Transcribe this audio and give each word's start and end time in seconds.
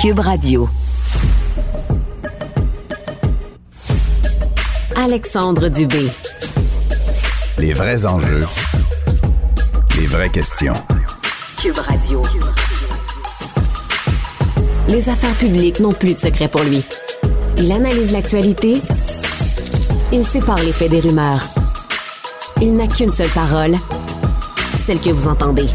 Cube 0.00 0.20
Radio. 0.20 0.66
Alexandre 4.96 5.68
Dubé. 5.68 6.10
Les 7.58 7.74
vrais 7.74 8.06
enjeux. 8.06 8.46
Les 9.98 10.06
vraies 10.06 10.30
questions. 10.30 10.72
Cube 11.60 11.76
Radio. 11.76 12.22
Les 14.88 15.10
affaires 15.10 15.34
publiques 15.34 15.80
n'ont 15.80 15.92
plus 15.92 16.14
de 16.14 16.18
secret 16.18 16.48
pour 16.48 16.62
lui. 16.62 16.82
Il 17.58 17.70
analyse 17.70 18.12
l'actualité. 18.12 18.80
Il 20.12 20.24
sépare 20.24 20.60
les 20.60 20.72
faits 20.72 20.90
des 20.90 21.00
rumeurs. 21.00 21.46
Il 22.62 22.74
n'a 22.74 22.86
qu'une 22.86 23.12
seule 23.12 23.28
parole, 23.28 23.74
celle 24.74 24.98
que 24.98 25.10
vous 25.10 25.28
entendez. 25.28 25.66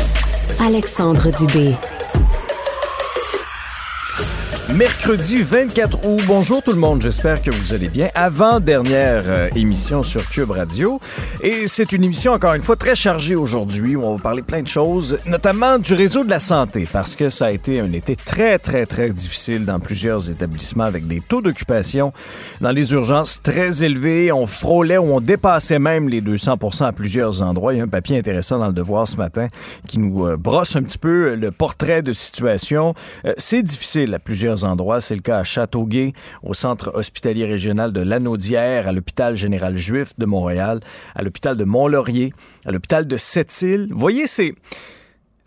Alexandre 0.60 1.30
Dubé. 1.30 1.76
Mercredi 4.76 5.42
24 5.42 6.06
août. 6.06 6.22
Bonjour 6.28 6.62
tout 6.62 6.74
le 6.74 6.80
monde, 6.80 7.02
j'espère 7.02 7.42
que 7.42 7.50
vous 7.50 7.74
allez 7.74 7.88
bien. 7.88 8.10
Avant-dernière 8.14 9.24
euh, 9.28 9.48
émission 9.56 10.04
sur 10.04 10.28
Cube 10.30 10.52
Radio. 10.52 11.00
Et 11.48 11.68
c'est 11.68 11.92
une 11.92 12.04
émission, 12.04 12.32
encore 12.32 12.56
une 12.56 12.64
fois, 12.64 12.76
très 12.76 12.96
chargée 12.96 13.36
aujourd'hui 13.36 13.96
où 13.96 14.04
on 14.04 14.16
va 14.16 14.20
parler 14.20 14.42
plein 14.42 14.64
de 14.64 14.68
choses, 14.68 15.20
notamment 15.28 15.78
du 15.78 15.94
réseau 15.94 16.24
de 16.24 16.30
la 16.32 16.40
santé, 16.40 16.88
parce 16.92 17.16
que 17.16 17.30
ça 17.30 17.46
a 17.46 17.52
été 17.52 17.80
un 17.80 17.94
été 17.94 18.16
très, 18.16 18.58
très, 18.58 18.88
très 18.88 19.12
difficile 19.12 19.64
dans 19.64 19.80
plusieurs 19.80 20.28
établissements 20.32 20.86
avec 20.86 21.06
des 21.06 21.22
taux 21.22 21.44
d'occupation 21.44 22.14
dans 22.62 22.72
les 22.72 22.94
urgences 22.94 23.44
très 23.44 23.84
élevés. 23.84 24.32
On 24.32 24.48
frôlait 24.48 24.98
ou 24.98 25.04
on 25.04 25.22
dépassait 25.22 25.78
même 25.78 26.10
les 26.10 26.20
200 26.20 26.58
à 26.80 26.92
plusieurs 26.92 27.44
endroits. 27.44 27.76
Il 27.76 27.78
y 27.78 27.80
a 27.80 27.84
un 27.84 27.90
papier 27.90 28.18
intéressant 28.18 28.58
dans 28.58 28.68
le 28.68 28.74
Devoir 28.74 29.08
ce 29.08 29.18
matin 29.18 29.50
qui 29.88 30.00
nous 30.00 30.26
euh, 30.26 30.38
brosse 30.38 30.76
un 30.76 30.82
petit 30.82 30.98
peu 30.98 31.36
le 31.36 31.52
portrait 31.52 32.02
de 32.02 32.12
situation. 32.14 32.96
Euh, 33.24 33.36
c'est 33.38 33.62
difficile 33.62 34.16
à 34.16 34.20
plusieurs 34.20 34.64
endroits. 34.64 35.00
C'est 35.00 35.14
le 35.14 35.22
cas 35.22 35.38
à 35.38 35.44
Châteauguay, 35.44 36.14
au 36.42 36.56
centre 36.56 36.92
hospitalier 36.96 37.46
régional 37.46 37.94
de 37.94 38.02
Lanaudière, 38.02 38.88
à 38.88 38.92
l'hôpital 38.92 39.36
général 39.36 39.78
juif 39.78 40.14
de 40.18 40.26
Montréal, 40.26 40.80
à 41.14 41.22
l'hôpital 41.22 41.35
de 41.42 41.64
Mont-Laurier, 41.64 42.34
à 42.66 42.72
l'hôpital 42.72 43.06
de 43.06 43.18
Sept-Îles. 43.18 43.88
Vous 43.92 44.00
voyez, 44.00 44.28
c'est 44.28 44.56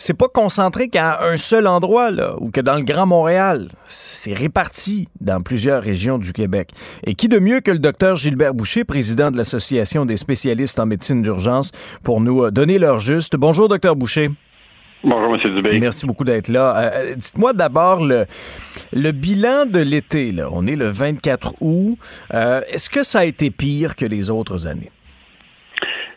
c'est 0.00 0.14
pas 0.14 0.28
concentré 0.28 0.88
qu'à 0.88 1.24
un 1.24 1.36
seul 1.36 1.66
endroit, 1.66 2.12
là, 2.12 2.36
ou 2.38 2.52
que 2.52 2.60
dans 2.60 2.76
le 2.76 2.82
Grand 2.82 3.06
Montréal. 3.06 3.66
C'est 3.88 4.32
réparti 4.32 5.08
dans 5.20 5.40
plusieurs 5.40 5.82
régions 5.82 6.18
du 6.18 6.32
Québec. 6.32 6.70
Et 7.04 7.16
qui 7.16 7.26
de 7.28 7.40
mieux 7.40 7.60
que 7.60 7.72
le 7.72 7.80
docteur 7.80 8.14
Gilbert 8.14 8.54
Boucher, 8.54 8.84
président 8.84 9.32
de 9.32 9.36
l'Association 9.36 10.06
des 10.06 10.16
spécialistes 10.16 10.78
en 10.78 10.86
médecine 10.86 11.20
d'urgence, 11.22 11.72
pour 12.04 12.20
nous 12.20 12.44
euh, 12.44 12.52
donner 12.52 12.78
leur 12.78 13.00
juste. 13.00 13.34
Bonjour, 13.34 13.68
docteur 13.68 13.96
Boucher. 13.96 14.30
Bonjour, 15.02 15.34
M. 15.34 15.54
Dubé. 15.54 15.78
Merci 15.80 16.06
beaucoup 16.06 16.24
d'être 16.24 16.48
là. 16.48 16.76
Euh, 16.76 17.14
Dites-moi 17.16 17.52
d'abord 17.52 18.04
le, 18.04 18.26
le 18.92 19.12
bilan 19.12 19.66
de 19.66 19.80
l'été. 19.80 20.30
Là. 20.32 20.48
On 20.50 20.66
est 20.66 20.76
le 20.76 20.88
24 20.88 21.54
août. 21.60 21.98
Euh, 22.34 22.60
Est-ce 22.68 22.88
que 22.90 23.02
ça 23.02 23.20
a 23.20 23.24
été 23.24 23.50
pire 23.50 23.96
que 23.96 24.04
les 24.04 24.30
autres 24.30 24.66
années? 24.66 24.90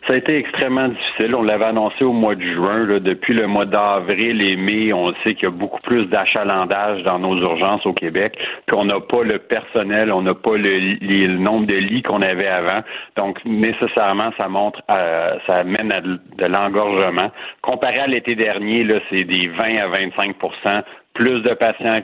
Ça 0.07 0.13
a 0.13 0.15
été 0.15 0.35
extrêmement 0.35 0.87
difficile. 0.87 1.35
On 1.35 1.43
l'avait 1.43 1.65
annoncé 1.65 2.03
au 2.03 2.11
mois 2.11 2.33
de 2.33 2.41
juin. 2.41 2.85
Là. 2.87 2.99
Depuis 2.99 3.33
le 3.33 3.45
mois 3.45 3.65
d'avril 3.65 4.41
et 4.41 4.55
mai, 4.55 4.91
on 4.93 5.13
sait 5.23 5.35
qu'il 5.35 5.43
y 5.43 5.47
a 5.47 5.51
beaucoup 5.51 5.79
plus 5.81 6.05
d'achalandage 6.07 7.03
dans 7.03 7.19
nos 7.19 7.37
urgences 7.37 7.85
au 7.85 7.93
Québec, 7.93 8.35
qu'on 8.67 8.85
n'a 8.85 8.99
pas 8.99 9.23
le 9.23 9.37
personnel, 9.37 10.11
on 10.11 10.23
n'a 10.23 10.33
pas 10.33 10.57
le, 10.57 11.27
nombre 11.37 11.67
de 11.67 11.75
lits 11.75 12.01
qu'on 12.01 12.23
avait 12.23 12.47
avant. 12.47 12.81
Donc, 13.15 13.39
nécessairement, 13.45 14.31
ça 14.37 14.47
montre, 14.47 14.81
à, 14.87 15.33
ça 15.45 15.63
mène 15.63 15.91
à 15.91 16.01
de 16.01 16.45
l'engorgement. 16.45 17.31
Comparé 17.61 17.99
à 17.99 18.07
l'été 18.07 18.35
dernier, 18.35 18.83
là, 18.83 18.99
c'est 19.09 19.23
des 19.23 19.47
20 19.49 19.77
à 19.77 19.87
25 19.87 20.35
plus 21.13 21.41
de 21.41 21.53
patients 21.53 22.01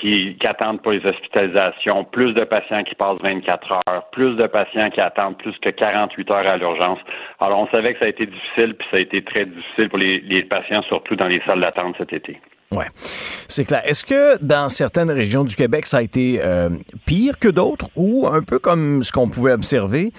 qui, 0.00 0.36
qui, 0.38 0.46
attendent 0.46 0.82
pour 0.82 0.92
les 0.92 1.04
hospitalisations, 1.06 2.04
plus 2.04 2.34
de 2.34 2.44
patients 2.44 2.82
qui 2.82 2.94
passent 2.94 3.20
24 3.22 3.72
heures, 3.72 4.08
plus 4.12 4.36
de 4.36 4.46
patients 4.46 4.90
qui 4.90 5.00
attendent 5.00 5.38
plus 5.38 5.56
que 5.58 5.70
48 5.70 6.30
heures 6.30 6.46
à 6.46 6.56
l'urgence. 6.56 6.98
Alors, 7.38 7.60
on 7.60 7.68
savait 7.68 7.92
que 7.92 8.00
ça 8.00 8.06
a 8.06 8.08
été 8.08 8.26
difficile, 8.26 8.74
puis 8.74 8.86
ça 8.90 8.96
a 8.96 9.00
été 9.00 9.22
très 9.22 9.46
difficile 9.46 9.88
pour 9.88 9.98
les, 9.98 10.20
les 10.20 10.42
patients, 10.42 10.82
surtout 10.82 11.14
dans 11.14 11.28
les 11.28 11.40
salles 11.46 11.60
d'attente 11.60 11.94
cet 11.98 12.12
été. 12.12 12.40
Ouais, 12.72 12.86
c'est 12.94 13.64
clair. 13.64 13.82
Est-ce 13.84 14.04
que 14.04 14.42
dans 14.42 14.68
certaines 14.68 15.10
régions 15.10 15.44
du 15.44 15.56
Québec, 15.56 15.86
ça 15.86 15.98
a 15.98 16.02
été 16.02 16.40
euh, 16.40 16.70
pire 17.04 17.38
que 17.40 17.48
d'autres 17.48 17.86
ou 17.96 18.28
un 18.28 18.42
peu 18.42 18.58
comme 18.60 19.02
ce 19.02 19.10
qu'on 19.10 19.28
pouvait 19.28 19.52
observer, 19.52 20.10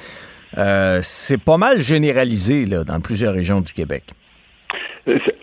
euh, 0.57 0.99
c'est 1.01 1.41
pas 1.41 1.57
mal 1.57 1.79
généralisé 1.79 2.65
là, 2.65 2.83
dans 2.83 2.99
plusieurs 2.99 3.33
régions 3.33 3.61
du 3.61 3.71
Québec? 3.71 4.03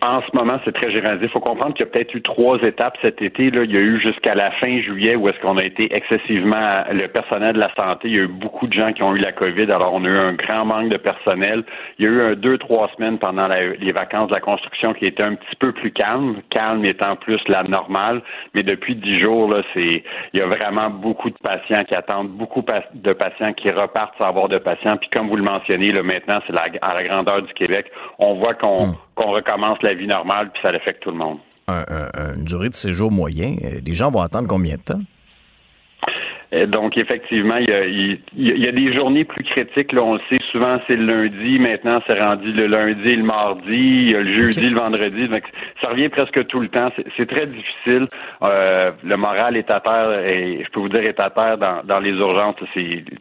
En 0.01 0.21
ce 0.23 0.37
moment, 0.37 0.61
c'est 0.65 0.73
très 0.73 0.93
généralisé. 0.93 1.27
Il 1.27 1.31
faut 1.31 1.41
comprendre 1.41 1.75
qu'il 1.75 1.85
y 1.85 1.89
a 1.89 1.91
peut-être 1.91 2.15
eu 2.15 2.23
trois 2.23 2.59
étapes 2.63 2.97
cet 3.03 3.21
été. 3.21 3.51
Là. 3.51 3.65
Il 3.65 3.73
y 3.73 3.77
a 3.77 3.81
eu 3.81 4.01
jusqu'à 4.01 4.35
la 4.37 4.53
fin 4.53 4.81
juillet 4.81 5.17
où 5.17 5.29
est-ce 5.29 5.41
qu'on 5.41 5.57
a 5.57 5.65
été 5.65 5.93
excessivement 5.95 6.85
le 6.93 7.09
personnel 7.09 7.55
de 7.55 7.59
la 7.59 7.75
santé. 7.75 8.09
Il 8.09 8.15
y 8.15 8.19
a 8.21 8.23
eu 8.23 8.29
beaucoup 8.29 8.69
de 8.69 8.73
gens 8.73 8.93
qui 8.93 9.03
ont 9.03 9.17
eu 9.17 9.19
la 9.19 9.33
COVID. 9.33 9.71
Alors, 9.73 9.93
on 9.95 10.05
a 10.05 10.09
eu 10.09 10.17
un 10.17 10.35
grand 10.35 10.65
manque 10.65 10.91
de 10.91 10.99
personnel. 10.99 11.65
Il 11.99 12.05
y 12.05 12.09
a 12.09 12.11
eu 12.11 12.23
un 12.23 12.35
deux, 12.35 12.59
trois 12.59 12.89
semaines 12.97 13.19
pendant 13.19 13.49
la, 13.49 13.75
les 13.75 13.91
vacances 13.91 14.29
de 14.29 14.35
la 14.35 14.41
construction 14.41 14.95
qui 14.95 15.07
étaient 15.07 15.25
un 15.25 15.35
petit 15.35 15.57
peu 15.59 15.73
plus 15.73 15.91
calme, 15.91 16.37
calme 16.51 16.85
étant 16.85 17.17
plus 17.17 17.41
la 17.49 17.65
normale. 17.65 18.23
Mais 18.55 18.63
depuis 18.63 18.95
dix 18.95 19.19
jours, 19.19 19.51
là, 19.51 19.63
c'est 19.75 20.05
il 20.33 20.39
y 20.39 20.41
a 20.41 20.47
vraiment 20.47 20.91
beaucoup 20.91 21.31
de 21.31 21.39
patients 21.43 21.85
qui 21.85 21.97
attendent, 21.97 22.29
beaucoup 22.29 22.63
de 22.95 23.13
patients 23.13 23.53
qui 23.53 23.71
repartent 23.71 24.17
sans 24.19 24.27
avoir 24.27 24.49
de 24.49 24.59
patients. 24.59 24.97
Puis 24.97 25.09
comme 25.11 25.29
vous 25.29 25.37
le 25.37 25.43
mentionnez, 25.43 25.91
là, 25.91 26.05
maintenant, 26.05 26.39
c'est 26.47 26.53
la, 26.53 26.67
à 26.83 26.95
la 26.95 27.03
grandeur 27.03 27.43
du 27.43 27.53
Québec. 27.55 27.87
On 28.21 28.35
voit 28.35 28.55
qu'on 28.55 28.85
hum 28.85 28.95
qu'on 29.19 29.33
recommence 29.33 29.83
la 29.83 29.88
vie 29.95 30.07
normale, 30.07 30.51
puis 30.53 30.61
ça 30.63 30.69
affecte 30.69 31.03
tout 31.03 31.11
le 31.11 31.17
monde. 31.17 31.39
Un, 31.67 31.85
un, 31.89 32.37
une 32.37 32.45
durée 32.45 32.69
de 32.71 32.75
séjour 32.75 33.11
moyen, 33.11 33.57
euh, 33.63 33.81
les 33.85 33.95
gens 33.95 34.11
vont 34.11 34.23
attendre 34.23 34.49
combien 34.49 34.77
de 34.77 34.83
temps? 34.83 35.01
Donc, 36.51 36.97
effectivement, 36.97 37.57
il 37.57 37.69
y, 37.69 37.73
a, 37.73 37.85
il 37.85 38.19
y, 38.37 38.67
a, 38.67 38.73
des 38.73 38.93
journées 38.95 39.25
plus 39.25 39.45
critiques. 39.45 39.93
Là, 39.93 40.03
on 40.03 40.15
le 40.15 40.21
sait, 40.31 40.39
souvent, 40.51 40.79
c'est 40.87 40.97
le 40.97 41.05
lundi. 41.05 41.59
Maintenant, 41.59 42.01
c'est 42.07 42.19
rendu 42.19 42.53
le 42.53 42.67
lundi 42.67 43.07
et 43.07 43.17
le 43.17 43.23
mardi. 43.23 44.13
Le 44.13 44.25
jeudi, 44.25 44.59
okay. 44.59 44.71
le 44.71 44.81
vendredi. 44.81 45.29
Donc, 45.29 45.43
ça 45.83 45.89
revient 45.89 46.09
presque 46.09 46.47
tout 46.47 46.61
le 46.61 46.69
temps. 46.69 46.91
C'est 47.19 47.29
très 47.29 47.47
difficile. 47.47 48.09
Euh, 48.43 48.93
le 49.05 49.17
moral 49.19 49.59
est 49.59 49.71
à 49.71 49.81
terre, 49.81 50.25
et 50.27 50.65
je 50.65 50.71
peux 50.71 50.81
vous 50.81 50.89
dire, 50.89 51.03
est 51.03 51.21
à 51.21 51.29
terre 51.29 51.59
dans, 51.59 51.83
dans 51.85 51.99
les 51.99 52.13
urgences. 52.13 52.57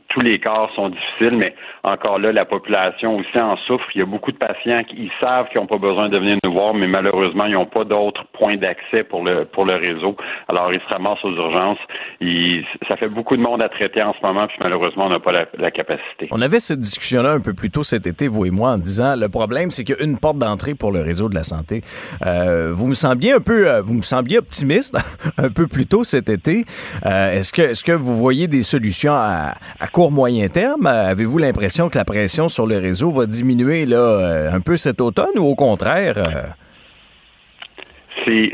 Tous 0.09 0.21
les 0.21 0.39
corps 0.39 0.71
sont 0.75 0.89
difficiles, 0.89 1.37
mais 1.37 1.53
encore 1.83 2.19
là, 2.19 2.31
la 2.31 2.45
population 2.45 3.17
aussi 3.17 3.37
en 3.37 3.57
souffre. 3.57 3.87
Il 3.93 3.99
y 3.99 4.01
a 4.01 4.05
beaucoup 4.05 4.31
de 4.31 4.37
patients 4.37 4.83
qui 4.83 4.95
ils 4.97 5.11
savent 5.19 5.49
qu'ils 5.49 5.59
n'ont 5.59 5.67
pas 5.67 5.77
besoin 5.77 6.07
de 6.07 6.17
venir 6.17 6.37
nous 6.43 6.53
voir, 6.53 6.73
mais 6.73 6.87
malheureusement, 6.87 7.45
ils 7.45 7.53
n'ont 7.53 7.65
pas 7.65 7.83
d'autres 7.83 8.25
points 8.33 8.55
d'accès 8.55 9.03
pour 9.03 9.23
le, 9.23 9.43
pour 9.45 9.65
le 9.65 9.75
réseau. 9.75 10.15
Alors, 10.47 10.73
ils 10.73 10.79
se 10.79 10.87
ramassent 10.87 11.23
aux 11.25 11.35
urgences. 11.35 11.79
Ils, 12.21 12.65
ça 12.87 12.95
fait 12.95 13.09
beaucoup 13.17 13.35
de 13.35 13.41
monde 13.41 13.61
à 13.63 13.69
traiter 13.69 14.01
en 14.03 14.13
ce 14.13 14.25
moment, 14.25 14.47
puis 14.47 14.57
malheureusement, 14.61 15.07
on 15.07 15.09
n'a 15.09 15.19
pas 15.19 15.31
la, 15.31 15.71
capacité. 15.71 16.27
On 16.31 16.41
avait 16.41 16.59
cette 16.59 16.79
discussion-là 16.79 17.31
un 17.31 17.39
peu 17.39 17.53
plus 17.53 17.71
tôt 17.71 17.83
cet 17.83 18.05
été, 18.05 18.27
vous 18.27 18.45
et 18.45 18.51
moi, 18.51 18.71
en 18.71 18.77
disant 18.77 19.15
le 19.15 19.27
problème, 19.27 19.71
c'est 19.71 19.83
qu'il 19.83 19.95
y 19.97 19.99
a 19.99 20.03
une 20.03 20.19
porte 20.19 20.37
d'entrée 20.37 20.75
pour 20.75 20.91
le 20.91 21.01
réseau 21.01 21.27
de 21.27 21.35
la 21.35 21.43
santé. 21.43 21.81
Euh, 22.25 22.71
vous 22.73 22.87
me 22.87 22.93
sembliez 22.93 23.33
un 23.33 23.39
peu, 23.39 23.67
euh, 23.67 23.81
vous 23.81 23.93
me 23.93 24.37
optimiste 24.37 24.97
un 25.37 25.49
peu 25.49 25.67
plus 25.67 25.87
tôt 25.87 26.03
cet 26.03 26.29
été. 26.29 26.63
Euh, 27.05 27.31
est-ce 27.31 27.51
que, 27.51 27.63
est-ce 27.63 27.83
que 27.83 27.91
vous 27.91 28.15
voyez 28.15 28.47
des 28.47 28.61
solutions 28.61 29.13
à, 29.13 29.55
à 29.79 29.87
court 29.87 30.11
moyen 30.11 30.47
terme? 30.47 30.85
Avez-vous 30.85 31.39
l'impression 31.39 31.89
que 31.89 31.97
la 31.97 32.05
pression 32.05 32.47
sur 32.47 32.67
le 32.67 32.77
réseau 32.77 33.11
va 33.11 33.25
diminuer 33.25 33.85
là 33.85 34.51
un 34.53 34.61
peu 34.61 34.77
cet 34.77 35.01
automne 35.01 35.37
ou 35.37 35.45
au 35.45 35.55
contraire 35.55 36.55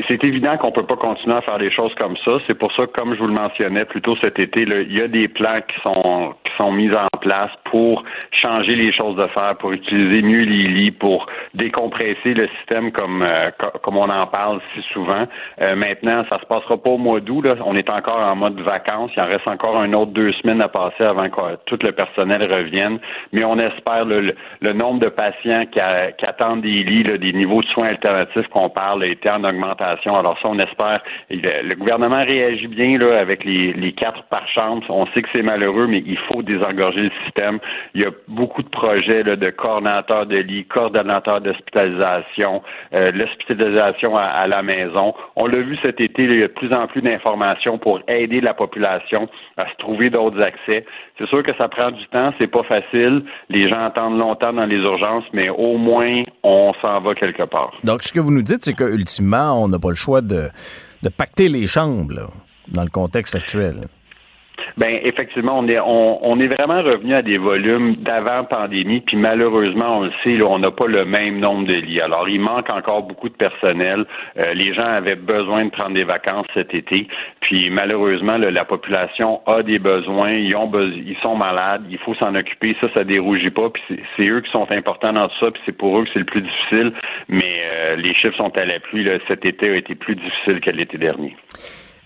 c'est 0.08 0.22
évident 0.22 0.56
qu'on 0.56 0.72
peut 0.72 0.86
pas 0.86 0.96
continuer 0.96 1.36
à 1.36 1.42
faire 1.42 1.58
des 1.58 1.70
choses 1.70 1.94
comme 1.96 2.16
ça. 2.24 2.38
C'est 2.46 2.54
pour 2.54 2.72
ça, 2.72 2.86
comme 2.86 3.14
je 3.14 3.20
vous 3.20 3.26
le 3.26 3.34
mentionnais 3.34 3.84
plus 3.84 4.00
tôt 4.00 4.16
cet 4.20 4.38
été, 4.38 4.62
il 4.62 4.92
y 4.92 5.00
a 5.00 5.08
des 5.08 5.28
plans 5.28 5.60
qui 5.66 5.80
sont 5.80 6.34
sont 6.56 6.72
mis 6.72 6.92
en 6.92 7.08
place 7.20 7.50
pour 7.64 8.04
changer 8.30 8.74
les 8.74 8.92
choses 8.92 9.16
de 9.16 9.26
faire, 9.28 9.56
pour 9.58 9.72
utiliser 9.72 10.22
mieux 10.22 10.44
les 10.44 10.68
lits, 10.68 10.90
pour 10.90 11.26
décompresser 11.54 12.34
le 12.34 12.48
système 12.58 12.92
comme 12.92 13.22
euh, 13.22 13.50
comme 13.82 13.96
on 13.96 14.08
en 14.08 14.26
parle 14.26 14.60
si 14.74 14.82
souvent. 14.92 15.26
Euh, 15.60 15.76
maintenant, 15.76 16.24
ça 16.28 16.38
se 16.38 16.46
passera 16.46 16.76
pas 16.76 16.90
au 16.90 16.98
mois 16.98 17.20
d'août. 17.20 17.44
On 17.64 17.76
est 17.76 17.90
encore 17.90 18.20
en 18.20 18.36
mode 18.36 18.60
vacances. 18.60 19.10
Il 19.16 19.22
en 19.22 19.26
reste 19.26 19.46
encore 19.46 19.78
un 19.78 19.92
autre 19.92 20.12
deux 20.12 20.32
semaines 20.32 20.60
à 20.60 20.68
passer 20.68 21.04
avant 21.04 21.28
que 21.28 21.56
tout 21.66 21.78
le 21.82 21.92
personnel 21.92 22.42
revienne. 22.52 22.98
Mais 23.32 23.44
on 23.44 23.58
espère 23.58 24.04
le, 24.04 24.34
le, 24.60 24.72
nombre 24.72 25.00
de 25.00 25.08
patients 25.08 25.64
qui, 25.70 25.80
attendent 25.80 26.62
des 26.62 26.82
lits, 26.82 27.04
là, 27.04 27.18
des 27.18 27.32
niveaux 27.32 27.62
de 27.62 27.66
soins 27.68 27.88
alternatifs 27.88 28.48
qu'on 28.48 28.70
parle, 28.70 29.02
a 29.02 29.06
été 29.06 29.30
en 29.30 29.44
augmentation. 29.44 30.16
Alors 30.16 30.38
ça, 30.40 30.48
on 30.48 30.58
espère. 30.58 31.02
Le 31.30 31.74
gouvernement 31.74 32.24
réagit 32.24 32.68
bien 32.68 32.98
là 32.98 33.18
avec 33.18 33.44
les, 33.44 33.72
les 33.72 33.92
quatre 33.92 34.22
par 34.24 34.46
chambre. 34.48 34.84
On 34.88 35.06
sait 35.08 35.22
que 35.22 35.28
c'est 35.32 35.42
malheureux, 35.42 35.86
mais 35.86 36.02
il 36.06 36.18
faut 36.18 36.42
désengorger 36.44 37.02
le 37.02 37.10
système. 37.24 37.58
Il 37.94 38.02
y 38.02 38.04
a 38.04 38.10
beaucoup 38.28 38.62
de 38.62 38.68
projets 38.68 39.24
de 39.24 39.50
coordonnateurs 39.50 40.26
de 40.26 40.36
lits, 40.36 40.64
coordonnateurs 40.66 41.40
d'hospitalisation, 41.40 42.62
euh, 42.92 43.12
l'hospitalisation 43.12 44.16
à, 44.16 44.46
la 44.46 44.62
maison. 44.62 45.14
On 45.36 45.46
l'a 45.46 45.60
vu 45.60 45.76
cet 45.82 46.00
été, 46.00 46.24
il 46.24 46.38
y 46.38 46.42
a 46.42 46.48
de 46.48 46.52
plus 46.52 46.72
en 46.72 46.86
plus 46.86 47.02
d'informations 47.02 47.78
pour 47.78 48.00
aider 48.08 48.40
la 48.40 48.54
population 48.54 49.28
à 49.56 49.66
se 49.70 49.76
trouver 49.78 50.10
d'autres 50.10 50.40
accès. 50.40 50.84
C'est 51.18 51.28
sûr 51.28 51.42
que 51.42 51.54
ça 51.56 51.68
prend 51.68 51.90
du 51.90 52.06
temps, 52.08 52.32
c'est 52.38 52.50
pas 52.50 52.62
facile. 52.64 53.24
Les 53.48 53.68
gens 53.68 53.84
attendent 53.84 54.18
longtemps 54.18 54.52
dans 54.52 54.66
les 54.66 54.76
urgences, 54.76 55.24
mais 55.32 55.48
au 55.48 55.76
moins 55.76 56.22
on 56.42 56.72
s'en 56.80 57.00
va 57.00 57.14
quelque 57.14 57.44
part. 57.44 57.72
Donc 57.84 58.02
ce 58.02 58.12
que 58.12 58.20
vous 58.20 58.30
nous 58.30 58.42
dites, 58.42 58.62
c'est 58.62 58.74
qu'ultimement, 58.74 59.62
on 59.62 59.68
n'a 59.68 59.78
pas 59.78 59.90
le 59.90 59.94
choix 59.94 60.20
de, 60.20 60.50
pacter 61.16 61.48
les 61.48 61.66
chambres. 61.66 62.30
Dans 62.66 62.82
le 62.82 62.88
contexte 62.88 63.34
actuel. 63.34 63.74
Ben 64.76 64.98
effectivement, 65.02 65.58
on 65.58 65.68
est 65.68 65.78
on, 65.80 66.38
est 66.40 66.48
vraiment 66.48 66.82
revenu 66.82 67.14
à 67.14 67.22
des 67.22 67.38
volumes 67.38 67.96
d'avant 67.96 68.44
pandémie, 68.44 69.00
puis 69.00 69.16
malheureusement, 69.16 69.98
on 69.98 70.02
le 70.02 70.12
sait, 70.22 70.40
on 70.42 70.58
n'a 70.58 70.70
pas 70.70 70.86
le 70.86 71.04
même 71.04 71.38
nombre 71.38 71.66
de 71.66 71.74
lits. 71.74 72.00
Alors, 72.00 72.28
il 72.28 72.40
manque 72.40 72.70
encore 72.70 73.02
beaucoup 73.02 73.28
de 73.28 73.34
personnel. 73.34 74.04
Euh, 74.36 74.54
les 74.54 74.74
gens 74.74 74.86
avaient 74.86 75.16
besoin 75.16 75.66
de 75.66 75.70
prendre 75.70 75.94
des 75.94 76.04
vacances 76.04 76.46
cet 76.54 76.74
été, 76.74 77.06
puis 77.40 77.70
malheureusement, 77.70 78.36
la 78.36 78.64
population 78.64 79.40
a 79.46 79.62
des 79.62 79.78
besoins, 79.78 80.32
ils 80.32 80.54
ont 80.56 80.70
ils 80.74 81.16
sont 81.22 81.36
malades, 81.36 81.84
il 81.90 81.98
faut 81.98 82.14
s'en 82.14 82.34
occuper. 82.34 82.76
Ça, 82.80 82.88
ça 82.94 83.04
dérougit 83.04 83.50
pas, 83.50 83.70
puis 83.70 83.82
c'est 84.16 84.26
eux 84.26 84.40
qui 84.40 84.50
sont 84.50 84.70
importants 84.70 85.12
dans 85.12 85.28
tout 85.28 85.38
ça, 85.40 85.50
puis 85.50 85.62
c'est 85.66 85.76
pour 85.76 85.98
eux 85.98 86.04
que 86.04 86.10
c'est 86.12 86.18
le 86.18 86.24
plus 86.24 86.42
difficile. 86.42 86.92
Mais 87.28 87.62
euh, 87.64 87.96
les 87.96 88.14
chiffres 88.14 88.36
sont 88.36 88.56
à 88.56 88.64
la 88.64 88.80
pluie. 88.80 89.08
Cet 89.28 89.44
été 89.44 89.70
a 89.70 89.76
été 89.76 89.94
plus 89.94 90.16
difficile 90.16 90.60
que 90.60 90.70
l'été 90.70 90.98
dernier. 90.98 91.36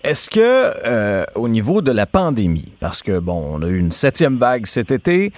Est-ce 0.01 0.29
que 0.29 0.39
euh, 0.39 1.25
au 1.35 1.49
niveau 1.49 1.81
de 1.81 1.91
la 1.91 2.05
pandémie, 2.05 2.71
parce 2.79 3.03
que 3.03 3.19
bon, 3.19 3.57
on 3.57 3.61
a 3.61 3.67
eu 3.67 3.77
une 3.77 3.91
septième 3.91 4.37
vague 4.37 4.65
cet 4.65 4.91
été, 4.91 5.33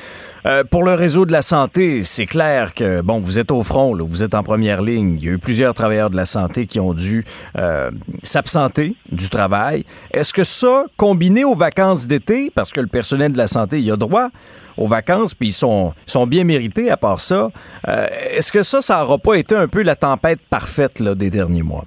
euh, 0.46 0.64
pour 0.64 0.84
le 0.84 0.94
réseau 0.94 1.26
de 1.26 1.32
la 1.32 1.42
santé, 1.42 2.04
c'est 2.04 2.28
clair 2.28 2.76
que 2.76 3.02
bon, 3.02 3.18
vous 3.18 3.40
êtes 3.40 3.50
au 3.50 3.64
front, 3.64 3.98
vous 3.98 4.22
êtes 4.22 4.36
en 4.36 4.44
première 4.44 4.84
ligne. 4.84 5.18
Il 5.18 5.26
y 5.26 5.30
a 5.30 5.32
eu 5.32 5.40
plusieurs 5.40 5.74
travailleurs 5.74 6.12
de 6.12 6.16
la 6.16 6.26
santé 6.26 6.68
qui 6.68 6.80
ont 6.80 6.94
dû 6.94 7.26
euh, 7.58 7.90
s'absenter 8.22 8.96
du 9.12 9.30
travail. 9.30 9.84
Est-ce 10.12 10.32
que 10.32 10.44
ça, 10.44 10.86
combiné 10.96 11.44
aux 11.44 11.56
vacances 11.56 12.06
d'été, 12.06 12.52
parce 12.54 12.72
que 12.72 12.82
le 12.82 12.88
personnel 12.88 13.34
de 13.34 13.40
la 13.40 13.48
santé 13.48 13.80
il 13.80 13.92
a 13.92 13.98
droit 13.98 14.28
aux 14.78 14.88
vacances, 14.88 15.34
puis 15.34 15.50
ils 15.50 15.54
sont, 15.54 15.94
bien 16.28 16.44
mérités 16.44 16.92
à 16.92 16.98
part 16.98 17.20
ça, 17.20 17.50
est-ce 18.30 18.52
que 18.52 18.64
ça, 18.64 18.82
ça 18.82 19.00
n'aura 19.00 19.18
pas 19.18 19.34
été 19.36 19.56
un 19.56 19.68
peu 19.68 19.82
la 19.82 19.96
tempête 19.96 20.40
parfaite 20.50 21.00
là, 21.00 21.16
des 21.16 21.30
derniers 21.32 21.64
mois? 21.64 21.86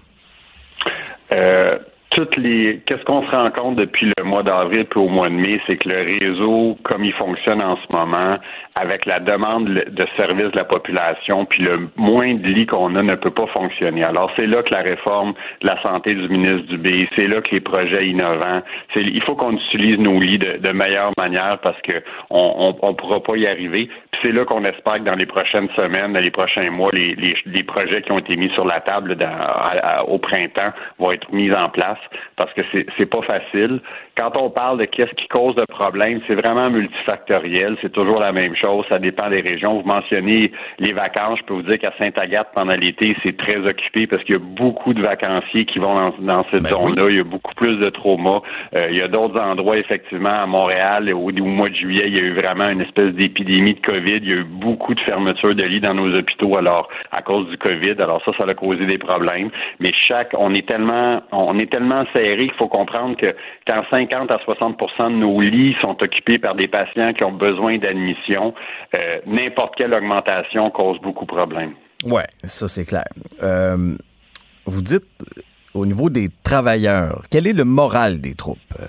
Toutes 2.15 2.37
les 2.37 2.81
qu'est-ce 2.87 3.05
qu'on 3.05 3.27
se 3.27 3.31
rend 3.31 3.51
compte 3.51 3.75
depuis 3.75 4.11
le 4.17 4.25
mois 4.25 4.45
d'avril 4.45 4.85
puis 4.85 5.01
au 5.01 5.09
mois 5.09 5.29
de 5.29 5.35
mai, 5.35 5.61
c'est 5.67 5.77
que 5.77 5.89
le 5.89 6.19
réseau, 6.21 6.79
comme 6.85 7.05
il 7.05 7.13
fonctionne 7.13 7.61
en 7.61 7.77
ce 7.77 7.93
moment, 7.93 8.39
avec 8.77 9.05
la 9.05 9.19
demande 9.19 9.69
de 9.69 10.07
services 10.17 10.51
de 10.53 10.57
la 10.57 10.65
population, 10.65 11.45
puis 11.45 11.63
le 11.63 11.89
moins 11.97 12.35
de 12.35 12.47
lits 12.47 12.67
qu'on 12.67 12.95
a 12.95 13.03
ne 13.03 13.17
peut 13.17 13.33
pas 13.33 13.47
fonctionner. 13.49 14.05
Alors 14.05 14.31
c'est 14.37 14.47
là 14.47 14.63
que 14.63 14.73
la 14.73 14.83
réforme 14.83 15.35
de 15.61 15.67
la 15.67 15.81
santé 15.83 16.15
du 16.15 16.29
ministre 16.29 16.69
Dubé, 16.69 17.09
c'est 17.17 17.27
là 17.27 17.41
que 17.43 17.51
les 17.51 17.61
projets 17.61 18.07
innovants, 18.07 18.63
il 18.95 19.23
faut 19.23 19.35
qu'on 19.35 19.53
utilise 19.53 19.99
nos 19.99 20.21
lits 20.21 20.39
de, 20.39 20.73
meilleure 20.73 21.13
manière 21.17 21.59
parce 21.63 21.81
que 21.83 22.03
on, 22.31 22.75
pourra 22.95 23.21
pas 23.23 23.37
y 23.37 23.47
arriver. 23.47 23.89
Puis 24.13 24.21
c'est 24.23 24.33
là 24.33 24.45
qu'on 24.45 24.65
espère 24.65 24.95
que 24.95 25.05
dans 25.05 25.15
les 25.15 25.27
prochaines 25.27 25.69
semaines, 25.77 26.13
dans 26.13 26.21
les 26.21 26.31
prochains 26.31 26.71
mois, 26.71 26.91
les 26.93 27.63
projets 27.65 28.03
qui 28.03 28.13
ont 28.13 28.19
été 28.19 28.37
mis 28.37 28.51
sur 28.51 28.65
la 28.65 28.81
table 28.81 29.17
au 30.07 30.19
printemps 30.19 30.73
vont 30.99 31.13
être 31.13 31.33
mis 31.33 31.53
en 31.53 31.69
place 31.69 31.99
parce 32.37 32.53
que 32.55 32.63
c'est 32.73 33.07
pas 33.07 33.23
facile. 33.23 33.81
Quand 34.17 34.37
on 34.37 34.49
parle 34.49 34.79
de 34.79 34.85
qu'est-ce 34.85 35.13
qui 35.15 35.27
cause 35.27 35.57
le 35.57 35.67
problème, 35.67 36.21
c'est 36.29 36.37
vraiment 36.37 36.71
multifactoriel. 36.71 37.77
C'est 37.83 37.93
toujours 37.93 38.21
la 38.21 38.33
même 38.33 38.55
chose. 38.55 38.85
Ça 38.89 39.01
dépend 39.01 39.29
des 39.29 39.41
régions. 39.41 39.81
Vous 39.81 39.87
mentionnez 39.87 40.53
les 40.79 40.93
vacances. 40.93 41.41
Je 41.41 41.45
peux 41.45 41.55
vous 41.55 41.63
dire 41.63 41.81
qu'à 41.81 41.93
Saint-Agathe, 41.99 42.49
pendant 42.55 42.75
l'été, 42.75 43.17
c'est 43.25 43.37
très 43.37 43.57
occupé 43.57 44.07
parce 44.07 44.23
qu'il 44.23 44.37
y 44.37 44.39
a 44.39 44.41
beaucoup 44.41 44.95
de 44.95 45.03
vacanciers 45.03 45.65
qui 45.65 45.81
vont 45.81 46.13
dans, 46.21 46.45
cette 46.53 46.63
ben 46.63 46.69
zone-là. 46.69 47.11
Il 47.11 47.17
y 47.17 47.21
a 47.21 47.25
beaucoup 47.25 47.55
plus 47.55 47.77
de 47.79 47.91
traumas. 47.91 48.41
Euh, 48.75 48.89
il 48.91 48.97
y 48.97 49.03
a 49.03 49.09
d'autres 49.09 49.41
endroits, 49.41 49.79
effectivement, 49.79 50.43
à 50.43 50.47
Montréal, 50.47 51.13
au, 51.13 51.31
au, 51.31 51.45
mois 51.45 51.69
de 51.69 51.75
juillet, 51.75 52.05
il 52.07 52.15
y 52.15 52.19
a 52.19 52.23
eu 52.23 52.35
vraiment 52.35 52.69
une 52.69 52.83
espèce 52.83 53.13
d'épidémie 53.15 53.75
de 53.75 53.81
COVID. 53.81 54.19
Il 54.23 54.29
y 54.29 54.33
a 54.33 54.37
eu 54.37 54.45
beaucoup 54.45 54.95
de 54.95 55.01
fermetures 55.01 55.57
de 55.57 55.65
lits 55.65 55.81
dans 55.81 55.95
nos 55.95 56.17
hôpitaux 56.17 56.57
alors 56.57 56.89
à 57.11 57.23
cause 57.23 57.49
du 57.49 57.59
COVID. 57.59 57.97
Alors 57.99 58.23
ça, 58.25 58.31
ça 58.39 58.45
a 58.45 58.55
causé 58.55 58.87
des 58.87 58.99
problèmes. 58.99 59.51
Mais 59.81 59.93
chaque, 59.93 60.35
on 60.39 60.55
est 60.55 60.67
tellement, 60.67 61.21
on 61.33 61.59
est 61.59 61.71
tellement 61.71 62.05
serré 62.13 62.47
qu'il 62.47 62.57
faut 62.57 62.69
comprendre 62.69 63.17
que 63.17 63.35
quand 63.67 63.83
50 64.09 64.31
à 64.31 64.39
60 64.39 64.77
de 64.79 65.09
nos 65.15 65.41
lits 65.41 65.77
sont 65.81 65.97
occupés 66.03 66.39
par 66.39 66.55
des 66.55 66.69
patients 66.69 67.13
qui 67.13 67.25
ont 67.25 67.33
besoin 67.33 67.79
d'admission, 67.79 68.55
euh, 68.95 69.21
n'importe 69.27 69.75
quelle 69.77 69.95
augmentation 69.95 70.71
cause 70.71 70.99
beaucoup 71.01 71.25
de 71.25 71.33
problèmes. 71.33 71.75
Oui, 72.05 72.23
ça 72.43 72.69
c'est 72.69 72.85
clair. 72.85 73.05
Euh, 73.43 73.97
vous 74.67 74.83
dites 74.83 75.05
au 75.75 75.87
niveau 75.87 76.11
des 76.11 76.29
travailleurs, 76.43 77.23
quel 77.31 77.47
est 77.47 77.53
le 77.53 77.65
moral 77.65 78.21
des 78.21 78.35
troupes 78.35 78.59
euh, 78.79 78.87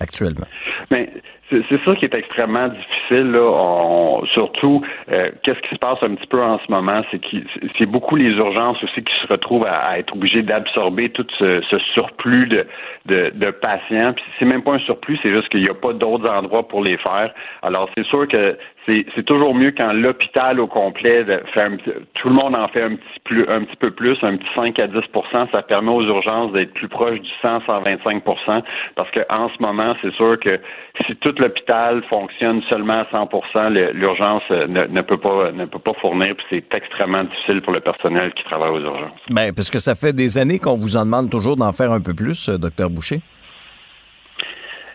actuellement? 0.00 0.46
Mais 0.90 1.06
ben, 1.06 1.19
c'est 1.50 1.84
ça 1.84 1.94
qui 1.96 2.04
est 2.04 2.14
extrêmement 2.14 2.68
difficile. 2.68 3.32
Là. 3.32 4.20
surtout, 4.32 4.82
euh, 5.10 5.30
qu'est-ce 5.42 5.60
qui 5.60 5.74
se 5.74 5.78
passe 5.78 5.98
un 6.02 6.14
petit 6.14 6.26
peu 6.26 6.42
en 6.42 6.58
ce 6.58 6.70
moment, 6.70 7.02
c'est 7.10 7.18
que 7.18 7.36
c'est 7.78 7.86
beaucoup 7.86 8.16
les 8.16 8.30
urgences 8.30 8.82
aussi 8.84 9.02
qui 9.02 9.14
se 9.22 9.26
retrouvent 9.26 9.66
à, 9.66 9.98
être 9.98 10.14
obligées 10.14 10.42
d'absorber 10.42 11.10
tout 11.10 11.26
ce, 11.38 11.60
surplus 11.92 12.46
de, 12.46 12.66
de, 13.06 13.32
de 13.34 13.50
patients. 13.50 14.12
Puis 14.14 14.24
c'est 14.38 14.44
même 14.44 14.62
pas 14.62 14.74
un 14.74 14.78
surplus, 14.80 15.18
c'est 15.22 15.32
juste 15.32 15.48
qu'il 15.48 15.62
n'y 15.62 15.68
a 15.68 15.74
pas 15.74 15.92
d'autres 15.92 16.28
endroits 16.28 16.66
pour 16.66 16.82
les 16.82 16.96
faire. 16.98 17.32
Alors 17.62 17.88
c'est 17.96 18.06
sûr 18.06 18.28
que 18.28 18.56
c'est 18.86 19.24
toujours 19.24 19.54
mieux 19.54 19.72
quand 19.76 19.92
l'hôpital 19.92 20.58
au 20.58 20.66
complet 20.66 21.24
fait 21.54 21.70
tout 22.14 22.28
le 22.28 22.34
monde 22.34 22.54
en 22.54 22.68
fait 22.68 22.82
un 22.82 22.96
petit 22.96 23.20
plus 23.24 23.48
un 23.48 23.64
petit 23.64 23.76
peu 23.76 23.90
plus, 23.90 24.16
un 24.22 24.36
petit 24.36 24.48
5 24.54 24.78
à 24.78 24.86
10% 24.88 25.50
ça 25.52 25.62
permet 25.62 25.90
aux 25.90 26.02
urgences 26.02 26.52
d'être 26.52 26.72
plus 26.74 26.88
proches 26.88 27.20
du 27.20 27.30
100 27.42 27.60
125% 27.60 28.62
parce 28.96 29.10
que 29.10 29.20
en 29.28 29.48
ce 29.48 29.62
moment, 29.62 29.94
c'est 30.02 30.12
sûr 30.14 30.38
que 30.40 30.58
si 31.06 31.14
tout 31.16 31.34
l'hôpital 31.38 32.02
fonctionne 32.08 32.62
seulement 32.68 33.00
à 33.00 33.04
100% 33.04 33.92
l'urgence 33.92 34.42
ne, 34.50 34.86
ne, 34.86 35.02
peut 35.02 35.18
pas 35.18 35.52
ne 35.52 35.64
peut 35.66 35.78
pas 35.78 35.94
fournir 36.00 36.34
puis 36.36 36.46
c'est 36.50 36.74
extrêmement 36.74 37.24
difficile 37.24 37.62
pour 37.62 37.72
le 37.72 37.80
personnel 37.80 38.32
qui 38.34 38.44
travaille 38.44 38.70
aux 38.70 38.80
urgences. 38.80 39.18
Bien, 39.28 39.52
parce 39.54 39.70
que 39.70 39.78
ça 39.78 39.94
fait 39.94 40.12
des 40.12 40.38
années 40.38 40.58
qu'on 40.58 40.76
vous 40.76 40.96
en 40.96 41.04
demande 41.04 41.30
toujours 41.30 41.56
d'en 41.56 41.72
faire 41.72 41.92
un 41.92 42.00
peu 42.00 42.14
plus, 42.14 42.48
euh, 42.48 42.58
docteur 42.58 42.90
Boucher. 42.90 43.20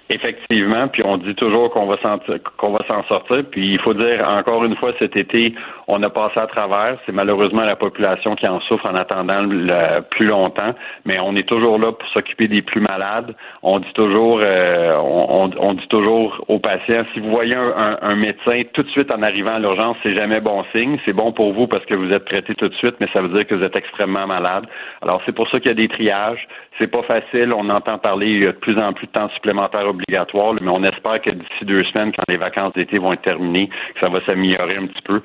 Effectivement, 0.09 0.87
puis 0.87 1.01
on 1.03 1.17
dit 1.17 1.33
toujours 1.33 1.71
qu'on 1.71 1.87
va 1.87 1.97
s'en 1.97 2.19
qu'on 2.57 2.71
va 2.71 2.85
s'en 2.87 3.03
sortir. 3.05 3.43
Puis 3.49 3.73
il 3.73 3.79
faut 3.79 3.95
dire 3.95 4.23
encore 4.27 4.63
une 4.63 4.75
fois 4.75 4.91
cet 4.99 5.15
été, 5.15 5.55
on 5.87 6.01
a 6.03 6.09
passé 6.09 6.39
à 6.39 6.47
travers. 6.47 6.97
C'est 7.05 7.11
malheureusement 7.11 7.63
la 7.63 7.75
population 7.75 8.35
qui 8.35 8.47
en 8.47 8.59
souffre 8.61 8.85
en 8.85 8.95
attendant 8.95 9.41
le, 9.41 10.01
plus 10.01 10.25
longtemps, 10.25 10.73
mais 11.05 11.19
on 11.19 11.35
est 11.35 11.47
toujours 11.47 11.77
là 11.77 11.91
pour 11.91 12.07
s'occuper 12.09 12.47
des 12.47 12.61
plus 12.61 12.81
malades. 12.81 13.35
On 13.63 13.79
dit 13.79 13.93
toujours, 13.93 14.39
euh, 14.41 14.95
on, 14.97 15.73
dit 15.73 15.87
toujours 15.89 16.43
aux 16.47 16.59
patients, 16.59 17.05
si 17.13 17.19
vous 17.19 17.29
voyez 17.29 17.55
un, 17.55 17.97
un, 18.01 18.15
médecin 18.15 18.63
tout 18.73 18.83
de 18.83 18.89
suite 18.89 19.11
en 19.11 19.21
arrivant 19.21 19.55
à 19.55 19.59
l'urgence, 19.59 19.97
c'est 20.03 20.13
jamais 20.13 20.39
bon 20.39 20.63
signe. 20.71 20.97
C'est 21.05 21.13
bon 21.13 21.31
pour 21.31 21.53
vous 21.53 21.67
parce 21.67 21.85
que 21.85 21.93
vous 21.93 22.11
êtes 22.11 22.25
traité 22.25 22.55
tout 22.55 22.67
de 22.67 22.75
suite, 22.75 22.95
mais 22.99 23.07
ça 23.13 23.21
veut 23.21 23.29
dire 23.29 23.45
que 23.45 23.55
vous 23.55 23.63
êtes 23.63 23.75
extrêmement 23.75 24.27
malade. 24.27 24.65
Alors 25.01 25.21
c'est 25.25 25.33
pour 25.33 25.49
ça 25.49 25.59
qu'il 25.59 25.69
y 25.69 25.71
a 25.71 25.75
des 25.75 25.87
triages. 25.87 26.47
C'est 26.77 26.87
pas 26.87 27.03
facile. 27.03 27.53
On 27.53 27.69
entend 27.69 27.97
parler 27.97 28.39
de 28.39 28.51
plus 28.51 28.77
en 28.77 28.93
plus 28.93 29.07
de 29.07 29.11
temps 29.11 29.29
supplémentaire 29.29 29.87
obligatoire, 29.87 30.53
mais 30.59 30.69
on 30.69 30.83
espère 30.83 31.21
que 31.21 31.29
d'ici 31.29 31.63
deux 31.65 31.83
semaines, 31.85 32.11
quand 32.11 32.23
les 32.27 32.37
vacances 32.37 32.73
d'été 32.73 32.97
vont 32.97 33.13
être 33.13 33.21
terminées, 33.21 33.69
que 33.93 33.99
ça 33.99 34.09
va 34.09 34.19
s'améliorer 34.25 34.77
un 34.77 34.87
petit 34.87 35.01
peu 35.03 35.21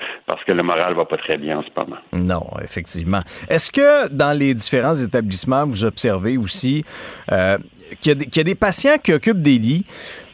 le 0.52 0.62
moral 0.62 0.94
va 0.94 1.04
pas 1.04 1.16
très 1.16 1.38
bien 1.38 1.58
en 1.58 1.62
ce 1.62 1.68
moment. 1.76 1.96
Non, 2.12 2.46
effectivement. 2.62 3.22
Est-ce 3.48 3.70
que 3.70 4.08
dans 4.08 4.36
les 4.36 4.54
différents 4.54 4.94
établissements, 4.94 5.66
vous 5.66 5.84
observez 5.84 6.36
aussi 6.36 6.84
euh, 7.30 7.56
qu'il 8.00 8.16
y, 8.36 8.40
a 8.40 8.44
des 8.44 8.54
patients 8.54 8.98
qui 9.02 9.12
occupent 9.12 9.42
des 9.42 9.58
lits, 9.58 9.84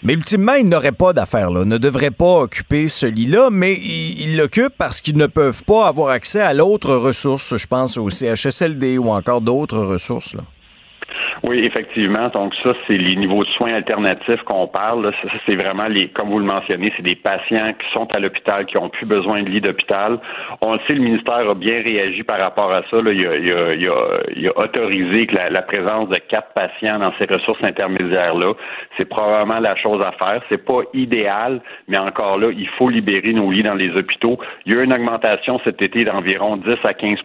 mais 0.02 0.12
ultimement, 0.12 0.54
ils 0.54 0.68
n'auraient 0.68 0.92
pas 0.92 1.12
d'affaires 1.12 1.50
là, 1.50 1.64
ne 1.64 1.78
devraient 1.78 2.10
pas 2.10 2.42
occuper 2.42 2.88
ce 2.88 3.06
lit-là, 3.06 3.48
mais 3.50 3.74
ils 3.74 4.36
l'occupent 4.36 4.76
parce 4.76 5.00
qu'ils 5.00 5.16
ne 5.16 5.26
peuvent 5.26 5.64
pas 5.64 5.88
avoir 5.88 6.10
accès 6.10 6.40
à 6.40 6.52
l'autre 6.52 6.94
ressource, 6.94 7.56
je 7.56 7.66
pense 7.66 7.96
au 7.96 8.10
CHSLD 8.10 8.98
ou 8.98 9.08
encore 9.08 9.40
d'autres 9.40 9.78
ressources. 9.78 10.34
Là. 10.34 10.42
Oui, 11.42 11.64
effectivement. 11.64 12.28
Donc 12.28 12.54
ça, 12.62 12.72
c'est 12.86 12.96
les 12.96 13.16
niveaux 13.16 13.44
de 13.44 13.48
soins 13.50 13.74
alternatifs 13.74 14.42
qu'on 14.42 14.66
parle. 14.66 15.12
Ça, 15.22 15.28
c'est 15.44 15.54
vraiment 15.54 15.86
les, 15.86 16.08
comme 16.08 16.30
vous 16.30 16.38
le 16.38 16.44
mentionnez, 16.44 16.92
c'est 16.96 17.02
des 17.02 17.14
patients 17.14 17.72
qui 17.78 17.86
sont 17.92 18.06
à 18.14 18.18
l'hôpital, 18.18 18.64
qui 18.66 18.78
ont 18.78 18.88
plus 18.88 19.06
besoin 19.06 19.42
de 19.42 19.48
lit 19.48 19.60
d'hôpital. 19.60 20.18
On 20.60 20.74
le 20.74 20.80
sait, 20.86 20.94
le 20.94 21.02
ministère 21.02 21.48
a 21.48 21.54
bien 21.54 21.82
réagi 21.82 22.22
par 22.22 22.38
rapport 22.38 22.72
à 22.72 22.82
ça. 22.90 22.96
Il, 22.98 23.06
a, 23.06 23.36
il, 23.36 23.52
a, 23.52 23.74
il, 24.34 24.48
a, 24.48 24.58
autorisé 24.58 25.26
que 25.26 25.34
la, 25.34 25.62
présence 25.62 26.08
de 26.08 26.16
quatre 26.16 26.52
patients 26.54 26.98
dans 26.98 27.12
ces 27.18 27.26
ressources 27.26 27.62
intermédiaires-là, 27.62 28.54
c'est 28.96 29.04
probablement 29.04 29.60
la 29.60 29.76
chose 29.76 30.00
à 30.02 30.12
faire. 30.12 30.40
C'est 30.48 30.64
pas 30.64 30.80
idéal, 30.94 31.60
mais 31.88 31.98
encore 31.98 32.38
là, 32.38 32.50
il 32.56 32.68
faut 32.70 32.88
libérer 32.88 33.32
nos 33.32 33.50
lits 33.50 33.62
dans 33.62 33.74
les 33.74 33.90
hôpitaux. 33.90 34.38
Il 34.64 34.72
y 34.72 34.76
a 34.76 34.80
eu 34.80 34.84
une 34.84 34.92
augmentation 34.92 35.60
cet 35.64 35.82
été 35.82 36.04
d'environ 36.04 36.56
10 36.56 36.76
à 36.84 36.94
15 36.94 37.18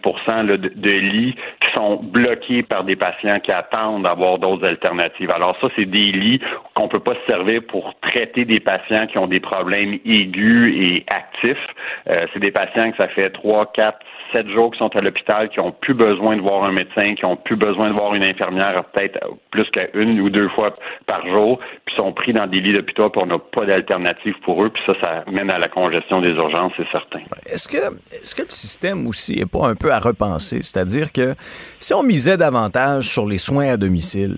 de, 0.46 0.56
de 0.56 0.90
lits 0.90 1.34
qui 1.60 1.72
sont 1.74 1.96
bloqués 2.02 2.62
par 2.62 2.84
des 2.84 2.96
patients 2.96 3.40
qui 3.40 3.52
attendent 3.52 4.01
avoir 4.04 4.38
d'autres 4.38 4.66
alternatives. 4.66 5.30
Alors 5.30 5.56
ça, 5.60 5.68
c'est 5.76 5.84
des 5.84 6.12
lits 6.12 6.40
qu'on 6.74 6.88
peut 6.88 7.00
pas 7.00 7.14
se 7.14 7.32
servir 7.32 7.62
pour 7.68 7.94
traiter 8.00 8.44
des 8.44 8.60
patients 8.60 9.06
qui 9.06 9.18
ont 9.18 9.26
des 9.26 9.40
problèmes 9.40 9.98
aigus 10.04 10.74
et 10.76 11.04
actifs. 11.08 11.66
Euh, 12.08 12.26
c'est 12.32 12.40
des 12.40 12.50
patients 12.50 12.90
que 12.90 12.96
ça 12.96 13.08
fait 13.08 13.30
trois, 13.30 13.66
quatre, 13.72 14.00
sept 14.32 14.48
jours 14.50 14.70
qui 14.72 14.78
sont 14.78 14.94
à 14.96 15.00
l'hôpital, 15.00 15.48
qui 15.48 15.60
ont 15.60 15.72
plus 15.72 15.94
besoin 15.94 16.36
de 16.36 16.42
voir 16.42 16.64
un 16.64 16.72
médecin, 16.72 17.14
qui 17.14 17.24
ont 17.24 17.36
plus 17.36 17.56
besoin 17.56 17.88
de 17.88 17.94
voir 17.94 18.14
une 18.14 18.22
infirmière 18.22 18.84
peut-être 18.92 19.18
plus 19.50 19.68
qu'une 19.70 20.20
ou 20.20 20.30
deux 20.30 20.48
fois 20.50 20.76
par 21.06 21.26
jour, 21.26 21.58
puis 21.84 21.94
sont 21.96 22.12
pris 22.12 22.32
dans 22.32 22.46
des 22.46 22.60
lits 22.60 22.72
d'hôpital, 22.72 23.10
puis 23.10 23.20
on 23.22 23.26
n'a 23.26 23.38
pas 23.38 23.66
d'alternative 23.66 24.34
pour 24.44 24.64
eux, 24.64 24.70
puis 24.70 24.82
ça, 24.86 24.94
ça 25.00 25.24
mène 25.30 25.50
à 25.50 25.58
la 25.58 25.68
congestion 25.68 26.20
des 26.20 26.30
urgences, 26.30 26.72
c'est 26.76 26.90
certain. 26.90 27.20
Est-ce 27.46 27.68
que, 27.68 27.76
est-ce 27.76 28.34
que 28.34 28.42
le 28.42 28.50
système 28.50 29.06
aussi 29.06 29.36
n'est 29.36 29.46
pas 29.46 29.68
un 29.68 29.74
peu 29.74 29.92
à 29.92 29.98
repenser? 29.98 30.62
C'est-à-dire 30.62 31.12
que 31.12 31.34
si 31.78 31.94
on 31.94 32.02
misait 32.02 32.36
davantage 32.36 33.08
sur 33.08 33.26
les 33.26 33.38
soins 33.38 33.68
à 33.68 33.76
domicile, 33.76 34.36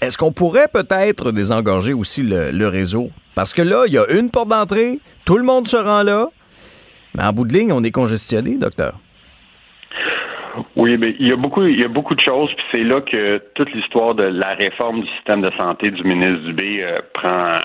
est-ce 0.00 0.16
qu'on 0.16 0.32
pourrait 0.32 0.68
peut-être 0.72 1.30
désengorger 1.30 1.92
aussi 1.92 2.22
le, 2.22 2.66
réseau? 2.68 3.10
Parce 3.34 3.52
que 3.52 3.60
là, 3.60 3.84
il 3.86 3.92
y 3.92 3.98
a 3.98 4.10
une 4.10 4.30
porte 4.30 4.48
d'entrée, 4.48 4.98
tout 5.26 5.36
le 5.36 5.44
monde 5.44 5.66
se 5.66 5.76
rend 5.76 6.02
là, 6.02 6.28
mais 7.14 7.24
en 7.24 7.32
bout 7.32 7.44
de 7.44 7.52
ligne, 7.52 7.72
on 7.72 7.82
est 7.82 7.90
congestionné, 7.90 8.56
docteur. 8.56 8.94
Oui, 10.76 10.96
mais 10.98 11.14
il 11.18 11.28
y 11.28 11.32
a 11.32 11.36
beaucoup, 11.36 11.62
il 11.62 11.78
y 11.78 11.84
a 11.84 11.88
beaucoup 11.88 12.14
de 12.14 12.20
choses, 12.20 12.50
puis 12.54 12.64
c'est 12.72 12.84
là 12.84 13.00
que 13.00 13.42
toute 13.54 13.72
l'histoire 13.72 14.14
de 14.14 14.24
la 14.24 14.54
réforme 14.54 15.02
du 15.02 15.08
système 15.16 15.42
de 15.42 15.50
santé 15.56 15.90
du 15.90 16.02
ministre 16.02 16.44
Dubé 16.46 16.82
euh, 16.82 17.00
prend 17.14 17.58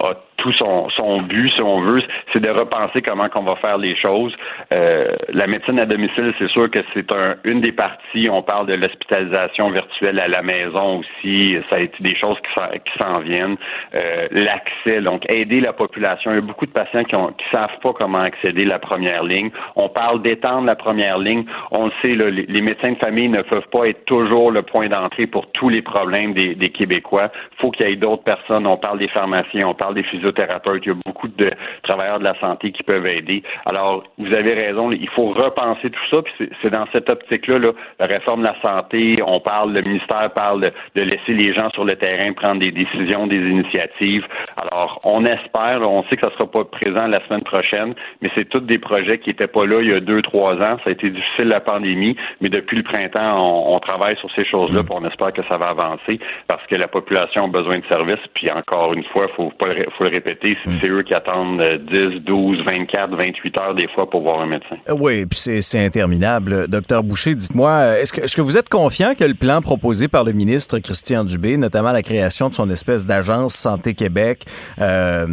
euh, 0.00 0.14
tout 0.38 0.52
son, 0.52 0.88
son 0.90 1.22
but, 1.22 1.50
si 1.50 1.60
on 1.60 1.80
veut, 1.80 2.02
c'est 2.32 2.40
de 2.40 2.48
repenser 2.48 3.02
comment 3.02 3.28
qu'on 3.28 3.42
va 3.42 3.56
faire 3.56 3.76
les 3.76 3.96
choses. 3.96 4.34
Euh, 4.72 5.14
la 5.30 5.46
médecine 5.46 5.78
à 5.78 5.86
domicile, 5.86 6.32
c'est 6.38 6.48
sûr 6.48 6.70
que 6.70 6.78
c'est 6.94 7.10
un, 7.12 7.34
une 7.44 7.60
des 7.60 7.72
parties. 7.72 8.28
On 8.30 8.42
parle 8.42 8.66
de 8.66 8.74
l'hospitalisation 8.74 9.70
virtuelle 9.70 10.18
à 10.20 10.28
la 10.28 10.42
maison 10.42 11.00
aussi. 11.00 11.56
Ça 11.68 11.76
a 11.76 11.80
été 11.80 12.02
des 12.02 12.16
choses 12.16 12.36
qui 12.40 12.98
s'en 12.98 13.18
viennent. 13.18 13.56
Euh, 13.94 14.28
L'accès, 14.30 15.00
donc 15.00 15.28
aider 15.28 15.60
la 15.60 15.72
population. 15.72 16.30
Il 16.30 16.34
y 16.36 16.38
a 16.38 16.42
beaucoup 16.42 16.66
de 16.66 16.70
patients 16.70 17.04
qui 17.04 17.16
ne 17.16 17.28
savent 17.50 17.78
pas 17.82 17.92
comment 17.92 18.20
accéder 18.20 18.62
à 18.64 18.68
la 18.68 18.78
première 18.78 19.24
ligne. 19.24 19.50
On 19.74 19.88
parle 19.88 20.22
d'étendre 20.22 20.66
la 20.66 20.76
première 20.76 21.18
ligne. 21.18 21.44
On 21.72 21.86
le 21.86 21.92
sait, 22.00 22.14
là, 22.14 22.30
les, 22.30 22.60
médecins 22.60 22.92
de 22.92 22.98
famille 22.98 23.28
ne 23.28 23.42
peuvent 23.42 23.68
pas 23.72 23.88
être 23.88 24.04
toujours 24.04 24.52
le 24.52 24.62
point 24.62 24.88
d'entrée 24.88 25.26
pour 25.26 25.50
tous 25.52 25.68
les 25.68 25.82
problèmes 25.82 26.32
des, 26.32 26.54
des 26.54 26.70
Québécois. 26.70 27.30
Il 27.52 27.60
faut 27.60 27.70
qu'il 27.72 27.88
y 27.88 27.92
ait 27.92 27.96
d'autres 27.96 28.22
personnes. 28.22 28.66
On 28.66 28.76
parle 28.76 28.98
des 28.98 29.08
pharmaciens, 29.08 29.66
on 29.66 29.74
parle 29.74 29.94
des 29.94 30.04
physiothérapeutes 30.28 30.82
il 30.84 30.88
y 30.88 30.92
a 30.92 30.96
beaucoup 31.04 31.28
de 31.28 31.50
travailleurs 31.82 32.18
de 32.18 32.24
la 32.24 32.38
santé 32.40 32.72
qui 32.72 32.82
peuvent 32.82 33.06
aider. 33.06 33.42
Alors, 33.66 34.04
vous 34.18 34.32
avez 34.32 34.54
raison, 34.54 34.90
il 34.92 35.08
faut 35.10 35.28
repenser 35.28 35.90
tout 35.90 36.06
ça, 36.10 36.22
puis 36.22 36.50
c'est 36.62 36.70
dans 36.70 36.86
cette 36.92 37.08
optique-là, 37.08 37.72
la 37.98 38.06
réforme 38.06 38.40
de 38.40 38.46
la 38.46 38.60
santé, 38.60 39.20
on 39.24 39.40
parle, 39.40 39.72
le 39.72 39.82
ministère 39.82 40.30
parle 40.34 40.72
de, 40.94 41.00
laisser 41.00 41.32
les 41.32 41.54
gens 41.54 41.70
sur 41.70 41.84
le 41.84 41.96
terrain 41.96 42.32
prendre 42.32 42.60
des 42.60 42.70
décisions, 42.70 43.26
des 43.26 43.36
initiatives. 43.36 44.26
Alors, 44.56 45.00
on 45.04 45.24
espère, 45.24 45.80
on 45.82 46.02
sait 46.04 46.16
que 46.16 46.22
ça 46.22 46.26
ne 46.28 46.32
sera 46.32 46.50
pas 46.50 46.64
présent 46.64 47.06
la 47.06 47.24
semaine 47.26 47.42
prochaine, 47.42 47.94
mais 48.20 48.30
c'est 48.34 48.48
tous 48.48 48.60
des 48.60 48.78
projets 48.78 49.18
qui 49.18 49.30
n'étaient 49.30 49.46
pas 49.46 49.64
là 49.64 49.80
il 49.80 49.88
y 49.88 49.92
a 49.92 50.00
deux, 50.00 50.22
trois 50.22 50.54
ans. 50.54 50.76
Ça 50.84 50.90
a 50.90 50.90
été 50.90 51.10
difficile 51.10 51.48
la 51.48 51.60
pandémie, 51.60 52.16
mais 52.40 52.48
depuis 52.48 52.76
le 52.76 52.82
printemps, 52.82 53.72
on, 53.72 53.78
travaille 53.78 54.16
sur 54.16 54.30
ces 54.32 54.44
choses-là, 54.44 54.82
puis 54.82 54.92
on 54.92 55.06
espère 55.06 55.32
que 55.32 55.42
ça 55.44 55.56
va 55.56 55.68
avancer 55.68 56.18
parce 56.46 56.66
que 56.66 56.74
la 56.74 56.88
population 56.88 57.44
a 57.44 57.48
besoin 57.48 57.78
de 57.78 57.86
services, 57.86 58.20
puis 58.34 58.50
encore 58.50 58.92
une 58.92 59.04
fois, 59.04 59.28
il 59.30 59.34
faut, 59.34 59.52
faut 59.96 60.04
le 60.04 60.10
répéter, 60.18 60.56
mm. 60.66 60.70
c'est 60.80 60.88
eux 60.88 61.02
qui 61.02 61.14
attendent 61.14 61.62
10, 61.90 62.20
12, 62.24 62.64
24, 62.64 63.16
28 63.16 63.58
heures 63.58 63.74
des 63.74 63.88
fois 63.88 64.08
pour 64.08 64.22
voir 64.22 64.40
un 64.40 64.46
médecin. 64.46 64.76
Euh, 64.88 64.94
oui, 64.98 65.26
puis 65.26 65.38
c'est 65.38 65.84
interminable. 65.84 66.68
Docteur 66.68 67.02
Boucher, 67.02 67.34
dites-moi, 67.34 67.70
euh, 67.70 68.00
est-ce 68.00 68.12
que, 68.12 68.20
est 68.20 68.34
que 68.34 68.42
vous 68.42 68.58
êtes 68.58 68.68
confiant 68.68 69.14
que 69.14 69.24
le 69.24 69.34
plan 69.34 69.60
proposé 69.60 70.08
par 70.08 70.24
le 70.24 70.32
ministre 70.32 70.78
Christian 70.78 71.24
Dubé, 71.24 71.56
notamment 71.56 71.92
la 71.92 72.02
création 72.02 72.48
de 72.48 72.54
son 72.54 72.68
espèce 72.70 73.06
d'agence 73.06 73.54
Santé 73.54 73.94
Québec, 73.94 74.44
euh, 74.80 75.26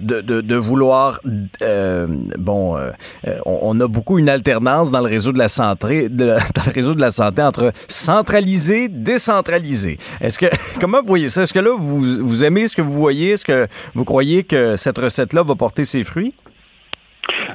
de, 0.00 0.20
de, 0.20 0.56
vouloir, 0.56 1.20
bon, 2.38 2.76
on, 3.46 3.80
a 3.80 3.88
beaucoup 3.88 4.18
une 4.18 4.28
alternance 4.28 4.90
dans 4.90 5.00
le 5.00 5.08
réseau 5.08 5.32
de 5.32 5.38
la 5.38 5.48
santé, 5.48 6.08
de, 6.08 6.26
dans 6.54 6.64
le 6.66 6.72
réseau 6.72 6.94
de 6.94 7.00
la 7.00 7.10
santé 7.10 7.42
entre 7.42 7.72
centralisé, 7.88 8.88
décentralisé. 8.88 9.98
Est-ce 10.20 10.38
que, 10.38 10.46
comment 10.80 11.00
vous 11.00 11.08
voyez 11.08 11.28
ça? 11.28 11.42
Est-ce 11.42 11.52
que 11.52 11.58
là, 11.58 11.74
vous, 11.76 12.00
vous 12.00 12.44
aimez 12.44 12.68
ce 12.68 12.76
que 12.76 12.82
vous 12.82 12.92
voyez? 12.92 13.32
Est-ce 13.32 13.44
que 13.44 13.66
vous 13.94 14.04
croyez 14.04 14.23
que 14.44 14.76
cette 14.76 14.98
recette-là 14.98 15.42
va 15.42 15.54
porter 15.54 15.84
ses 15.84 16.02
fruits? 16.02 16.34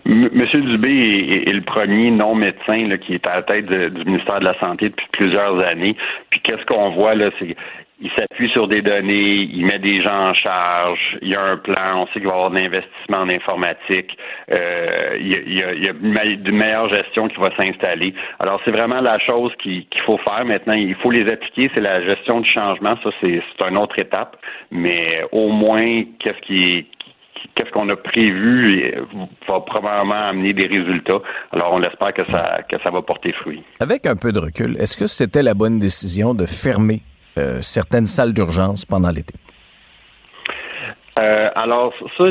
Monsieur 0.06 0.62
Dubé 0.62 1.44
est, 1.46 1.52
le 1.52 1.62
premier 1.62 2.10
non-médecin 2.10 2.98
qui 2.98 3.14
est 3.14 3.28
à 3.28 3.36
la 3.36 3.44
tête 3.44 3.68
du 3.68 4.06
ministère 4.06 4.40
de 4.40 4.46
la 4.46 4.60
Santé 4.60 4.90
depuis 4.90 5.08
plusieurs 5.12 5.60
années. 5.60 5.96
Puis 6.30 6.40
qu'est-ce 6.44 6.66
qu'on 6.66 6.92
voit 6.92 7.16
là, 7.16 7.30
c'est 7.40 7.56
il 8.02 8.10
s'appuie 8.12 8.50
sur 8.50 8.68
des 8.68 8.82
données, 8.82 9.50
il 9.52 9.66
met 9.66 9.80
des 9.80 10.02
gens 10.02 10.30
en 10.30 10.34
charge, 10.34 11.18
il 11.22 11.30
y 11.30 11.36
a 11.36 11.42
un 11.42 11.58
plan, 11.58 12.04
on 12.04 12.06
sait 12.08 12.20
qu'il 12.20 12.28
va 12.28 12.30
y 12.30 12.34
avoir 12.34 12.50
de 12.50 12.56
l'investissement 12.56 13.18
en 13.18 13.30
informatique, 13.30 14.18
euh, 14.52 15.18
il, 15.20 15.28
y 15.28 15.64
a, 15.64 15.74
il, 15.74 15.84
y 15.84 15.90
a, 15.90 15.92
une 15.92 16.52
meilleure 16.52 16.90
gestion 16.90 17.28
qui 17.28 17.38
va 17.38 17.54
s'installer. 17.56 18.14
Alors, 18.40 18.62
c'est 18.64 18.72
vraiment 18.72 19.02
la 19.02 19.20
chose 19.20 19.52
qu'il 19.62 19.86
faut 20.06 20.18
faire 20.20 20.46
maintenant. 20.46 20.74
Il 20.74 20.96
faut 20.96 21.12
les 21.12 21.30
appliquer, 21.30 21.70
c'est 21.74 21.82
la 21.82 22.02
gestion 22.04 22.40
du 22.40 22.50
changement, 22.50 22.96
ça 23.04 23.10
c'est 23.20 23.42
une 23.68 23.78
autre 23.78 24.00
étape, 24.00 24.38
mais 24.72 25.24
au 25.32 25.50
moins, 25.50 26.04
qu'est-ce 26.20 26.40
qui 26.48 26.88
qu'est-ce 27.56 27.72
qu'on 27.72 27.90
a 27.90 27.96
prévu 27.96 28.94
va 29.48 29.60
probablement 29.62 30.30
amener 30.30 30.54
des 30.54 30.68
résultats. 30.68 31.20
Alors, 31.52 31.74
on 31.74 31.84
espère 31.84 32.14
que 32.14 32.30
ça, 32.30 32.60
que 32.70 32.78
ça 32.82 32.90
va 32.90 33.02
porter 33.02 33.32
fruit. 33.34 33.64
Avec 33.80 34.06
un 34.06 34.16
peu 34.16 34.32
de 34.32 34.40
recul, 34.40 34.76
est-ce 34.78 34.98
que 34.98 35.08
c'était 35.08 35.44
la 35.44 35.54
bonne 35.54 35.80
décision 35.80 36.34
de 36.34 36.46
fermer 36.46 37.02
euh, 37.40 37.62
certaines 37.62 38.06
salles 38.06 38.34
d'urgence 38.34 38.86
pendant 38.86 39.10
l'été? 39.10 39.34
Euh, 41.18 41.50
alors, 41.56 41.94
ça, 42.18 42.26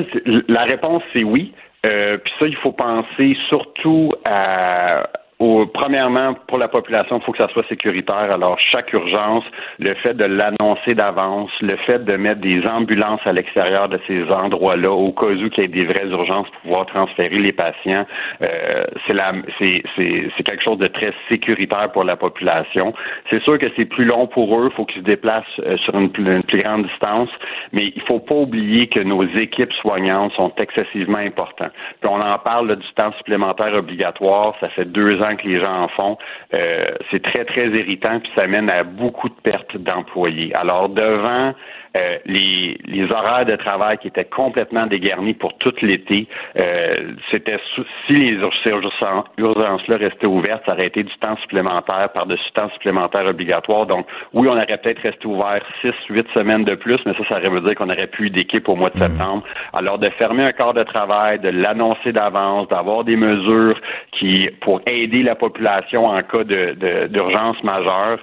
la 0.48 0.64
réponse, 0.64 1.02
c'est 1.12 1.24
oui. 1.24 1.52
Euh, 1.86 2.18
puis 2.18 2.32
ça, 2.38 2.46
il 2.46 2.56
faut 2.56 2.72
penser 2.72 3.36
surtout 3.48 4.12
à, 4.24 5.08
premièrement, 5.38 6.34
pour 6.48 6.58
la 6.58 6.66
population, 6.66 7.18
il 7.18 7.24
faut 7.24 7.30
que 7.30 7.38
ça 7.38 7.48
soit 7.48 7.66
sécuritaire. 7.68 8.32
Alors, 8.32 8.58
chaque 8.58 8.92
urgence, 8.92 9.44
le 9.78 9.94
fait 9.94 10.14
de 10.14 10.24
l'annoncer 10.24 10.94
d'avance, 10.94 11.50
le 11.60 11.76
fait 11.76 12.04
de 12.04 12.16
mettre 12.16 12.40
des 12.40 12.66
ambulances 12.66 13.20
à 13.24 13.32
l'extérieur 13.32 13.88
de 13.88 14.00
ces 14.08 14.24
endroits-là, 14.24 14.90
au 14.90 15.12
cas 15.12 15.26
où 15.26 15.32
il 15.32 15.50
y 15.56 15.60
ait 15.60 15.68
des 15.68 15.84
vraies 15.84 16.08
urgences 16.08 16.48
pour 16.50 16.60
pouvoir 16.62 16.86
transférer 16.86 17.38
les 17.38 17.52
patients, 17.52 18.04
euh, 18.42 18.84
c'est, 19.06 20.42
quelque 20.44 20.62
chose 20.62 20.78
de 20.78 20.88
très 20.88 21.12
sécuritaire 21.28 21.92
pour 21.92 22.02
la 22.02 22.16
population. 22.16 22.92
C'est 23.30 23.42
sûr 23.42 23.58
que 23.58 23.66
c'est 23.76 23.84
plus 23.84 24.06
long 24.06 24.26
pour 24.26 24.58
eux, 24.58 24.70
il 24.72 24.74
faut 24.74 24.86
qu'ils 24.86 25.02
se 25.02 25.06
déplacent 25.06 25.44
euh, 25.60 25.76
sur 25.78 25.96
une, 25.96 26.10
plus 26.10 26.62
grande 26.62 26.86
distance, 26.86 27.28
mais 27.72 27.92
il 27.94 28.02
faut 28.02 28.18
pas 28.18 28.34
oublier 28.34 28.88
que 28.88 29.00
nos 29.00 29.24
équipes 29.24 29.72
soignantes 29.74 30.32
sont 30.32 30.52
excessivement 30.56 31.18
importantes. 31.18 31.72
Puis 32.00 32.10
on 32.10 32.20
en 32.20 32.38
parle 32.38 32.74
du 32.74 32.88
temps 32.94 33.12
supplémentaire 33.18 33.74
obligatoire, 33.74 34.54
ça 34.60 34.68
fait 34.70 34.84
deux 34.84 35.20
ans 35.22 35.27
que 35.36 35.46
les 35.46 35.60
gens 35.60 35.84
en 35.84 35.88
font, 35.88 36.18
euh, 36.54 36.90
c'est 37.10 37.22
très, 37.22 37.44
très 37.44 37.68
irritant, 37.68 38.20
puis 38.20 38.30
ça 38.34 38.46
mène 38.46 38.70
à 38.70 38.82
beaucoup 38.84 39.28
de 39.28 39.40
pertes 39.42 39.76
d'employés. 39.76 40.54
Alors, 40.54 40.88
devant 40.88 41.54
euh, 41.96 42.18
les, 42.26 42.76
horaires 43.10 43.46
de 43.46 43.56
travail 43.56 43.96
qui 43.98 44.08
étaient 44.08 44.24
complètement 44.24 44.86
dégarnis 44.86 45.34
pour 45.34 45.56
tout 45.58 45.72
l'été. 45.80 46.26
Euh, 46.56 47.12
c'était 47.30 47.58
si 48.06 48.12
les 48.12 48.32
urgences-là 48.34 49.96
restaient 49.96 50.26
ouvertes, 50.26 50.62
ça 50.66 50.72
aurait 50.72 50.86
été 50.86 51.02
du 51.02 51.14
temps 51.18 51.36
supplémentaire 51.38 52.10
par-dessus 52.12 52.50
temps 52.52 52.68
supplémentaire 52.70 53.26
obligatoire. 53.26 53.86
Donc, 53.86 54.06
oui, 54.34 54.48
on 54.48 54.52
aurait 54.52 54.66
peut-être 54.66 55.00
resté 55.00 55.26
ouvert 55.26 55.60
six, 55.80 55.94
huit 56.10 56.26
semaines 56.34 56.64
de 56.64 56.74
plus, 56.74 56.98
mais 57.06 57.14
ça, 57.14 57.24
ça 57.28 57.38
aurait 57.38 57.60
dire 57.60 57.74
qu'on 57.74 57.90
aurait 57.90 58.06
plus 58.06 58.30
d'équipe 58.30 58.68
au 58.68 58.76
mois 58.76 58.90
de 58.90 58.96
mmh. 58.96 59.08
septembre. 59.08 59.44
Alors, 59.72 59.98
de 59.98 60.10
fermer 60.10 60.44
un 60.44 60.52
corps 60.52 60.74
de 60.74 60.82
travail, 60.82 61.38
de 61.38 61.48
l'annoncer 61.48 62.12
d'avance, 62.12 62.68
d'avoir 62.68 63.04
des 63.04 63.16
mesures 63.16 63.80
qui 64.12 64.48
pour 64.60 64.80
aider 64.86 65.22
la 65.22 65.34
population 65.34 66.06
en 66.06 66.22
cas 66.22 66.44
d'urgence 66.44 67.60
de, 67.60 67.66
majeure, 67.66 68.18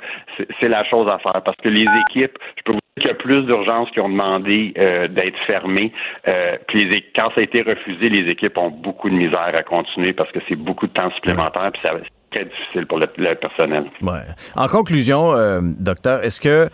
c'est 0.60 0.70
la 0.70 0.84
chose 0.86 1.08
à 1.08 1.18
faire. 1.20 1.42
Parce 1.44 1.58
que 1.58 1.70
les 1.70 1.86
équipes, 2.10 2.38
je 2.58 2.64
peux 2.64 2.74
vous 2.74 2.80
qu'il 2.98 3.08
y 3.08 3.12
a 3.12 3.16
plus 3.16 3.44
d'urgences 3.56 3.90
qui 3.92 4.00
ont 4.00 4.10
demandé 4.10 4.74
euh, 4.78 5.08
d'être 5.08 5.38
fermées. 5.46 5.92
Euh, 6.28 6.58
puis 6.68 6.88
les, 6.88 7.04
quand 7.16 7.30
ça 7.34 7.42
a 7.42 7.44
été 7.44 7.62
refusé, 7.62 8.10
les 8.10 8.30
équipes 8.30 8.58
ont 8.58 8.70
beaucoup 8.70 9.10
de 9.10 9.16
misère 9.16 9.52
à 9.54 9.64
continuer 9.64 10.14
parce 10.14 10.32
que 10.32 10.40
c'est 10.48 10.56
beaucoup 10.56 10.88
de 10.88 10.94
temps 10.94 11.12
supplémentaire, 11.12 11.72
puis 11.72 11.82
c'est 11.84 11.90
très 12.32 12.46
difficile 12.46 12.86
pour 12.86 13.00
le, 13.00 13.08
personnel. 13.36 13.86
Ouais. 14.02 14.26
En 14.56 14.68
conclusion, 14.68 15.34
euh, 15.34 15.60
docteur, 15.80 16.24
est-ce 16.24 16.42
que 16.42 16.70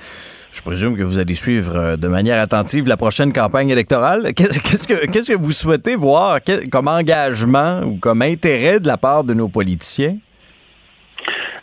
je 0.51 0.61
présume 0.61 0.97
que 0.97 1.03
vous 1.03 1.17
allez 1.17 1.33
suivre 1.33 1.95
de 1.95 2.07
manière 2.07 2.41
attentive 2.41 2.87
la 2.87 2.97
prochaine 2.97 3.31
campagne 3.31 3.69
électorale. 3.69 4.33
Qu'est-ce 4.35 4.85
que, 4.85 5.09
qu'est-ce 5.09 5.31
que 5.31 5.37
vous 5.37 5.53
souhaitez 5.53 5.95
voir 5.95 6.39
comme 6.69 6.89
engagement 6.89 7.79
ou 7.85 7.97
comme 7.97 8.21
intérêt 8.21 8.81
de 8.81 8.87
la 8.87 8.97
part 8.97 9.23
de 9.23 9.33
nos 9.33 9.47
politiciens? 9.47 10.17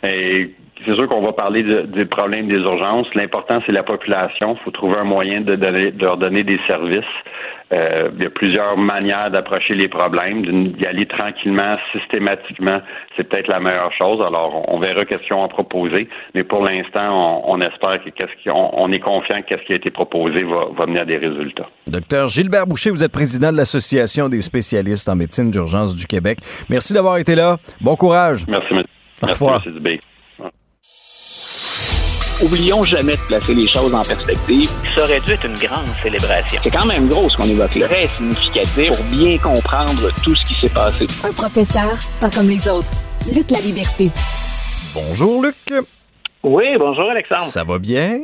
Et 0.01 0.55
c'est 0.85 0.95
sûr 0.95 1.07
qu'on 1.07 1.21
va 1.21 1.33
parler 1.33 1.63
des 1.63 2.05
problèmes 2.05 2.47
des 2.47 2.55
urgences. 2.59 3.07
L'important, 3.15 3.61
c'est 3.65 3.71
la 3.71 3.83
population. 3.83 4.55
Il 4.59 4.63
faut 4.63 4.71
trouver 4.71 4.97
un 4.97 5.03
moyen 5.03 5.41
de, 5.41 5.55
donner, 5.55 5.91
de 5.91 6.03
leur 6.03 6.17
donner 6.17 6.43
des 6.43 6.59
services. 6.67 7.03
Euh, 7.71 8.09
il 8.17 8.23
y 8.23 8.25
a 8.25 8.29
plusieurs 8.29 8.77
manières 8.77 9.29
d'approcher 9.29 9.75
les 9.75 9.87
problèmes. 9.87 10.41
D'y 10.73 10.85
aller 10.85 11.05
tranquillement, 11.05 11.77
systématiquement, 11.91 12.81
c'est 13.15 13.25
peut-être 13.25 13.47
la 13.47 13.59
meilleure 13.59 13.91
chose. 13.93 14.23
Alors, 14.27 14.63
on 14.67 14.79
verra 14.79 15.05
qu'est-ce 15.05 15.21
qu'ils 15.21 15.33
ont 15.33 15.43
à 15.43 15.49
proposer. 15.49 16.07
Mais 16.33 16.43
pour 16.43 16.63
l'instant, 16.63 17.43
on, 17.45 17.61
espère 17.61 18.03
que 18.03 18.09
qu'est-ce 18.09 18.49
on, 18.49 18.91
est 18.91 18.99
confiant 18.99 19.41
que 19.41 19.57
ce 19.57 19.63
qui 19.65 19.73
a 19.73 19.75
été 19.75 19.91
proposé 19.91 20.43
va, 20.43 20.65
va 20.75 20.85
mener 20.87 21.01
à 21.01 21.05
des 21.05 21.17
résultats. 21.17 21.67
Docteur 21.87 22.27
Gilbert 22.27 22.65
Boucher, 22.65 22.89
vous 22.89 23.03
êtes 23.03 23.11
président 23.11 23.51
de 23.51 23.57
l'Association 23.57 24.29
des 24.29 24.41
spécialistes 24.41 25.07
en 25.09 25.15
médecine 25.15 25.51
d'urgence 25.51 25.95
du 25.95 26.07
Québec. 26.07 26.39
Merci 26.69 26.93
d'avoir 26.93 27.17
été 27.17 27.35
là. 27.35 27.57
Bon 27.81 27.95
courage. 27.95 28.45
Merci, 28.47 28.73
monsieur. 28.73 28.89
Au 29.21 29.27
revoir. 29.27 29.61
Merci, 29.65 29.99
oublions 32.41 32.83
jamais 32.83 33.13
de 33.13 33.21
placer 33.27 33.53
les 33.53 33.67
choses 33.67 33.93
en 33.93 34.01
perspective. 34.01 34.69
Ça 34.95 35.03
aurait 35.03 35.19
dû 35.19 35.31
être 35.31 35.45
une 35.45 35.57
grande 35.57 35.87
célébration. 36.01 36.59
C'est 36.63 36.71
quand 36.71 36.85
même 36.85 37.07
gros 37.07 37.29
ce 37.29 37.37
qu'on 37.37 37.45
évoque 37.45 37.75
là. 37.75 37.87
Très 37.87 38.07
significatif 38.17 38.91
pour 38.91 39.05
bien 39.05 39.37
comprendre 39.37 40.09
tout 40.23 40.35
ce 40.35 40.45
qui 40.45 40.53
s'est 40.55 40.69
passé. 40.69 41.07
Un 41.23 41.33
professeur, 41.33 41.97
pas 42.19 42.29
comme 42.29 42.49
les 42.49 42.67
autres. 42.67 42.89
Luc 43.33 43.51
La 43.51 43.59
Liberté. 43.59 44.09
Bonjour 44.93 45.43
Luc. 45.43 45.55
Oui, 46.43 46.65
bonjour 46.77 47.09
Alexandre. 47.11 47.41
Ça 47.41 47.63
va 47.63 47.77
bien? 47.77 48.21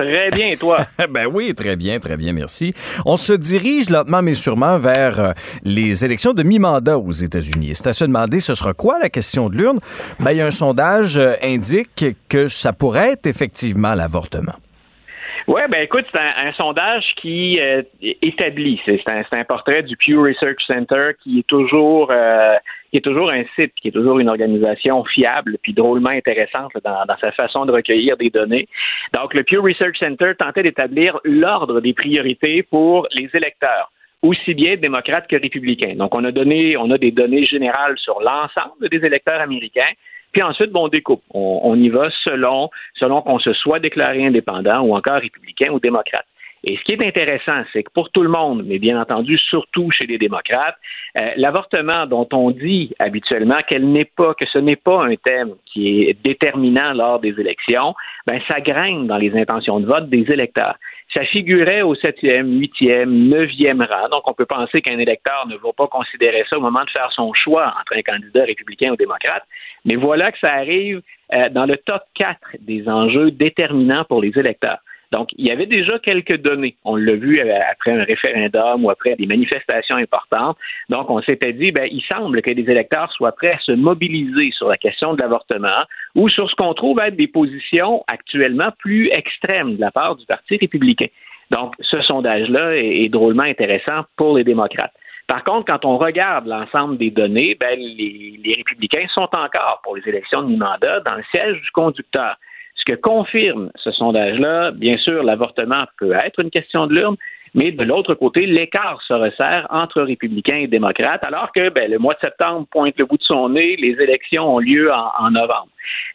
Très 0.00 0.30
bien, 0.30 0.56
toi? 0.56 0.78
ben 1.10 1.26
oui, 1.26 1.54
très 1.54 1.76
bien, 1.76 1.98
très 1.98 2.16
bien, 2.16 2.32
merci. 2.32 2.72
On 3.04 3.16
se 3.16 3.34
dirige 3.34 3.90
lentement 3.90 4.22
mais 4.22 4.32
sûrement 4.32 4.78
vers 4.78 5.20
euh, 5.20 5.32
les 5.62 6.06
élections 6.06 6.32
de 6.32 6.42
mi-mandat 6.42 6.98
aux 6.98 7.12
États-Unis. 7.12 7.72
C'est 7.74 7.88
à 7.88 7.92
se 7.92 8.06
demander, 8.06 8.40
ce 8.40 8.54
sera 8.54 8.72
quoi 8.72 8.98
la 8.98 9.10
question 9.10 9.50
de 9.50 9.58
l'urne? 9.58 9.78
Ben, 10.18 10.30
il 10.30 10.38
y 10.38 10.40
a 10.40 10.46
un 10.46 10.50
sondage 10.50 11.18
euh, 11.18 11.34
indique 11.42 12.06
que 12.30 12.48
ça 12.48 12.72
pourrait 12.72 13.12
être 13.12 13.26
effectivement 13.26 13.92
l'avortement. 13.92 14.54
Oui, 15.46 15.62
ben 15.68 15.82
écoute, 15.82 16.04
c'est 16.12 16.18
un, 16.18 16.52
sondage 16.52 17.04
qui 17.20 17.58
euh, 17.60 17.82
établit, 18.00 18.80
c'est 18.84 19.02
un, 19.06 19.24
un, 19.32 19.44
portrait 19.44 19.82
du 19.82 19.96
Pew 19.96 20.16
Research 20.16 20.60
Center 20.66 21.10
qui 21.22 21.40
est 21.40 21.46
toujours 21.46 22.10
euh, 22.10 22.54
qui 22.90 22.96
est 22.96 23.02
toujours 23.02 23.30
un 23.30 23.44
site, 23.54 23.72
qui 23.80 23.88
est 23.88 23.92
toujours 23.92 24.18
une 24.18 24.28
organisation 24.28 25.04
fiable 25.04 25.58
puis 25.62 25.72
drôlement 25.72 26.10
intéressante 26.10 26.72
dans, 26.84 27.04
sa 27.20 27.32
façon 27.32 27.66
de 27.66 27.72
recueillir 27.72 28.16
des 28.16 28.30
données. 28.30 28.68
Donc, 29.12 29.34
le 29.34 29.44
Pew 29.44 29.60
Research 29.60 29.98
Center 29.98 30.32
tentait 30.38 30.62
d'établir 30.62 31.18
l'ordre 31.24 31.80
des 31.80 31.92
priorités 31.92 32.62
pour 32.62 33.06
les 33.14 33.28
électeurs 33.34 33.90
aussi 34.22 34.52
bien 34.52 34.76
démocrates 34.76 35.26
que 35.28 35.36
républicains. 35.36 35.94
Donc, 35.94 36.14
on 36.14 36.24
a 36.24 36.32
donné, 36.32 36.76
on 36.76 36.90
a 36.90 36.98
des 36.98 37.10
données 37.10 37.46
générales 37.46 37.96
sur 37.96 38.20
l'ensemble 38.20 38.88
des 38.90 39.04
électeurs 39.04 39.40
américains. 39.40 39.92
Puis 40.32 40.42
ensuite, 40.42 40.70
bon, 40.70 40.84
on 40.84 40.88
découpe. 40.88 41.22
On, 41.32 41.74
y 41.76 41.88
va 41.88 42.10
selon, 42.22 42.70
selon 42.94 43.22
qu'on 43.22 43.38
se 43.38 43.52
soit 43.52 43.80
déclaré 43.80 44.26
indépendant 44.26 44.80
ou 44.82 44.94
encore 44.94 45.20
républicain 45.20 45.70
ou 45.72 45.80
démocrate. 45.80 46.26
Et 46.64 46.76
ce 46.76 46.84
qui 46.84 46.92
est 46.92 47.06
intéressant, 47.06 47.62
c'est 47.72 47.82
que 47.82 47.90
pour 47.92 48.10
tout 48.10 48.22
le 48.22 48.28
monde, 48.28 48.64
mais 48.66 48.78
bien 48.78 49.00
entendu 49.00 49.38
surtout 49.38 49.90
chez 49.90 50.06
les 50.06 50.18
démocrates, 50.18 50.76
euh, 51.18 51.30
l'avortement 51.36 52.06
dont 52.06 52.28
on 52.32 52.50
dit 52.50 52.92
habituellement 52.98 53.60
qu'elle 53.66 53.90
n'est 53.90 54.04
pas, 54.04 54.34
que 54.34 54.44
ce 54.46 54.58
n'est 54.58 54.76
pas 54.76 55.04
un 55.04 55.16
thème 55.16 55.54
qui 55.64 56.02
est 56.02 56.22
déterminant 56.22 56.92
lors 56.92 57.18
des 57.18 57.34
élections, 57.40 57.94
ben 58.26 58.40
ça 58.46 58.60
graine 58.60 59.06
dans 59.06 59.16
les 59.16 59.34
intentions 59.34 59.80
de 59.80 59.86
vote 59.86 60.10
des 60.10 60.30
électeurs. 60.30 60.76
Ça 61.14 61.24
figurait 61.24 61.82
au 61.82 61.96
septième, 61.96 62.60
huitième, 62.60 63.28
neuvième 63.28 63.82
rang. 63.82 64.08
Donc, 64.10 64.28
on 64.28 64.34
peut 64.34 64.46
penser 64.46 64.80
qu'un 64.80 64.98
électeur 64.98 65.44
ne 65.48 65.56
va 65.56 65.72
pas 65.76 65.88
considérer 65.88 66.44
ça 66.48 66.56
au 66.56 66.60
moment 66.60 66.84
de 66.84 66.90
faire 66.90 67.10
son 67.10 67.32
choix 67.32 67.74
entre 67.80 67.96
un 67.96 68.02
candidat 68.02 68.44
républicain 68.44 68.92
ou 68.92 68.96
démocrate. 68.96 69.42
Mais 69.84 69.96
voilà 69.96 70.30
que 70.30 70.38
ça 70.38 70.52
arrive 70.52 71.02
euh, 71.32 71.48
dans 71.48 71.66
le 71.66 71.74
top 71.74 72.02
4 72.14 72.38
des 72.60 72.88
enjeux 72.88 73.32
déterminants 73.32 74.04
pour 74.04 74.22
les 74.22 74.38
électeurs. 74.38 74.78
Donc, 75.12 75.30
il 75.36 75.46
y 75.46 75.50
avait 75.50 75.66
déjà 75.66 75.98
quelques 75.98 76.36
données. 76.40 76.76
On 76.84 76.94
l'a 76.94 77.14
vu 77.14 77.40
euh, 77.40 77.58
après 77.70 77.92
un 77.92 78.04
référendum 78.04 78.84
ou 78.84 78.90
après 78.90 79.16
des 79.16 79.26
manifestations 79.26 79.96
importantes. 79.96 80.56
Donc, 80.88 81.10
on 81.10 81.20
s'était 81.22 81.52
dit, 81.52 81.72
ben, 81.72 81.88
il 81.90 82.02
semble 82.02 82.42
que 82.42 82.50
les 82.50 82.70
électeurs 82.70 83.10
soient 83.12 83.32
prêts 83.32 83.52
à 83.52 83.58
se 83.58 83.72
mobiliser 83.72 84.50
sur 84.52 84.68
la 84.68 84.76
question 84.76 85.14
de 85.14 85.20
l'avortement 85.20 85.84
ou 86.14 86.28
sur 86.28 86.48
ce 86.48 86.54
qu'on 86.54 86.74
trouve 86.74 87.00
être 87.00 87.16
des 87.16 87.26
positions 87.26 88.04
actuellement 88.06 88.70
plus 88.78 89.08
extrêmes 89.10 89.76
de 89.76 89.80
la 89.80 89.90
part 89.90 90.14
du 90.14 90.26
Parti 90.26 90.56
républicain. 90.56 91.08
Donc, 91.50 91.74
ce 91.80 92.00
sondage-là 92.02 92.76
est, 92.76 93.08
drôlement 93.08 93.42
intéressant 93.42 94.04
pour 94.16 94.36
les 94.36 94.44
démocrates. 94.44 94.92
Par 95.26 95.42
contre, 95.44 95.66
quand 95.66 95.84
on 95.84 95.98
regarde 95.98 96.46
l'ensemble 96.46 96.96
des 96.98 97.10
données, 97.10 97.56
ben, 97.58 97.78
les, 97.78 98.54
républicains 98.56 99.06
sont 99.12 99.28
encore 99.32 99.80
pour 99.82 99.96
les 99.96 100.08
élections 100.08 100.42
de 100.42 100.48
mi-mandat 100.48 101.00
dans 101.00 101.16
le 101.16 101.24
siège 101.30 101.60
du 101.60 101.70
conducteur. 101.72 102.36
Ce 102.80 102.92
que 102.92 102.98
confirme 102.98 103.70
ce 103.76 103.90
sondage-là, 103.90 104.70
bien 104.70 104.96
sûr, 104.96 105.22
l'avortement 105.22 105.84
peut 105.98 106.12
être 106.12 106.40
une 106.40 106.50
question 106.50 106.86
de 106.86 106.94
l'urne, 106.94 107.16
mais 107.52 107.72
de 107.72 107.82
l'autre 107.82 108.14
côté, 108.14 108.46
l'écart 108.46 109.02
se 109.02 109.12
resserre 109.12 109.66
entre 109.70 110.00
républicains 110.00 110.56
et 110.56 110.66
démocrates, 110.66 111.22
alors 111.24 111.52
que 111.52 111.68
ben, 111.68 111.90
le 111.90 111.98
mois 111.98 112.14
de 112.14 112.20
septembre 112.20 112.66
pointe 112.70 112.94
le 112.96 113.04
bout 113.04 113.18
de 113.18 113.22
son 113.22 113.50
nez, 113.50 113.76
les 113.76 114.00
élections 114.00 114.54
ont 114.54 114.60
lieu 114.60 114.90
en, 114.92 115.30
novembre. 115.30 115.68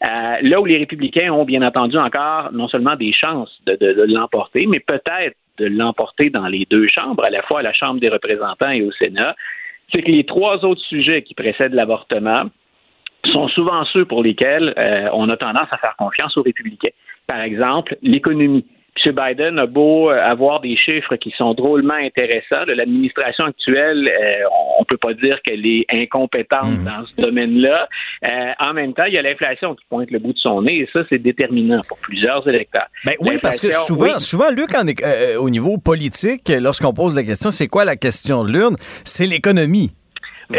Euh, 0.04 0.38
là 0.42 0.60
où 0.60 0.66
les 0.66 0.78
républicains 0.78 1.32
ont 1.32 1.46
bien 1.46 1.62
entendu 1.62 1.98
encore 1.98 2.52
non 2.52 2.68
seulement 2.68 2.96
des 2.96 3.14
chances 3.14 3.60
de, 3.68 3.76
de 3.76 4.14
l'emporter, 4.14 4.66
mais 4.66 4.80
peut-être 4.80 5.36
de 5.58 5.66
l'emporter 5.66 6.30
dans 6.30 6.48
les 6.48 6.66
deux 6.70 6.88
chambres, 6.88 7.24
à 7.24 7.30
la 7.30 7.42
fois 7.44 7.60
à 7.60 7.64
la 7.64 7.74
Chambre 7.74 8.00
des 8.00 8.10
représentants 8.10 8.72
et 8.72 8.82
au 8.82 8.92
Sénat, 8.92 9.36
c'est 9.92 10.02
que 10.02 10.12
les 10.12 10.24
trois 10.24 10.66
autres 10.66 10.82
sujets 10.82 11.22
qui 11.22 11.34
précèdent 11.34 11.74
l'avortement, 11.74 12.46
sont 13.32 13.48
souvent 13.50 13.86
ceux 13.86 14.06
pour 14.06 14.24
lesquels 14.24 14.74
euh, 14.78 15.10
on 15.14 15.30
a 15.30 15.38
tendance 15.38 15.68
à 15.72 15.78
faire 15.78 15.96
confiance 15.98 16.36
aux 16.38 16.44
républicains. 16.44 16.90
Par 17.28 17.42
exemple, 17.42 17.98
l'économie. 18.02 18.66
M. 19.06 19.14
Biden 19.14 19.60
a 19.60 19.66
beau 19.66 20.10
euh, 20.10 20.18
avoir 20.24 20.62
des 20.62 20.78
chiffres 20.78 21.18
qui 21.18 21.32
sont 21.38 21.54
drôlement 21.54 21.96
intéressants. 21.96 22.64
L'administration 22.66 23.44
actuelle, 23.44 24.08
euh, 24.08 24.48
on 24.78 24.82
ne 24.82 24.86
peut 24.86 24.98
pas 24.98 25.14
dire 25.14 25.42
qu'elle 25.44 25.66
est 25.66 25.86
incompétente 25.92 26.80
mhm. 26.80 26.86
dans 26.86 27.06
ce 27.06 27.22
domaine-là. 27.22 27.90
en 28.60 28.74
même 28.74 28.94
temps, 28.94 29.04
il 29.04 29.14
y 29.14 29.18
a 29.18 29.22
l'inflation 29.22 29.76
qui 29.76 29.84
pointe 29.90 30.10
le 30.12 30.20
bout 30.20 30.32
de 30.32 30.40
son 30.40 30.62
nez 30.62 30.80
et 30.80 30.90
ça, 30.94 31.02
c'est 31.10 31.20
déterminant 31.20 31.82
pour 31.90 31.98
plusieurs 31.98 32.48
électeurs. 32.48 32.88
Ben 33.04 33.16
oui, 33.20 33.38
parce 33.42 33.60
que 33.60 33.72
souvent, 33.72 34.18
souvent 34.18 34.50
Luc, 34.50 34.70
au 35.40 35.50
niveau 35.50 35.78
politique, 35.78 36.50
lorsqu'on 36.50 36.94
pose 36.94 37.16
la 37.16 37.24
question, 37.24 37.52
c'est 37.52 37.68
quoi 37.68 37.84
la 37.84 37.98
question 37.98 38.46
de 38.46 38.52
l'urne? 38.52 38.78
C'est 39.04 39.28
l'économie. 39.28 39.92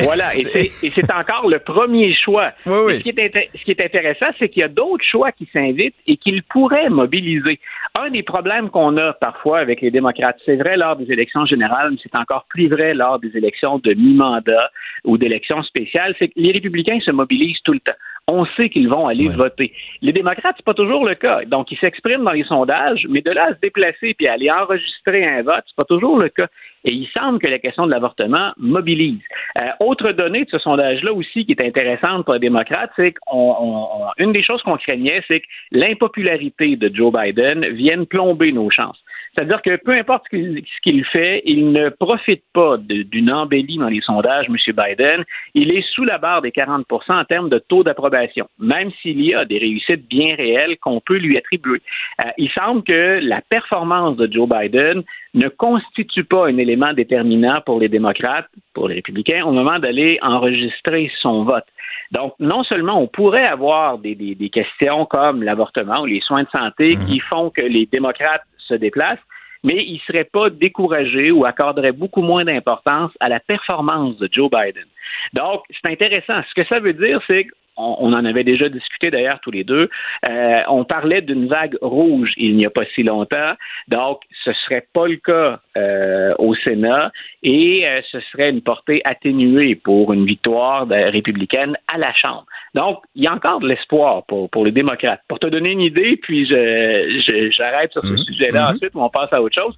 Voilà, 0.03 0.31
et 0.37 0.69
c'est 0.69 1.13
encore 1.13 1.49
le 1.49 1.59
premier 1.59 2.15
choix. 2.15 2.53
Ce, 2.65 3.01
qui 3.01 3.11
est, 3.11 3.51
ce, 3.55 3.65
qui 3.65 3.71
est, 3.71 3.81
intéressant, 3.81 4.27
c'est 4.39 4.49
qu'il 4.49 4.61
y 4.61 4.65
a 4.65 4.69
d'autres 4.69 5.05
choix 5.05 5.33
qui 5.33 5.49
s'invitent 5.53 5.95
et 6.07 6.17
qu'ils 6.17 6.43
pourraient 6.43 6.89
mobiliser. 6.89 7.61
Un 7.95 8.11
des 8.11 8.23
problèmes 8.23 8.71
qu'on 8.71 8.97
a 8.97 9.13
parfois 9.15 9.59
avec 9.61 9.81
les 9.81 9.91
démocrates, 9.91 10.39
c'est 10.45 10.57
vrai 10.57 10.77
lors 10.77 10.97
des 10.97 11.11
élections 11.13 11.47
générales, 11.47 11.91
mais 11.93 11.99
c'est 12.03 12.17
encore 12.17 12.47
plus 12.49 12.69
vrai 12.69 12.95
lors 12.95 13.19
des 13.19 13.37
élections 13.37 13.79
de 13.79 13.95
mi-mandat 13.95 14.71
ou 15.05 15.19
d'élections 15.19 15.63
spéciales, 15.63 16.15
c'est 16.19 16.29
que 16.29 16.35
les 16.37 16.53
républicains 16.53 16.99
se 17.01 17.11
mobilisent 17.11 17.61
tout 17.65 17.73
le 17.73 17.81
temps 17.81 17.93
on 18.29 18.45
sait 18.57 18.69
qu'ils 18.69 18.89
vont 18.89 19.07
aller 19.07 19.29
voter. 19.29 19.73
Les 20.03 20.13
démocrates, 20.13 20.55
c'est 20.57 20.65
pas 20.65 20.75
toujours 20.75 21.05
le 21.05 21.15
cas. 21.15 21.45
Donc, 21.45 21.71
ils 21.71 21.79
s'expriment 21.79 22.25
dans 22.25 22.33
les 22.33 22.45
sondages, 22.45 23.07
mais 23.09 23.21
de 23.23 23.31
là 23.31 23.49
à 23.51 23.55
se 23.55 23.61
déplacer 23.61 24.15
puis 24.15 24.27
aller 24.27 24.51
enregistrer 24.51 25.25
un 25.25 25.43
vote, 25.43 25.63
c'est 25.67 25.77
pas 25.77 25.85
toujours 25.89 26.19
le 26.19 26.29
cas. 26.29 26.49
Et 26.85 26.93
il 26.93 27.09
semble 27.09 27.41
que 27.41 27.47
la 27.47 27.59
question 27.59 27.87
de 27.87 27.91
l'avortement 27.91 28.53
mobilise. 28.59 29.21
Euh, 29.61 29.71
autre 29.81 30.13
donnée 30.13 30.45
de 30.45 30.51
ce 30.51 30.59
sondage-là 30.59 31.13
aussi 31.13 31.45
qui 31.45 31.53
est 31.53 31.61
intéressante 31.61 32.25
pour 32.25 32.35
les 32.35 32.41
démocrates, 32.41 32.91
c'est 32.97 33.13
qu'une 33.13 34.33
des 34.33 34.43
choses 34.43 34.63
qu'on 34.63 34.77
craignait, 34.77 35.23
c'est 35.27 35.41
que 35.41 35.47
l'impopularité 35.73 36.77
de 36.77 36.95
Joe 36.95 37.13
Biden 37.13 37.67
vienne 37.71 38.07
plomber 38.07 38.53
nos 38.53 38.71
chances. 38.71 39.03
C'est-à-dire 39.37 39.61
que 39.61 39.77
peu 39.77 39.93
importe 39.93 40.25
ce 40.33 40.81
qu'il 40.83 41.05
fait, 41.05 41.43
il 41.45 41.71
ne 41.71 41.91
profite 41.91 42.43
pas 42.55 42.79
d'une 42.79 43.31
embellie 43.31 43.77
dans 43.77 43.89
les 43.89 44.01
sondages, 44.01 44.47
M. 44.49 44.57
Biden. 44.75 45.25
Il 45.55 45.71
est 45.73 45.85
sous 45.93 46.05
la 46.05 46.17
barre 46.17 46.41
des 46.41 46.51
40% 46.51 46.85
en 47.09 47.25
termes 47.25 47.51
de 47.51 47.59
taux 47.59 47.85
d'approbation, 47.85 48.49
même 48.59 48.91
s'il 49.03 49.21
y 49.21 49.35
a 49.35 49.45
des 49.45 49.59
réussites 49.59 50.09
bien 50.09 50.35
réelles 50.37 50.79
qu'on 50.79 51.01
peut 51.01 51.19
lui 51.19 51.37
attribuer. 51.37 51.83
Euh, 52.25 52.31
il 52.39 52.51
semble 52.51 52.83
que 52.83 53.21
la 53.23 53.43
performance 53.43 54.17
de 54.17 54.27
Joe 54.33 54.49
Biden 54.49 55.03
ne 55.35 55.49
constitue 55.49 56.25
pas 56.25 56.47
un 56.47 56.57
élément 56.57 56.95
déterminant 56.95 57.61
pour 57.67 57.79
les 57.79 57.91
démocrates, 57.91 58.49
pour 58.73 58.89
les 58.89 58.95
républicains, 58.95 59.45
au 59.45 59.53
moment 59.53 59.79
d'aller 59.79 60.19
enregistrer 60.23 61.11
son 61.21 61.45
vote. 61.45 61.67
Donc, 62.13 62.33
non 62.41 62.65
seulement 62.65 62.99
on 62.99 63.07
pourrait 63.07 63.47
avoir 63.47 63.99
des, 63.99 64.17
questions 64.51 65.05
comme 65.05 65.43
l'avortement 65.43 66.01
ou 66.01 66.07
les 66.07 66.21
soins 66.21 66.45
de 66.45 66.49
santé 66.49 66.97
mmh. 66.97 67.07
qui 67.07 67.21
font 67.21 67.51
que 67.51 67.61
les 67.61 67.85
démocrates 67.85 68.43
se 68.67 68.75
déplacent, 68.75 69.19
mais 69.65 69.85
il 69.85 69.95
ne 69.95 69.99
serait 70.01 70.25
pas 70.25 70.51
découragé 70.51 71.31
ou 71.31 71.45
accorderait 71.45 71.93
beaucoup 71.93 72.23
moins 72.23 72.45
d'importance 72.45 73.13
à 73.21 73.29
la 73.29 73.41
performance 73.41 74.17
de 74.19 74.29
Joe 74.31 74.51
Biden. 74.51 74.87
Donc, 75.33 75.63
c'est 75.71 75.91
intéressant. 75.91 76.43
Ce 76.49 76.55
que 76.55 76.67
ça 76.69 76.79
veut 76.79 76.93
dire, 76.93 77.21
c'est 77.27 77.47
on, 77.77 78.13
en 78.13 78.25
avait 78.25 78.45
déjà 78.45 78.69
discuté 78.69 79.11
d'ailleurs 79.11 79.41
tous 79.41 79.51
les 79.51 79.65
deux. 79.65 79.89
Euh, 80.29 80.61
on 80.69 80.85
parlait 80.85 81.21
d'une 81.21 81.47
vague 81.47 81.77
rouge 81.83 82.33
il 82.37 82.57
n'y 82.57 82.67
a 82.67 82.71
pas 82.71 82.85
si 82.95 83.03
longtemps, 83.03 83.53
donc 83.89 84.23
ce 84.45 84.53
serait 84.53 84.87
pas 84.93 85.07
le 85.07 85.17
cas 85.17 85.61
euh, 85.77 86.35
au 86.39 86.55
Sénat 86.55 87.13
et 87.43 87.87
euh, 87.87 88.01
ce 88.11 88.21
serait 88.33 88.51
une 88.51 88.63
portée 88.63 89.03
atténuée 89.05 89.75
pour 89.75 90.13
une 90.13 90.25
victoire 90.25 90.89
républicaine 90.89 91.77
à 91.93 91.99
la 91.99 92.13
Chambre. 92.15 92.47
Donc 92.75 93.03
il 93.15 93.25
y 93.25 93.27
a 93.27 93.35
encore 93.35 93.61
de 93.61 93.69
l'espoir 93.69 94.25
pour, 94.25 94.49
pour 94.51 94.65
les 94.65 94.73
démocrates. 94.73 95.21
Pour 95.29 95.39
te 95.39 95.47
donner 95.47 95.73
une 95.73 95.81
idée, 95.81 96.17
puis 96.17 96.47
j'arrête 96.47 97.93
sur 97.93 98.03
ce 98.03 98.13
mhm. 98.13 98.19
sujet-là 98.19 98.69
mhm. 98.69 98.75
ensuite, 98.75 98.93
on 98.95 99.09
passe 99.11 99.33
à 99.33 99.43
autre 99.43 99.55
chose. 99.55 99.77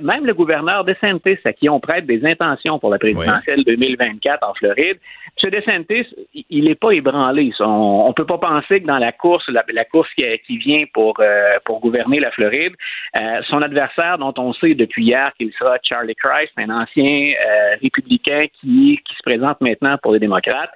même 0.00 0.26
le 0.26 0.34
gouverneur 0.34 0.84
DeSantis, 0.84 1.38
à 1.44 1.52
qui 1.52 1.68
on 1.68 1.80
prête 1.80 2.06
des 2.06 2.24
intentions 2.24 2.78
pour 2.78 2.90
la 2.90 2.98
présidentielle 2.98 3.64
2024 3.64 4.48
en 4.48 4.54
Floride, 4.54 4.98
M. 5.42 5.50
DeSantis, 5.50 6.06
il 6.50 6.64
n'est 6.64 6.74
pas 6.74 6.92
ébranlé. 6.92 7.27
On 7.60 8.08
ne 8.08 8.12
peut 8.12 8.26
pas 8.26 8.38
penser 8.38 8.80
que 8.80 8.86
dans 8.86 8.98
la 8.98 9.12
course, 9.12 9.48
la, 9.48 9.84
course 9.84 10.08
qui, 10.14 10.58
vient 10.58 10.84
pour, 10.92 11.14
euh, 11.20 11.58
pour 11.64 11.80
gouverner 11.80 12.20
la 12.20 12.30
Floride, 12.30 12.74
euh, 13.16 13.40
son 13.48 13.62
adversaire, 13.62 14.18
dont 14.18 14.34
on 14.38 14.52
sait 14.52 14.74
depuis 14.74 15.04
hier 15.04 15.32
qu'il 15.38 15.52
sera 15.52 15.76
Charlie 15.82 16.14
Christ, 16.14 16.52
un 16.56 16.70
ancien 16.70 17.32
euh, 17.32 17.76
républicain 17.82 18.46
qui, 18.60 19.00
se 19.16 19.22
présente 19.22 19.60
maintenant 19.60 19.96
pour 20.02 20.12
les 20.12 20.18
démocrates, 20.18 20.70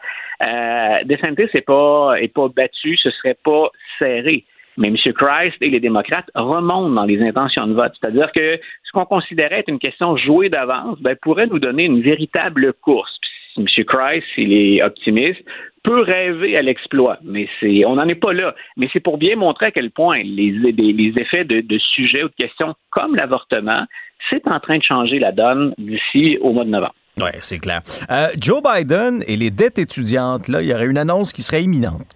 DeSantis 1.05 1.49
n'est 1.55 1.61
pas, 1.61 2.15
pas 2.35 2.49
battu, 2.49 2.97
ce 2.97 3.11
serait 3.11 3.37
pas 3.45 3.71
serré. 3.99 4.45
Mais 4.77 4.89
M. 4.89 4.97
Christ 4.97 5.57
et 5.61 5.69
les 5.69 5.81
démocrates 5.81 6.31
remontent 6.35 6.91
dans 6.91 7.05
les 7.05 7.23
intentions 7.23 7.67
de 7.67 7.75
vote. 7.75 7.93
C'est-à-dire 8.01 8.33
que 8.33 8.59
ce 8.85 8.93
qu'on 8.93 9.05
considérait 9.05 9.61
être 9.61 9.69
une 9.69 9.79
question 9.79 10.17
jouée 10.17 10.49
d'avance 10.49 10.99
ben, 11.01 11.17
pourrait 11.21 11.47
nous 11.47 11.59
donner 11.59 11.85
une 11.85 12.01
véritable 12.01 12.73
course. 12.73 13.19
M. 13.59 13.67
Christ, 13.67 14.27
il 14.39 14.53
est 14.53 14.83
optimiste, 14.83 15.43
peut 15.83 16.01
rêver 16.01 16.57
à 16.57 16.63
l'exploit, 16.63 17.19
mais 17.25 17.49
c'est, 17.61 17.85
on 17.85 17.97
n'en 17.97 18.09
est 18.09 18.15
pas 18.15 18.33
là. 18.33 18.55
Mais 18.77 18.89
c'est 18.93 19.01
pour 19.01 19.19
bien 19.19 19.37
montrer 19.37 19.67
à 19.67 19.71
quel 19.71 19.91
point 19.91 20.23
les, 20.23 20.51
les, 20.51 21.13
effets 21.17 21.45
de, 21.45 21.61
de 21.61 21.79
sujets 21.79 22.23
ou 22.23 22.29
de 22.29 22.35
questions 22.35 22.75
comme 22.91 23.17
l'avortement, 23.17 23.85
c'est 24.31 24.47
en 24.47 24.61
train 24.61 24.79
de 24.79 24.83
changer 24.83 25.19
la 25.19 25.33
donne 25.33 25.75
d'ici 25.79 26.39
au 26.41 26.53
mois 26.53 26.65
de 26.65 26.71
novembre. 26.71 26.95
Oui, 27.19 27.31
c'est 27.41 27.59
clair. 27.59 27.83
Euh, 28.11 28.29
Joe 28.41 28.63
Biden 28.63 29.23
et 29.27 29.37
les 29.37 29.51
dettes 29.51 29.79
étudiantes, 29.79 30.49
là, 30.49 30.63
il 30.63 30.69
y 30.69 30.75
aurait 30.75 30.87
une 30.87 30.99
annonce 30.99 31.33
qui 31.33 31.43
serait 31.43 31.63
imminente. 31.63 32.07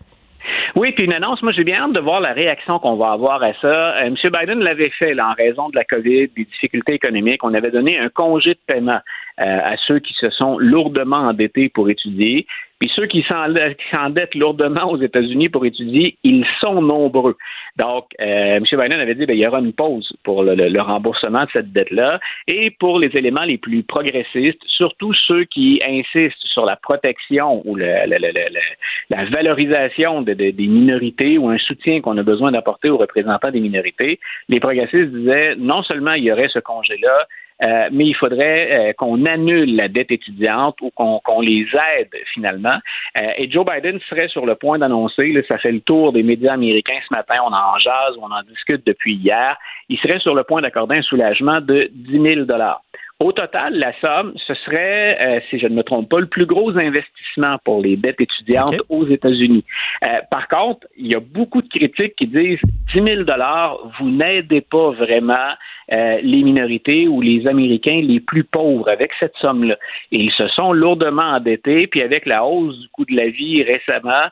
Oui, 0.75 0.93
puis 0.93 1.05
une 1.05 1.13
annonce, 1.13 1.43
moi 1.43 1.53
j'ai 1.53 1.65
bien 1.65 1.85
hâte 1.85 1.93
de 1.93 2.01
voir 2.01 2.21
la 2.21 2.35
réaction 2.35 2.79
qu'on 2.79 2.97
va 2.97 3.13
avoir 3.13 3.43
à 3.43 3.53
ça. 3.63 3.97
Euh, 3.97 4.07
M. 4.09 4.15
Biden 4.25 4.61
l'avait 4.61 4.91
fait 4.91 5.15
là, 5.15 5.31
en 5.31 5.33
raison 5.33 5.71
de 5.71 5.77
la 5.77 5.85
COVID, 5.85 6.29
des 6.37 6.45
difficultés 6.45 6.93
économiques. 6.93 7.43
On 7.45 7.55
avait 7.55 7.71
donné 7.71 7.99
un 7.99 8.11
congé 8.11 8.51
de 8.51 8.61
paiement 8.67 9.01
à 9.39 9.77
ceux 9.87 9.99
qui 9.99 10.15
se 10.15 10.31
sont 10.31 10.59
lourdement 10.59 11.29
endettés 11.29 11.69
pour 11.69 11.91
étudier. 11.91 12.47
Puis 12.79 12.91
ceux 12.95 13.07
qui 13.07 13.25
s'endettent 13.27 14.35
lourdement 14.35 14.91
aux 14.91 15.01
États-Unis 15.01 15.49
pour 15.49 15.65
étudier, 15.65 16.19
ils 16.25 16.45
sont 16.61 16.83
nombreux. 16.83 17.37
Donc, 17.77 18.05
euh, 18.21 18.57
M. 18.57 18.65
Biden 18.71 19.01
avait 19.01 19.15
dit 19.15 19.21
qu'il 19.21 19.29
ben, 19.29 19.39
y 19.39 19.47
aura 19.47 19.61
une 19.61 19.73
pause 19.73 20.13
pour 20.25 20.43
le, 20.43 20.81
remboursement 20.81 21.45
de 21.45 21.51
cette 21.53 21.73
dette-là. 21.73 22.21
Et 22.49 22.71
pour 22.71 22.99
les 22.99 23.17
éléments 23.17 23.45
les 23.45 23.57
plus 23.57 23.83
progressistes, 23.83 24.61
surtout 24.67 25.15
ceux 25.15 25.45
qui 25.45 25.81
insistent 25.87 26.37
sur 26.45 26.67
la 26.67 26.77
protection 26.77 27.63
ou 27.65 27.77
la 27.77 29.25
valorisation 29.31 30.21
des 30.21 30.53
minorités 30.53 31.39
ou 31.39 31.49
un 31.49 31.59
soutien 31.59 32.03
qu'on 32.03 32.19
a 32.19 32.23
besoin 32.23 32.53
d'apporter 32.53 32.91
aux 32.91 32.99
représentants 32.99 33.51
des 33.51 33.61
minorités, 33.61 34.21
les 34.51 34.61
progressistes 34.61 35.13
disaient 35.13 35.55
non 35.57 35.83
seulement 35.83 36.13
il 36.13 36.25
y 36.25 36.33
aurait 36.33 36.49
ce 36.49 36.59
congé-là, 36.59 37.27
euh, 37.63 37.89
mais 37.91 38.07
il 38.07 38.15
faudrait 38.15 38.91
euh, 38.91 38.93
qu'on 38.93 39.25
annule 39.25 39.77
la 39.77 39.89
dette 39.89 40.11
étudiante 40.11 40.77
ou 40.83 40.91
qu'on 40.91 41.41
les 41.41 41.67
aide 41.99 42.11
finalement. 42.35 42.79
Euh, 43.17 43.31
et 43.39 43.51
Joe 43.51 43.65
Biden 43.65 43.99
serait 44.09 44.29
sur 44.29 44.47
le 44.47 44.55
point 44.55 44.79
d'annoncer, 44.79 45.45
ça 45.49 45.59
fait 45.59 45.73
le 45.73 45.81
tour 45.81 46.13
des 46.13 46.23
médias 46.23 46.55
américains 46.55 46.99
ce 47.09 47.15
matin, 47.15 47.37
on 47.45 47.53
en 47.53 47.79
jase, 47.79 48.17
on 48.21 48.31
en 48.31 48.43
discute 48.43 48.87
depuis 48.87 49.15
hier, 49.15 49.57
il 49.89 49.99
serait 49.99 50.19
sur 50.19 50.35
le 50.35 50.45
point 50.45 50.61
d'accorder 50.61 50.97
un 50.97 51.03
soulagement 51.03 51.61
de 51.61 51.89
10 51.93 52.23
000 52.23 52.45
dollars. 52.45 52.83
Au 53.19 53.33
total, 53.33 53.79
la 53.79 53.99
somme, 53.99 54.35
ce 54.47 54.53
serait, 54.53 55.17
euh, 55.19 55.41
si 55.49 55.59
je 55.59 55.67
ne 55.67 55.75
me 55.75 55.83
trompe 55.83 56.11
pas, 56.11 56.21
le 56.21 56.27
plus 56.27 56.45
gros 56.45 56.77
investissement 56.77 57.57
pour 57.65 57.81
les 57.81 57.97
dettes 57.97 58.21
étudiantes 58.21 58.77
aux 58.91 59.07
États-Unis. 59.07 59.65
Euh, 60.05 60.21
par 60.31 60.49
contre, 60.49 60.87
il 60.99 61.07
y 61.07 61.15
a 61.15 61.21
beaucoup 61.21 61.63
de 61.63 61.69
critiques 61.69 62.15
qui 62.17 62.27
disent 62.27 62.61
10 62.95 63.03
000 63.03 63.23
dollars, 63.23 63.79
vous 63.99 64.11
n'aidez 64.11 64.61
pas 64.61 64.91
vraiment 64.91 65.55
euh, 65.93 66.19
les 66.23 66.43
minorités 66.43 67.09
ou 67.09 67.21
les 67.21 67.47
Américains 67.47 68.01
les 68.03 68.21
plus 68.21 68.45
pauvres 68.45 68.89
avec 68.89 69.13
cette 69.19 69.37
somme-là. 69.37 69.77
Et 70.13 70.19
ils 70.19 70.33
se 70.33 70.49
sont 70.49 70.73
lourdement 70.73 71.23
endettés, 71.23 71.87
puis 71.87 72.03
avec 72.03 72.27
la 72.27 72.45
hausse 72.45 72.79
du 72.79 72.89
coût 72.89 73.05
de 73.05 73.15
la 73.15 73.29
vie 73.29 73.63
récemment, 73.63 74.29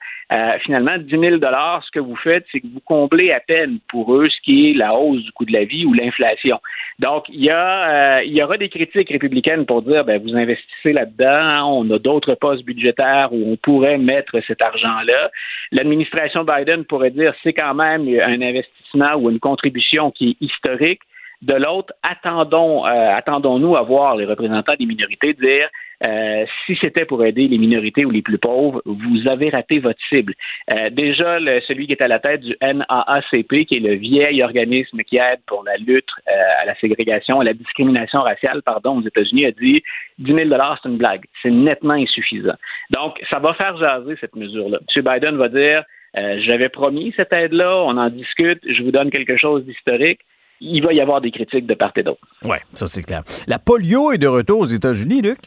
finalement, 0.60 0.98
10 0.98 1.10
000 1.10 1.36
dollars, 1.36 1.84
ce 1.84 1.90
que 1.92 2.00
vous 2.00 2.16
faites, 2.16 2.44
c'est 2.50 2.58
que 2.58 2.66
vous 2.66 2.80
comblez 2.80 3.30
à 3.30 3.38
peine 3.38 3.78
pour 3.88 4.14
eux 4.16 4.28
ce 4.28 4.40
qui 4.42 4.70
est 4.70 4.74
la 4.74 4.88
hausse 4.96 5.22
du 5.22 5.30
coût 5.32 5.44
de 5.44 5.52
la 5.52 5.64
vie 5.64 5.84
ou 5.84 5.92
l'inflation. 5.92 6.60
Donc, 6.98 7.24
il 7.28 7.42
y, 7.42 7.50
a, 7.50 8.22
il 8.22 8.32
y 8.32 8.42
aura 8.42 8.56
des 8.56 8.68
critiques 8.68 9.10
républicaines 9.10 9.66
pour 9.66 9.82
dire 9.82 10.04
ben, 10.04 10.20
vous 10.22 10.36
investissez 10.36 10.92
là-dedans, 10.92 11.78
on 11.78 11.90
a 11.90 11.98
d'autres 11.98 12.34
postes 12.34 12.64
budgétaires 12.64 13.28
où 13.32 13.52
on 13.52 13.56
pourrait 13.56 13.98
mettre 13.98 14.40
cet 14.46 14.62
argent-là. 14.62 15.30
L'administration 15.72 16.44
Biden 16.44 16.84
pourrait 16.84 17.10
dire 17.10 17.34
c'est 17.42 17.52
quand 17.52 17.74
même 17.74 18.08
un 18.08 18.40
investissement 18.40 19.14
ou 19.16 19.30
une 19.30 19.40
contribution 19.40 20.10
qui 20.10 20.30
est 20.30 20.44
historique. 20.44 21.00
De 21.44 21.54
l'autre, 21.54 21.92
attendons, 22.02 22.86
euh, 22.86 23.14
attendons-nous 23.14 23.76
à 23.76 23.82
voir 23.82 24.16
les 24.16 24.24
représentants 24.24 24.76
des 24.78 24.86
minorités 24.86 25.34
dire 25.34 25.68
euh, 26.02 26.46
si 26.64 26.76
c'était 26.80 27.04
pour 27.04 27.22
aider 27.24 27.48
les 27.48 27.58
minorités 27.58 28.06
ou 28.06 28.10
les 28.10 28.22
plus 28.22 28.38
pauvres, 28.38 28.80
vous 28.86 29.28
avez 29.28 29.50
raté 29.50 29.78
votre 29.78 30.00
cible. 30.08 30.34
Euh, 30.70 30.88
déjà, 30.88 31.38
celui 31.66 31.86
qui 31.86 31.92
est 31.92 32.02
à 32.02 32.08
la 32.08 32.18
tête 32.18 32.40
du 32.40 32.56
NAACP, 32.62 33.66
qui 33.66 33.76
est 33.76 33.80
le 33.80 33.94
vieil 33.94 34.42
organisme 34.42 35.02
qui 35.02 35.16
aide 35.16 35.40
pour 35.46 35.64
la 35.64 35.76
lutte 35.76 36.08
euh, 36.28 36.62
à 36.62 36.64
la 36.64 36.74
ségrégation, 36.76 37.40
à 37.40 37.44
la 37.44 37.52
discrimination 37.52 38.22
raciale, 38.22 38.62
pardon, 38.62 38.98
aux 38.98 39.06
États-Unis, 39.06 39.44
a 39.44 39.52
dit 39.52 39.82
10 40.18 40.34
000 40.34 40.48
c'est 40.82 40.88
une 40.88 40.96
blague. 40.96 41.24
C'est 41.42 41.50
nettement 41.50 41.94
insuffisant. 41.94 42.56
Donc, 42.90 43.20
ça 43.28 43.38
va 43.38 43.52
faire 43.52 43.76
jaser 43.76 44.16
cette 44.18 44.34
mesure-là. 44.34 44.78
M. 44.96 45.02
Biden 45.02 45.36
va 45.36 45.48
dire 45.48 45.84
j'avais 46.16 46.68
promis 46.68 47.12
cette 47.16 47.32
aide-là, 47.32 47.82
on 47.82 47.96
en 47.96 48.08
discute, 48.08 48.60
je 48.64 48.84
vous 48.84 48.92
donne 48.92 49.10
quelque 49.10 49.36
chose 49.36 49.64
d'historique 49.64 50.20
il 50.60 50.82
va 50.82 50.92
y 50.92 51.00
avoir 51.00 51.20
des 51.20 51.30
critiques 51.30 51.66
de 51.66 51.74
part 51.74 51.92
et 51.96 52.02
d'autre. 52.02 52.20
Oui, 52.44 52.56
ça 52.72 52.86
c'est 52.86 53.02
clair. 53.02 53.22
La 53.46 53.58
polio 53.58 54.12
est 54.12 54.18
de 54.18 54.26
retour 54.26 54.60
aux 54.60 54.66
États-Unis, 54.66 55.22
Luc? 55.22 55.38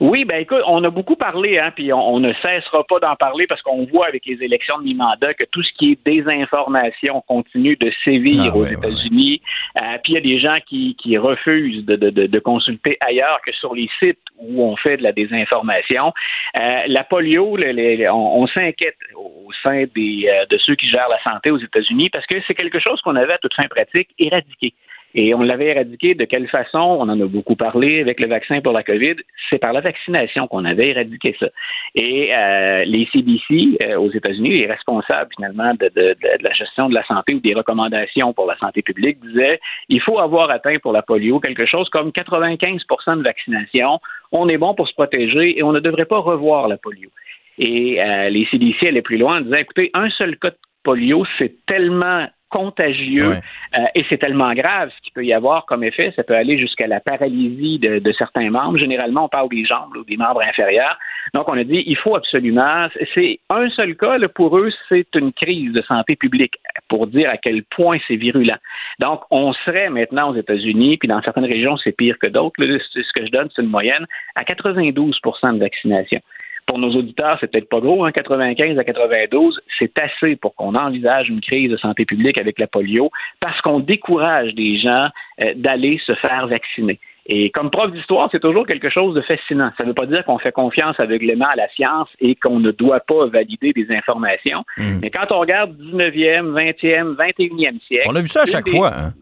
Oui, 0.00 0.24
ben 0.24 0.40
écoute, 0.40 0.62
on 0.66 0.82
a 0.84 0.90
beaucoup 0.90 1.16
parlé, 1.16 1.58
hein, 1.58 1.72
puis 1.74 1.92
on, 1.92 2.20
ne 2.20 2.32
cessera 2.34 2.84
pas 2.84 2.98
d'en 3.00 3.16
parler 3.16 3.46
parce 3.46 3.62
qu'on 3.62 3.84
voit 3.86 4.06
avec 4.06 4.26
les 4.26 4.42
élections 4.42 4.78
de 4.78 4.84
mi-mandat 4.84 5.34
que 5.34 5.44
tout 5.50 5.62
ce 5.62 5.72
qui 5.74 5.92
est 5.92 5.98
désinformation 6.04 7.22
continue 7.26 7.76
de 7.76 7.90
sévir 8.04 8.52
ah 8.52 8.56
aux 8.56 8.66
États-Unis. 8.66 9.40
Euh, 9.80 9.98
puis 10.02 10.12
il 10.12 10.14
y 10.14 10.18
a 10.18 10.20
des 10.20 10.38
gens 10.38 10.58
qui, 10.66 10.96
refusent 11.18 11.84
de, 11.84 12.38
consulter 12.38 12.96
ailleurs 13.00 13.40
que 13.44 13.52
sur 13.52 13.74
les 13.74 13.88
sites 13.98 14.18
où 14.38 14.62
on 14.62 14.76
fait 14.76 14.96
de 14.96 15.02
la 15.02 15.12
désinformation. 15.12 16.12
Euh, 16.60 16.82
la 16.86 17.04
polio, 17.04 17.56
on, 17.56 18.46
s'inquiète 18.46 18.96
au 19.14 19.48
sein 19.62 19.84
des, 19.94 20.28
euh, 20.28 20.46
de 20.46 20.58
ceux 20.58 20.74
qui 20.74 20.88
gèrent 20.88 21.08
la 21.08 21.22
santé 21.22 21.50
aux 21.50 21.58
États-Unis 21.58 22.10
parce 22.10 22.26
que 22.26 22.34
c'est 22.46 22.54
quelque 22.54 22.80
chose 22.80 23.00
qu'on 23.02 23.16
avait 23.16 23.34
à 23.34 23.38
toute 23.38 23.54
fin 23.54 23.68
pratique 23.68 24.08
éradiqué. 24.18 24.74
Et 25.14 25.34
on 25.34 25.42
l'avait 25.42 25.68
éradiqué 25.68 26.14
de 26.14 26.24
quelle 26.24 26.48
façon? 26.48 26.78
On 26.78 27.02
en 27.02 27.20
a 27.20 27.26
beaucoup 27.26 27.56
parlé 27.56 28.00
avec 28.00 28.18
le 28.18 28.26
vaccin 28.26 28.60
pour 28.60 28.72
la 28.72 28.82
COVID. 28.82 29.16
C'est 29.50 29.58
par 29.58 29.72
la 29.72 29.80
vaccination 29.80 30.46
qu'on 30.46 30.64
avait 30.64 30.90
éradiqué 30.90 31.36
ça. 31.38 31.48
Et 31.94 32.34
euh, 32.34 32.84
les 32.84 33.06
CDC 33.12 33.78
euh, 33.84 33.96
aux 33.98 34.10
États-Unis, 34.10 34.50
les 34.50 34.66
responsables 34.66 35.30
finalement 35.36 35.74
de, 35.74 35.90
de, 35.94 36.16
la 36.40 36.52
gestion 36.52 36.88
de 36.88 36.94
la 36.94 37.04
santé 37.04 37.34
ou 37.34 37.40
des 37.40 37.54
recommandations 37.54 38.32
pour 38.32 38.46
la 38.46 38.56
santé 38.56 38.82
publique 38.82 39.18
disaient 39.20 39.60
il 39.88 40.00
faut 40.00 40.18
avoir 40.18 40.50
atteint 40.50 40.76
pour 40.82 40.92
la 40.92 41.02
polio 41.02 41.40
quelque 41.40 41.66
chose 41.66 41.88
comme 41.90 42.08
95% 42.10 43.18
de 43.18 43.22
vaccination. 43.22 44.00
On 44.30 44.48
est 44.48 44.58
bon 44.58 44.74
pour 44.74 44.88
se 44.88 44.94
protéger 44.94 45.58
et 45.58 45.62
on 45.62 45.72
ne 45.72 45.80
devrait 45.80 46.06
pas 46.06 46.18
revoir 46.18 46.68
la 46.68 46.78
polio. 46.78 47.10
Et 47.58 48.02
euh, 48.02 48.30
les 48.30 48.46
CDC 48.50 48.86
allaient 48.86 49.02
plus 49.02 49.18
loin 49.18 49.38
en 49.38 49.40
disant 49.42 49.56
écoutez, 49.56 49.90
un 49.92 50.08
seul 50.10 50.38
cas 50.38 50.50
de 50.50 50.56
polio, 50.82 51.24
c'est 51.38 51.54
tellement 51.66 52.26
contagieux 52.52 53.32
euh, 53.32 53.78
et 53.94 54.04
c'est 54.08 54.18
tellement 54.18 54.52
grave 54.52 54.90
ce 54.94 55.02
qu'il 55.02 55.12
peut 55.14 55.24
y 55.24 55.32
avoir 55.32 55.64
comme 55.66 55.82
effet. 55.82 56.12
Ça 56.14 56.22
peut 56.22 56.36
aller 56.36 56.58
jusqu'à 56.58 56.86
la 56.86 57.00
paralysie 57.00 57.78
de, 57.78 58.12
certains 58.12 58.50
membres. 58.50 58.78
Généralement, 58.78 59.24
on 59.24 59.28
parle 59.28 59.48
des 59.48 59.64
jambes 59.64 59.96
ou 59.96 60.04
des 60.04 60.18
membres 60.18 60.42
inférieurs. 60.46 60.98
Donc, 61.34 61.48
on 61.48 61.56
a 61.56 61.64
dit 61.64 61.82
il 61.86 61.96
faut 61.96 62.14
absolument. 62.14 62.88
C'est 63.14 63.40
un 63.48 63.68
seul 63.70 63.96
cas 63.96 64.18
pour 64.34 64.58
eux, 64.58 64.70
c'est 64.88 65.08
une 65.14 65.32
crise 65.32 65.72
de 65.72 65.82
santé 65.82 66.14
publique 66.14 66.54
pour 66.88 67.06
dire 67.06 67.30
à 67.30 67.38
quel 67.38 67.64
point 67.64 67.98
c'est 68.06 68.16
virulent. 68.16 68.58
Donc, 68.98 69.22
on 69.30 69.52
serait 69.64 69.88
maintenant 69.88 70.30
aux 70.30 70.36
États-Unis, 70.36 70.98
puis 70.98 71.08
dans 71.08 71.22
certaines 71.22 71.46
régions, 71.46 71.76
c'est 71.78 71.96
pire 71.96 72.16
que 72.20 72.26
d'autres. 72.26 72.52
Ce 72.58 73.12
que 73.14 73.26
je 73.26 73.30
donne, 73.30 73.48
c'est 73.54 73.62
une 73.62 73.68
moyenne 73.68 74.06
à 74.34 74.44
92% 74.44 75.54
de 75.54 75.58
vaccination 75.58 76.20
pour 76.66 76.78
nos 76.78 76.94
auditeurs, 76.94 77.38
c'est 77.40 77.50
peut-être 77.50 77.68
pas 77.68 77.80
gros, 77.80 78.04
hein, 78.04 78.12
95 78.12 78.78
à 78.78 78.84
92, 78.84 79.60
c'est 79.78 79.98
assez 79.98 80.36
pour 80.36 80.54
qu'on 80.54 80.74
envisage 80.74 81.28
une 81.28 81.40
crise 81.40 81.70
de 81.70 81.76
santé 81.76 82.04
publique 82.04 82.38
avec 82.38 82.58
la 82.58 82.66
polio 82.66 83.10
parce 83.40 83.60
qu'on 83.60 83.80
décourage 83.80 84.54
des 84.54 84.78
gens 84.78 85.08
euh, 85.40 85.52
d'aller 85.56 86.00
se 86.06 86.14
faire 86.14 86.46
vacciner. 86.46 86.98
Et 87.26 87.50
comme 87.50 87.70
prof 87.70 87.92
d'histoire, 87.92 88.28
c'est 88.32 88.40
toujours 88.40 88.66
quelque 88.66 88.90
chose 88.90 89.14
de 89.14 89.20
fascinant. 89.20 89.70
Ça 89.76 89.84
ne 89.84 89.88
veut 89.88 89.94
pas 89.94 90.06
dire 90.06 90.24
qu'on 90.24 90.38
fait 90.38 90.50
confiance 90.50 90.98
aveuglément 90.98 91.46
à 91.46 91.54
la 91.54 91.68
science 91.68 92.08
et 92.20 92.34
qu'on 92.34 92.58
ne 92.58 92.72
doit 92.72 93.00
pas 93.00 93.26
valider 93.26 93.72
des 93.72 93.86
informations. 93.94 94.64
Hmm. 94.76 94.98
Mais 95.00 95.10
quand 95.10 95.30
on 95.30 95.38
regarde 95.38 95.76
19e, 95.78 96.50
20e, 96.50 97.14
21e 97.14 97.80
siècle. 97.86 98.08
On 98.08 98.16
a 98.16 98.20
vu 98.20 98.26
ça 98.26 98.42
à 98.42 98.46
chaque 98.46 98.68
fois. 98.68 98.92
Hein? 98.96 99.12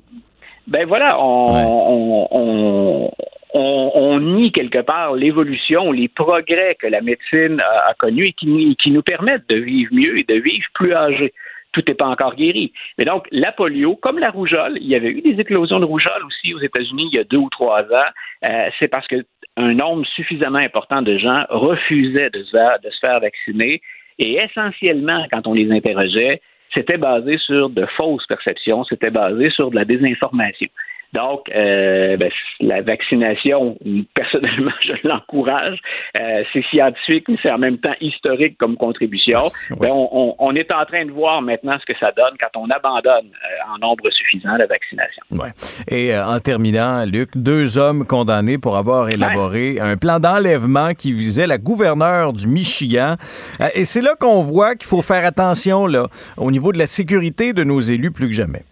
Ben 0.66 0.86
voilà, 0.86 1.20
on, 1.20 1.52
on, 1.52 2.28
on, 2.30 3.10
nie 3.54 4.52
quelque 4.52 4.82
part 4.82 5.14
l'évolution, 5.14 5.92
les 5.92 6.08
progrès 6.08 6.76
que 6.78 6.86
la 6.86 7.00
médecine 7.00 7.60
a, 7.60 7.94
connus 7.94 8.28
et 8.28 8.32
qui, 8.32 8.76
qui, 8.80 8.90
nous 8.90 9.02
permettent 9.02 9.48
de 9.48 9.56
vivre 9.56 9.92
mieux 9.92 10.18
et 10.18 10.24
de 10.24 10.34
vivre 10.34 10.66
plus 10.74 10.94
âgés. 10.94 11.32
Tout 11.72 11.82
n'est 11.86 11.94
pas 11.94 12.06
encore 12.06 12.34
guéri. 12.34 12.72
Mais 12.98 13.04
donc, 13.04 13.26
la 13.30 13.52
polio, 13.52 13.94
comme 13.96 14.18
la 14.18 14.30
rougeole, 14.30 14.76
il 14.80 14.88
y 14.88 14.96
avait 14.96 15.10
eu 15.10 15.20
des 15.20 15.40
éclosions 15.40 15.78
de 15.78 15.84
rougeole 15.84 16.24
aussi 16.26 16.52
aux 16.52 16.60
États-Unis 16.60 17.08
il 17.12 17.16
y 17.16 17.20
a 17.20 17.24
deux 17.24 17.38
ou 17.38 17.48
trois 17.50 17.82
ans. 17.82 18.10
Euh, 18.44 18.68
c'est 18.78 18.88
parce 18.88 19.06
que 19.06 19.24
un 19.56 19.74
nombre 19.74 20.06
suffisamment 20.06 20.58
important 20.58 21.02
de 21.02 21.18
gens 21.18 21.44
refusaient 21.48 22.30
de 22.30 22.42
se, 22.42 22.82
de 22.82 22.90
se 22.90 22.98
faire 22.98 23.20
vacciner 23.20 23.80
et 24.20 24.36
essentiellement, 24.36 25.24
quand 25.30 25.46
on 25.46 25.54
les 25.54 25.70
interrogeait, 25.72 26.40
c'était 26.74 26.98
basé 26.98 27.38
sur 27.38 27.70
de 27.70 27.84
fausses 27.96 28.26
perceptions, 28.26 28.84
c'était 28.84 29.10
basé 29.10 29.50
sur 29.50 29.70
de 29.70 29.76
la 29.76 29.84
désinformation. 29.84 30.68
Donc, 31.12 31.50
euh, 31.54 32.16
ben, 32.16 32.30
la 32.60 32.82
vaccination, 32.82 33.76
personnellement, 34.14 34.70
je 34.80 34.92
l'encourage. 35.06 35.78
Euh, 36.20 36.44
c'est 36.52 36.64
scientifique, 36.66 37.24
mais 37.28 37.36
c'est 37.42 37.50
en 37.50 37.58
même 37.58 37.78
temps 37.78 37.94
historique 38.00 38.56
comme 38.58 38.76
contribution. 38.76 39.50
Ben, 39.78 39.90
on, 39.90 40.34
on, 40.38 40.54
est 40.54 40.70
en 40.72 40.84
train 40.84 41.04
de 41.04 41.10
voir 41.10 41.42
maintenant 41.42 41.76
ce 41.80 41.92
que 41.92 41.98
ça 41.98 42.12
donne 42.12 42.34
quand 42.38 42.60
on 42.60 42.70
abandonne 42.70 43.26
euh, 43.26 43.74
en 43.74 43.78
nombre 43.78 44.10
suffisant 44.10 44.56
la 44.56 44.66
vaccination. 44.66 45.22
Ouais. 45.30 45.50
Et 45.88 46.14
euh, 46.14 46.26
en 46.26 46.38
terminant, 46.38 47.04
Luc, 47.04 47.36
deux 47.36 47.78
hommes 47.78 48.06
condamnés 48.06 48.58
pour 48.58 48.76
avoir 48.76 49.08
élaboré 49.08 49.78
un 49.80 49.96
plan 49.96 50.20
d'enlèvement 50.20 50.94
qui 50.94 51.12
visait 51.12 51.46
la 51.46 51.58
gouverneure 51.58 52.32
du 52.32 52.46
Michigan. 52.46 53.16
Euh, 53.60 53.68
et 53.74 53.84
c'est 53.84 54.02
là 54.02 54.14
qu'on 54.18 54.42
voit 54.42 54.74
qu'il 54.76 54.86
faut 54.86 55.02
faire 55.02 55.24
attention 55.24 55.86
là, 55.86 56.08
au 56.36 56.50
niveau 56.50 56.72
de 56.72 56.78
la 56.78 56.86
sécurité 56.86 57.52
de 57.52 57.64
nos 57.64 57.80
élus 57.80 58.10
plus 58.10 58.28
que 58.28 58.34
jamais. 58.34 58.62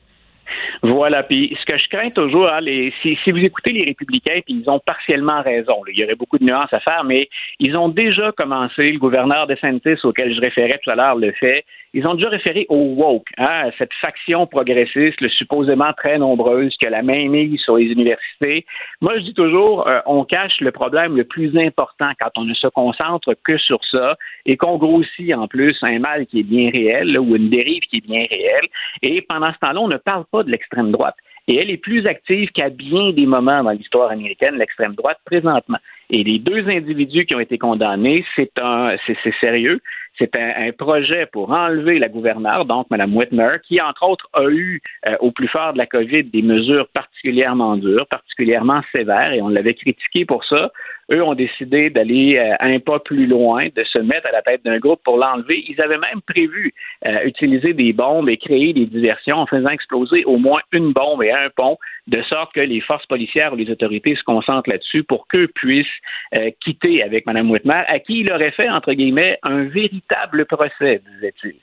Voilà. 0.82 1.22
Puis 1.22 1.56
ce 1.60 1.64
que 1.64 1.78
je 1.78 1.88
crains 1.88 2.10
toujours, 2.10 2.48
hein, 2.48 2.60
les, 2.60 2.92
si, 3.02 3.16
vous 3.30 3.38
écoutez 3.38 3.72
les 3.72 3.84
républicains, 3.84 4.40
puis 4.44 4.62
ils 4.62 4.70
ont 4.70 4.80
partiellement 4.80 5.42
raison. 5.42 5.82
il 5.88 5.98
y 5.98 6.04
aurait 6.04 6.14
beaucoup 6.14 6.38
de 6.38 6.44
nuances 6.44 6.72
à 6.72 6.80
faire, 6.80 7.04
mais 7.04 7.28
ils 7.58 7.76
ont 7.76 7.88
déjà 7.88 8.32
commencé. 8.32 8.92
Le 8.92 8.98
gouverneur 8.98 9.46
de 9.46 9.56
Saint-Denis, 9.60 9.98
auquel 10.04 10.34
je 10.34 10.40
référais 10.40 10.78
tout 10.82 10.90
à 10.90 10.94
l'heure, 10.94 11.16
le 11.16 11.32
fait. 11.32 11.64
Ils 11.94 12.06
ont 12.06 12.14
déjà 12.14 12.28
référé 12.28 12.66
au 12.68 12.94
woke, 12.96 13.28
hein, 13.38 13.70
cette 13.78 13.92
faction 14.00 14.46
progressiste, 14.46 15.20
le 15.20 15.28
supposément 15.28 15.92
très 15.96 16.18
nombreuse, 16.18 16.76
qui 16.76 16.86
a 16.86 16.90
la 16.90 17.02
main 17.02 17.28
mise 17.28 17.60
sur 17.60 17.76
les 17.76 17.86
universités. 17.86 18.66
Moi, 19.00 19.18
je 19.18 19.24
dis 19.24 19.34
toujours, 19.34 19.88
euh, 19.88 20.00
on 20.06 20.24
cache 20.24 20.60
le 20.60 20.70
problème 20.70 21.16
le 21.16 21.24
plus 21.24 21.56
important 21.58 22.10
quand 22.20 22.30
on 22.36 22.44
ne 22.44 22.54
se 22.54 22.66
concentre 22.68 23.34
que 23.44 23.56
sur 23.58 23.80
ça 23.90 24.16
et 24.46 24.56
qu'on 24.56 24.76
grossit 24.76 25.34
en 25.34 25.48
plus 25.48 25.76
un 25.82 25.98
mal 25.98 26.26
qui 26.26 26.40
est 26.40 26.44
bien 26.44 26.70
réel 26.70 27.12
là, 27.12 27.20
ou 27.20 27.36
une 27.36 27.50
dérive 27.50 27.82
qui 27.82 27.98
est 27.98 28.06
bien 28.06 28.26
réelle. 28.30 28.68
Et 29.02 29.22
pendant 29.22 29.52
ce 29.52 29.58
temps-là, 29.58 29.80
on 29.80 29.88
ne 29.88 29.96
parle 29.96 30.24
pas 30.30 30.42
de 30.42 30.50
l'extrême 30.50 30.90
droite. 30.90 31.16
Et 31.48 31.56
elle 31.56 31.70
est 31.70 31.78
plus 31.78 32.06
active 32.06 32.50
qu'à 32.50 32.68
bien 32.68 33.10
des 33.12 33.24
moments 33.24 33.64
dans 33.64 33.70
l'histoire 33.70 34.10
américaine, 34.10 34.56
l'extrême 34.56 34.94
droite, 34.94 35.18
présentement. 35.24 35.78
Et 36.10 36.22
les 36.22 36.38
deux 36.38 36.68
individus 36.68 37.24
qui 37.24 37.34
ont 37.34 37.40
été 37.40 37.56
condamnés, 37.56 38.24
c'est 38.36 38.52
un, 38.60 38.96
c'est 39.06 39.34
sérieux. 39.40 39.80
C'est 40.18 40.34
un, 40.34 40.72
projet 40.72 41.26
pour 41.26 41.50
enlever 41.50 41.98
la 41.98 42.08
gouverneure, 42.08 42.64
donc 42.64 42.88
Mme 42.90 43.16
Whitmer, 43.16 43.56
qui, 43.66 43.80
entre 43.80 44.02
autres, 44.04 44.28
a 44.32 44.44
eu 44.48 44.80
euh, 45.06 45.16
au 45.20 45.30
plus 45.30 45.48
fort 45.48 45.72
de 45.72 45.78
la 45.78 45.86
COVID 45.86 46.24
des 46.24 46.42
mesures 46.42 46.88
particulièrement 46.88 47.76
dures, 47.76 48.06
particulièrement 48.08 48.82
sévères, 48.92 49.32
et 49.32 49.40
on 49.40 49.48
l'avait 49.48 49.74
critiqué 49.74 50.24
pour 50.24 50.44
ça. 50.44 50.70
Eux 51.10 51.22
ont 51.22 51.34
décidé 51.34 51.88
d'aller 51.88 52.36
euh, 52.36 52.54
un 52.60 52.80
pas 52.80 52.98
plus 52.98 53.26
loin, 53.26 53.68
de 53.74 53.82
se 53.84 53.98
mettre 53.98 54.26
à 54.28 54.32
la 54.32 54.42
tête 54.42 54.62
d'un 54.64 54.78
groupe 54.78 55.00
pour 55.04 55.16
l'enlever. 55.16 55.64
Ils 55.66 55.80
avaient 55.80 55.98
même 55.98 56.20
prévu 56.26 56.74
euh, 57.06 57.24
utiliser 57.24 57.72
des 57.72 57.94
bombes 57.94 58.28
et 58.28 58.36
créer 58.36 58.74
des 58.74 58.84
diversions 58.84 59.38
en 59.38 59.46
faisant 59.46 59.70
exploser 59.70 60.24
au 60.26 60.36
moins 60.36 60.60
une 60.70 60.92
bombe 60.92 61.22
et 61.22 61.32
un 61.32 61.48
pont, 61.56 61.78
de 62.08 62.20
sorte 62.22 62.52
que 62.52 62.60
les 62.60 62.80
forces 62.80 63.06
policières 63.06 63.54
ou 63.54 63.56
les 63.56 63.70
autorités 63.70 64.16
se 64.16 64.22
concentrent 64.22 64.68
là-dessus 64.68 65.02
pour 65.02 65.26
qu'eux 65.28 65.48
puissent 65.48 65.86
euh, 66.34 66.50
quitter 66.62 67.02
avec 67.02 67.24
Mme 67.24 67.50
Whitmer, 67.50 67.84
à 67.86 67.98
qui 68.00 68.20
il 68.20 68.32
aurait 68.32 68.50
fait, 68.50 68.68
entre 68.68 68.92
guillemets, 68.92 69.38
un 69.42 69.64
véritable 69.64 70.44
procès, 70.44 71.00
disait-il. 71.14 71.54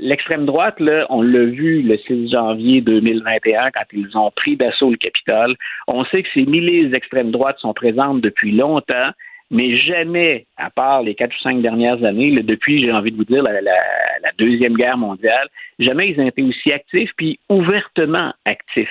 L'extrême 0.00 0.44
droite, 0.44 0.80
là, 0.80 1.06
on 1.08 1.22
l'a 1.22 1.44
vu 1.44 1.82
le 1.82 1.96
6 1.98 2.30
janvier 2.30 2.80
2021 2.80 3.70
quand 3.70 3.84
ils 3.92 4.16
ont 4.16 4.30
pris 4.30 4.56
d'assaut 4.56 4.90
le 4.90 4.96
Capitole. 4.96 5.56
On 5.86 6.04
sait 6.06 6.22
que 6.22 6.28
ces 6.34 6.44
milliers 6.44 6.86
d'extrêmes 6.86 7.30
droites 7.30 7.58
sont 7.58 7.74
présentes 7.74 8.23
depuis 8.24 8.52
longtemps, 8.52 9.10
mais 9.50 9.76
jamais, 9.76 10.46
à 10.56 10.70
part 10.70 11.02
les 11.02 11.14
quatre 11.14 11.34
ou 11.34 11.42
cinq 11.42 11.62
dernières 11.62 12.02
années, 12.02 12.42
depuis, 12.42 12.80
j'ai 12.80 12.90
envie 12.92 13.12
de 13.12 13.16
vous 13.16 13.24
dire, 13.24 13.42
la, 13.42 13.52
Deuxième 14.36 14.74
Guerre 14.74 14.98
mondiale, 14.98 15.46
jamais 15.78 16.10
ils 16.10 16.20
ont 16.20 16.26
été 16.26 16.42
aussi 16.42 16.72
actifs, 16.72 17.10
puis 17.16 17.38
ouvertement 17.48 18.32
actifs. 18.44 18.90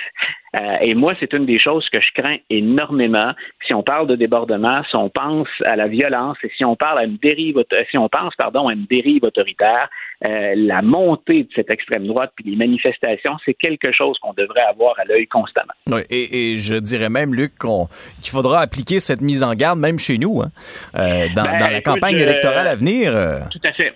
Euh, 0.54 0.76
et 0.80 0.94
moi, 0.94 1.14
c'est 1.18 1.32
une 1.32 1.46
des 1.46 1.58
choses 1.58 1.88
que 1.90 2.00
je 2.00 2.08
crains 2.14 2.36
énormément. 2.50 3.32
Si 3.66 3.74
on 3.74 3.82
parle 3.82 4.06
de 4.06 4.16
débordement, 4.16 4.82
si 4.88 4.96
on 4.96 5.08
pense 5.08 5.48
à 5.64 5.76
la 5.76 5.88
violence 5.88 6.36
et 6.44 6.50
si 6.56 6.64
on 6.64 6.76
parle 6.76 6.98
à 6.98 7.04
une 7.04 7.16
dérive, 7.16 7.56
si 7.90 7.98
on 7.98 8.08
pense, 8.08 8.34
pardon, 8.36 8.68
à 8.68 8.72
une 8.72 8.86
dérive 8.86 9.24
autoritaire, 9.24 9.88
euh, 10.24 10.54
la 10.56 10.82
montée 10.82 11.44
de 11.44 11.48
cette 11.54 11.70
extrême 11.70 12.06
droite 12.06 12.32
puis 12.36 12.50
les 12.50 12.56
manifestations, 12.56 13.36
c'est 13.44 13.54
quelque 13.54 13.92
chose 13.92 14.16
qu'on 14.20 14.32
devrait 14.32 14.62
avoir 14.62 14.98
à 14.98 15.04
l'œil 15.04 15.26
constamment. 15.26 15.72
Oui, 15.88 16.02
et, 16.10 16.56
je 16.56 16.76
dirais 16.76 17.08
même, 17.08 17.34
Luc, 17.34 17.52
qu'il 17.58 18.30
faudra 18.30 18.60
appliquer 18.60 19.00
cette 19.00 19.20
mise 19.20 19.42
en 19.42 19.54
garde 19.54 19.78
même 19.78 19.98
chez 19.98 20.18
nous, 20.18 20.40
hein, 20.40 20.50
euh, 20.96 21.26
dans, 21.34 21.44
ben, 21.44 21.70
la 21.70 21.80
campagne 21.80 22.16
électorale 22.16 22.68
à 22.68 22.76
venir. 22.76 23.12
Tout 23.50 23.60
à 23.64 23.72
fait. 23.72 23.92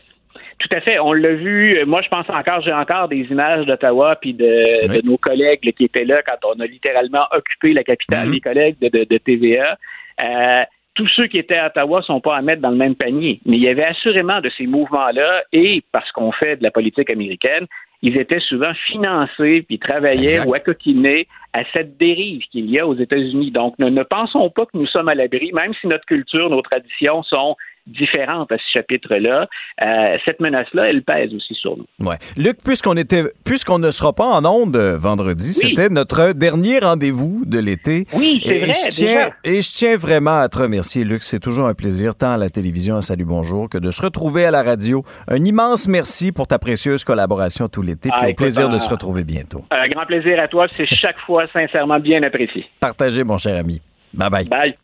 Tout 0.58 0.68
à 0.72 0.80
fait. 0.80 0.98
On 0.98 1.12
l'a 1.12 1.34
vu. 1.34 1.84
Moi, 1.86 2.02
je 2.02 2.08
pense 2.08 2.28
encore, 2.28 2.62
j'ai 2.62 2.72
encore 2.72 3.08
des 3.08 3.22
images 3.30 3.64
d'Ottawa 3.66 4.16
puis 4.20 4.34
de, 4.34 5.02
nos 5.04 5.16
collègues 5.16 5.60
qui 5.72 5.84
étaient 5.84 6.04
là 6.04 6.22
quand 6.22 6.48
on 6.48 6.60
a 6.60 6.66
littéralement 6.66 7.26
occupé 7.32 7.72
la 7.72 7.84
capitale, 7.84 8.28
mm-hmm. 8.28 8.32
les 8.32 8.40
collègues 8.40 8.76
de, 8.80 9.18
TVA. 9.18 9.78
Euh, 10.20 10.64
tous 10.94 11.06
ceux 11.14 11.28
qui 11.28 11.38
étaient 11.38 11.56
à 11.56 11.68
Ottawa 11.68 12.02
sont 12.02 12.20
pas 12.20 12.36
à 12.36 12.42
mettre 12.42 12.60
dans 12.60 12.70
le 12.70 12.76
même 12.76 12.96
panier. 12.96 13.40
Mais 13.46 13.56
il 13.56 13.62
y 13.62 13.68
avait 13.68 13.84
assurément 13.84 14.40
de 14.40 14.50
ces 14.58 14.66
mouvements-là, 14.66 15.44
et 15.52 15.82
parce 15.92 16.10
qu'on 16.10 16.32
fait 16.32 16.56
de 16.56 16.64
la 16.64 16.72
politique 16.72 17.08
américaine, 17.08 17.66
ils 18.02 18.16
étaient 18.16 18.40
souvent 18.40 18.72
financés 18.86 19.62
puis 19.62 19.78
travaillaient 19.78 20.40
ou 20.46 20.54
accoquinés 20.54 21.28
à 21.52 21.62
cette 21.72 21.96
dérive 21.98 22.42
qu'il 22.50 22.68
y 22.70 22.78
a 22.78 22.86
aux 22.86 22.96
États-Unis. 22.96 23.52
Donc, 23.52 23.78
ne 23.78 24.02
pensons 24.02 24.50
pas 24.50 24.66
que 24.66 24.76
nous 24.76 24.86
sommes 24.86 25.08
à 25.08 25.14
l'abri, 25.14 25.52
même 25.52 25.72
si 25.80 25.86
notre 25.86 26.04
culture, 26.04 26.50
nos 26.50 26.62
traditions 26.62 27.22
sont 27.22 27.56
différente 27.88 28.52
à 28.52 28.56
ce 28.58 28.72
chapitre-là. 28.72 29.48
Euh, 29.82 30.16
cette 30.24 30.40
menace-là, 30.40 30.88
elle 30.88 31.02
pèse 31.02 31.34
aussi 31.34 31.54
sur 31.54 31.76
nous. 31.76 31.86
Ouais. 32.00 32.16
Luc, 32.36 32.58
puisqu'on 32.64 32.96
était, 32.96 33.24
puisqu'on 33.44 33.78
ne 33.78 33.90
sera 33.90 34.12
pas 34.12 34.26
en 34.26 34.44
onde 34.44 34.76
vendredi, 34.76 35.52
c'était 35.52 35.88
notre 35.88 36.32
dernier 36.32 36.78
rendez-vous 36.78 37.44
de 37.44 37.58
l'été. 37.58 38.04
Oui, 38.12 38.42
c'est 38.44 38.58
vrai. 38.58 38.72
Je 38.72 38.90
tiens, 38.90 39.30
et 39.44 39.60
je 39.60 39.70
tiens 39.74 39.96
vraiment 39.96 40.40
à 40.40 40.48
te 40.48 40.58
remercier, 40.58 41.04
Luc. 41.04 41.22
C'est 41.22 41.40
toujours 41.40 41.66
un 41.66 41.74
plaisir, 41.74 42.14
tant 42.14 42.32
à 42.32 42.36
la 42.36 42.50
télévision, 42.50 42.96
à 42.96 43.02
Salut 43.02 43.24
Bonjour, 43.24 43.68
que 43.68 43.78
de 43.78 43.90
se 43.90 44.02
retrouver 44.02 44.44
à 44.44 44.50
la 44.50 44.62
radio. 44.62 45.04
Un 45.28 45.44
immense 45.44 45.88
merci 45.88 46.32
pour 46.32 46.46
ta 46.46 46.58
précieuse 46.58 47.04
collaboration 47.04 47.68
tout 47.68 47.82
l'été. 47.82 48.10
Puis 48.10 48.20
ah, 48.22 48.28
au 48.28 48.34
plaisir 48.34 48.68
de 48.68 48.78
se 48.78 48.88
retrouver 48.88 49.24
bientôt. 49.24 49.64
Un 49.70 49.88
grand 49.88 50.06
plaisir 50.06 50.40
à 50.40 50.48
toi. 50.48 50.66
C'est 50.72 50.86
chaque 50.86 51.18
fois 51.20 51.46
sincèrement 51.52 51.98
bien 51.98 52.22
apprécié. 52.22 52.66
Partagez, 52.80 53.24
mon 53.24 53.38
cher 53.38 53.56
ami. 53.56 53.80
Bye 54.12 54.30
bye. 54.30 54.48
Bye. 54.48 54.74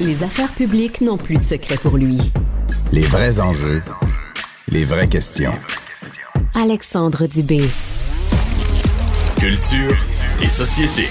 Les 0.00 0.22
affaires 0.22 0.50
publiques 0.52 1.02
n'ont 1.02 1.18
plus 1.18 1.36
de 1.36 1.42
secret 1.42 1.76
pour 1.76 1.98
lui. 1.98 2.18
Les 2.90 3.02
vrais 3.02 3.38
enjeux, 3.38 3.82
les 4.68 4.84
vraies 4.84 5.08
questions. 5.08 5.52
Alexandre 6.54 7.26
Dubé. 7.26 7.60
Culture 9.38 9.96
et 10.42 10.48
société. 10.48 11.06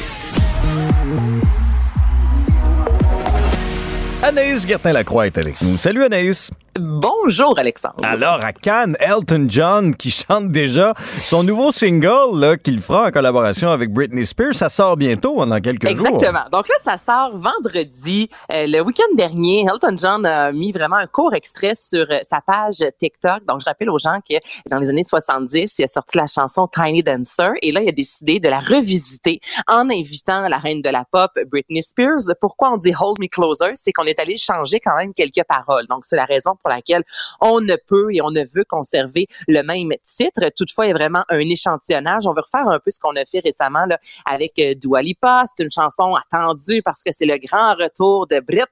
Anaïs 4.22 4.68
Gertin-Lacroix 4.68 5.28
est 5.28 5.38
avec 5.38 5.62
nous. 5.62 5.78
Salut 5.78 6.04
Anaïs. 6.04 6.52
Bonjour 6.78 7.58
Alexandre. 7.58 8.04
Alors 8.04 8.44
à 8.44 8.54
Cannes, 8.54 8.96
Elton 9.00 9.48
John 9.50 9.96
qui 9.96 10.12
chante 10.30 10.52
déjà 10.52 10.94
son 11.24 11.44
nouveau 11.44 11.72
single 11.72 12.58
qu'il 12.64 12.80
fera 12.80 13.08
en 13.08 13.12
collaboration 13.12 13.70
avec 13.70 13.92
Britney 13.92 14.26
Spears, 14.26 14.54
ça 14.54 14.70
sort 14.70 14.96
bientôt 14.96 15.46
dans 15.46 15.60
quelques 15.60 15.88
jours. 15.88 16.08
Exactement. 16.08 16.44
Donc 16.52 16.68
là 16.68 16.76
ça 16.82 16.98
sort 16.98 17.38
vendredi. 17.38 18.30
Euh, 18.52 18.68
le 18.68 18.82
week-end 18.82 19.16
dernier, 19.16 19.66
Elton 19.72 19.96
John 19.98 20.26
a 20.26 20.52
mis 20.52 20.72
vraiment 20.72 20.98
un 20.98 21.08
court 21.08 21.34
extrait 21.34 21.74
sur 21.76 22.06
euh, 22.10 22.20
sa 22.24 22.40
page 22.42 22.84
TikTok. 23.00 23.46
Donc 23.46 23.62
je 23.62 23.66
rappelle 23.66 23.90
aux 23.90 24.00
gens 24.00 24.20
que 24.28 24.36
dans 24.70 24.78
les 24.78 24.90
années 24.90 25.06
70, 25.06 25.80
il 25.80 25.84
a 25.84 25.88
sorti 25.88 26.18
la 26.18 26.28
chanson 26.28 26.68
Tiny 26.68 27.04
Dancer 27.04 27.50
et 27.62 27.72
là 27.72 27.82
il 27.82 27.90
a 27.90 27.94
décidé 27.94 28.40
de 28.40 28.48
la 28.48 28.60
revisiter 28.60 29.40
en 29.68 29.90
invitant 29.90 30.48
la 30.48 30.58
reine 30.58 30.82
de 30.82 30.90
la 30.90 31.04
pop 31.12 31.32
Britney 31.52 31.84
Spears. 31.84 32.36
Pourquoi 32.40 32.74
on 32.74 32.78
dit 32.78 32.94
Hold 33.00 33.20
Me 33.20 33.28
Closer, 33.28 33.72
c'est 33.76 33.92
qu'on 33.92 34.06
est 34.10 34.20
allé 34.20 34.38
changer 34.38 34.80
quand 34.80 34.96
même 34.96 35.14
quelques 35.14 35.44
paroles. 35.48 35.86
Donc 35.88 36.06
c'est 36.06 36.16
la 36.16 36.26
raison 36.26 36.52
pour 36.62 36.70
laquelle 36.70 37.04
on 37.42 37.62
ne 37.62 37.76
peut 37.76 38.14
et 38.14 38.22
on 38.22 38.32
ne 38.32 38.44
veut 38.44 38.66
conserver 38.68 39.28
le 39.48 39.62
même 39.64 39.92
titre. 40.06 40.50
Toutefois, 40.56 40.88
il 40.88 40.90
y 40.90 40.94
vraiment 40.94 41.24
un 41.30 41.40
échantillonnage. 41.40 42.28
On 42.28 42.34
veut 42.34 42.42
refaire 42.42 42.68
un 42.68 42.80
peu 42.80 42.92
ce 42.92 43.00
qu'on 43.00 43.16
a 43.16 43.26
fait 43.26 43.40
récemment 43.40 43.86
là, 43.86 43.98
avec 44.26 44.60
euh, 44.60 44.76
Dua 44.76 45.02
Lipa. 45.02 45.44
C'est 45.48 45.64
une 45.64 45.72
chanson 45.72 46.16
attendue 46.16 46.82
parce 46.84 47.04
que 47.04 47.12
c'est 47.12 47.26
le 47.26 47.38
grand 47.38 47.74
retour 47.76 48.28
de 48.28 48.40
Brit. 48.40 48.64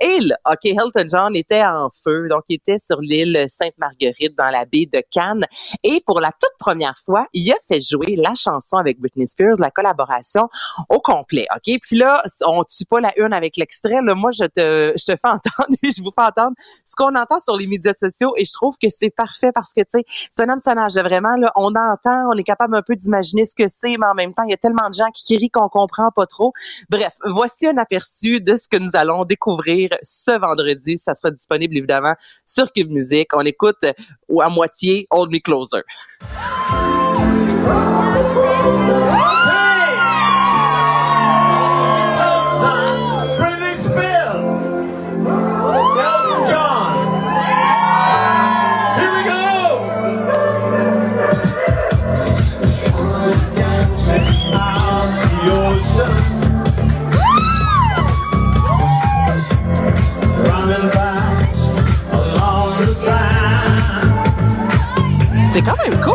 Et 0.00 0.18
OK, 0.50 0.64
Elton 0.64 1.06
John 1.08 1.36
était 1.36 1.64
en 1.64 1.90
feu. 2.04 2.28
Donc, 2.28 2.44
il 2.48 2.54
était 2.54 2.78
sur 2.78 3.00
l'île 3.00 3.44
Sainte-Marguerite 3.48 4.36
dans 4.36 4.50
la 4.50 4.64
baie 4.64 4.88
de 4.92 5.02
Cannes. 5.10 5.44
Et 5.82 6.02
pour 6.06 6.20
la 6.20 6.30
toute 6.30 6.56
première 6.58 6.96
fois, 7.04 7.26
il 7.32 7.50
a 7.52 7.56
fait 7.68 7.80
jouer 7.80 8.16
la 8.16 8.34
chanson 8.34 8.76
avec 8.76 8.98
Britney 8.98 9.26
Spears, 9.26 9.56
la 9.58 9.70
collaboration 9.70 10.48
au 10.88 11.00
complet. 11.00 11.46
OK? 11.54 11.78
Puis 11.82 11.96
là, 11.96 12.22
on 12.46 12.64
tue 12.64 12.84
pas 12.84 13.00
la 13.00 13.12
une 13.18 13.32
avec 13.32 13.56
l'extrait. 13.56 14.00
Moi, 14.02 14.30
je 14.32 14.44
te, 14.44 14.60
je 14.96 15.04
te 15.04 15.12
fais 15.12 15.28
entendre 15.28 15.76
et 15.82 15.90
je 15.90 16.02
vous 16.02 16.10
fais 16.16 16.24
entendre 16.24 16.56
ce 16.84 16.94
qu'on 16.96 17.14
entend 17.14 17.40
sur 17.40 17.56
les 17.56 17.66
médias 17.66 17.94
sociaux 17.94 18.32
et 18.36 18.44
je 18.44 18.52
trouve 18.52 18.76
que 18.80 18.88
c'est 18.88 19.10
parfait 19.10 19.52
parce 19.52 19.72
que, 19.72 19.80
tu 19.80 20.00
sais, 20.00 20.04
c'est 20.08 20.42
un 20.42 20.46
personnage. 20.46 20.94
Vraiment, 20.94 21.36
là, 21.36 21.52
on 21.56 21.74
entend, 21.74 22.30
on 22.30 22.36
est 22.36 22.44
capable 22.44 22.76
un 22.76 22.82
peu 22.82 22.96
d'imaginer 22.96 23.44
ce 23.44 23.54
que 23.54 23.68
c'est, 23.68 23.96
mais 23.98 24.06
en 24.06 24.14
même 24.14 24.32
temps, 24.32 24.42
il 24.44 24.50
y 24.50 24.54
a 24.54 24.56
tellement 24.56 24.88
de 24.88 24.94
gens 24.94 25.10
qui 25.12 25.34
crient 25.34 25.50
qu'on 25.50 25.68
comprend 25.68 26.10
pas 26.10 26.26
trop. 26.26 26.52
Bref, 26.88 27.12
voici 27.24 27.66
un 27.66 27.76
aperçu 27.76 28.40
de 28.40 28.56
ce 28.56 28.68
que 28.68 28.76
nous 28.76 28.94
allons 28.94 29.24
découvrir 29.24 29.90
ce 30.02 30.38
vendredi. 30.38 30.98
Ça 30.98 31.14
sera 31.14 31.30
disponible, 31.30 31.76
évidemment, 31.76 32.14
sur 32.44 32.72
Cube 32.72 32.90
Music. 32.90 33.28
On 33.34 33.44
écoute 33.44 33.84
ou 34.28 34.40
à 34.40 34.48
moitié 34.48 35.06
Hold 35.10 35.30
Me 35.30 35.38
Closer. 35.38 35.82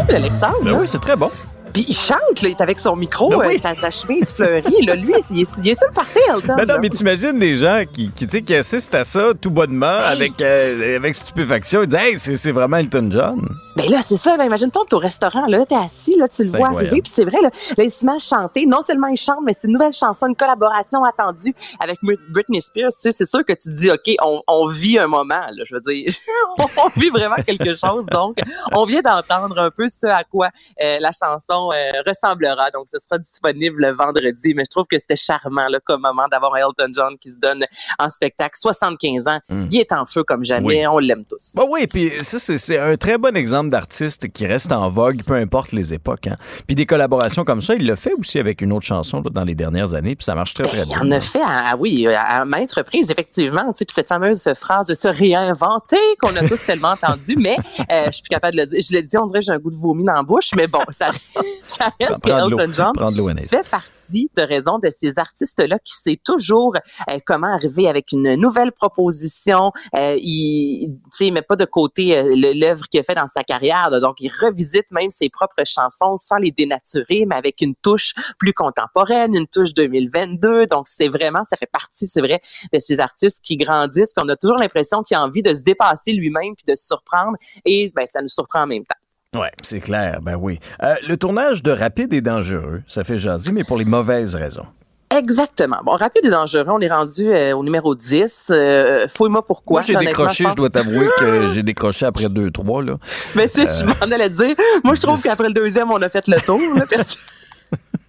Alexandre. 0.09 0.57
Ben 0.63 0.73
oui, 0.73 0.87
c'est 0.87 0.99
très 1.01 1.15
bon. 1.15 1.31
Puis 1.73 1.85
il 1.87 1.95
chante, 1.95 2.41
là, 2.41 2.49
il 2.49 2.51
est 2.51 2.61
avec 2.61 2.79
son 2.79 2.95
micro, 2.97 3.29
Ben 3.29 3.37
oui. 3.47 3.55
euh, 3.55 3.59
sa, 3.61 3.73
sa 3.73 3.89
chemise 3.89 4.33
fleurie. 4.33 4.85
Là, 4.85 4.95
lui, 4.95 5.13
il 5.31 5.39
est, 5.41 5.49
il 5.63 5.69
est 5.69 5.75
sur 5.75 5.87
le 5.87 5.93
party, 5.93 6.19
Elton. 6.29 6.55
Ben 6.57 6.65
non, 6.67 6.75
mais 6.81 6.89
t'imagines 6.89 7.39
les 7.39 7.55
gens 7.55 7.83
qui, 7.91 8.11
qui, 8.11 8.27
qui 8.27 8.55
assistent 8.55 8.93
à 8.95 9.03
ça 9.05 9.29
tout 9.39 9.51
bonnement, 9.51 9.87
avec, 10.05 10.41
euh, 10.41 10.97
avec 10.97 11.15
stupéfaction. 11.15 11.81
Ils 11.83 11.87
disent, 11.87 11.99
hey, 11.99 12.19
c'est 12.19 12.35
c'est 12.35 12.51
vraiment 12.51 12.77
Elton 12.77 13.07
John. 13.09 13.47
Ben 13.77 13.89
là, 13.89 14.01
c'est 14.01 14.17
ça, 14.17 14.35
là. 14.35 14.45
Imagine-toi, 14.45 14.83
au 14.91 14.97
restaurant, 14.97 15.45
là, 15.47 15.65
t'es 15.65 15.75
assis, 15.75 16.17
là, 16.17 16.27
tu 16.27 16.43
le 16.43 16.49
vois 16.51 16.67
arriver, 16.67 17.01
puis 17.01 17.11
c'est 17.13 17.23
vrai, 17.23 17.41
là, 17.41 17.49
là, 17.77 17.83
il 17.83 17.89
se 17.91 18.05
met 18.05 18.11
à 18.13 18.19
chanter. 18.19 18.65
Non 18.65 18.81
seulement 18.81 19.07
il 19.07 19.17
chante, 19.17 19.39
mais 19.45 19.53
c'est 19.53 19.67
une 19.67 19.73
nouvelle 19.73 19.93
chanson, 19.93 20.27
une 20.27 20.35
collaboration 20.35 21.03
attendue 21.05 21.55
avec 21.79 21.97
Brit- 22.03 22.19
Britney 22.29 22.61
Spears. 22.61 22.89
Tu 22.91 22.99
sais, 22.99 23.11
c'est 23.13 23.25
sûr 23.25 23.45
que 23.45 23.53
tu 23.53 23.69
te 23.69 23.75
dis, 23.75 23.89
OK, 23.89 24.13
on, 24.21 24.41
on 24.47 24.67
vit 24.67 24.99
un 24.99 25.07
moment, 25.07 25.39
là, 25.51 25.63
je 25.65 25.73
veux 25.75 25.81
dire. 25.81 26.11
on 26.59 26.99
vit 26.99 27.09
vraiment 27.09 27.37
quelque 27.47 27.75
chose. 27.75 28.05
Donc, 28.11 28.37
on 28.73 28.85
vient 28.85 29.01
d'entendre 29.01 29.57
un 29.57 29.71
peu 29.71 29.87
ce 29.87 30.05
à 30.05 30.23
quoi 30.25 30.49
euh, 30.81 30.97
la 30.99 31.11
chanson 31.11 31.71
euh, 31.71 32.01
ressemblera. 32.05 32.71
Donc, 32.71 32.87
ce 32.91 32.99
sera 32.99 33.17
disponible 33.19 33.81
le 33.81 33.91
vendredi. 33.91 34.53
Mais 34.53 34.63
je 34.65 34.69
trouve 34.71 34.85
que 34.89 34.99
c'était 34.99 35.15
charmant, 35.15 35.67
là, 35.69 35.79
comme 35.85 36.01
moment 36.01 36.27
d'avoir 36.29 36.57
Elton 36.57 36.91
John 36.93 37.17
qui 37.17 37.31
se 37.31 37.37
donne 37.39 37.63
en 37.99 38.09
spectacle. 38.09 38.57
75 38.59 39.27
ans. 39.27 39.39
Il 39.49 39.79
est 39.79 39.93
en 39.93 40.05
feu 40.05 40.23
comme 40.23 40.43
jamais. 40.43 40.81
Oui. 40.81 40.87
On 40.87 40.99
l'aime 40.99 41.23
tous. 41.25 41.53
Bah 41.55 41.63
oui, 41.69 41.87
puis 41.87 42.11
ça, 42.21 42.37
c'est 42.39 42.77
un 42.77 42.97
très 42.97 43.17
bon 43.17 43.35
exemple 43.37 43.60
d'artiste 43.69 44.31
qui 44.31 44.45
reste 44.47 44.71
en 44.71 44.89
vogue, 44.89 45.23
peu 45.23 45.35
importe 45.35 45.71
les 45.71 45.93
époques. 45.93 46.27
Hein. 46.27 46.37
Puis 46.67 46.75
des 46.75 46.85
collaborations 46.85 47.43
comme 47.43 47.61
ça, 47.61 47.75
il 47.75 47.85
l'a 47.85 47.95
fait 47.95 48.13
aussi 48.17 48.39
avec 48.39 48.61
une 48.61 48.71
autre 48.73 48.85
chanson 48.85 49.21
là, 49.21 49.29
dans 49.31 49.43
les 49.43 49.55
dernières 49.55 49.93
années, 49.93 50.15
puis 50.15 50.25
ça 50.25 50.35
marche 50.35 50.53
très, 50.53 50.63
très 50.63 50.77
Ben, 50.79 50.87
il 50.89 50.93
bien. 50.93 51.01
en 51.07 51.11
a 51.11 51.21
fait, 51.21 51.41
à, 51.43 51.75
oui, 51.77 52.07
à, 52.07 52.45
maintes 52.45 52.73
reprises, 52.73 53.09
effectivement. 53.11 53.71
Puis 53.73 53.85
cette 53.93 54.07
fameuse 54.07 54.43
phrase 54.59 54.87
de 54.87 54.93
se 54.95 55.07
réinventer 55.07 55.97
qu'on 56.21 56.35
a 56.35 56.47
tous 56.47 56.63
tellement 56.65 56.89
entendu, 56.91 57.35
mais 57.37 57.57
euh, 57.91 58.05
je 58.07 58.11
suis 58.11 58.23
plus 58.23 58.29
capable 58.29 58.55
de 58.55 58.61
le 58.61 58.67
dire. 58.67 58.79
Je 58.89 58.95
le 58.95 59.03
dis, 59.03 59.17
on 59.17 59.25
dirait 59.27 59.39
que 59.39 59.45
j'ai 59.45 59.51
un 59.53 59.59
goût 59.59 59.71
de 59.71 59.75
vomi 59.77 60.03
dans 60.03 60.13
la 60.13 60.23
bouche, 60.23 60.51
mais 60.55 60.67
bon, 60.67 60.81
ça, 60.89 61.11
ça 61.77 61.91
reste 61.99 62.23
que 62.23 62.29
de 62.29 62.49
l'eau. 62.49 62.59
Elton 62.59 62.73
John 62.73 63.37
fait 63.47 63.69
partie 63.69 64.29
de 64.35 64.41
raison 64.41 64.79
de 64.79 64.89
ces 64.91 65.17
artistes-là 65.17 65.79
qui 65.79 65.93
sait 65.93 66.19
toujours 66.23 66.75
euh, 67.09 67.19
comment 67.25 67.53
arriver 67.53 67.87
avec 67.87 68.11
une 68.11 68.35
nouvelle 68.35 68.71
proposition. 68.71 69.71
Euh, 69.95 70.15
il, 70.19 70.97
tu 71.05 71.09
sais, 71.11 71.27
il 71.27 71.33
met 71.33 71.41
pas 71.41 71.55
de 71.55 71.65
côté 71.65 72.17
euh, 72.17 72.53
l'œuvre 72.55 72.85
qu'il 72.87 72.99
a 72.99 73.03
fait 73.03 73.15
dans 73.15 73.27
sa 73.27 73.43
carrière. 73.43 73.89
là. 73.89 73.99
donc, 73.99 74.17
il 74.19 74.29
revisite 74.29 74.91
même 74.91 75.11
ses 75.11 75.29
propres 75.29 75.63
chansons 75.65 76.17
sans 76.17 76.37
les 76.37 76.51
dénaturer, 76.51 77.25
mais 77.27 77.35
avec 77.35 77.61
une 77.61 77.75
touche 77.75 78.13
plus 78.37 78.53
contemporaine, 78.53 79.35
une 79.35 79.47
touche 79.47 79.73
2022. 79.73 80.67
Donc, 80.67 80.87
c'est 80.87 81.09
vraiment, 81.09 81.43
ça 81.43 81.57
fait 81.57 81.69
partie, 81.71 82.07
c'est 82.07 82.21
vrai, 82.21 82.41
de 82.73 82.79
ces 82.79 82.99
artistes 82.99 83.43
qui 83.43 83.57
grandissent. 83.57 84.13
Puis 84.13 84.23
on 84.25 84.29
a 84.29 84.35
toujours 84.35 84.57
l'impression 84.57 85.03
qu'il 85.03 85.17
a 85.17 85.23
envie 85.23 85.43
de 85.43 85.53
se 85.53 85.63
dépasser 85.63 86.13
lui-même 86.13 86.55
puis 86.55 86.65
de 86.67 86.75
se 86.75 86.85
surprendre. 86.85 87.37
Et 87.65 87.89
ben, 87.95 88.05
ça 88.09 88.21
nous 88.21 88.29
surprend 88.29 88.63
en 88.63 88.67
même 88.67 88.85
temps. 88.85 88.95
Ouais, 89.37 89.49
c'est 89.63 89.79
clair, 89.79 90.19
ben 90.21 90.35
oui. 90.35 90.59
Euh, 90.83 90.95
le 91.07 91.15
tournage 91.15 91.63
de 91.63 91.71
Rapide 91.71 92.11
et 92.11 92.19
dangereux, 92.19 92.81
ça 92.85 93.05
fait 93.05 93.15
jaser, 93.15 93.53
mais 93.53 93.63
pour 93.63 93.77
les 93.77 93.85
mauvaises 93.85 94.35
raisons. 94.35 94.65
Exactement. 95.09 95.77
Bon, 95.85 95.91
rapide 95.93 96.25
et 96.25 96.29
dangereux, 96.29 96.65
on 96.67 96.79
est 96.81 96.89
rendu 96.89 97.31
euh, 97.31 97.55
au 97.55 97.63
numéro 97.63 97.95
10. 97.95 98.47
Euh, 98.49 99.07
Fouille-moi 99.07 99.45
pourquoi. 99.45 99.79
Moi, 99.79 99.81
j'ai 99.87 99.95
décroché, 99.95 100.43
je 100.43 100.49
pense- 100.49 100.55
dois 100.55 100.69
t'avouer 100.69 101.07
que 101.17 101.47
j'ai 101.53 101.63
décroché 101.63 102.05
après 102.05 102.27
deux, 102.27 102.51
trois, 102.51 102.83
là. 102.83 102.95
Mais 103.35 103.47
si, 103.47 103.61
je 103.61 103.85
m'en 103.85 103.93
allais 104.13 104.29
dire. 104.29 104.53
Moi, 104.83 104.95
je 104.95 105.01
trouve 105.01 105.15
10. 105.15 105.23
qu'après 105.23 105.47
le 105.47 105.53
deuxième, 105.53 105.91
on 105.91 106.01
a 106.01 106.09
fait 106.09 106.27
le 106.27 106.39
tour. 106.41 106.59
là, 106.75 106.83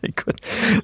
Écoute, 0.08 0.34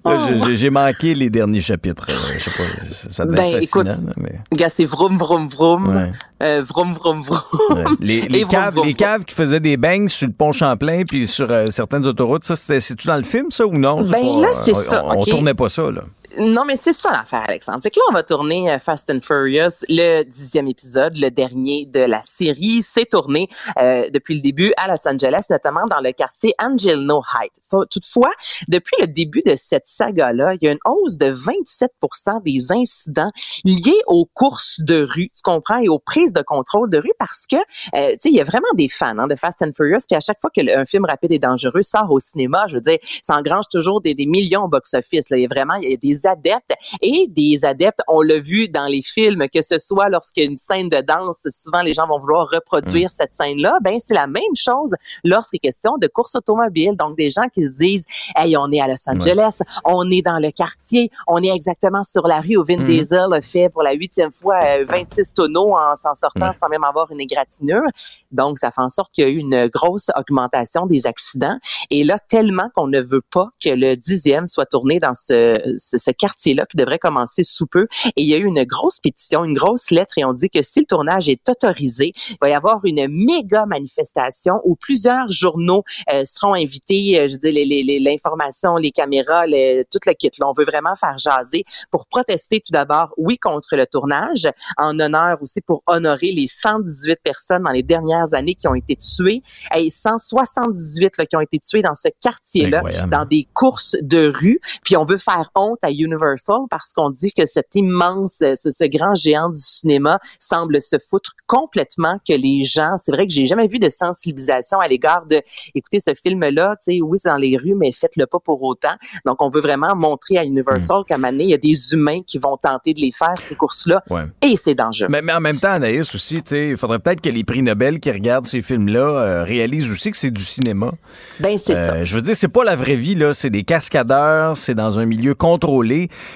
là, 0.05 0.17
Oh. 0.31 0.45
j'ai- 0.55 0.71
manqué 0.71 1.15
les 1.15 1.29
derniers 1.31 1.61
chapitres. 1.61 2.07
euh, 2.09 2.33
je 2.35 2.39
sais 2.39 2.51
pas, 2.51 2.85
ça 3.11 3.25
devait 3.25 3.37
Ben, 3.37 3.45
être 3.47 3.53
fascinant, 3.65 3.91
écoute, 3.91 4.15
mais... 4.17 4.41
Gars, 4.53 4.69
c'est 4.71 4.85
vroom, 4.85 5.17
vroom, 5.19 5.49
vroom. 5.49 5.89
Ouais. 5.89 6.13
Euh, 6.43 6.63
vroom, 6.63 6.95
vroom, 6.95 7.21
vroom. 7.21 7.41
Ouais. 7.71 7.85
Les, 8.01 8.45
caves, 8.49 8.75
vroom, 8.75 8.87
les 8.87 8.93
vroom. 8.93 8.95
caves 8.95 9.25
qui 9.25 9.35
faisaient 9.35 9.59
des 9.61 9.77
bangs 9.77 10.07
sur 10.09 10.29
le 10.29 10.33
pont 10.35 10.53
Champlain 10.53 11.03
puis 11.07 11.27
sur 11.27 11.51
euh, 11.51 11.67
certaines 11.71 12.07
autoroutes, 12.07 12.45
ça, 12.45 12.55
c'était, 12.55 12.79
c'est-tu 12.81 13.09
dans 13.09 13.17
le 13.17 13.25
film, 13.25 13.47
ça, 13.51 13.67
ou 13.67 13.77
non? 13.77 14.03
Ben 14.03 14.13
pas- 14.13 14.41
là, 14.41 14.49
c'est 14.65 14.73
on, 14.75 14.81
ça, 14.81 15.05
On, 15.07 15.25
tournait 15.25 15.55
pas 15.55 15.69
ça, 15.69 15.91
là. 15.91 16.03
Non, 16.39 16.65
mais 16.65 16.77
c'est 16.77 16.93
ça 16.93 17.11
l'affaire, 17.11 17.45
Alexandre. 17.49 17.81
C'est 17.83 17.91
que 17.91 17.99
là, 17.99 18.05
on 18.11 18.13
va 18.13 18.23
tourner 18.23 18.71
euh, 18.71 18.79
Fast 18.79 19.11
and 19.11 19.19
Furious, 19.23 19.85
le 19.89 20.23
dixième 20.23 20.69
épisode, 20.69 21.17
le 21.17 21.31
dernier 21.31 21.87
de 21.87 21.99
la 21.99 22.23
série. 22.23 22.83
C'est 22.83 23.07
tourné 23.07 23.49
euh, 23.79 24.09
depuis 24.11 24.37
le 24.37 24.41
début 24.41 24.73
à 24.77 24.87
Los 24.87 25.09
Angeles, 25.09 25.47
notamment 25.51 25.87
dans 25.91 26.01
le 26.01 26.13
quartier 26.13 26.55
Angelino 26.61 27.23
Heights. 27.35 27.53
Toutefois, 27.91 28.31
depuis 28.69 28.97
le 29.01 29.09
début 29.09 29.43
de 29.45 29.55
cette 29.57 29.87
saga-là, 29.89 30.55
il 30.55 30.65
y 30.65 30.69
a 30.69 30.73
une 30.73 30.79
hausse 30.87 31.19
de 31.19 31.35
27% 31.35 32.43
des 32.43 32.73
incidents 32.73 33.31
liés 33.65 34.01
aux 34.07 34.25
courses 34.33 34.81
de 34.81 35.03
rue, 35.03 35.31
tu 35.35 35.43
comprends, 35.43 35.79
et 35.79 35.89
aux 35.89 35.99
prises 35.99 36.33
de 36.33 36.43
contrôle 36.43 36.89
de 36.89 36.99
rue 36.99 37.13
parce 37.19 37.47
que, 37.47 37.57
euh, 37.57 38.11
tu 38.13 38.17
sais, 38.21 38.29
il 38.31 38.37
y 38.37 38.41
a 38.41 38.45
vraiment 38.45 38.69
des 38.75 38.89
fans 38.89 39.19
hein, 39.19 39.27
de 39.27 39.35
Fast 39.35 39.61
and 39.63 39.73
Furious, 39.77 39.99
puis 40.09 40.17
à 40.17 40.21
chaque 40.21 40.41
fois 40.41 40.51
que 40.55 40.61
le- 40.61 40.79
un 40.79 40.85
film 40.85 41.05
rapide 41.05 41.33
et 41.33 41.39
dangereux 41.39 41.83
sort 41.83 42.11
au 42.11 42.21
cinéma, 42.21 42.67
je 42.69 42.77
veux 42.77 42.81
dire, 42.81 42.99
ça 43.23 43.37
engrange 43.37 43.65
toujours 43.71 44.01
des, 44.01 44.15
millions 44.15 44.65
au 44.65 44.69
box-office. 44.69 45.27
Il 45.31 45.41
y 45.41 45.45
a 45.45 45.49
vraiment 45.49 45.75
y 45.77 45.93
a 45.93 45.97
des 45.97 46.27
adeptes 46.29 46.75
et 47.01 47.27
des 47.29 47.65
adeptes, 47.65 48.03
on 48.07 48.21
l'a 48.21 48.39
vu 48.39 48.69
dans 48.69 48.87
les 48.87 49.03
films, 49.03 49.47
que 49.53 49.63
ce 49.63 49.79
soit 49.79 50.09
lorsqu'il 50.09 50.45
y 50.45 50.47
a 50.47 50.51
une 50.51 50.57
scène 50.57 50.89
de 50.89 50.99
danse, 50.99 51.39
souvent 51.49 51.83
les 51.83 51.95
gens 51.95 52.07
vont 52.07 52.21
vouloir 52.21 52.49
reproduire 52.49 53.11
cette 53.11 53.35
scène-là. 53.35 53.79
Ben, 53.83 53.99
c'est 53.99 54.15
la 54.15 54.27
même 54.27 54.43
chose 54.57 54.95
lorsqu'il 55.25 55.57
est 55.57 55.61
question 55.61 55.97
de 55.99 56.07
course 56.07 56.35
automobile. 56.35 56.97
Donc, 56.97 57.17
des 57.17 57.31
gens 57.31 57.49
qui 57.53 57.67
se 57.67 57.79
disent, 57.79 58.05
hey, 58.37 58.57
on 58.57 58.71
est 58.71 58.81
à 58.81 58.89
Los 58.89 59.09
Angeles, 59.09 59.61
on 59.85 60.11
est 60.11 60.23
dans 60.23 60.39
le 60.39 60.51
quartier, 60.51 61.11
on 61.27 61.43
est 61.43 61.55
exactement 61.55 62.05
sur 62.05 62.27
la 62.27 62.41
rue 62.41 62.57
où 62.57 62.65
Vin 62.65 62.77
Diesel 62.77 63.33
a 63.33 63.43
fait 63.43 63.69
pour 63.69 63.83
la 63.83 63.93
huitième 63.93 64.33
fois 64.33 64.59
euh, 64.63 64.85
26 64.87 65.35
tonneaux 65.35 65.77
en 65.77 65.95
s'en 65.95 66.15
sortant 66.15 66.53
sans 66.53 66.69
même 66.69 66.85
avoir 66.85 67.11
une 67.11 67.21
égratignure. 67.21 67.83
Donc, 68.31 68.59
ça 68.59 68.71
fait 68.71 68.83
en 68.83 68.89
sorte 68.89 69.13
qu'il 69.13 69.25
y 69.25 69.27
a 69.27 69.31
eu 69.31 69.39
une 69.39 69.69
grosse 69.69 70.11
augmentation 70.17 70.87
des 70.87 71.07
accidents. 71.07 71.59
Et 71.91 72.05
là, 72.05 72.19
tellement 72.19 72.69
qu'on 72.75 72.87
ne 72.87 73.01
veut 73.01 73.23
pas 73.23 73.49
que 73.63 73.71
le 73.71 73.97
dixième 73.97 74.47
soit 74.47 74.67
tourné 74.67 74.99
dans 74.99 75.15
ce, 75.15 75.55
ce, 75.79 75.99
ce 75.99 76.11
quartier-là 76.19 76.67
qui 76.67 76.77
devrait 76.77 76.99
commencer 76.99 77.45
sous 77.45 77.67
peu. 77.67 77.87
Et 78.17 78.23
il 78.23 78.27
y 78.27 78.35
a 78.35 78.39
eu 78.39 78.45
une 78.45 78.65
grosse 78.65 78.99
pétition, 78.99 79.45
une 79.45 79.55
grosse 79.55 79.91
lettre 79.91 80.15
et 80.19 80.25
on 80.25 80.33
dit 80.33 80.51
que 80.51 80.63
si 80.63 80.81
le 80.81 80.87
tournage 80.87 81.29
est 81.29 81.49
autorisé, 81.49 82.13
il 82.31 82.37
va 82.41 82.49
y 82.51 82.53
avoir 82.55 82.85
une 82.85 83.07
méga 83.09 83.67
manifestation 83.67 84.61
où 84.65 84.77
plusieurs 84.77 85.31
journaux 85.31 85.85
euh, 86.13 86.25
seront 86.25 86.55
invités, 86.55 87.19
euh, 87.21 87.29
je 87.29 87.37
dis 87.37 87.51
les- 87.51 87.65
les- 87.65 87.83
les- 87.83 88.01
l'information, 88.01 88.77
les, 88.77 88.91
caméras, 88.91 89.47
le, 89.47 89.83
tout 89.85 89.99
le 90.07 90.13
kit. 90.15 90.31
Là, 90.41 90.49
on 90.49 90.53
veut 90.53 90.65
vraiment 90.65 90.95
faire 90.97 91.17
jaser 91.19 91.65
pour 91.91 92.07
protester 92.07 92.61
tout 92.61 92.73
d'abord, 92.73 93.15
oui, 93.17 93.39
contre 93.39 93.77
le 93.77 93.87
tournage, 93.87 94.49
en 94.77 94.99
honneur 94.99 95.39
aussi 95.43 95.61
pour 95.61 95.83
honorer 95.87 96.33
les 96.33 96.47
118 96.47 97.21
personnes 97.23 97.63
dans 97.63 97.71
les 97.71 97.83
dernières 97.83 98.35
années 98.35 98.55
qui 98.55 98.67
ont 98.69 98.75
été 98.75 98.97
tuées 98.97 99.43
et 99.75 99.91
178 99.91 101.19
là, 101.19 101.27
qui 101.27 101.37
ont 101.37 101.41
été 101.41 101.59
tuées 101.59 101.83
dans 101.83 101.95
ce 101.95 102.09
quartier-là, 102.21 102.83
dans 103.09 103.25
des 103.25 103.47
courses 103.55 103.97
de 104.01 104.33
rue. 104.35 104.61
Puis 104.85 104.97
on 104.97 105.05
veut 105.05 105.19
faire 105.19 105.51
honte 105.55 105.79
à 105.83 105.91
Universal 106.05 106.59
parce 106.71 106.93
qu'on 106.95 107.11
dit 107.11 107.33
que 107.33 107.47
cet 107.47 107.75
immense, 107.75 108.41
euh, 108.43 108.55
ce, 108.57 108.71
ce 108.71 108.85
grand 108.85 109.15
géant 109.15 109.49
du 109.51 109.61
cinéma 109.61 110.19
semble 110.39 110.81
se 110.83 110.97
foutre 111.11 111.33
complètement 111.47 112.19
que 112.27 112.33
les 112.35 112.65
gens, 112.65 112.97
c'est 113.03 113.13
vrai 113.13 113.27
que 113.27 113.33
j'ai 113.33 113.47
jamais 113.47 113.69
vu 113.69 113.79
de 113.79 113.89
sensibilisation 113.89 114.81
à 114.81 114.89
l'égard 114.89 115.27
de, 115.27 115.41
écoutez, 115.75 116.01
ce 116.01 116.11
film-là, 116.15 116.77
tu 116.85 116.95
sais, 116.97 117.01
oui, 117.03 117.19
c'est 117.19 117.29
dans 117.29 117.37
les 117.37 117.57
rues, 117.57 117.75
mais 117.75 117.93
faites-le 117.93 118.27
pas 118.27 118.39
pour 118.39 118.63
autant. 118.63 118.95
Donc, 119.25 119.41
on 119.43 119.49
veut 119.49 119.61
vraiment 119.61 119.95
montrer 119.97 120.39
à 120.39 120.45
Universal 120.45 121.03
qu'à 121.07 121.15
un 121.15 121.19
moment 121.19 121.33
donné, 121.33 121.45
il 121.45 121.51
y 121.51 121.55
a 121.55 121.59
des 121.59 121.93
humains 121.93 122.21
qui 122.27 122.39
vont 122.39 122.57
tenter 122.57 122.93
de 122.93 123.01
les 123.01 123.13
faire, 123.13 123.35
ces 123.41 123.55
courses-là, 123.55 124.03
Ouais. 124.11 124.25
et 124.43 124.57
c'est 124.57 124.75
dangereux. 124.75 125.09
Mais, 125.11 125.23
mais 125.23 125.33
en 125.33 125.41
même 125.41 125.59
temps, 125.59 125.73
Anaïs 125.73 126.15
aussi, 126.15 126.37
tu 126.37 126.43
sais, 126.51 126.69
il 126.71 126.77
faudrait 126.77 126.99
peut-être 126.99 127.21
que 127.21 127.29
les 127.31 127.45
prix 127.45 127.63
Nobel 127.63 128.01
qui 128.01 128.11
regardent 128.11 128.45
ces 128.47 128.63
films-là 128.63 129.01
euh, 129.01 129.45
réalisent 129.45 129.91
aussi 129.91 130.11
que 130.11 130.17
c'est 130.17 130.31
du 130.31 130.43
cinéma. 130.43 130.93
Ben, 131.41 131.57
c'est 131.59 131.77
ça. 131.77 131.95
Euh, 131.95 132.05
je 132.05 132.15
veux 132.15 132.23
dire, 132.23 132.37
c'est 132.37 132.49
pas 132.49 132.65
la 132.65 132.77
vraie 132.77 132.97
vie, 132.97 133.15
là. 133.15 133.35
C'est 133.35 133.51
des 133.51 133.65
cascadeurs, 133.65 134.57
c'est 134.57 134.75
dans 134.75 134.99
un 134.99 135.07
milieu 135.07 135.35
contrôlé. 135.35 135.88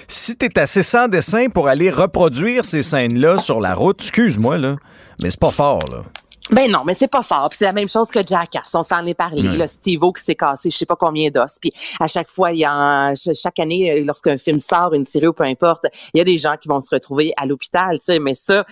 Si 0.08 0.36
t'es 0.36 0.58
assez 0.58 0.82
sans 0.82 1.08
dessin 1.08 1.48
pour 1.48 1.68
aller 1.68 1.90
reproduire 1.90 2.64
ces 2.64 2.82
scènes-là 2.82 3.38
sur 3.38 3.60
la 3.60 3.74
route, 3.74 4.00
excuse-moi, 4.00 4.58
là, 4.58 4.76
mais 5.22 5.30
c'est 5.30 5.40
pas 5.40 5.50
fort, 5.50 5.80
là. 5.90 6.02
Ben 6.50 6.68
non, 6.70 6.80
mais 6.84 6.92
c'est 6.92 7.08
pas 7.08 7.22
fort. 7.22 7.48
Puis 7.48 7.58
c'est 7.58 7.64
la 7.64 7.72
même 7.72 7.88
chose 7.88 8.10
que 8.10 8.18
Jackass. 8.26 8.74
On 8.74 8.82
s'en 8.82 9.06
est 9.06 9.14
parlé. 9.14 9.42
Le 9.56 9.66
Steve-O 9.66 10.12
qui 10.12 10.24
s'est 10.24 10.34
cassé, 10.34 10.70
je 10.72 10.76
sais 10.76 10.84
pas 10.84 10.96
combien 10.96 11.30
d'os. 11.30 11.56
Puis 11.60 11.72
à 12.00 12.08
chaque 12.08 12.28
fois, 12.30 12.50
il 12.52 12.58
y 12.58 12.64
a 12.64 13.12
ch- 13.14 13.36
chaque 13.40 13.58
année, 13.60 13.90
euh, 13.92 14.04
lorsqu'un 14.04 14.36
film 14.36 14.58
sort, 14.58 14.92
une 14.92 15.04
série 15.04 15.28
ou 15.28 15.32
peu 15.32 15.44
importe, 15.44 15.84
il 16.12 16.18
y 16.18 16.20
a 16.20 16.24
des 16.24 16.38
gens 16.38 16.56
qui 16.60 16.68
vont 16.68 16.80
se 16.80 16.92
retrouver 16.92 17.32
à 17.36 17.46
l'hôpital. 17.46 17.96
Tu 18.00 18.06
sais, 18.06 18.18
mais 18.18 18.34
ça. 18.34 18.64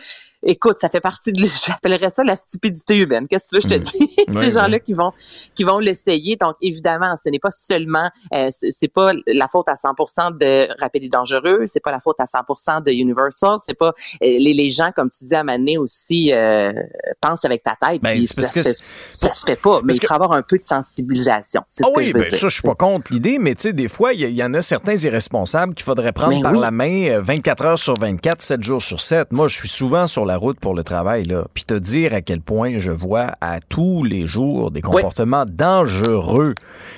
Écoute, 0.42 0.78
ça 0.80 0.88
fait 0.88 1.00
partie 1.00 1.32
de, 1.32 1.46
j'appellerais 1.66 2.10
ça 2.10 2.24
la 2.24 2.34
stupidité 2.36 2.96
humaine. 2.96 3.26
Qu'est-ce 3.28 3.54
que 3.56 3.58
tu 3.60 3.68
veux, 3.68 3.78
je 3.78 3.82
te 3.82 3.90
dis? 3.90 4.16
Ouais, 4.30 4.42
Ces 4.42 4.50
gens-là 4.50 4.78
qui 4.78 4.92
vont, 4.94 5.12
qui 5.54 5.64
vont 5.64 5.78
l'essayer. 5.78 6.36
Donc, 6.36 6.54
évidemment, 6.60 7.14
ce 7.22 7.28
n'est 7.30 7.38
pas 7.40 7.50
seulement, 7.50 8.10
euh, 8.32 8.48
c'est 8.50 8.88
pas 8.92 9.12
la 9.26 9.48
faute 9.48 9.68
à 9.68 9.74
100% 9.74 10.38
de 10.38 10.68
Rapide 10.80 11.04
et 11.04 11.08
Dangereux, 11.08 11.62
c'est 11.66 11.80
pas 11.80 11.90
la 11.90 11.98
faute 12.00 12.20
à 12.20 12.26
100% 12.26 12.82
de 12.84 12.90
Universal, 12.92 13.56
c'est 13.58 13.74
pas, 13.76 13.88
euh, 13.88 13.92
les, 14.20 14.54
les 14.54 14.70
gens, 14.70 14.90
comme 14.94 15.08
tu 15.10 15.24
dis 15.26 15.34
à 15.34 15.42
Mané 15.42 15.78
aussi, 15.78 16.32
euh, 16.32 16.72
pensent 17.20 17.44
avec 17.44 17.62
ta 17.64 17.74
tête. 17.80 18.00
Ben, 18.02 18.20
parce 18.36 18.48
ça, 18.48 18.52
que 18.52 18.62
se, 18.62 18.70
c'est- 18.70 18.96
ça 19.14 19.32
se 19.32 19.44
fait 19.44 19.56
pas, 19.56 19.80
mais 19.82 19.88
parce 19.88 19.96
il 19.96 20.00
que- 20.00 20.06
faut 20.06 20.14
avoir 20.14 20.32
un 20.32 20.42
peu 20.42 20.58
de 20.58 20.62
sensibilisation. 20.62 21.62
C'est 21.68 21.84
Ah 21.84 21.88
ce 21.88 21.92
que 21.92 21.98
oui, 21.98 22.06
je 22.06 22.12
veux 22.16 22.22
ben 22.22 22.28
dire. 22.30 22.38
ça, 22.38 22.48
je 22.48 22.52
suis 22.54 22.62
pas 22.62 22.74
contre 22.74 23.12
l'idée, 23.12 23.38
mais 23.38 23.54
tu 23.54 23.62
sais, 23.62 23.72
des 23.72 23.88
fois, 23.88 24.12
il 24.12 24.20
y, 24.30 24.44
en 24.44 24.54
a 24.54 24.62
certains 24.62 24.96
irresponsables 24.96 25.74
qu'il 25.74 25.84
faudrait 25.84 26.12
prendre 26.12 26.36
Mais 26.36 26.42
par 26.42 26.52
la 26.52 26.70
main 26.70 27.08
euh, 27.10 27.20
24 27.22 27.64
heures 27.64 27.78
sur 27.78 27.94
24, 27.98 28.40
7 28.42 28.62
jours 28.62 28.82
sur 28.82 29.00
7. 29.00 29.32
Moi, 29.32 29.48
je 29.48 29.58
suis 29.58 29.68
souvent 29.68 30.06
sur 30.06 30.24
la 30.30 30.36
route 30.36 30.60
pour 30.60 30.74
le 30.74 30.84
travail, 30.84 31.24
là, 31.24 31.44
puis 31.54 31.64
te 31.64 31.74
dire 31.74 32.14
à 32.14 32.20
quel 32.20 32.40
point 32.40 32.78
je 32.78 32.92
vois 32.92 33.32
à 33.40 33.58
tous 33.58 34.04
les 34.04 34.26
jours 34.26 34.70
des 34.70 34.80
comportements 34.80 35.44
dangereux. 35.44 36.54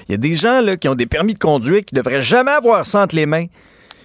Il 0.07 0.13
y 0.13 0.15
a 0.15 0.19
des 0.19 0.35
gens 0.35 0.61
là, 0.61 0.77
qui 0.77 0.87
ont 0.87 0.95
des 0.95 1.07
permis 1.07 1.33
de 1.33 1.39
conduire 1.39 1.83
qui 1.83 1.95
devraient 1.95 2.21
jamais 2.21 2.51
avoir 2.51 2.85
ça 2.85 3.05
entre 3.05 3.17
les 3.17 3.25
mains. 3.25 3.47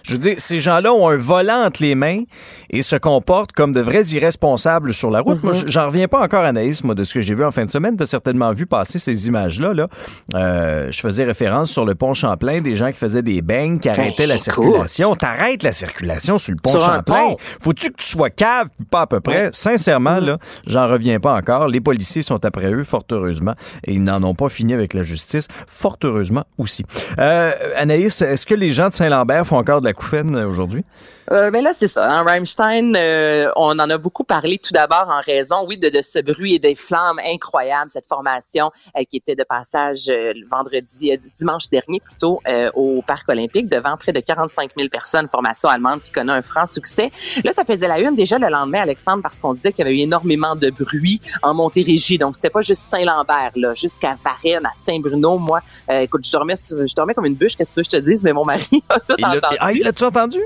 Je 0.08 0.14
veux 0.14 0.18
dire, 0.20 0.36
ces 0.38 0.60
gens-là 0.60 0.94
ont 0.94 1.10
un 1.10 1.18
volant 1.18 1.66
entre 1.66 1.82
les 1.84 1.94
mains 1.96 2.22
et 2.70 2.82
se 2.82 2.96
comportent 2.96 3.52
comme 3.52 3.72
de 3.74 3.82
vrais 3.82 4.04
irresponsables 4.08 4.94
sur 4.94 5.10
la 5.12 5.20
route. 5.22 5.44
Moi, 5.44 5.54
Mm-hmm. 5.54 5.70
j'en 5.72 5.86
reviens 5.88 6.08
pas 6.08 6.22
encore, 6.22 6.44
Anaïs, 6.44 6.84
moi, 6.84 6.96
de 6.96 7.04
ce 7.04 7.14
que 7.16 7.22
j'ai 7.22 7.34
vu 7.34 7.44
en 7.46 7.52
fin 7.52 7.66
de 7.66 7.70
semaine. 7.70 7.96
Tu 7.98 8.04
as 8.04 8.08
certainement 8.08 8.52
vu 8.54 8.66
passer 8.66 9.00
ces 9.00 9.28
images-là. 9.28 9.74
Là. 9.74 9.88
Euh, 10.36 10.88
je 10.92 11.00
faisais 11.00 11.24
référence 11.24 11.72
sur 11.72 11.86
le 11.86 11.96
pont 11.96 12.14
Champlain, 12.14 12.62
des 12.62 12.76
gens 12.76 12.92
qui 12.92 12.98
faisaient 12.98 13.22
des 13.22 13.42
beignes, 13.42 13.80
qui 13.80 13.90
arrêtaient 13.90 14.26
la 14.28 14.36
écoute. 14.36 14.44
circulation. 14.44 15.16
T'arrêtes 15.16 15.64
la 15.64 15.72
circulation 15.72 16.38
sur 16.38 16.52
le 16.52 16.58
pont 16.62 16.72
Sur 16.72 16.86
Champlain. 16.86 17.36
Faut-tu 17.62 17.90
que 17.92 17.98
tu 17.98 18.06
sois 18.08 18.30
cave, 18.30 18.68
puis 18.78 18.86
pas 18.86 19.02
à 19.02 19.08
peu 19.08 19.20
près? 19.20 19.50
Sincèrement, 19.54 20.20
là, 20.20 20.38
j'en 20.68 20.88
reviens 20.88 21.20
pas 21.20 21.36
encore. 21.36 21.68
Les 21.68 21.82
policiers 21.82 22.22
sont 22.22 22.44
après 22.46 22.72
eux, 22.74 22.84
fort 22.84 23.04
heureusement, 23.12 23.54
et 23.86 23.94
ils 23.94 24.04
n'en 24.04 24.22
ont 24.24 24.36
pas 24.36 24.50
fini 24.50 24.74
avec 24.74 24.94
la 24.94 25.04
justice, 25.04 25.48
fort 25.68 25.98
heureusement 26.04 26.44
aussi. 26.58 26.84
Euh, 27.20 27.52
Anaïs, 27.78 28.22
est-ce 28.22 28.46
que 28.46 28.56
les 28.56 28.72
gens 28.72 28.90
de 28.90 28.94
Saint-Lambert 28.94 29.46
font 29.48 29.58
encore 29.58 29.80
de 29.82 29.86
la 29.86 29.94
couffaine 29.98 30.36
euh, 30.36 30.48
aujourd'hui? 30.48 30.86
Euh, 31.32 31.52
ben 31.52 31.62
là, 31.64 31.72
c'est 31.74 31.88
ça. 31.90 32.10
Hein, 32.10 32.24
Rammstein, 32.24 32.94
euh, 32.96 33.52
on 33.58 33.78
en 33.80 33.90
a 33.90 33.98
beaucoup 33.98 34.24
parlé 34.24 34.58
tout 34.60 34.72
d'abord 34.74 35.08
en 35.10 35.20
raison, 35.20 35.66
oui, 35.68 35.78
de, 35.78 35.90
de 35.90 36.02
ce 36.02 36.20
bruit 36.20 36.56
et 36.56 36.60
des 36.60 36.76
flammes 36.76 37.20
incroyables, 37.20 37.90
cette 37.90 38.08
formation 38.08 38.72
euh, 38.98 39.04
qui 39.10 39.18
était 39.18 39.36
de 39.36 39.44
passage 39.44 40.08
euh, 40.08 40.32
le 40.34 40.48
vendredi, 40.50 41.12
euh, 41.12 41.18
dimanche 41.38 41.70
dernier 41.70 42.00
plutôt, 42.00 42.40
euh, 42.48 42.70
au 42.76 43.02
Parc 43.06 43.28
olympique 43.28 43.68
devant 43.68 43.98
près 43.98 44.14
de 44.14 44.20
45 44.22 44.72
000 44.78 44.90
personnes, 44.90 45.28
formation 45.30 45.68
allemande 45.68 46.02
qui 46.02 46.12
connaît 46.14 46.32
un 46.32 46.42
franc 46.42 46.66
succès. 46.66 47.12
Là, 47.44 47.52
ça 47.52 47.66
faisait 47.66 47.88
la 47.90 48.00
une 48.00 48.16
déjà 48.16 48.38
le 48.38 48.48
lendemain, 48.48 48.82
Alexandre, 48.82 49.22
parce 49.22 49.40
qu'on 49.42 49.54
disait 49.54 49.74
qu'il 49.74 49.84
y 49.84 49.88
avait 49.88 49.98
eu 49.98 50.02
énormément 50.04 50.56
de 50.56 50.70
bruit 50.70 51.20
en 51.44 51.54
Montérégie. 51.54 52.18
Donc, 52.18 52.36
c'était 52.36 52.50
pas 52.50 52.62
juste 52.62 52.86
Saint-Lambert, 52.90 53.52
là, 53.56 53.74
jusqu'à 53.74 54.16
Varennes, 54.24 54.66
à 54.66 54.72
Saint-Bruno. 54.74 55.38
Moi, 55.38 55.60
euh, 55.90 56.00
écoute, 56.00 56.26
je 56.26 56.32
dormais, 56.32 56.56
sur- 56.56 56.86
je 56.88 56.96
dormais 56.96 57.14
comme 57.14 57.26
une 57.26 57.36
bûche, 57.36 57.58
qu'est-ce 57.58 57.76
que 57.76 57.84
je 57.84 57.90
te 57.90 57.98
dise, 57.98 58.24
mais 58.24 58.32
mon 58.32 58.46
mari 58.46 58.82
a 58.90 59.00
tout 59.02 59.14
entendu. 59.22 59.58
Ah, 59.60 59.72
il 59.74 59.84
l'a-tu 59.84 60.04
entendu? 60.06 60.40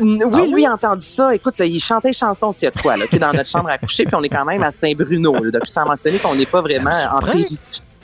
Oui, 0.00 0.18
Ah 0.22 0.26
oui? 0.42 0.50
lui 0.52 0.66
a 0.66 0.72
entendu 0.72 1.04
ça. 1.06 1.34
Écoute, 1.34 1.58
là, 1.58 1.64
il 1.66 1.80
chantait 1.80 2.12
chanson 2.12 2.52
s'il 2.52 2.64
y 2.64 2.68
a 2.68 2.70
quoi, 2.70 2.96
là, 2.96 3.06
qui 3.06 3.16
est 3.16 3.20
dans 3.20 3.32
notre 3.32 3.48
chambre 3.48 3.68
à 3.70 3.78
coucher, 3.78 4.04
puis 4.04 4.14
on 4.14 4.22
est 4.22 4.28
quand 4.28 4.44
même 4.44 4.62
à 4.62 4.70
Saint-Bruno. 4.70 5.34
Depuis 5.50 5.70
sans 5.70 5.84
mentionner 5.84 6.18
qu'on 6.18 6.34
n'est 6.34 6.46
pas 6.46 6.60
vraiment 6.62 6.90
en. 6.90 7.20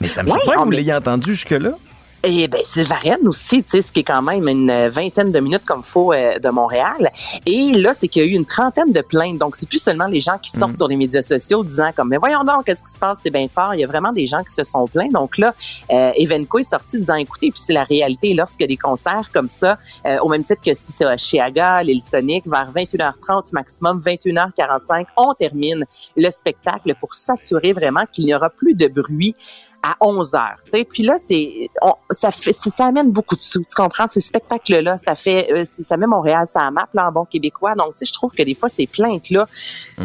Mais 0.01 0.07
ça 0.09 0.23
me 0.23 0.27
surprend 0.27 0.53
que 0.59 0.65
vous 0.65 0.71
l'ayez 0.71 0.93
entendu 0.93 1.31
jusque-là. 1.33 1.71
Et 2.25 2.47
ben 2.47 2.61
c'est 2.65 2.81
Varennes 2.81 3.27
aussi, 3.27 3.63
tu 3.63 3.69
sais, 3.69 3.81
ce 3.81 3.91
qui 3.91 4.01
est 4.01 4.03
quand 4.03 4.21
même 4.21 4.47
une 4.47 4.87
vingtaine 4.89 5.31
de 5.31 5.39
minutes 5.39 5.65
comme 5.65 5.83
faut 5.83 6.11
euh, 6.13 6.39
de 6.39 6.49
Montréal. 6.49 7.11
Et 7.45 7.71
là, 7.73 7.93
c'est 7.93 8.07
qu'il 8.07 8.23
y 8.23 8.25
a 8.25 8.27
eu 8.27 8.33
une 8.33 8.45
trentaine 8.45 8.91
de 8.91 9.01
plaintes. 9.01 9.37
Donc, 9.37 9.55
c'est 9.55 9.69
plus 9.69 9.79
seulement 9.79 10.07
les 10.07 10.21
gens 10.21 10.37
qui 10.37 10.51
sortent 10.51 10.75
Mm. 10.75 10.77
sur 10.77 10.87
les 10.87 10.95
médias 10.95 11.21
sociaux 11.21 11.63
disant 11.63 11.91
comme, 11.95 12.09
mais 12.09 12.17
voyons 12.17 12.43
donc, 12.43 12.65
qu'est-ce 12.65 12.83
qui 12.83 12.91
se 12.91 12.99
passe, 12.99 13.19
c'est 13.23 13.29
bien 13.29 13.47
fort. 13.47 13.73
Il 13.73 13.79
y 13.79 13.83
a 13.83 13.87
vraiment 13.87 14.11
des 14.11 14.27
gens 14.27 14.43
qui 14.43 14.53
se 14.53 14.63
sont 14.63 14.87
plaints. 14.87 15.09
Donc 15.11 15.37
là, 15.37 15.53
euh, 15.91 16.11
Evenco 16.15 16.59
est 16.59 16.69
sorti 16.69 16.99
disant, 16.99 17.15
écoutez, 17.15 17.51
puis 17.51 17.59
c'est 17.59 17.73
la 17.73 17.83
réalité, 17.83 18.33
lorsqu'il 18.33 18.63
y 18.63 18.65
a 18.65 18.67
des 18.67 18.77
concerts 18.77 19.29
comme 19.33 19.47
ça, 19.47 19.77
euh, 20.05 20.17
au 20.19 20.29
même 20.29 20.43
titre 20.43 20.61
que 20.61 20.73
si 20.73 20.91
c'est 20.91 21.05
à 21.05 21.17
Chiaga, 21.17 21.81
l'île 21.83 22.01
Sonic, 22.01 22.45
vers 22.47 22.71
21h30 22.71 23.53
maximum, 23.53 24.01
21h45, 24.01 25.05
on 25.17 25.33
termine 25.33 25.85
le 26.15 26.29
spectacle 26.29 26.93
pour 26.99 27.13
s'assurer 27.13 27.73
vraiment 27.73 28.05
qu'il 28.11 28.25
n'y 28.25 28.35
aura 28.35 28.49
plus 28.49 28.75
de 28.75 28.87
bruit 28.87 29.35
à 29.91 29.95
11 30.01 30.33
heures. 30.33 30.57
Tu 30.65 30.71
sais, 30.71 30.83
puis 30.83 31.03
là, 31.03 31.15
c'est, 31.17 31.69
on- 31.81 31.93
ça 32.11 32.31
fait, 32.31 32.53
c'est- 32.53 32.69
ça 32.69 32.85
amène 32.87 33.11
beaucoup 33.11 33.35
de 33.35 33.41
sous. 33.41 33.59
Tu 33.61 33.75
comprends? 33.75 34.07
Ces 34.07 34.21
spectacles-là, 34.21 34.97
ça 34.97 35.13
fait, 35.15 35.51
euh, 35.51 35.63
c'est- 35.69 35.83
ça 35.83 35.95
met 35.97 36.07
Montréal 36.07 36.45
ça 36.47 36.71
map 36.71 36.87
là 36.93 37.07
en 37.07 37.11
bon 37.11 37.25
québécois. 37.25 37.75
Donc, 37.75 37.89
tu 37.95 37.99
sais, 37.99 38.05
je 38.07 38.13
trouve 38.13 38.33
que 38.33 38.43
des 38.43 38.55
fois 38.55 38.67
ces 38.69 38.87
plaintes 38.87 39.29
là, 39.29 39.47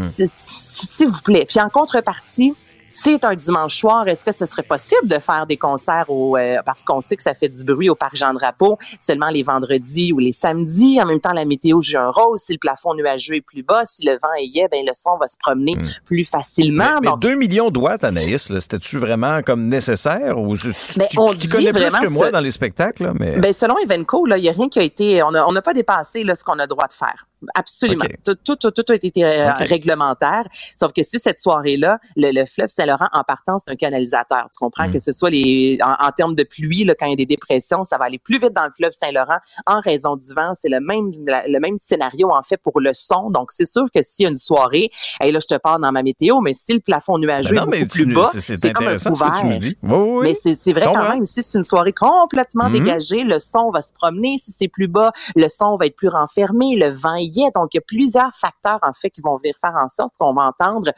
c'est- 0.07 0.33
s'il 0.37 1.09
vous 1.09 1.21
plaît. 1.23 1.47
Puis 1.49 1.61
en 1.61 1.69
contrepartie. 1.71 2.55
C'est 3.03 3.25
un 3.25 3.35
dimanche 3.35 3.79
soir. 3.79 4.07
Est-ce 4.09 4.27
que 4.27 4.33
ce 4.33 4.45
serait 4.45 4.63
possible 4.63 5.09
de 5.09 5.19
faire 5.19 5.47
des 5.47 5.57
concerts 5.57 6.05
au 6.09 6.37
euh, 6.37 6.57
parce 6.67 6.85
qu'on 6.85 7.01
sait 7.01 7.17
que 7.17 7.23
ça 7.23 7.33
fait 7.33 7.49
du 7.49 7.65
bruit 7.65 7.89
au 7.89 7.95
parc 7.95 8.15
Jean 8.15 8.35
Drapeau 8.35 8.77
seulement 9.01 9.31
les 9.31 9.43
vendredis 9.43 10.13
ou 10.13 10.19
les 10.19 10.33
samedis. 10.33 11.01
En 11.01 11.07
même 11.07 11.19
temps, 11.21 11.33
la 11.33 11.47
météo 11.47 11.81
joue 11.81 11.97
un 11.97 12.11
rôle. 12.11 12.37
Si 12.37 12.53
le 12.53 12.59
plafond 12.59 12.93
nuageux 12.95 13.37
est 13.37 13.41
plus 13.41 13.63
bas, 13.63 13.87
si 13.87 14.05
le 14.05 14.13
vent 14.13 14.33
est 14.39 14.49
gai, 14.49 14.69
ben 14.71 14.85
le 14.87 14.93
son 14.95 15.17
va 15.17 15.29
se 15.29 15.39
promener 15.39 15.79
plus 16.05 16.27
facilement. 16.27 16.85
Mais, 16.97 17.01
mais 17.01 17.07
Donc, 17.09 17.21
2 17.23 17.35
millions 17.37 17.71
de 17.71 17.79
watts, 17.79 18.05
Anaïs, 18.05 18.53
c'était-tu 18.59 18.99
vraiment 18.99 19.41
comme 19.43 19.69
nécessaire? 19.69 20.39
Ou, 20.39 20.55
tu 20.55 20.69
Ben, 20.99 21.07
tu- 21.11 21.19
on 21.19 21.29
tu 21.33 21.39
dit 21.39 21.49
connais 21.49 21.73
plus 21.73 21.99
que 22.01 22.09
moi 22.09 22.27
ce- 22.27 22.33
dans 22.33 22.41
les 22.41 22.51
spectacles, 22.51 23.05
là, 23.05 23.13
mais... 23.19 23.39
Ben, 23.39 23.55
selon 23.55 23.79
Evenco, 23.79 24.27
il 24.27 24.43
n'y 24.43 24.49
a 24.51 24.53
rien 24.53 24.69
qui 24.69 24.79
a 24.79 24.83
été, 24.83 25.23
on 25.23 25.31
n'a 25.31 25.49
on 25.49 25.55
pas 25.63 25.73
dépassé 25.73 26.23
là, 26.23 26.35
ce 26.35 26.45
qu'on 26.45 26.59
a 26.59 26.67
droit 26.67 26.87
de 26.87 26.93
faire. 26.93 27.27
Absolument. 27.55 28.05
Tout, 28.25 28.35
tout, 28.45 28.57
tout, 28.57 28.71
tout 28.71 28.85
a 28.93 28.95
été 28.95 29.25
euh, 29.25 29.53
réglementaire. 29.55 30.45
Sauf 30.79 30.93
que 30.93 31.03
si 31.03 31.19
cette 31.19 31.41
soirée-là, 31.41 31.99
le, 32.17 32.33
le 32.33 32.45
fleuve 32.47 32.69
Saint-Laurent, 32.69 33.09
en 33.13 33.25
partant, 33.25 33.59
c'est 33.59 33.71
un 33.71 33.77
canalisateur. 33.77 34.49
Tu 34.53 34.59
comprends 34.59 34.89
Mm. 34.89 34.93
que 34.93 34.99
ce 35.01 35.13
soit 35.13 35.31
les, 35.31 35.79
en, 35.83 36.07
en 36.07 36.11
termes 36.11 36.35
de 36.35 36.43
pluie, 36.43 36.85
là, 36.85 36.95
quand 36.99 37.07
il 37.07 37.11
y 37.11 37.13
a 37.13 37.17
des 37.17 37.27
dépressions, 37.27 37.85
ça 37.85 37.99
va 37.99 38.05
aller 38.07 38.19
plus 38.19 38.39
vite 38.39 38.53
dans 38.55 38.65
le 38.65 38.73
fleuve 38.77 38.93
Saint-Laurent 38.93 39.39
en 39.67 39.81
raison 39.81 40.17
du 40.17 40.33
vent. 40.35 40.53
C'est 40.55 40.69
le 40.71 40.81
même, 40.81 41.11
la- 41.27 41.47
le 41.47 41.61
même 41.61 41.77
scénario, 41.77 42.31
en 42.33 42.43
fait, 42.43 42.57
pour 42.59 42.81
le 42.81 42.93
son. 42.95 43.31
Donc, 43.31 43.51
c'est 43.53 43.67
sûr 43.67 43.87
que 43.95 44.03
s'il 44.03 44.25
y 44.25 44.27
a 44.27 44.31
une 44.31 44.37
soirée, 44.37 44.91
et 45.23 45.33
là, 45.33 45.39
je 45.41 45.47
te 45.47 45.57
parle 45.59 45.83
dans 45.83 45.93
ma 45.93 46.03
météo, 46.03 46.41
mais 46.41 46.53
si 46.55 46.73
le 46.75 46.81
plafond 46.81 47.19
nuageux 47.19 47.55
Ben 47.55 47.65
non, 47.65 47.67
est 47.67 47.71
mais 47.71 47.81
beaucoup 47.85 47.97
tu- 47.99 48.05
plus 48.05 48.15
bas, 48.15 48.25
c'est- 48.33 48.61
comme 48.73 48.85
un 48.85 48.93
intéressant 48.93 49.15
ce 49.15 49.21
que 49.21 49.27
tu 49.27 49.33
couvert. 49.33 49.45
nous 49.53 49.59
dis. 49.59 49.77
Oui, 49.83 49.91
oui, 49.93 49.99
oui. 50.11 50.19
Mais 50.23 50.35
c'est 50.35 50.55
c'est 50.55 50.73
vrai 50.73 50.91
quand 50.93 51.09
même, 51.11 51.25
si 51.25 51.43
c'est 51.43 51.59
une 51.59 51.65
soirée 51.65 51.93
complètement 51.93 52.69
Mhm. 52.69 52.73
dégagée, 52.73 53.23
le 53.25 53.39
son 53.39 53.71
va 53.71 53.83
se 53.83 53.93
promener. 53.93 54.37
Si 54.39 54.53
c'est 54.53 54.69
plus 54.69 54.89
bas, 54.89 55.13
le 55.37 55.49
son 55.49 55.77
va 55.77 55.87
être 55.87 55.97
plus 55.97 56.09
renfermé, 56.09 56.77
le 56.77 56.89
vent 56.89 57.15
Donc, 57.55 57.75
il 57.75 57.77
y 57.77 57.79
a 57.79 57.85
plusieurs 57.87 58.35
facteurs, 58.35 58.81
en 58.83 58.93
fait, 58.93 59.11
qui 59.11 59.21
vont 59.23 59.37
venir 59.39 59.55
faire 59.61 59.77
en 59.77 59.89
sorte 59.89 60.13
qu'on 60.19 60.33
va 60.33 60.43
entendre 60.43 60.93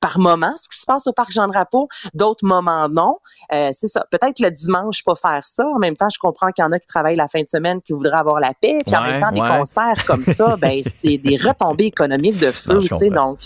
par 0.00 0.18
moment 0.18 0.54
ce 0.56 0.68
qui 0.68 0.78
se 0.78 0.86
passe 0.86 1.06
au 1.06 1.12
parc 1.12 1.32
Jean-Drapeau, 1.32 1.88
d'autres 2.14 2.46
moments 2.46 2.88
non. 2.88 3.18
Euh, 3.52 3.70
c'est 3.72 3.88
ça. 3.88 4.06
Peut-être 4.10 4.40
le 4.40 4.50
dimanche 4.50 5.04
pas 5.04 5.16
faire 5.16 5.46
ça. 5.46 5.66
En 5.74 5.78
même 5.78 5.96
temps, 5.96 6.08
je 6.08 6.18
comprends 6.18 6.50
qu'il 6.52 6.64
y 6.64 6.66
en 6.66 6.72
a 6.72 6.78
qui 6.78 6.86
travaillent 6.86 7.16
la 7.16 7.28
fin 7.28 7.42
de 7.42 7.48
semaine 7.48 7.82
qui 7.82 7.92
voudraient 7.92 8.18
avoir 8.18 8.40
la 8.40 8.52
paix. 8.54 8.78
Puis 8.86 8.96
en 8.96 9.02
même 9.02 9.20
temps, 9.20 9.32
des 9.32 9.40
concerts 9.40 10.04
comme 10.06 10.24
ça, 10.24 10.56
ben 10.56 10.82
c'est 10.84 11.18
des 11.18 11.36
retombées 11.36 11.86
économiques 11.86 12.38
de 12.38 12.52
feu. 12.52 12.78
Tu 12.80 12.96
sais, 12.96 13.10
donc, 13.10 13.38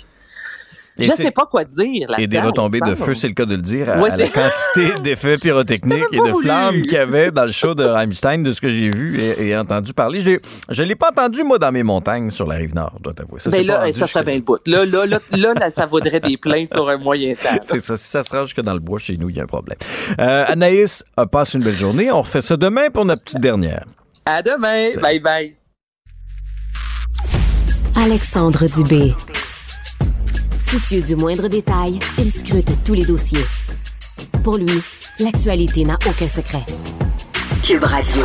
Et 0.98 1.04
je 1.04 1.10
sais 1.12 1.30
pas 1.30 1.46
quoi 1.46 1.64
dire 1.64 2.06
là 2.10 2.20
Et 2.20 2.26
des 2.26 2.38
retombées 2.38 2.80
de 2.80 2.94
feu, 2.94 3.14
c'est 3.14 3.28
le 3.28 3.32
cas 3.34 3.46
de 3.46 3.54
le 3.54 3.62
dire, 3.62 3.88
à, 3.88 3.98
Ouais, 3.98 4.10
à 4.10 4.16
la 4.16 4.28
quantité 4.28 4.92
d'effets 5.02 5.38
pyrotechniques 5.38 6.04
et 6.12 6.16
de 6.18 6.22
voulu. 6.30 6.42
flammes 6.44 6.82
qu'il 6.82 6.92
y 6.92 6.96
avait 6.98 7.30
dans 7.30 7.46
le 7.46 7.52
show 7.52 7.74
de 7.74 7.82
Rammstein, 7.84 8.42
de 8.42 8.50
ce 8.52 8.60
que 8.60 8.68
j'ai 8.68 8.90
vu 8.90 9.18
et, 9.18 9.48
et 9.48 9.56
entendu 9.56 9.94
parler. 9.94 10.20
Je 10.20 10.28
l'ai- 10.28 10.40
je 10.68 10.82
l'ai 10.82 10.94
pas 10.94 11.08
entendu, 11.10 11.44
moi, 11.44 11.58
dans 11.58 11.72
mes 11.72 11.82
montagnes 11.82 12.28
sur 12.30 12.46
la 12.46 12.56
rive 12.56 12.74
nord, 12.74 12.92
je 12.98 13.02
dois 13.04 13.14
t'avouer. 13.14 13.40
Ça, 13.40 13.48
Ben 13.50 13.66
pas 13.66 13.72
là, 13.72 13.80
rendu 13.80 13.92
ça 13.94 14.06
serait 14.06 14.24
bien 14.24 14.34
le 14.36 14.42
bout. 14.42 14.58
Là, 14.66 14.84
là, 14.84 15.06
là, 15.06 15.18
là, 15.30 15.54
là, 15.54 15.70
ça 15.70 15.86
vaudrait 15.86 16.20
des 16.20 16.36
plaintes 16.36 16.74
sur 16.74 16.88
un 16.88 16.98
moyen 16.98 17.34
temps. 17.34 17.56
C'est 17.62 17.78
ça. 17.80 17.96
Si 17.96 18.08
ça 18.08 18.22
se 18.22 18.36
range 18.36 18.54
que 18.54 18.60
dans 18.60 18.74
le 18.74 18.80
bois, 18.80 18.98
chez 18.98 19.16
nous, 19.16 19.30
il 19.30 19.36
y 19.36 19.40
a 19.40 19.44
un 19.44 19.46
problème. 19.46 19.78
Euh, 20.20 20.44
Anaïs, 20.46 21.02
euh, 21.18 21.24
passe 21.26 21.54
une 21.54 21.62
belle 21.64 21.74
journée. 21.74 22.10
On 22.12 22.20
refait 22.20 22.40
ça 22.42 22.56
demain 22.56 22.90
pour 22.90 23.04
notre 23.06 23.22
petite 23.22 23.40
dernière. 23.40 23.84
À 24.26 24.42
demain. 24.42 24.90
Bye 25.00 25.20
bye. 25.20 25.54
Alexandre 27.96 28.66
Dubé. 28.66 29.12
Soucieux 30.62 31.02
du 31.02 31.16
moindre 31.16 31.48
détail, 31.48 31.98
il 32.18 32.30
scrute 32.30 32.72
tous 32.84 32.94
les 32.94 33.04
dossiers. 33.04 33.44
Pour 34.42 34.56
lui, 34.56 34.82
l'actualité 35.18 35.84
n'a 35.84 35.98
aucun 36.06 36.28
secret. 36.28 36.64
Cube 37.62 37.84
Radio. 37.84 38.22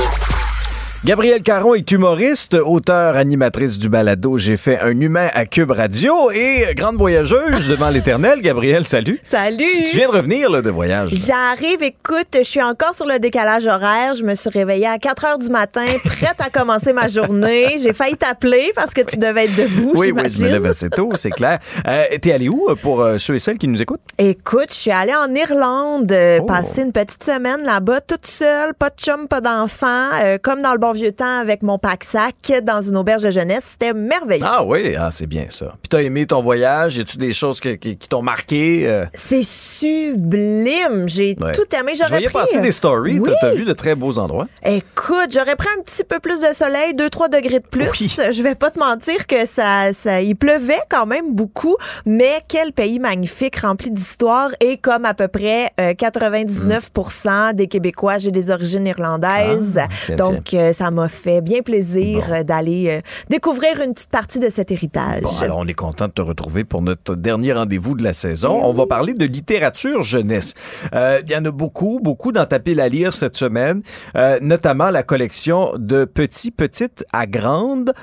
Gabrielle 1.05 1.43
Caron 1.43 1.75
est 1.75 1.89
humoriste, 1.91 2.55
auteure, 2.55 3.15
animatrice 3.15 3.77
du 3.77 3.87
balado 3.87 4.35
J'ai 4.35 4.57
fait 4.57 4.79
un 4.79 4.99
humain 4.99 5.29
à 5.33 5.45
Cube 5.45 5.69
Radio 5.71 6.31
et 6.31 6.73
grande 6.75 6.97
voyageuse 6.97 7.69
devant 7.69 7.89
l'éternel. 7.89 8.41
Gabrielle, 8.41 8.85
salut. 8.85 9.19
Salut! 9.23 9.63
Tu, 9.63 9.83
tu 9.85 9.97
viens 9.97 10.07
de 10.09 10.13
revenir 10.13 10.49
là, 10.49 10.61
de 10.61 10.69
voyage. 10.71 11.11
J'arrive, 11.13 11.81
écoute, 11.83 12.27
je 12.35 12.41
suis 12.43 12.61
encore 12.63 12.93
sur 12.95 13.05
le 13.05 13.19
décalage 13.19 13.65
horaire. 13.67 14.15
Je 14.15 14.23
me 14.23 14.33
suis 14.35 14.49
réveillée 14.49 14.87
à 14.87 14.97
4 14.97 15.25
heures 15.25 15.37
du 15.39 15.49
matin, 15.49 15.85
prête 16.03 16.35
à 16.39 16.49
commencer 16.49 16.91
ma 16.93 17.07
journée. 17.07 17.77
J'ai 17.81 17.93
failli 17.93 18.17
t'appeler 18.17 18.71
parce 18.75 18.93
que 18.93 19.01
tu 19.01 19.17
devais 19.17 19.45
être 19.45 19.55
debout, 19.55 19.93
Oui, 19.95 20.11
oui, 20.13 20.23
je 20.29 20.43
me 20.43 20.49
lève 20.49 20.65
assez 20.65 20.89
tôt, 20.89 21.11
c'est 21.15 21.29
clair. 21.31 21.59
Euh, 21.87 22.03
T'es 22.21 22.33
allé 22.33 22.49
où 22.49 22.67
pour 22.81 23.01
euh, 23.01 23.17
ceux 23.19 23.35
et 23.35 23.39
celles 23.39 23.59
qui 23.59 23.67
nous 23.67 23.81
écoutent? 23.81 24.01
Écoute, 24.17 24.69
je 24.69 24.75
suis 24.75 24.91
allée 24.91 25.13
en 25.15 25.33
Irlande, 25.33 26.11
euh, 26.11 26.39
Oh. 26.41 26.45
passer 26.45 26.81
une 26.81 26.91
petite 26.91 27.23
semaine 27.23 27.63
là-bas, 27.63 28.01
toute 28.01 28.25
seule, 28.27 28.73
pas 28.73 28.89
de 28.89 28.95
chum, 28.99 29.27
pas 29.27 29.41
d'enfant, 29.41 30.09
comme 30.41 30.61
dans 30.61 30.73
le 30.73 30.79
bon 30.87 30.93
vieux 30.93 31.11
temps 31.11 31.39
avec 31.39 31.63
mon 31.63 31.77
pack-sac 31.77 32.35
dans 32.63 32.81
une 32.81 32.95
auberge 32.97 33.23
de 33.23 33.31
jeunesse. 33.31 33.63
C'était 33.71 33.93
merveilleux. 33.93 34.45
Ah 34.45 34.63
oui, 34.65 34.95
ah, 34.97 35.09
c'est 35.11 35.25
bien 35.25 35.45
ça. 35.49 35.67
Puis 35.81 35.89
t'as 35.89 36.01
aimé 36.01 36.25
ton 36.25 36.41
voyage? 36.41 36.97
Y 36.97 37.01
a-tu 37.01 37.17
des 37.17 37.33
choses 37.33 37.59
que- 37.59 37.75
qui, 37.75 37.97
qui 37.97 38.07
t'ont 38.07 38.21
marqué? 38.21 38.87
euh? 38.87 39.05
C'est 39.13 39.43
sublime. 39.43 41.07
J'ai 41.09 41.35
Ouais. 41.41 41.51
tout 41.51 41.65
aimé. 41.77 41.93
J'aurais 41.97 42.21
pris... 42.21 42.33
passer 42.33 42.59
des 42.61 42.71
stories. 42.71 43.19
Oui. 43.19 43.29
T'as- 43.41 43.53
vu 43.53 43.65
de 43.65 43.73
très 43.73 43.95
beaux 43.95 44.17
endroits. 44.17 44.45
Écoute, 44.63 45.29
j'aurais 45.31 45.55
pris 45.55 45.67
un 45.77 45.81
petit 45.81 46.03
peu 46.03 46.19
plus 46.19 46.39
de 46.39 46.53
soleil, 46.53 46.93
2-3 46.93 47.29
degrés 47.29 47.59
de 47.59 47.67
plus. 47.67 47.89
Oui. 47.89 48.15
Je 48.31 48.41
vais 48.43 48.55
pas 48.55 48.69
te 48.71 48.79
mentir 48.79 49.25
que 49.27 49.45
ça, 49.45 49.91
ça, 49.93 50.21
il 50.21 50.35
pleuvait 50.35 50.79
quand 50.89 51.05
même 51.05 51.33
beaucoup, 51.33 51.75
mais 52.05 52.41
quel 52.47 52.71
pays 52.71 52.99
magnifique, 52.99 53.57
rempli 53.57 53.91
d'histoire 53.91 54.49
et 54.61 54.77
comme 54.77 55.05
à 55.05 55.13
peu 55.13 55.27
près 55.27 55.71
euh, 55.79 55.93
99% 55.93 57.53
des 57.53 57.67
Québécois, 57.67 58.17
j'ai 58.19 58.31
des 58.31 58.49
origines 58.51 58.85
irlandaises. 58.85 59.77
Ah, 59.79 60.15
Donc, 60.15 60.53
euh, 60.53 60.71
ça 60.77 60.91
m'a 60.91 61.09
fait 61.09 61.41
bien 61.41 61.61
plaisir 61.61 62.23
Bon. 62.27 62.33
euh, 62.33 62.43
d'aller 62.43 62.89
euh, 62.89 63.01
découvrir 63.29 63.81
une 63.81 63.93
petite 63.93 64.09
partie 64.11 64.39
de 64.39 64.49
cet 64.49 64.69
héritage. 64.71 65.21
Bon, 65.23 65.29
alors 65.41 65.57
on 65.57 65.65
est 65.67 65.73
content 65.73 66.07
de 66.07 66.11
te 66.11 66.21
retrouver 66.21 66.63
pour 66.63 66.81
notre 66.81 67.15
dernier 67.15 67.53
rendez-vous 67.53 67.95
de 67.95 68.03
la 68.03 68.13
saison. 68.13 68.59
On 68.63 68.73
va 68.73 68.85
parler 68.85 69.13
de 69.13 69.25
littérature 69.25 70.03
jeunesse. 70.03 70.53
Euh, 70.93 71.19
Il 71.25 71.31
y 71.31 71.35
en 71.35 71.45
a 71.45 71.51
beaucoup, 71.51 71.99
beaucoup 72.01 72.31
dans 72.31 72.45
ta 72.45 72.59
pile 72.59 72.79
à 72.79 72.89
lire 72.89 73.13
cette 73.13 73.35
semaine, 73.35 73.81
euh, 74.15 74.37
notamment 74.41 74.89
la 74.91 75.03
collection 75.03 75.71
de 75.77 76.05
Petit, 76.05 76.51
Petite 76.51 77.03
à 77.11 77.25
Grande, 77.25 77.93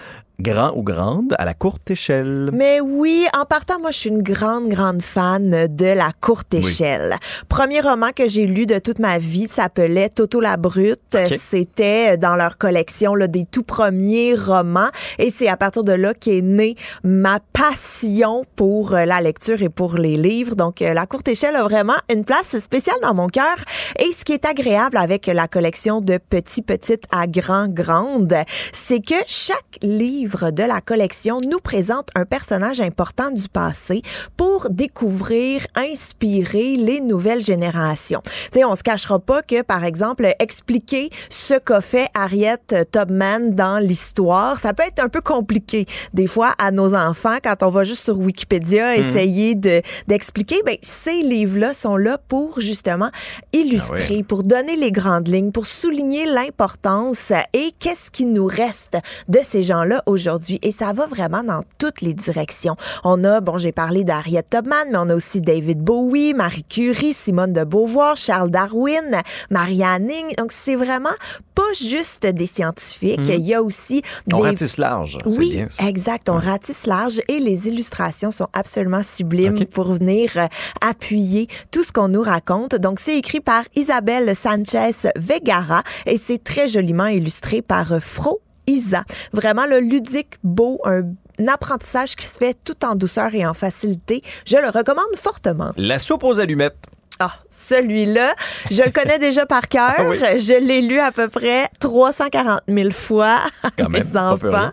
Grand 0.40 0.72
ou 0.76 0.82
Grande 0.82 1.34
à 1.38 1.44
la 1.44 1.54
courte 1.54 1.90
échelle? 1.92 2.50
Mais 2.52 2.80
oui, 2.80 3.24
en 3.38 3.44
partant, 3.44 3.78
moi, 3.78 3.92
je 3.92 3.98
suis 3.98 4.10
une 4.10 4.22
grande, 4.22 4.68
grande 4.68 5.00
fan 5.00 5.68
de 5.68 5.86
la 5.86 6.10
courte 6.20 6.48
Oui. 6.54 6.58
échelle. 6.58 7.14
Premier 7.48 7.80
roman 7.80 8.10
que 8.10 8.26
j'ai 8.26 8.46
lu 8.46 8.66
de 8.66 8.80
toute 8.80 8.98
ma 8.98 9.18
vie 9.18 9.46
s'appelait 9.46 10.08
Toto 10.08 10.40
la 10.40 10.56
Brute. 10.56 11.16
C'était 11.38 12.16
dans 12.16 12.34
leur 12.34 12.58
collection 12.58 13.14
là, 13.14 13.28
des 13.28 13.46
tout 13.46 13.62
premiers 13.62 14.34
romans. 14.34 14.88
Et 15.18 15.30
c'est 15.30 15.46
à 15.48 15.56
partir 15.56 15.84
de 15.84 15.92
là 15.92 16.14
qu'est 16.14 16.42
née 16.42 16.74
ma 17.04 17.38
passion 17.52 18.44
pour 18.56 18.94
euh, 18.94 19.04
la 19.04 19.20
lecture 19.20 19.62
et 19.62 19.68
pour 19.68 19.98
les 19.98 20.16
livres. 20.16 20.56
Donc, 20.56 20.82
euh, 20.82 20.94
la 20.94 21.06
courte 21.06 21.28
échelle 21.28 21.54
a 21.54 21.62
vraiment 21.62 21.94
une 22.12 22.24
place 22.24 22.58
spéciale 22.58 22.96
dans 23.02 23.14
mon 23.14 23.28
cœur. 23.28 23.54
Et 24.00 24.10
ce 24.10 24.24
qui 24.24 24.32
est 24.32 24.44
agréable 24.46 24.96
avec 24.96 25.28
la 25.28 25.46
collection 25.46 26.00
de 26.00 26.18
Petit, 26.18 26.62
Petite 26.62 27.04
à 27.12 27.28
Grand, 27.28 27.68
Grande, 27.68 28.34
c'est 28.72 29.00
que 29.04 29.14
chaque 29.28 29.78
livre 29.80 30.23
de 30.24 30.62
la 30.62 30.80
collection 30.80 31.40
nous 31.40 31.60
présente 31.60 32.08
un 32.14 32.24
personnage 32.24 32.80
important 32.80 33.30
du 33.30 33.48
passé 33.48 34.00
pour 34.36 34.70
découvrir, 34.70 35.66
inspirer 35.74 36.76
les 36.76 37.00
nouvelles 37.00 37.42
générations. 37.42 38.22
Tu 38.24 38.60
sais, 38.60 38.64
on 38.64 38.74
se 38.74 38.82
cachera 38.82 39.18
pas 39.18 39.42
que, 39.42 39.62
par 39.62 39.84
exemple, 39.84 40.26
expliquer 40.38 41.10
ce 41.28 41.54
qu'a 41.54 41.82
fait 41.82 42.08
Harriet 42.14 42.56
Tubman 42.90 43.54
dans 43.54 43.78
l'histoire, 43.78 44.58
ça 44.58 44.72
peut 44.72 44.84
être 44.84 45.02
un 45.02 45.08
peu 45.08 45.20
compliqué 45.20 45.84
des 46.14 46.26
fois 46.26 46.54
à 46.58 46.70
nos 46.70 46.94
enfants 46.94 47.36
quand 47.42 47.62
on 47.62 47.68
va 47.68 47.84
juste 47.84 48.04
sur 48.04 48.18
Wikipédia 48.18 48.96
essayer 48.96 49.54
de 49.54 49.82
d'expliquer. 50.08 50.62
Ben 50.64 50.76
ces 50.80 51.22
livres-là 51.22 51.74
sont 51.74 51.96
là 51.96 52.16
pour 52.16 52.60
justement 52.60 53.10
illustrer, 53.52 54.22
pour 54.22 54.42
donner 54.42 54.76
les 54.76 54.90
grandes 54.90 55.28
lignes, 55.28 55.52
pour 55.52 55.66
souligner 55.66 56.24
l'importance 56.26 57.32
et 57.52 57.72
qu'est-ce 57.78 58.10
qui 58.10 58.24
nous 58.24 58.46
reste 58.46 58.96
de 59.28 59.40
ces 59.42 59.62
gens-là 59.62 60.02
aujourd'hui. 60.14 60.58
Et 60.62 60.72
ça 60.72 60.92
va 60.92 61.06
vraiment 61.06 61.42
dans 61.44 61.62
toutes 61.78 62.00
les 62.00 62.14
directions. 62.14 62.76
On 63.04 63.22
a, 63.24 63.40
bon, 63.40 63.58
j'ai 63.58 63.72
parlé 63.72 64.04
d'Harriet 64.04 64.42
Tubman, 64.50 64.86
mais 64.90 64.98
on 64.98 65.10
a 65.10 65.14
aussi 65.14 65.40
David 65.40 65.80
Bowie, 65.82 66.32
Marie 66.34 66.64
Curie, 66.64 67.12
Simone 67.12 67.52
de 67.52 67.64
Beauvoir, 67.64 68.16
Charles 68.16 68.50
Darwin, 68.50 69.20
Marianne 69.50 70.10
Ing. 70.10 70.34
Donc, 70.38 70.52
c'est 70.52 70.76
vraiment 70.76 71.10
pas 71.54 71.62
juste 71.80 72.26
des 72.26 72.46
scientifiques. 72.46 73.20
Il 73.24 73.40
y 73.40 73.54
a 73.54 73.62
aussi 73.62 74.02
On 74.32 74.38
des... 74.38 74.48
ratisse 74.48 74.78
large, 74.78 75.18
Oui, 75.26 75.50
bien 75.50 75.66
ça. 75.68 75.84
exact. 75.86 76.28
On 76.28 76.38
ratisse 76.38 76.86
large 76.86 77.20
et 77.28 77.38
les 77.38 77.68
illustrations 77.68 78.30
sont 78.32 78.48
absolument 78.52 79.02
sublimes 79.02 79.64
pour 79.66 79.92
venir 79.92 80.30
euh, 80.36 80.46
appuyer 80.80 81.48
tout 81.70 81.82
ce 81.82 81.92
qu'on 81.92 82.08
nous 82.08 82.22
raconte. 82.22 82.74
Donc, 82.76 82.98
c'est 83.00 83.16
écrit 83.18 83.40
par 83.40 83.64
Isabelle 83.76 84.34
Sanchez 84.34 84.92
Vegara 85.16 85.82
et 86.06 86.16
c'est 86.16 86.42
très 86.42 86.66
joliment 86.68 87.06
illustré 87.06 87.62
par 87.62 87.92
euh, 87.92 88.00
Fro 88.00 88.40
Isa. 88.66 89.04
Vraiment 89.32 89.66
le 89.66 89.80
ludique, 89.80 90.38
beau, 90.42 90.80
un 90.84 91.02
un 91.38 91.48
apprentissage 91.48 92.16
qui 92.16 92.26
se 92.26 92.38
fait 92.38 92.56
tout 92.64 92.84
en 92.84 92.94
douceur 92.94 93.34
et 93.34 93.46
en 93.46 93.54
facilité. 93.54 94.22
Je 94.46 94.56
le 94.56 94.68
recommande 94.68 95.16
fortement. 95.16 95.72
La 95.76 95.98
soupe 95.98 96.24
aux 96.24 96.40
allumettes. 96.40 96.76
Ah, 97.20 97.32
celui-là, 97.48 98.34
je 98.70 98.82
le 98.82 98.90
connais 98.90 99.20
déjà 99.20 99.46
par 99.46 99.68
cœur. 99.68 99.94
Ah 99.96 100.08
oui. 100.08 100.18
Je 100.36 100.54
l'ai 100.54 100.82
lu 100.82 100.98
à 100.98 101.12
peu 101.12 101.28
près 101.28 101.68
340 101.78 102.60
000 102.66 102.90
fois 102.90 103.38
à 103.62 103.88
même, 103.88 103.92
mes 103.92 104.16
enfants. 104.18 104.70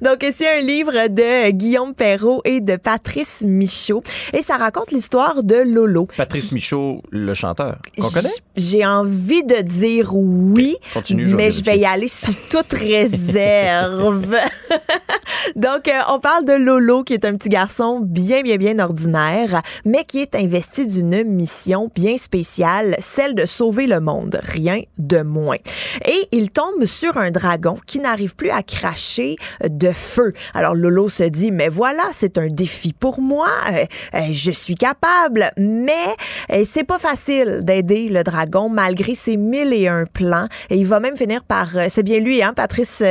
Donc, 0.00 0.24
c'est 0.32 0.48
un 0.48 0.62
livre 0.62 1.08
de 1.08 1.50
Guillaume 1.50 1.94
Perrault 1.94 2.40
et 2.46 2.60
de 2.62 2.76
Patrice 2.76 3.42
Michaud. 3.46 4.02
Et 4.32 4.42
ça 4.42 4.56
raconte 4.56 4.92
l'histoire 4.92 5.42
de 5.42 5.56
Lolo. 5.56 6.08
Patrice 6.16 6.52
Michaud, 6.52 7.02
le 7.10 7.34
chanteur, 7.34 7.78
qu'on 7.98 8.08
connaît? 8.08 8.28
J'ai 8.56 8.86
envie 8.86 9.44
de 9.44 9.60
dire 9.60 10.14
oui, 10.14 10.76
continue, 10.94 11.34
mais 11.34 11.50
je 11.50 11.62
vais 11.62 11.78
y 11.78 11.84
aller 11.84 12.08
sous 12.08 12.34
toute 12.50 12.72
réserve. 12.72 14.36
Donc, 15.56 15.88
euh, 15.88 16.00
on 16.10 16.20
parle 16.20 16.44
de 16.44 16.52
Lolo, 16.52 17.04
qui 17.04 17.14
est 17.14 17.24
un 17.24 17.34
petit 17.34 17.48
garçon 17.48 18.00
bien, 18.00 18.42
bien, 18.42 18.56
bien 18.56 18.78
ordinaire, 18.78 19.62
mais 19.84 20.04
qui 20.04 20.20
est 20.20 20.34
investi 20.34 20.86
d'une 20.86 21.24
mission 21.24 21.90
bien 21.94 22.16
spéciale, 22.16 22.96
celle 23.00 23.34
de 23.34 23.46
sauver 23.46 23.86
le 23.86 24.00
monde, 24.00 24.40
rien 24.42 24.80
de 24.98 25.22
moins. 25.22 25.58
Et 26.06 26.28
il 26.32 26.50
tombe 26.50 26.84
sur 26.84 27.16
un 27.16 27.30
dragon 27.30 27.78
qui 27.86 27.98
n'arrive 27.98 28.36
plus 28.36 28.50
à 28.50 28.62
cracher 28.62 29.36
de 29.62 29.90
feu. 29.90 30.32
Alors, 30.54 30.74
Lolo 30.74 31.08
se 31.08 31.24
dit, 31.24 31.50
mais 31.50 31.68
voilà, 31.68 32.04
c'est 32.12 32.38
un 32.38 32.48
défi 32.48 32.92
pour 32.92 33.20
moi, 33.20 33.48
euh, 33.72 33.84
euh, 34.14 34.20
je 34.30 34.50
suis 34.50 34.74
capable, 34.74 35.50
mais 35.56 35.92
euh, 36.50 36.64
c'est 36.70 36.84
pas 36.84 36.98
facile 36.98 37.60
d'aider 37.62 38.08
le 38.08 38.22
dragon 38.22 38.68
malgré 38.68 39.14
ses 39.14 39.36
mille 39.36 39.72
et 39.72 39.88
un 39.88 40.04
plans. 40.04 40.46
Et 40.70 40.76
il 40.76 40.86
va 40.86 41.00
même 41.00 41.16
finir 41.16 41.44
par, 41.44 41.76
euh, 41.76 41.86
c'est 41.90 42.02
bien 42.02 42.20
lui, 42.20 42.42
hein, 42.42 42.52
Patrice, 42.54 43.02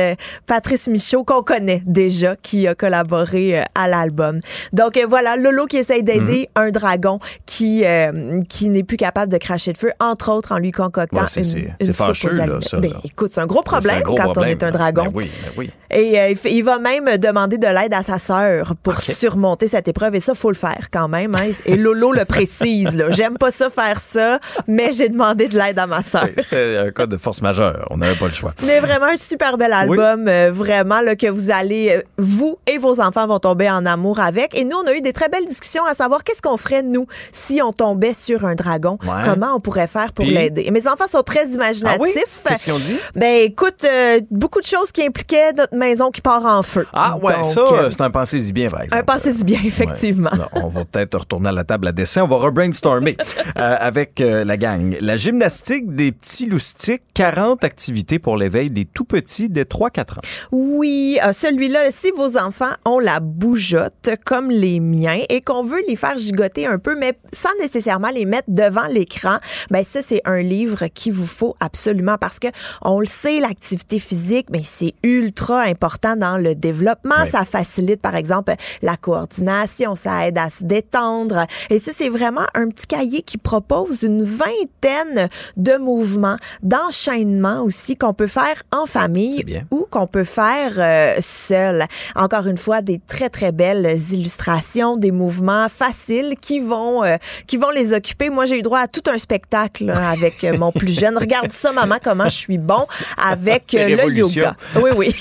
Patrice 0.46 0.88
Michaud, 0.88 1.24
qu'on 1.24 1.42
connaît 1.42 1.82
déjà, 1.86 2.11
qui 2.42 2.66
a 2.68 2.74
collaboré 2.74 3.58
euh, 3.60 3.64
à 3.74 3.88
l'album. 3.88 4.40
Donc 4.72 4.96
euh, 4.96 5.06
voilà, 5.08 5.36
Lolo 5.36 5.66
qui 5.66 5.76
essaye 5.78 6.02
d'aider 6.02 6.48
Mhm. 6.56 6.62
un 6.66 6.70
dragon 6.70 7.18
qui 7.46 7.84
euh, 7.84 8.42
qui 8.48 8.68
n'est 8.68 8.82
plus 8.84 8.96
capable 8.96 9.32
de 9.32 9.38
cracher 9.38 9.72
de 9.72 9.78
feu, 9.78 9.92
entre 10.00 10.30
autres 10.30 10.52
en 10.52 10.58
lui 10.58 10.70
concoctant 10.72 11.22
Ouais, 11.22 11.42
une, 11.42 11.74
une 11.88 11.92
fâcheux, 11.92 12.32
là, 12.32 12.46
ça, 12.60 12.78
Ben, 12.78 12.92
écoute, 13.04 13.32
c'est 13.34 13.40
un 13.40 13.46
gros 13.46 13.60
un 13.60 13.62
problème 13.62 14.02
gros 14.02 14.14
quand 14.16 14.24
problème. 14.32 14.44
on 14.48 14.52
est 14.60 14.62
un 14.62 14.70
dragon. 14.70 15.04
Ben 15.04 15.10
oui, 15.14 15.30
ben 15.44 15.50
oui. 15.56 15.70
Et 15.90 16.18
euh, 16.20 16.34
il, 16.46 16.64
va 16.64 16.78
même 16.78 17.18
demander 17.18 17.58
de 17.58 17.66
l'aide 17.66 17.92
à 17.92 18.02
sa 18.02 18.18
sœur 18.18 18.74
pour 18.82 18.98
surmonter 19.00 19.68
cette 19.68 19.88
épreuve. 19.88 20.14
Et 20.14 20.20
ça, 20.20 20.34
faut 20.34 20.50
le 20.50 20.56
faire 20.56 20.88
quand 20.90 21.06
même. 21.08 21.32
hein. 21.36 21.50
Et 21.66 21.76
Lolo 21.76 22.12
le 22.12 22.24
précise. 22.24 23.04
J'aime 23.10 23.36
pas 23.36 23.50
ça 23.50 23.68
faire 23.68 24.00
ça, 24.00 24.38
mais 24.66 24.92
j'ai 24.92 25.08
demandé 25.10 25.48
de 25.48 25.58
l'aide 25.58 25.78
à 25.78 25.86
ma 25.86 26.02
sœur. 26.02 26.28
C'était 26.38 26.78
un 26.78 26.90
cas 26.92 27.06
de 27.06 27.16
force 27.18 27.42
majeure. 27.42 27.86
On 27.90 27.98
n'avait 27.98 28.14
pas 28.16 28.26
le 28.26 28.32
choix. 28.32 28.54
Mais 28.66 28.80
vraiment 28.80 29.06
un 29.12 29.16
super 29.18 29.58
bel 29.58 29.72
album, 29.72 30.28
euh, 30.28 30.50
vraiment 30.52 31.00
là, 31.02 31.14
que 31.14 31.26
vous 31.26 31.50
allez, 31.50 32.01
vous 32.18 32.58
et 32.66 32.78
vos 32.78 33.00
enfants 33.00 33.26
vont 33.26 33.38
tomber 33.38 33.70
en 33.70 33.84
amour 33.86 34.20
avec. 34.20 34.56
Et 34.58 34.64
nous, 34.64 34.76
on 34.76 34.86
a 34.88 34.94
eu 34.94 35.00
des 35.00 35.12
très 35.12 35.28
belles 35.28 35.46
discussions 35.46 35.84
à 35.84 35.94
savoir 35.94 36.24
qu'est-ce 36.24 36.42
qu'on 36.42 36.56
ferait 36.56 36.82
nous 36.82 37.06
si 37.32 37.60
on 37.62 37.72
tombait 37.72 38.14
sur 38.14 38.44
un 38.44 38.54
dragon, 38.54 38.98
Ouais. 39.04 39.22
comment 39.24 39.54
on 39.54 39.60
pourrait 39.60 39.86
faire 39.86 40.12
pour 40.12 40.24
Puis? 40.24 40.34
l'aider? 40.34 40.64
Et 40.66 40.70
Mes 40.70 40.86
enfants 40.88 41.06
sont 41.08 41.22
très 41.22 41.46
imaginatifs. 41.48 42.00
Ah 42.00 42.02
oui? 42.02 42.12
Qu'est-ce 42.48 42.64
qu'ils 42.64 42.72
ont 42.72 42.78
dit? 42.78 42.96
Ben 43.14 43.42
écoute, 43.42 43.84
euh, 43.84 44.20
beaucoup 44.30 44.60
de 44.60 44.66
choses 44.66 44.90
qui 44.92 45.02
impliquaient 45.02 45.52
notre 45.52 45.74
maison 45.76 46.10
qui 46.10 46.20
part 46.20 46.44
en 46.44 46.62
feu. 46.62 46.86
Ah 46.92 47.16
ouais, 47.22 47.34
Donc, 47.34 47.44
ça, 47.44 47.60
euh, 47.60 47.88
c'est 47.90 48.00
un 48.00 48.10
pensée-y 48.10 48.52
bien, 48.52 48.68
par 48.68 48.82
exemple. 48.82 49.00
un 49.00 49.04
pensez-y 49.04 49.44
bien, 49.44 49.60
effectivement. 49.64 50.30
Ouais. 50.32 50.60
On 50.62 50.68
va 50.68 50.84
peut-être 50.84 51.18
retourner 51.18 51.48
à 51.48 51.52
la 51.52 51.64
table 51.64 51.88
à 51.88 51.92
dessin. 51.92 52.22
On 52.22 52.28
va 52.28 52.36
rebrainstormer 52.36 53.16
euh, 53.58 53.76
avec 53.80 54.20
euh, 54.20 54.44
la 54.44 54.56
gang. 54.56 54.96
La 55.00 55.16
gymnastique 55.16 55.94
des 55.94 56.12
petits 56.12 56.46
loustiques, 56.46 57.02
40 57.14 57.64
activités 57.64 58.18
pour 58.18 58.36
l'éveil 58.36 58.70
des 58.70 58.84
tout 58.84 59.04
petits 59.04 59.48
dès 59.48 59.64
3-4 59.64 60.18
ans. 60.18 60.22
Oui, 60.50 61.18
euh, 61.24 61.32
celui-là, 61.32 61.90
si 61.92 62.10
vos 62.10 62.36
enfants 62.36 62.72
ont 62.84 62.98
la 62.98 63.20
bougeotte 63.20 64.10
comme 64.24 64.50
les 64.50 64.80
miens 64.80 65.20
et 65.28 65.40
qu'on 65.40 65.62
veut 65.62 65.82
les 65.88 65.96
faire 65.96 66.18
gigoter 66.18 66.66
un 66.66 66.78
peu, 66.78 66.96
mais 66.96 67.18
sans 67.32 67.50
nécessairement 67.60 68.10
les 68.10 68.24
mettre 68.24 68.48
devant 68.48 68.86
l'écran, 68.86 69.38
ben 69.70 69.84
ça 69.84 70.00
c'est 70.02 70.22
un 70.24 70.40
livre 70.40 70.86
qu'il 70.88 71.12
vous 71.12 71.26
faut 71.26 71.54
absolument 71.60 72.16
parce 72.18 72.38
que 72.38 72.48
on 72.80 72.98
le 73.00 73.06
sait, 73.06 73.40
l'activité 73.40 73.98
physique, 73.98 74.46
mais 74.50 74.62
c'est 74.64 74.94
ultra 75.02 75.62
important 75.62 76.16
dans 76.16 76.38
le 76.38 76.54
développement. 76.54 77.22
Oui. 77.22 77.30
Ça 77.30 77.44
facilite 77.44 78.00
par 78.00 78.16
exemple 78.16 78.54
la 78.80 78.96
coordination, 78.96 79.94
ça 79.94 80.26
aide 80.26 80.38
à 80.38 80.50
se 80.50 80.64
détendre. 80.64 81.46
Et 81.70 81.78
ça 81.78 81.92
c'est 81.94 82.08
vraiment 82.08 82.46
un 82.54 82.68
petit 82.68 82.86
cahier 82.86 83.22
qui 83.22 83.38
propose 83.38 84.02
une 84.02 84.24
vingtaine 84.24 85.28
de 85.56 85.76
mouvements, 85.76 86.36
d'enchaînements 86.62 87.62
aussi 87.62 87.96
qu'on 87.96 88.14
peut 88.14 88.26
faire 88.26 88.62
en 88.72 88.86
famille 88.86 89.62
ou 89.70 89.86
qu'on 89.90 90.06
peut 90.06 90.24
faire 90.24 90.72
euh, 90.78 91.14
seul. 91.20 91.81
Encore 92.14 92.46
une 92.46 92.58
fois, 92.58 92.82
des 92.82 92.98
très 92.98 93.28
très 93.28 93.52
belles 93.52 93.98
illustrations, 94.12 94.96
des 94.96 95.10
mouvements 95.10 95.68
faciles 95.68 96.34
qui 96.40 96.60
vont 96.60 97.04
euh, 97.04 97.16
qui 97.46 97.56
vont 97.56 97.70
les 97.70 97.92
occuper. 97.92 98.30
Moi, 98.30 98.44
j'ai 98.44 98.58
eu 98.58 98.62
droit 98.62 98.80
à 98.80 98.86
tout 98.88 99.02
un 99.10 99.18
spectacle 99.18 99.86
là, 99.86 100.10
avec 100.16 100.44
euh, 100.44 100.56
mon 100.56 100.72
plus 100.72 100.98
jeune. 100.98 101.16
Regarde 101.16 101.52
ça, 101.52 101.72
maman, 101.72 101.96
comment 102.02 102.24
je 102.24 102.36
suis 102.36 102.58
bon 102.58 102.86
avec 103.16 103.74
euh, 103.74 103.88
le 103.88 104.12
yoga. 104.14 104.56
Oui, 104.76 104.90
oui. 104.96 105.14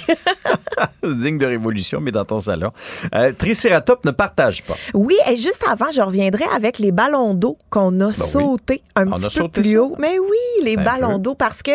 Digne 1.04 1.38
de 1.38 1.46
révolution, 1.46 2.00
mais 2.02 2.12
dans 2.12 2.26
ton 2.26 2.40
salon. 2.40 2.72
Euh, 3.16 3.32
Triceratops 3.38 4.06
ne 4.06 4.12
partage 4.12 4.64
pas. 4.64 4.76
Oui, 4.94 5.16
et 5.30 5.36
juste 5.36 5.66
avant, 5.70 5.92
je 5.92 6.02
reviendrai 6.02 6.46
avec 6.56 6.80
les 6.80 6.92
ballons 6.92 7.34
d'eau 7.34 7.58
qu'on 7.70 8.00
a 8.02 8.14
sautés 8.14 8.82
un 8.96 9.06
Ben 9.06 9.14
On 9.16 9.20
petit 9.20 9.40
peu 9.40 9.48
plus 9.50 9.72
ça. 9.72 9.82
haut. 9.82 9.96
Mais 10.00 10.18
oui, 10.20 10.64
les 10.64 10.78
Un 10.78 10.84
ballons 10.84 11.18
d'eau, 11.18 11.36
parce 11.36 11.62
que 11.64 11.72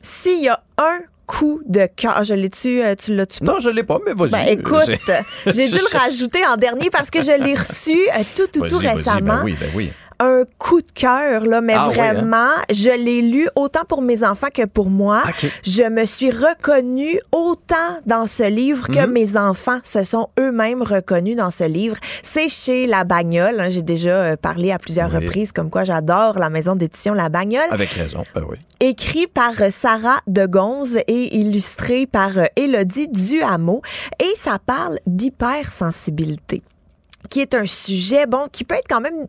s'il 0.00 0.42
y 0.42 0.48
a 0.48 0.60
un 0.78 0.98
coup 1.26 1.60
de 1.66 1.86
cœur, 1.96 2.22
je 2.24 2.34
l'ai-tu, 2.34 2.82
euh, 2.82 2.94
tu 2.94 3.14
l'as-tu 3.14 3.40
pas? 3.40 3.52
Non, 3.54 3.58
je 3.58 3.68
l'ai 3.70 3.82
pas, 3.82 3.98
mais 4.06 4.12
vas-y. 4.14 4.30
Ben 4.30 4.46
écoute, 4.48 4.90
J'ai- 5.46 5.52
j'ai 5.52 5.68
dû 5.68 5.74
le 5.74 5.98
rajouter 5.98 6.46
en 6.46 6.56
dernier 6.56 6.88
parce 6.90 7.10
que 7.10 7.20
je 7.22 7.32
l'ai 7.32 7.54
reçu 7.54 7.92
euh, 7.96 8.22
tout, 8.36 8.46
tout, 8.52 8.66
tout 8.66 8.78
vas-y, 8.78 8.96
récemment. 8.96 9.36
Ben 9.36 9.42
oui, 9.44 9.56
ben 9.58 9.68
oui. 9.74 9.92
Un 10.18 10.44
coup 10.58 10.80
de 10.80 10.90
cœur, 10.92 11.44
là, 11.44 11.60
mais 11.60 11.74
Ah 11.76 11.84
hein? 11.84 11.88
vraiment, 11.90 12.50
je 12.72 12.90
l'ai 12.90 13.20
lu 13.22 13.48
autant 13.54 13.84
pour 13.86 14.00
mes 14.02 14.24
enfants 14.24 14.48
que 14.52 14.64
pour 14.64 14.88
moi. 14.88 15.22
Je 15.62 15.82
me 15.82 16.04
suis 16.06 16.30
reconnue 16.30 17.20
autant 17.32 17.74
dans 18.06 18.26
ce 18.26 18.44
livre 18.48 18.86
que 18.88 19.04
Mhm. 19.06 19.12
mes 19.12 19.36
enfants 19.36 19.78
se 19.84 20.04
sont 20.04 20.28
eux-mêmes 20.38 20.82
reconnus 20.82 21.36
dans 21.36 21.50
ce 21.50 21.64
livre. 21.64 21.96
C'est 22.22 22.48
chez 22.48 22.86
La 22.86 23.04
Bagnole. 23.04 23.60
hein. 23.60 23.68
J'ai 23.68 23.82
déjà 23.82 24.10
euh, 24.10 24.36
parlé 24.36 24.72
à 24.72 24.78
plusieurs 24.78 25.10
Oui. 25.10 25.16
reprises 25.24 25.52
comme 25.52 25.68
quoi 25.70 25.84
j'adore 25.84 26.38
la 26.38 26.48
maison 26.50 26.76
d'édition 26.76 27.12
La 27.14 27.28
Bagnole. 27.28 27.66
Avec 27.70 27.90
raison, 27.90 28.24
ben 28.34 28.44
oui. 28.48 28.56
Écrit 28.80 29.26
par 29.26 29.52
Sarah 29.70 30.20
de 30.26 30.46
Gonze 30.46 30.96
et 31.08 31.36
illustré 31.36 32.06
par 32.06 32.38
euh, 32.38 32.44
Élodie 32.56 33.08
Duhameau. 33.08 33.82
Et 34.20 34.32
ça 34.36 34.58
parle 34.64 34.98
d'hypersensibilité, 35.06 36.62
qui 37.28 37.40
est 37.40 37.54
un 37.54 37.66
sujet, 37.66 38.26
bon, 38.26 38.46
qui 38.50 38.64
peut 38.64 38.74
être 38.76 38.88
quand 38.88 39.00
même 39.00 39.26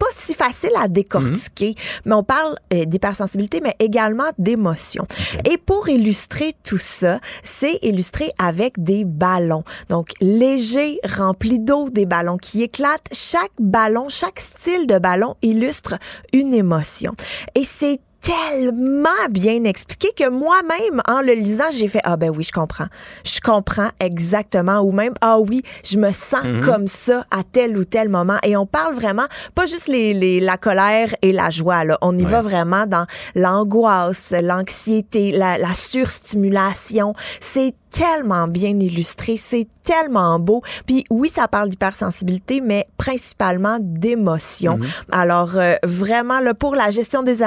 pas 0.00 0.06
si 0.16 0.32
facile 0.32 0.72
à 0.80 0.88
décortiquer, 0.88 1.74
mais 2.06 2.14
on 2.14 2.24
parle 2.24 2.56
euh, 2.72 2.86
d'hypersensibilité, 2.86 3.60
mais 3.62 3.76
également 3.78 4.30
d'émotion. 4.38 5.06
Et 5.44 5.58
pour 5.58 5.90
illustrer 5.90 6.54
tout 6.64 6.78
ça, 6.78 7.20
c'est 7.44 7.78
illustré 7.82 8.32
avec 8.38 8.82
des 8.82 9.04
ballons. 9.04 9.62
Donc, 9.90 10.12
légers, 10.22 10.98
remplis 11.04 11.60
d'eau, 11.60 11.90
des 11.90 12.06
ballons 12.06 12.38
qui 12.38 12.62
éclatent. 12.62 13.08
Chaque 13.12 13.52
ballon, 13.58 14.08
chaque 14.08 14.40
style 14.40 14.86
de 14.86 14.98
ballon 14.98 15.36
illustre 15.42 15.98
une 16.32 16.54
émotion. 16.54 17.12
Et 17.54 17.64
c'est 17.64 18.00
tellement 18.20 19.08
bien 19.30 19.64
expliqué 19.64 20.08
que 20.16 20.28
moi-même, 20.28 21.00
en 21.08 21.20
le 21.20 21.32
lisant, 21.32 21.70
j'ai 21.72 21.88
fait 21.88 22.00
Ah 22.04 22.16
ben 22.16 22.30
oui, 22.30 22.44
je 22.44 22.52
comprends. 22.52 22.86
Je 23.24 23.40
comprends 23.40 23.88
exactement. 23.98 24.80
Ou 24.80 24.92
même 24.92 25.14
Ah 25.20 25.38
oui, 25.38 25.62
je 25.84 25.98
me 25.98 26.12
sens 26.12 26.44
comme 26.64 26.86
ça 26.86 27.24
à 27.30 27.42
tel 27.42 27.76
ou 27.76 27.84
tel 27.84 28.08
moment. 28.08 28.38
Et 28.42 28.56
on 28.56 28.66
parle 28.66 28.94
vraiment, 28.94 29.26
pas 29.54 29.66
juste 29.66 29.88
les, 29.88 30.14
les, 30.14 30.40
la 30.40 30.56
colère 30.56 31.14
et 31.22 31.32
la 31.32 31.50
joie. 31.50 31.84
Là. 31.84 31.98
On 32.02 32.16
y 32.16 32.24
va 32.24 32.42
vraiment 32.42 32.86
dans 32.86 33.06
l'angoisse, 33.34 34.32
l'anxiété, 34.42 35.32
la, 35.32 35.58
la 35.58 35.74
surstimulation. 35.74 37.14
C'est 37.40 37.74
tellement 37.90 38.48
bien 38.48 38.70
illustré, 38.78 39.36
c'est 39.36 39.66
tellement 39.82 40.38
beau. 40.38 40.62
Puis 40.86 41.04
oui, 41.10 41.28
ça 41.28 41.48
parle 41.48 41.68
d'hypersensibilité, 41.68 42.60
mais 42.60 42.86
principalement 42.96 43.78
d'émotion. 43.80 44.78
Alors 45.10 45.52
euh, 45.56 45.74
vraiment 45.82 46.40
là 46.40 46.54
pour 46.54 46.74
la 46.76 46.90
gestion 46.90 47.22
des, 47.22 47.42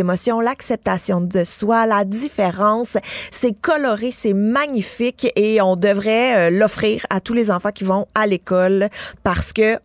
émotions, 0.00 0.40
l'acceptation 0.40 1.20
de 1.20 1.44
soi, 1.44 1.86
la 1.86 2.04
différence, 2.04 2.96
c'est 3.30 3.52
coloré, 3.60 4.10
c'est 4.12 4.32
magnifique 4.32 5.30
et 5.36 5.60
on 5.60 5.76
devrait 5.76 6.48
euh, 6.48 6.50
l'offrir 6.58 7.04
à 7.10 7.20
tous 7.20 7.34
les 7.34 7.50
enfants 7.50 7.70
qui 7.72 7.84
vont 7.84 8.06
à 8.14 8.26
l'école 8.26 8.88
parce 9.22 9.52
que 9.52 9.78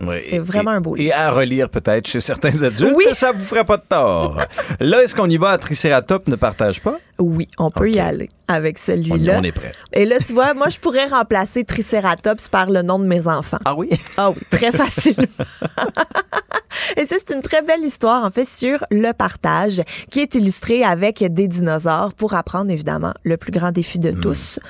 Oui, 0.00 0.16
c'est 0.28 0.36
et- 0.36 0.38
vraiment 0.38 0.72
un 0.72 0.80
beau 0.80 0.96
Et 0.96 1.04
livre. 1.04 1.14
à 1.18 1.30
relire 1.30 1.68
peut-être 1.70 2.06
chez 2.06 2.20
certains 2.20 2.62
adultes, 2.62 2.94
Oui. 2.96 3.04
ça 3.12 3.32
vous 3.32 3.44
ferait 3.44 3.64
pas 3.64 3.76
de 3.76 3.82
tort. 3.88 4.38
Là, 4.80 5.02
est-ce 5.02 5.14
qu'on 5.14 5.30
y 5.30 5.36
va 5.36 5.50
à 5.50 5.58
Triceratops 5.58 6.28
ne 6.28 6.36
partage 6.36 6.82
pas? 6.82 6.96
Oui, 7.18 7.48
on 7.58 7.70
peut 7.70 7.90
y 7.90 7.98
aller 7.98 8.28
avec 8.48 8.78
y- 8.88 9.05
celui-là. 9.08 9.38
on 9.40 9.42
est 9.42 9.52
prêt. 9.52 9.72
Et 9.92 10.04
là, 10.04 10.16
tu 10.24 10.32
vois, 10.32 10.54
moi, 10.54 10.68
je 10.68 10.78
pourrais 10.78 11.06
remplacer 11.06 11.64
Triceratops 11.64 12.48
par 12.48 12.70
le 12.70 12.82
nom 12.82 12.98
de 12.98 13.06
mes 13.06 13.26
enfants. 13.26 13.58
Ah 13.64 13.74
oui? 13.74 13.90
Ah 14.16 14.30
oui, 14.30 14.36
très 14.50 14.72
facilement. 14.72 15.26
Et 16.96 17.06
ça, 17.06 17.16
c'est 17.24 17.34
une 17.34 17.42
très 17.42 17.62
belle 17.62 17.82
histoire, 17.82 18.24
en 18.24 18.30
fait, 18.30 18.44
sur 18.44 18.84
le 18.90 19.12
partage, 19.12 19.82
qui 20.10 20.20
est 20.20 20.34
illustrée 20.34 20.84
avec 20.84 21.24
des 21.32 21.48
dinosaures 21.48 22.12
pour 22.14 22.34
apprendre, 22.34 22.70
évidemment, 22.70 23.14
le 23.22 23.36
plus 23.36 23.52
grand 23.52 23.72
défi 23.72 23.98
de 23.98 24.10
tous, 24.10 24.60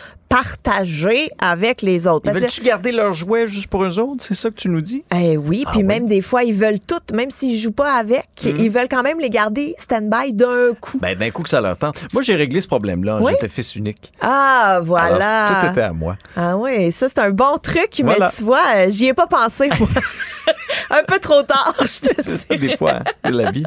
partager 0.41 1.30
avec 1.39 1.80
les 1.82 2.07
autres. 2.07 2.30
Veulent-tu 2.30 2.61
garder 2.62 2.93
leurs 2.93 3.12
jouets 3.12 3.47
juste 3.47 3.68
pour 3.68 3.84
eux 3.84 3.99
autres? 3.99 4.22
C'est 4.22 4.34
ça 4.34 4.51
que 4.51 4.55
tu 4.57 4.68
nous 4.68 4.80
dis? 4.82 5.03
eh 5.14 5.37
oui, 5.37 5.64
Ah 5.66 5.70
puis 5.70 5.78
oui. 5.80 5.84
même 5.87 6.07
des 6.07 6.20
fois, 6.20 6.45
ils 6.45 6.55
veulent 6.55 6.80
toutes, 6.80 7.12
même 7.12 7.30
s'ils 7.30 7.59
jouent 7.59 7.72
pas 7.72 7.95
avec, 7.95 8.26
ils 8.45 8.70
veulent 8.70 8.89
quand 8.91 9.03
même 9.03 9.18
les 9.18 9.30
garder 9.30 9.74
stand-by 9.78 10.34
d'un 10.34 10.74
coup. 10.80 10.99
Ben, 11.01 11.16
d'un 11.18 11.30
coup 11.30 11.43
que 11.43 11.49
ça 11.49 11.61
leur 11.61 11.76
tente. 11.78 11.97
Moi, 12.12 12.22
j'ai 12.22 12.34
réglé 12.34 12.61
ce 12.61 12.68
problème-là. 12.68 13.18
Oui? 13.20 13.32
J'étais 13.32 13.49
fils 13.49 13.74
unique. 13.76 14.12
Ah, 14.20 14.72
Alors, 14.74 14.84
voilà. 14.84 15.49
tout 15.62 15.70
était 15.72 15.80
à 15.82 15.93
moi. 15.93 16.16
Ah 16.37 16.57
oui, 16.57 16.93
ça 16.93 17.09
c'est 17.09 17.20
un 17.20 17.30
bon 17.30 17.57
truc, 17.62 18.01
Voilà. 18.03 18.26
mais 18.26 18.37
tu 18.37 18.45
vois, 18.45 18.61
euh, 18.76 18.87
j'y 18.91 19.07
ai 19.07 19.14
pas 19.14 19.26
pensé. 19.26 19.68
moi. 19.78 19.89
un 20.91 21.03
peu 21.05 21.18
trop 21.18 21.43
tard, 21.43 21.74
je 21.80 22.09
te 22.09 22.22
C'est 22.22 22.37
ça, 22.37 22.45
dis. 22.55 22.59
des 22.68 22.76
fois, 22.76 22.97
hein, 22.97 23.03
c'est 23.24 23.32
la 23.32 23.51
vie. 23.51 23.64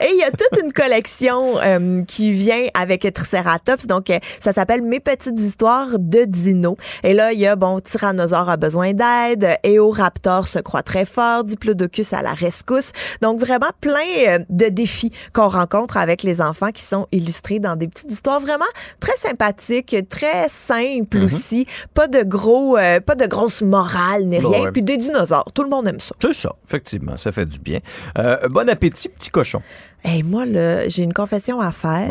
Et 0.00 0.06
il 0.12 0.18
y 0.18 0.22
a 0.22 0.30
toute 0.30 0.62
une 0.62 0.72
collection 0.72 1.58
euh, 1.60 2.00
qui 2.06 2.32
vient 2.32 2.66
avec 2.74 3.06
Triceratops. 3.12 3.86
Donc, 3.86 4.10
euh, 4.10 4.18
ça 4.40 4.52
s'appelle 4.52 4.82
Mes 4.82 5.00
petites 5.00 5.38
histoires 5.38 5.71
de 5.98 6.24
dinos. 6.24 6.76
Et 7.02 7.14
là, 7.14 7.32
il 7.32 7.38
y 7.38 7.46
a, 7.46 7.56
bon, 7.56 7.80
Tyrannosaure 7.80 8.48
a 8.48 8.56
besoin 8.56 8.92
d'aide, 8.92 9.56
Éoraptor 9.62 10.48
se 10.48 10.58
croit 10.58 10.82
très 10.82 11.04
fort, 11.04 11.44
Diplodocus 11.44 12.12
à 12.12 12.22
la 12.22 12.32
rescousse. 12.32 12.92
Donc, 13.20 13.40
vraiment 13.40 13.70
plein 13.80 13.92
euh, 14.28 14.38
de 14.50 14.66
défis 14.66 15.12
qu'on 15.32 15.48
rencontre 15.48 15.96
avec 15.96 16.22
les 16.22 16.40
enfants 16.40 16.70
qui 16.70 16.82
sont 16.82 17.06
illustrés 17.12 17.58
dans 17.58 17.76
des 17.76 17.88
petites 17.88 18.10
histoires 18.10 18.40
vraiment 18.40 18.64
très 19.00 19.16
sympathiques, 19.16 19.96
très 20.08 20.48
simples 20.48 21.18
aussi. 21.18 21.66
Pas 21.94 22.08
de 22.08 22.22
gros, 22.22 22.76
euh, 22.76 23.00
pas 23.00 23.14
de 23.14 23.26
grosse 23.26 23.62
morale 23.62 24.24
ni 24.26 24.38
rien. 24.38 24.64
ouais. 24.64 24.72
Puis 24.72 24.82
des 24.82 24.96
dinosaures. 24.96 25.50
Tout 25.54 25.62
le 25.62 25.70
monde 25.70 25.88
aime 25.88 26.00
ça. 26.00 26.14
C'est 26.20 26.32
ça, 26.34 26.52
effectivement, 26.66 27.16
ça 27.16 27.32
fait 27.32 27.46
du 27.46 27.58
bien. 27.58 27.80
Euh, 28.18 28.48
bon 28.48 28.68
appétit, 28.68 29.08
petit 29.08 29.30
cochon. 29.30 29.62
Hey, 30.04 30.22
moi, 30.22 30.46
là, 30.46 30.88
j'ai 30.88 31.04
une 31.04 31.12
confession 31.12 31.60
à 31.60 31.70
faire. 31.70 32.10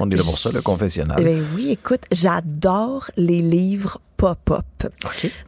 On 0.00 0.10
est 0.10 0.16
là 0.16 0.22
pour 0.24 0.38
ça, 0.38 0.50
le 0.52 0.60
confessionnal. 0.60 1.16
Eh 1.20 1.24
ben 1.24 1.44
oui, 1.54 1.70
écoute, 1.70 2.02
j'adore 2.10 3.10
les 3.16 3.40
livres 3.40 4.00
pop-up. 4.16 4.64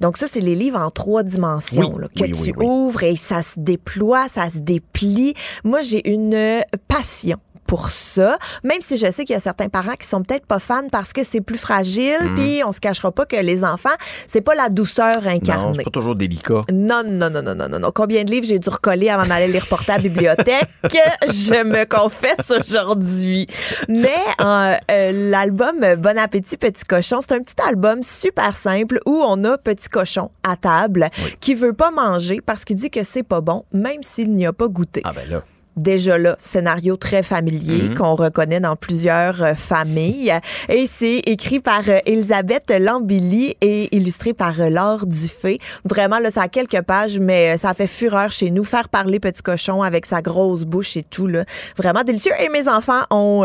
Donc 0.00 0.16
ça, 0.16 0.26
c'est 0.30 0.40
les 0.40 0.54
livres 0.54 0.78
en 0.78 0.90
trois 0.90 1.24
dimensions 1.24 1.94
Oui, 1.96 2.02
là, 2.02 2.08
que 2.08 2.32
oui, 2.32 2.52
tu 2.52 2.64
ouvres 2.64 3.02
et 3.02 3.16
ça 3.16 3.42
se 3.42 3.58
déploie, 3.58 4.28
ça 4.28 4.48
se 4.48 4.58
déplie. 4.58 5.34
Moi, 5.64 5.80
j'ai 5.80 6.08
une 6.08 6.62
passion 6.86 7.38
pour 7.70 7.88
ça, 7.88 8.36
même 8.64 8.80
si 8.80 8.96
je 8.96 9.08
sais 9.12 9.24
qu'il 9.24 9.34
y 9.34 9.36
a 9.36 9.40
certains 9.40 9.68
parents 9.68 9.94
qui 9.94 10.04
sont 10.04 10.24
peut-être 10.24 10.44
pas 10.44 10.58
fans 10.58 10.88
parce 10.90 11.12
que 11.12 11.22
c'est 11.22 11.40
plus 11.40 11.56
fragile, 11.56 12.16
Mhm. 12.20 12.34
puis 12.34 12.62
on 12.66 12.72
se 12.72 12.80
cachera 12.80 13.12
pas 13.12 13.26
que 13.26 13.36
les 13.36 13.62
enfants, 13.62 13.94
c'est 14.26 14.40
pas 14.40 14.56
la 14.56 14.68
douceur 14.70 15.22
Non, 15.22 15.28
incarnée. 15.30 15.74
c'est 15.76 15.84
pas 15.84 15.90
toujours 15.90 16.16
délicat. 16.16 16.62
Non, 16.72 17.02
non, 17.06 17.30
non, 17.30 17.42
non, 17.42 17.54
non, 17.54 17.78
non. 17.78 17.92
Combien 17.94 18.24
de 18.24 18.30
livres 18.32 18.44
j'ai 18.44 18.58
dû 18.58 18.68
recoller 18.68 19.08
avant 19.08 19.24
d'aller 19.24 19.46
les 19.46 19.60
reporter 19.60 19.92
à 19.92 19.96
la 19.98 20.02
bibliothèque? 20.02 20.68
Je 21.28 21.62
me 21.62 21.84
confesse 21.84 22.50
aujourd'hui. 22.50 23.46
Mais 23.88 24.08
euh, 24.40 24.74
euh, 24.90 25.30
l'album 25.30 25.76
Bon 25.98 26.18
appétit, 26.18 26.56
petit 26.56 26.82
cochon, 26.84 27.20
c'est 27.22 27.34
un 27.36 27.40
petit 27.40 27.54
album 27.64 28.02
super 28.02 28.56
simple 28.56 28.98
où 29.06 29.22
on 29.24 29.44
a 29.44 29.58
petit 29.58 29.88
cochon 29.88 30.32
à 30.42 30.56
table 30.56 31.08
qui 31.38 31.54
veut 31.54 31.72
pas 31.72 31.92
manger 31.92 32.40
parce 32.44 32.64
qu'il 32.64 32.74
dit 32.76 32.90
que 32.90 33.04
c'est 33.04 33.22
pas 33.22 33.40
bon, 33.40 33.64
même 33.72 34.02
s'il 34.02 34.34
n'y 34.34 34.44
a 34.44 34.52
pas 34.52 34.66
goûté. 34.66 35.02
Ah 35.04 35.12
ben 35.14 35.30
là. 35.30 35.42
Déjà 35.76 36.18
là, 36.18 36.36
scénario 36.40 36.96
très 36.96 37.22
familier 37.22 37.82
Mhm. 37.84 37.94
qu'on 37.94 38.14
reconnaît 38.14 38.60
dans 38.60 38.76
plusieurs 38.76 39.42
euh, 39.42 39.54
familles. 39.54 40.32
Et 40.68 40.86
c'est 40.86 41.18
écrit 41.26 41.60
par 41.60 41.82
euh, 41.88 41.98
Elisabeth 42.06 42.70
Lambilly 42.78 43.56
et 43.60 43.94
illustré 43.96 44.34
par 44.34 44.60
euh, 44.60 44.68
Laure 44.68 45.06
Dufay. 45.06 45.58
Vraiment, 45.84 46.18
là, 46.18 46.30
ça 46.30 46.42
a 46.42 46.48
quelques 46.48 46.82
pages, 46.82 47.18
mais 47.18 47.56
ça 47.56 47.72
fait 47.74 47.86
fureur 47.86 48.32
chez 48.32 48.50
nous. 48.50 48.64
Faire 48.64 48.88
parler 48.88 49.20
Petit 49.20 49.42
Cochon 49.42 49.82
avec 49.82 50.06
sa 50.06 50.20
grosse 50.22 50.64
bouche 50.64 50.96
et 50.96 51.02
tout, 51.02 51.26
là. 51.26 51.44
Vraiment 51.76 52.02
délicieux. 52.02 52.32
Et 52.40 52.48
mes 52.48 52.68
enfants 52.68 53.02
ont, 53.10 53.44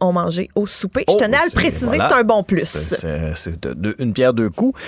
ont 0.00 0.12
mangé 0.12 0.48
au 0.54 0.66
souper. 0.66 1.04
Je 1.08 1.14
Oh, 1.14 1.18
tenais 1.18 1.36
à 1.36 1.44
le 1.44 1.52
préciser, 1.52 1.86
voilà. 1.86 2.08
c'est 2.08 2.14
un 2.14 2.24
bon 2.24 2.42
plus. 2.42 2.64
C'est- 2.66 3.66
une 3.98 4.12
pierre 4.12 4.32
deux 4.34 4.50
coups. 4.50 4.78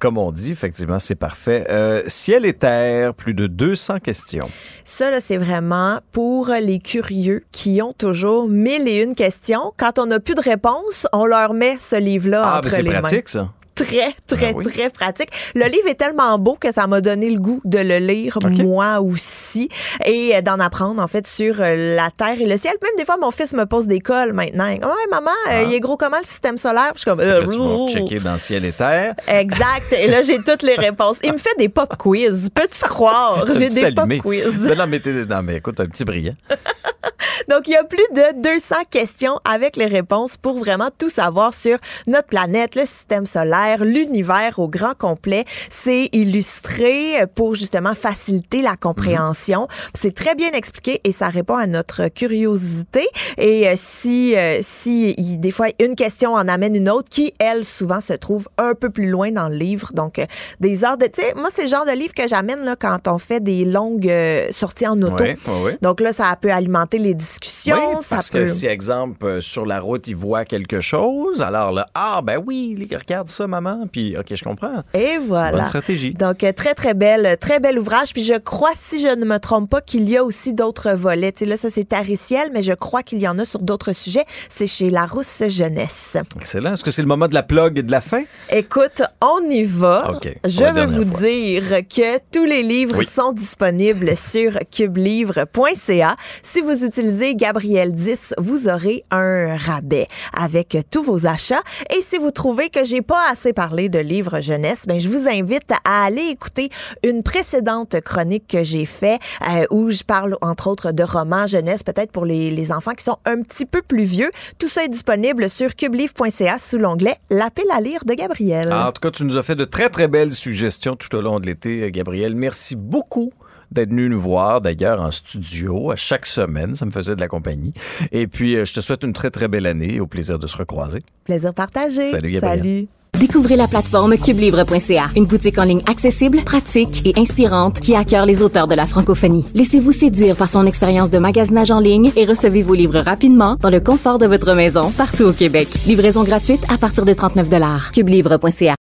Comme 0.00 0.18
on 0.18 0.32
dit, 0.32 0.50
effectivement, 0.52 0.98
c'est 0.98 1.14
parfait. 1.14 1.66
Ciel 2.06 2.44
et 2.46 2.52
terre, 2.54 3.14
plus 3.14 3.34
de 3.34 3.46
200 3.46 3.98
questions. 4.00 4.48
Ça, 4.84 5.10
là, 5.10 5.18
c'est 5.20 5.36
vraiment 5.36 5.98
pour 6.12 6.37
les 6.46 6.78
curieux 6.78 7.44
qui 7.52 7.82
ont 7.82 7.92
toujours 7.92 8.48
mille 8.48 8.86
et 8.88 9.02
une 9.02 9.14
questions. 9.14 9.72
Quand 9.76 9.98
on 9.98 10.06
n'a 10.06 10.20
plus 10.20 10.34
de 10.34 10.40
réponse, 10.40 11.06
on 11.12 11.26
leur 11.26 11.52
met 11.54 11.76
ce 11.80 11.96
livre-là 11.96 12.42
Ah, 12.44 12.50
ben 12.52 12.58
entre 12.58 12.68
c'est 12.70 12.82
les 12.82 12.90
mains. 12.90 13.00
pratique, 13.00 13.28
ça. 13.28 13.48
Très, 13.78 14.14
très, 14.26 14.50
Ah 14.50 14.56
oui. 14.56 14.64
très 14.64 14.90
pratique. 14.90 15.28
Le 15.54 15.64
livre 15.66 15.88
est 15.88 15.94
tellement 15.94 16.38
beau 16.38 16.56
que 16.60 16.72
ça 16.72 16.86
m'a 16.86 17.00
donné 17.00 17.30
le 17.30 17.38
goût 17.38 17.60
de 17.64 17.78
le 17.78 17.98
lire, 17.98 18.38
moi 18.50 19.00
aussi, 19.00 19.68
et 20.04 20.34
euh, 20.36 20.40
d'en 20.42 20.58
apprendre, 20.58 21.00
en 21.02 21.06
fait, 21.08 21.26
sur 21.26 21.60
euh, 21.60 21.94
la 21.96 22.10
Terre 22.10 22.40
et 22.40 22.46
le 22.46 22.56
ciel. 22.56 22.74
Même 22.82 22.90
des 22.98 23.04
fois, 23.04 23.16
mon 23.20 23.30
fils 23.30 23.52
me 23.52 23.64
pose 23.66 23.86
des 23.86 24.00
cols 24.00 24.32
maintenant. 24.32 24.68
Ouais, 24.68 25.06
maman, 25.10 25.30
euh, 25.50 25.64
il 25.68 25.74
est 25.74 25.80
gros 25.80 25.96
comment 25.96 26.18
le 26.18 26.24
système 26.24 26.56
solaire? 26.56 26.90
Puis 26.94 26.96
je 26.96 26.98
suis 27.00 27.10
comme... 27.10 27.20
euh, 27.20 27.40
Là, 27.42 27.46
tu 27.46 27.58
vas 27.58 27.86
checker 27.92 28.18
dans 28.24 28.38
ciel 28.38 28.64
et 28.64 28.72
terre. 28.72 29.14
Exact. 29.28 29.92
Et 29.92 30.08
là, 30.08 30.22
j'ai 30.22 30.38
toutes 30.42 30.62
les 30.62 30.74
réponses. 30.76 31.18
Il 31.24 31.32
me 31.32 31.38
fait 31.38 31.56
des 31.58 31.68
pop 31.68 31.94
quiz. 31.96 32.48
Peux-tu 32.52 32.80
croire? 32.88 33.44
J'ai 33.54 33.68
des 33.68 33.92
pop 33.92 34.08
quiz. 34.20 34.46
Non, 34.76 34.86
mais, 34.86 35.00
non, 35.28 35.42
mais 35.42 35.56
écoute, 35.56 35.78
un 35.80 35.86
petit 35.86 36.04
brillant. 36.04 36.34
Donc, 37.48 37.68
il 37.68 37.72
y 37.72 37.76
a 37.76 37.84
plus 37.84 38.06
de 38.12 38.42
200 38.42 38.74
questions 38.90 39.40
avec 39.44 39.76
les 39.76 39.86
réponses 39.86 40.36
pour 40.36 40.58
vraiment 40.58 40.88
tout 40.96 41.08
savoir 41.08 41.54
sur 41.54 41.78
notre 42.06 42.28
planète, 42.28 42.74
le 42.74 42.82
système 42.82 43.26
solaire, 43.26 43.84
l'univers 43.84 44.58
au 44.58 44.68
grand 44.68 44.94
complet. 44.96 45.44
C'est 45.70 46.08
illustré 46.12 47.26
pour 47.34 47.54
justement 47.54 47.94
faciliter 47.94 48.62
la 48.62 48.76
compréhension. 48.76 49.68
C'est 49.94 50.14
très 50.14 50.34
bien 50.34 50.50
expliqué 50.52 51.00
et 51.04 51.12
ça 51.12 51.28
répond 51.28 51.56
à 51.56 51.66
notre 51.66 52.08
curiosité. 52.08 53.06
Et 53.36 53.68
euh, 53.68 53.74
si, 53.76 54.36
euh, 54.36 54.58
si 54.62 55.14
des 55.38 55.50
fois 55.50 55.68
une 55.80 55.94
question 55.94 56.34
en 56.34 56.48
amène 56.48 56.74
une 56.74 56.88
autre 56.88 57.08
qui, 57.08 57.32
elle, 57.38 57.64
souvent 57.64 58.00
se 58.00 58.12
trouve 58.12 58.48
un 58.58 58.74
peu 58.74 58.90
plus 58.90 59.08
loin 59.08 59.30
dans 59.30 59.48
le 59.48 59.56
livre. 59.56 59.92
Donc, 59.94 60.18
euh, 60.18 60.26
des 60.60 60.84
heures 60.84 60.98
de... 60.98 61.06
Tu 61.06 61.22
sais, 61.22 61.34
moi, 61.34 61.48
c'est 61.54 61.62
le 61.62 61.68
genre 61.68 61.86
de 61.86 61.92
livre 61.92 62.14
que 62.14 62.28
j'amène 62.28 62.64
là, 62.64 62.76
quand 62.76 63.08
on 63.08 63.18
fait 63.18 63.40
des 63.40 63.64
longues 63.64 64.12
sorties 64.50 64.86
en 64.86 65.00
auto. 65.02 65.24
Ouais, 65.24 65.36
ouais, 65.46 65.62
ouais. 65.62 65.78
Donc 65.82 66.00
là, 66.00 66.12
ça 66.12 66.34
peut 66.40 66.52
alimenter 66.52 66.87
les 66.96 67.12
discussions. 67.12 67.76
Oui, 67.76 67.96
ça 68.02 68.16
parce 68.16 68.30
peut... 68.30 68.38
que 68.40 68.46
si, 68.46 68.66
exemple, 68.66 69.26
euh, 69.26 69.40
sur 69.42 69.66
la 69.66 69.80
route, 69.80 70.08
il 70.08 70.16
voit 70.16 70.44
quelque 70.46 70.80
chose, 70.80 71.42
alors 71.42 71.72
là, 71.72 71.86
ah, 71.94 72.20
ben 72.24 72.42
oui, 72.46 72.88
regarde 72.90 73.28
ça, 73.28 73.46
maman, 73.46 73.86
puis 73.90 74.16
OK, 74.16 74.26
je 74.34 74.42
comprends. 74.44 74.82
Et 74.94 75.18
voilà. 75.18 75.58
Bonne 75.58 75.66
stratégie. 75.66 76.14
Donc, 76.14 76.42
euh, 76.44 76.52
très, 76.52 76.74
très 76.74 76.94
belle, 76.94 77.36
très 77.38 77.60
bel 77.60 77.78
ouvrage. 77.78 78.12
Puis 78.14 78.22
je 78.24 78.38
crois, 78.38 78.70
si 78.76 79.00
je 79.02 79.08
ne 79.08 79.24
me 79.26 79.38
trompe 79.38 79.68
pas, 79.68 79.80
qu'il 79.80 80.08
y 80.08 80.16
a 80.16 80.24
aussi 80.24 80.54
d'autres 80.54 80.92
volets. 80.92 81.32
Tu 81.32 81.40
sais, 81.40 81.46
là, 81.46 81.56
ça, 81.56 81.68
c'est 81.68 81.88
tariciel, 81.88 82.50
mais 82.54 82.62
je 82.62 82.72
crois 82.72 83.02
qu'il 83.02 83.18
y 83.20 83.28
en 83.28 83.38
a 83.38 83.44
sur 83.44 83.60
d'autres 83.60 83.92
sujets. 83.92 84.24
C'est 84.48 84.66
chez 84.66 84.88
Larousse 84.90 85.42
Jeunesse. 85.48 86.16
Excellent. 86.36 86.72
Est-ce 86.74 86.84
que 86.84 86.90
c'est 86.90 87.02
le 87.02 87.08
moment 87.08 87.26
de 87.26 87.34
la 87.34 87.42
plug 87.42 87.78
et 87.78 87.82
de 87.82 87.90
la 87.90 88.00
fin? 88.00 88.22
Écoute, 88.50 89.02
on 89.20 89.48
y 89.50 89.64
va. 89.64 90.12
OK, 90.12 90.28
Je 90.44 90.64
veux 90.64 90.86
vous 90.86 91.10
fois. 91.10 91.20
dire 91.20 91.62
que 91.88 92.18
tous 92.32 92.44
les 92.44 92.62
livres 92.62 92.98
Oui. 92.98 93.04
sont 93.04 93.32
disponibles 93.32 94.16
sur 94.16 94.58
cubelivre.ca. 94.70 96.16
Si 96.42 96.60
vous 96.60 96.77
utilisez 96.84 97.34
Gabriel 97.34 97.92
10, 97.92 98.34
vous 98.38 98.68
aurez 98.68 99.04
un 99.10 99.56
rabais 99.56 100.06
avec 100.32 100.76
tous 100.90 101.02
vos 101.02 101.26
achats. 101.26 101.62
Et 101.96 102.02
si 102.02 102.18
vous 102.18 102.30
trouvez 102.30 102.68
que 102.68 102.84
j'ai 102.84 103.02
pas 103.02 103.30
assez 103.30 103.52
parlé 103.52 103.88
de 103.88 103.98
livres 103.98 104.40
jeunesse, 104.40 104.84
ben 104.86 104.98
je 104.98 105.08
vous 105.08 105.28
invite 105.28 105.72
à 105.84 106.04
aller 106.04 106.28
écouter 106.30 106.70
une 107.04 107.22
précédente 107.22 108.00
chronique 108.00 108.46
que 108.48 108.62
j'ai 108.62 108.86
fait 108.86 109.18
euh, 109.48 109.66
où 109.70 109.90
je 109.90 110.02
parle 110.02 110.36
entre 110.40 110.68
autres 110.68 110.92
de 110.92 111.02
romans 111.02 111.46
jeunesse, 111.46 111.82
peut-être 111.82 112.12
pour 112.12 112.24
les, 112.24 112.50
les 112.50 112.72
enfants 112.72 112.92
qui 112.92 113.04
sont 113.04 113.18
un 113.24 113.42
petit 113.42 113.66
peu 113.66 113.82
plus 113.82 114.04
vieux. 114.04 114.30
Tout 114.58 114.68
ça 114.68 114.84
est 114.84 114.88
disponible 114.88 115.48
sur 115.48 115.74
cubelivre.ca 115.74 116.58
sous 116.58 116.78
l'onglet 116.78 117.16
La 117.30 117.50
pile 117.50 117.70
à 117.72 117.80
lire 117.80 118.04
de 118.04 118.14
Gabriel. 118.14 118.72
En 118.72 118.92
tout 118.92 119.00
cas, 119.00 119.10
tu 119.10 119.24
nous 119.24 119.36
as 119.36 119.42
fait 119.42 119.56
de 119.56 119.64
très, 119.64 119.90
très 119.90 120.08
belles 120.08 120.32
suggestions 120.32 120.96
tout 120.96 121.14
au 121.14 121.20
long 121.20 121.40
de 121.40 121.46
l'été, 121.46 121.90
Gabriel. 121.90 122.34
Merci 122.34 122.76
beaucoup 122.76 123.32
d'être 123.72 123.90
venu 123.90 124.08
nous 124.08 124.20
voir, 124.20 124.60
d'ailleurs, 124.60 125.00
en 125.00 125.10
studio, 125.10 125.90
à 125.90 125.96
chaque 125.96 126.26
semaine. 126.26 126.74
Ça 126.74 126.86
me 126.86 126.90
faisait 126.90 127.16
de 127.16 127.20
la 127.20 127.28
compagnie. 127.28 127.72
Et 128.12 128.26
puis, 128.26 128.56
euh, 128.56 128.64
je 128.64 128.74
te 128.74 128.80
souhaite 128.80 129.02
une 129.02 129.12
très, 129.12 129.30
très 129.30 129.48
belle 129.48 129.66
année 129.66 129.94
et 129.94 130.00
au 130.00 130.06
plaisir 130.06 130.38
de 130.38 130.46
se 130.46 130.56
recroiser. 130.56 131.00
Plaisir 131.24 131.54
partagé. 131.54 132.10
Salut, 132.10 132.32
Gabriel. 132.32 132.58
Salut. 132.58 132.88
Découvrez 133.18 133.56
la 133.56 133.66
plateforme 133.66 134.16
cubelivre.ca, 134.16 135.10
une 135.16 135.26
boutique 135.26 135.58
en 135.58 135.64
ligne 135.64 135.82
accessible, 135.86 136.38
pratique 136.44 137.04
et 137.04 137.18
inspirante 137.18 137.80
qui 137.80 137.96
accueille 137.96 138.26
les 138.26 138.42
auteurs 138.42 138.68
de 138.68 138.74
la 138.74 138.86
francophonie. 138.86 139.44
Laissez-vous 139.54 139.90
séduire 139.90 140.36
par 140.36 140.48
son 140.48 140.66
expérience 140.66 141.10
de 141.10 141.18
magasinage 141.18 141.72
en 141.72 141.80
ligne 141.80 142.12
et 142.16 142.24
recevez 142.24 142.62
vos 142.62 142.74
livres 142.74 143.00
rapidement 143.00 143.56
dans 143.56 143.70
le 143.70 143.80
confort 143.80 144.18
de 144.18 144.26
votre 144.26 144.54
maison 144.54 144.92
partout 144.92 145.24
au 145.24 145.32
Québec. 145.32 145.68
Livraison 145.86 146.22
gratuite 146.22 146.64
à 146.72 146.78
partir 146.78 147.04
de 147.04 147.12
39 147.12 147.48
cubelivre.ca. 147.92 148.76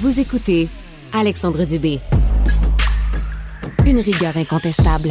Vous 0.00 0.18
écoutez 0.18 0.68
Alexandre 1.12 1.64
Dubé. 1.64 2.00
Une 3.86 3.98
rigueur 3.98 4.36
incontestable. 4.36 5.10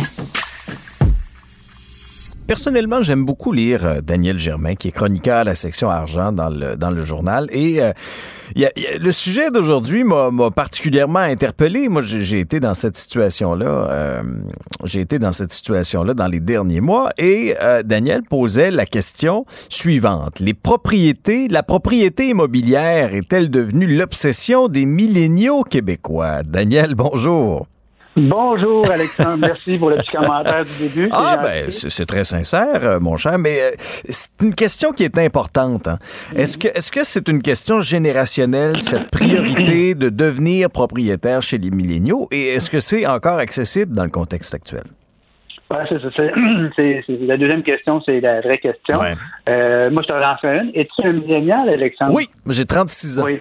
Personnellement, 2.47 3.01
j'aime 3.01 3.26
beaucoup 3.26 3.51
lire 3.51 3.86
euh, 3.86 4.01
Daniel 4.01 4.38
Germain, 4.38 4.76
qui 4.76 4.88
est 4.88 4.91
chroniqueur 4.91 5.38
à 5.39 5.43
la 5.43 5.55
section 5.55 5.89
argent 5.89 6.32
dans 6.32 6.49
le, 6.49 6.76
dans 6.76 6.91
le 6.91 7.03
journal. 7.03 7.47
Et 7.51 7.82
euh, 7.82 7.91
le 8.55 9.11
sujet 9.11 9.51
d'aujourd'hui 9.51 10.03
m'a 10.03 10.51
particulièrement 10.51 11.20
interpellé. 11.20 11.89
Moi, 11.89 12.01
j'ai 12.03 12.39
été 12.39 12.59
dans 12.59 12.74
cette 12.74 12.97
situation-là. 12.97 13.65
euh, 13.65 14.22
j'ai 14.86 15.01
été 15.01 15.20
dans 15.20 15.32
cette 15.32 15.51
situation-là 15.51 16.13
dans 16.13 16.28
les 16.28 16.39
derniers 16.39 16.82
mois. 16.82 17.09
Et 17.17 17.55
Daniel 17.86 18.24
posait 18.24 18.72
la 18.72 18.86
question 18.86 19.45
suivante. 19.67 20.39
Les 20.39 20.53
propriétés, 20.53 21.47
la 21.47 21.63
propriété 21.63 22.30
immobilière 22.30 23.13
est-elle 23.13 23.51
devenue 23.51 23.95
l'obsession 23.95 24.67
des 24.67 24.86
milléniaux 24.86 25.63
québécois? 25.63 26.43
Daniel, 26.43 26.95
bonjour. 26.95 27.67
Bonjour 28.22 28.86
Alexandre, 28.91 29.38
merci 29.38 29.78
pour 29.78 29.89
le 29.91 29.95
petit 29.97 30.11
commentaire 30.11 30.63
du 30.65 30.88
début. 30.89 31.07
Ah, 31.13 31.39
ben, 31.41 31.72
c'est 31.72 32.05
très 32.05 32.26
sincère, 32.26 32.84
euh, 32.84 32.99
mon 32.99 33.15
cher, 33.15 33.38
mais 33.39 33.61
euh, 33.61 33.72
c'est 34.09 34.41
une 34.43 34.53
question 34.53 34.91
qui 34.91 35.05
est 35.05 35.17
importante. 35.17 35.88
hein. 35.88 35.99
Est-ce 36.36 36.57
que 36.57 36.67
est-ce 36.67 36.91
que 36.91 37.05
c'est 37.05 37.30
une 37.30 37.41
question 37.41 37.80
générationnelle, 37.80 38.82
cette 38.82 39.09
priorité 39.09 39.95
de 39.95 40.09
devenir 40.09 40.70
propriétaire 40.70 41.41
chez 41.41 41.57
les 41.59 41.72
milléniaux, 41.72 42.28
et 42.32 42.49
est-ce 42.55 42.70
que 42.70 42.82
c'est 42.82 43.07
encore 43.07 43.38
accessible 43.39 43.95
dans 43.95 44.03
le 44.03 44.09
contexte 44.09 44.53
actuel? 44.53 44.84
Ouais, 45.72 45.78
c'est 45.88 46.01
ça. 46.01 46.07
C'est, 46.15 46.32
c'est- 46.76 47.03
c'est- 47.05 47.26
la 47.26 47.38
deuxième 47.38 47.63
question, 47.63 48.01
c'est 48.05 48.20
la 48.20 48.41
vraie 48.41 48.57
question. 48.57 48.99
Ouais. 48.99 49.13
Euh, 49.47 49.89
moi, 49.91 50.01
je 50.01 50.07
te 50.11 50.41
fais 50.41 50.57
une. 50.57 50.72
Es-tu 50.74 51.07
un 51.07 51.13
millénial, 51.13 51.70
Alexandre? 51.70 52.11
Oui, 52.15 52.28
j'ai 52.49 52.65
36 52.65 53.20
ans. 53.20 53.24
Oui. 53.26 53.39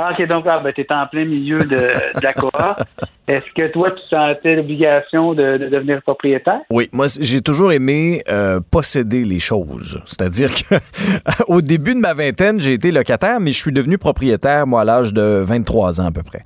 Ah, 0.00 0.12
OK, 0.12 0.26
donc, 0.28 0.44
ah, 0.46 0.60
ben, 0.62 0.72
tu 0.72 0.82
es 0.82 0.92
en 0.92 1.06
plein 1.08 1.24
milieu 1.24 1.58
de, 1.58 1.66
de 1.66 2.22
la 2.22 2.32
cohorte. 2.32 2.82
Est-ce 3.28 3.44
que 3.54 3.70
toi, 3.72 3.90
tu 3.90 4.00
sentais 4.08 4.54
l'obligation 4.56 5.34
de, 5.34 5.58
de 5.58 5.68
devenir 5.68 6.00
propriétaire? 6.02 6.60
Oui, 6.70 6.88
moi 6.92 7.06
j'ai 7.20 7.42
toujours 7.42 7.72
aimé 7.72 8.22
euh, 8.28 8.60
posséder 8.70 9.24
les 9.24 9.40
choses. 9.40 10.00
C'est-à-dire 10.06 10.50
que 10.54 10.76
au 11.48 11.60
début 11.60 11.94
de 11.94 11.98
ma 11.98 12.14
vingtaine, 12.14 12.58
j'ai 12.60 12.72
été 12.72 12.90
locataire, 12.90 13.38
mais 13.40 13.52
je 13.52 13.58
suis 13.58 13.72
devenu 13.72 13.98
propriétaire 13.98 14.66
moi 14.66 14.80
à 14.80 14.84
l'âge 14.84 15.12
de 15.12 15.42
23 15.44 16.00
ans 16.00 16.06
à 16.06 16.10
peu 16.10 16.22
près. 16.22 16.40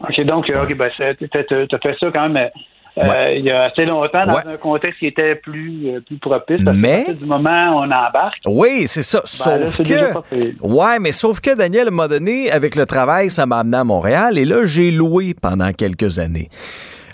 OK, 0.00 0.20
donc, 0.24 0.50
OK, 0.50 0.76
ben, 0.76 0.90
tu 0.96 1.04
as 1.04 1.78
fait 1.78 1.96
ça 2.00 2.10
quand 2.12 2.28
même 2.28 2.50
Ouais. 2.96 3.38
il 3.38 3.44
y 3.44 3.50
a 3.50 3.64
assez 3.64 3.84
longtemps 3.84 4.26
dans 4.26 4.34
Ouais. 4.36 4.42
un 4.54 4.56
contexte 4.56 4.98
qui 5.00 5.06
était 5.06 5.34
plus, 5.34 5.88
euh, 5.88 6.00
plus 6.00 6.16
propice. 6.18 6.64
Parce 6.64 6.76
Mais- 6.76 7.04
que 7.06 7.12
du 7.12 7.26
moment 7.26 7.74
où 7.74 7.80
on 7.80 7.84
embarque, 7.84 8.40
Oui, 8.46 8.84
c'est 8.86 9.02
ça. 9.02 9.20
ben, 9.20 9.66
sauf 9.66 9.86
que. 9.86 10.62
Ouais, 10.66 10.98
mais 10.98 11.12
sauf 11.12 11.40
que 11.40 11.54
Daniel, 11.54 11.84
à 11.84 11.88
un 11.88 11.90
moment 11.90 12.08
donné, 12.08 12.50
avec 12.50 12.74
le 12.74 12.86
travail, 12.86 13.28
ça 13.30 13.44
m'a 13.44 13.58
amené 13.58 13.76
à 13.76 13.84
Montréal 13.84 14.38
et 14.38 14.44
là, 14.44 14.64
j'ai 14.64 14.90
loué 14.90 15.34
pendant 15.40 15.72
quelques 15.72 16.18
années. 16.18 16.48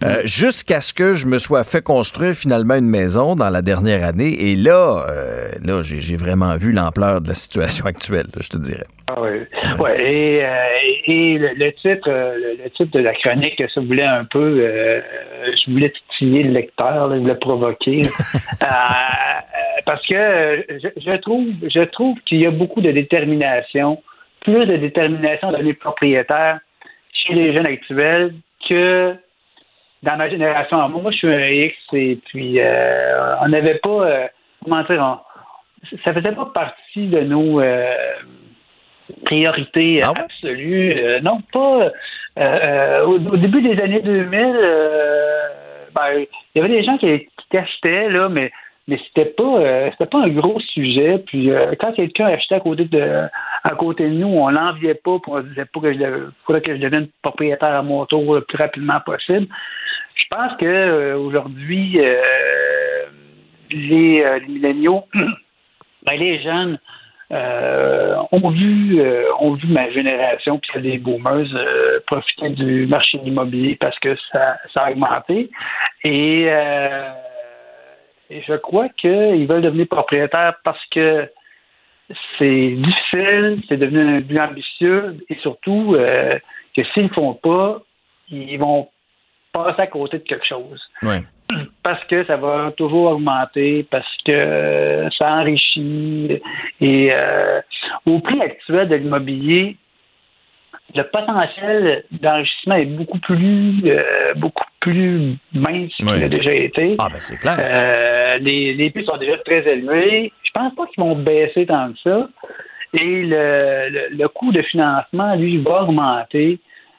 Euh, 0.05 0.23
Jusqu'à 0.25 0.81
ce 0.81 0.93
que 0.93 1.15
je 1.15 1.27
me 1.27 1.39
sois 1.39 1.65
fait 1.65 1.83
construire 1.83 2.35
finalement 2.35 2.75
une 2.75 2.89
maison 2.89 3.37
dans 3.37 3.51
la 3.51 3.63
dernière 3.63 4.05
année. 4.05 4.35
Et 4.39 4.57
là, 4.57 5.05
euh, 5.09 5.49
là 5.65 5.83
j'ai 5.83 6.17
vraiment 6.17 6.57
vu 6.57 6.73
l'ampleur 6.73 7.21
de 7.21 7.29
la 7.29 7.35
situation 7.35 7.87
actuelle, 7.87 8.27
là, 8.35 8.41
je 8.41 8.49
te 8.49 8.59
dirais. 8.59 8.87
Ah 9.09 9.21
oui. 9.21 9.31
Ouais, 9.79 10.01
et, 10.01 10.45
euh, 10.45 10.51
et 11.07 11.39
le, 11.39 11.49
le 11.55 11.73
titre, 11.73 12.09
le, 12.09 12.71
titre 12.71 12.91
de 12.93 13.01
la 13.01 13.15
chronique, 13.15 13.63
ça 13.75 13.81
voulait 13.81 14.05
un 14.05 14.25
peu, 14.25 14.57
je 14.57 15.71
voulais 15.71 15.93
titiller 16.11 16.45
le 16.45 16.53
lecteur, 16.53 17.09
là, 17.09 17.17
je 17.17 17.21
voulais 17.21 17.35
provoquer, 17.35 18.01
parce 19.85 20.07
que 20.07 20.65
je, 20.69 20.89
je 20.97 21.17
trouve, 21.19 21.47
je 21.63 21.85
trouve 21.85 22.17
qu'il 22.27 22.41
y 22.41 22.47
a 22.47 22.51
beaucoup 22.51 22.81
de 22.81 22.91
détermination, 22.91 24.03
plus 24.41 24.67
de 24.67 24.77
détermination 24.77 25.53
de 25.53 25.59
les 25.59 25.75
propriétaires 25.75 26.61
chez 27.13 27.35
les 27.35 27.53
jeunes 27.53 27.67
actuels 27.67 28.35
que 28.69 29.15
dans 30.03 30.17
ma 30.17 30.29
génération. 30.29 30.89
Moi, 30.89 31.11
je 31.13 31.17
suis 31.17 31.29
un 31.33 31.49
X 31.49 31.77
et 31.93 32.19
puis 32.27 32.61
euh, 32.61 33.37
on 33.41 33.49
n'avait 33.49 33.77
pas, 33.77 33.89
euh, 34.07 34.27
comment 34.65 34.83
dire, 34.85 35.01
on- 35.01 35.97
ça 36.05 36.13
faisait 36.15 36.33
pas 36.33 36.47
partie 36.55 37.07
de 37.09 37.21
nos 37.21 37.61
euh, 37.61 37.95
priorités 39.25 40.01
Ah 40.03 40.13
ouais? 40.13 40.21
absolues. 40.21 40.95
Euh, 40.99 41.21
non, 41.21 41.41
pas. 41.53 41.81
euh, 41.85 41.91
euh, 42.39 43.05
au, 43.05 43.15
au 43.15 43.37
début 43.37 43.61
des 43.63 43.81
années 43.81 44.01
2000, 44.01 44.41
euh, 44.41 45.49
ben, 45.95 46.25
il 46.55 46.59
y 46.63 46.65
avait 46.65 46.69
des 46.75 46.83
gens 46.85 46.97
qui, 46.99 47.29
qui 47.51 47.57
achetaient, 47.59 48.09
là, 48.09 48.29
mais 48.29 48.51
mais 48.89 48.99
c'était 49.07 49.27
pas 49.31 49.59
euh, 49.61 49.91
c'était 49.93 50.07
pas 50.11 50.23
un 50.23 50.29
gros 50.29 50.59
sujet. 50.61 51.19
Puis 51.27 51.51
euh, 51.51 51.75
quand 51.79 51.93
quelqu'un 51.93 52.27
achetait 52.27 52.57
à 52.57 52.61
côté 52.61 52.85
de 52.87 53.27
à 53.65 53.71
côté 53.77 54.05
de 54.05 54.15
nous, 54.15 54.27
on 54.29 54.49
l'enviait 54.49 54.95
pas, 54.95 55.19
puis 55.23 55.31
on 55.33 55.41
disait 55.41 55.67
pas 55.67 55.81
que 55.81 55.93
je 55.93 56.27
faudrait 56.45 56.63
que 56.63 56.75
je 56.75 56.81
devienne 56.81 57.09
propriétaire 57.23 57.75
à 57.77 57.83
mon 57.83 58.05
tour 58.07 58.35
le 58.35 58.41
plus 58.41 58.57
rapidement 58.59 58.99
possible. 59.01 59.47
Je 60.23 60.29
pense 60.29 60.57
que 60.57 60.65
euh, 60.65 61.19
aujourd'hui, 61.19 61.99
euh, 61.99 63.07
les, 63.71 64.23
euh, 64.23 64.39
les 64.39 64.47
milléniaux, 64.47 65.05
ben, 66.05 66.19
les 66.19 66.41
jeunes 66.43 66.79
ont 67.31 68.51
vu 68.51 69.01
ont 69.41 69.55
vu 69.55 69.67
ma 69.69 69.91
génération 69.91 70.59
puis 70.59 70.83
des 70.83 70.99
boomers 70.99 71.47
profiter 72.07 72.51
du 72.51 72.87
marché 72.87 73.17
de 73.17 73.25
l'immobilier 73.25 73.75
parce 73.77 73.99
que 74.01 74.15
ça, 74.31 74.59
a 74.75 74.91
augmenté. 74.91 75.49
Et, 76.05 76.47
je 78.31 78.55
crois 78.57 78.91
qu'ils 78.91 79.47
veulent 79.47 79.63
devenir 79.63 79.87
propriétaires 79.89 80.57
parce 80.63 80.85
que 80.91 81.27
c'est 82.39 82.73
difficile, 82.73 83.63
c'est 83.67 83.79
devenu 83.79 84.19
un 84.19 84.21
but 84.21 84.39
ambitieux 84.39 85.17
et 85.31 85.37
surtout 85.37 85.97
que 86.77 86.85
s'ils 86.93 87.05
ne 87.05 87.09
font 87.09 87.33
pas, 87.33 87.81
ils 88.29 88.59
vont 88.59 88.89
passer 89.53 89.83
à 89.83 89.87
côté 89.87 90.19
de 90.19 90.25
quelque 90.25 90.47
chose. 90.47 90.81
Ouais. 91.03 91.23
parce 91.83 92.03
que 92.05 92.25
ça 92.25 92.37
va 92.37 92.73
toujours 92.77 93.13
augmenter, 93.13 93.87
parce 93.91 94.17
que 94.25 95.09
ça 95.17 95.33
enrichit. 95.33 96.41
Et 96.81 97.11
euh, 97.13 97.61
au 98.07 98.21
prix 98.21 98.41
actuel 98.41 98.89
de 98.89 98.97
l'immobilier, 98.97 99.77
le 100.95 101.05
potentiel 101.05 102.05
d'enrichissement 102.11 102.75
est 102.75 102.85
beaucoup 102.85 103.19
plus 103.19 103.81
euh, 103.87 104.35
beaucoup 104.37 104.65
plus 104.81 105.37
mince 105.55 105.93
qu'il 105.97 106.09
a 106.09 106.29
déjà 106.29 106.53
été. 106.53 106.97
Ah 106.99 107.09
ben 107.11 107.21
c'est 107.21 107.37
clair. 107.37 107.57
Euh, 107.59 108.39
les, 108.39 108.75
les 108.75 108.91
prix 108.91 109.05
sont 109.05 109.17
déjà 109.17 109.39
très 109.39 109.67
élevés. 109.67 110.33
Je 110.43 110.51
pense 110.53 110.75
pas 110.75 110.87
qu'ils 110.87 111.03
vont 111.03 111.17
baisser 111.17 111.67
tant 111.67 111.93
que 111.93 111.99
ça. 112.01 112.29
Et 112.95 113.23
le, 113.23 114.11
le, 114.11 114.29
coût 114.29 114.53
de 114.53 114.61
financement, 114.61 115.35
lui, 115.35 115.57
va 115.57 115.85
augmenter. 115.85 116.59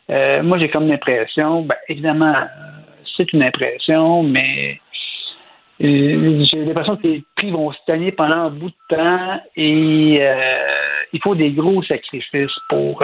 Euh, 0.10 0.44
moi, 0.44 0.58
j'ai 0.58 0.70
comme 0.70 0.88
l'impression, 0.88 1.62
ben, 1.64 1.76
évidemment, 1.88 2.36
c'est 3.16 3.32
une 3.34 3.44
impression, 3.44 4.24
mais 4.24 4.80
j'ai 5.80 6.66
l'impression 6.66 6.98
que 6.98 7.08
les 7.08 7.24
prix 7.36 7.52
vont 7.52 7.72
stagner 7.74 8.12
pendant 8.12 8.36
un 8.36 8.50
bout 8.50 8.70
de 8.70 8.96
temps 8.96 9.42
et 9.56 10.22
il 11.14 11.22
faut 11.22 11.36
des 11.36 11.52
gros 11.52 11.84
sacrifices 11.84 12.58
pour 12.70 13.04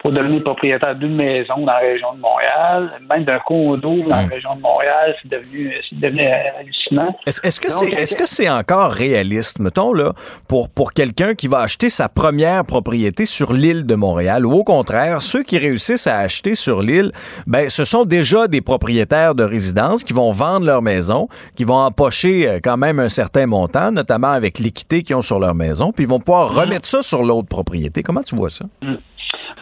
pour 0.00 0.12
devenir 0.12 0.42
propriétaire 0.42 0.96
d'une 0.96 1.14
maison 1.14 1.58
dans 1.58 1.66
la 1.66 1.78
région 1.78 2.14
de 2.14 2.20
Montréal, 2.20 2.90
même 3.08 3.24
d'un 3.24 3.38
condo 3.40 4.02
dans 4.02 4.08
la 4.08 4.26
région 4.26 4.56
de 4.56 4.60
Montréal, 4.60 5.14
c'est 5.22 5.28
devenu, 5.28 5.74
devenu 5.92 6.26
hallucinant. 6.58 7.14
Est-ce 7.26 7.60
que 7.60 7.70
c'est 7.70 7.90
est-ce 7.92 8.16
que 8.16 8.26
c'est 8.26 8.48
encore 8.48 8.92
réaliste, 8.92 9.58
mettons 9.58 9.92
là, 9.92 10.12
pour 10.48 10.70
pour 10.70 10.92
quelqu'un 10.92 11.34
qui 11.34 11.48
va 11.48 11.60
acheter 11.60 11.90
sa 11.90 12.08
première 12.08 12.64
propriété 12.64 13.26
sur 13.26 13.52
l'île 13.52 13.84
de 13.84 13.94
Montréal, 13.94 14.46
ou 14.46 14.52
au 14.52 14.64
contraire, 14.64 15.20
ceux 15.20 15.42
qui 15.42 15.58
réussissent 15.58 16.06
à 16.06 16.18
acheter 16.18 16.54
sur 16.54 16.80
l'île, 16.80 17.12
ben 17.46 17.68
ce 17.68 17.84
sont 17.84 18.04
déjà 18.04 18.48
des 18.48 18.62
propriétaires 18.62 19.34
de 19.34 19.44
résidence 19.44 20.02
qui 20.02 20.14
vont 20.14 20.32
vendre 20.32 20.64
leur 20.64 20.80
maison, 20.80 21.28
qui 21.56 21.64
vont 21.64 21.74
empocher 21.74 22.48
euh, 22.48 22.58
quand 22.62 22.78
même 22.78 23.00
un 23.00 23.10
certain 23.10 23.46
montant, 23.46 23.92
notamment 23.92 24.30
avec 24.30 24.58
l'équité 24.58 25.02
qu'ils 25.02 25.16
ont 25.16 25.22
sur 25.22 25.38
leur 25.38 25.54
maison, 25.54 25.92
puis 25.92 26.04
ils 26.04 26.10
vont 26.10 26.20
pouvoir 26.20 26.54
remettre 26.54 26.86
ça 26.86 27.02
sur 27.02 27.22
l'autre 27.22 27.48
propriété. 27.48 28.02
Comment 28.02 28.22
tu 28.22 28.34
vois 28.34 28.50
ça? 28.50 28.64
Mm. 28.82 28.94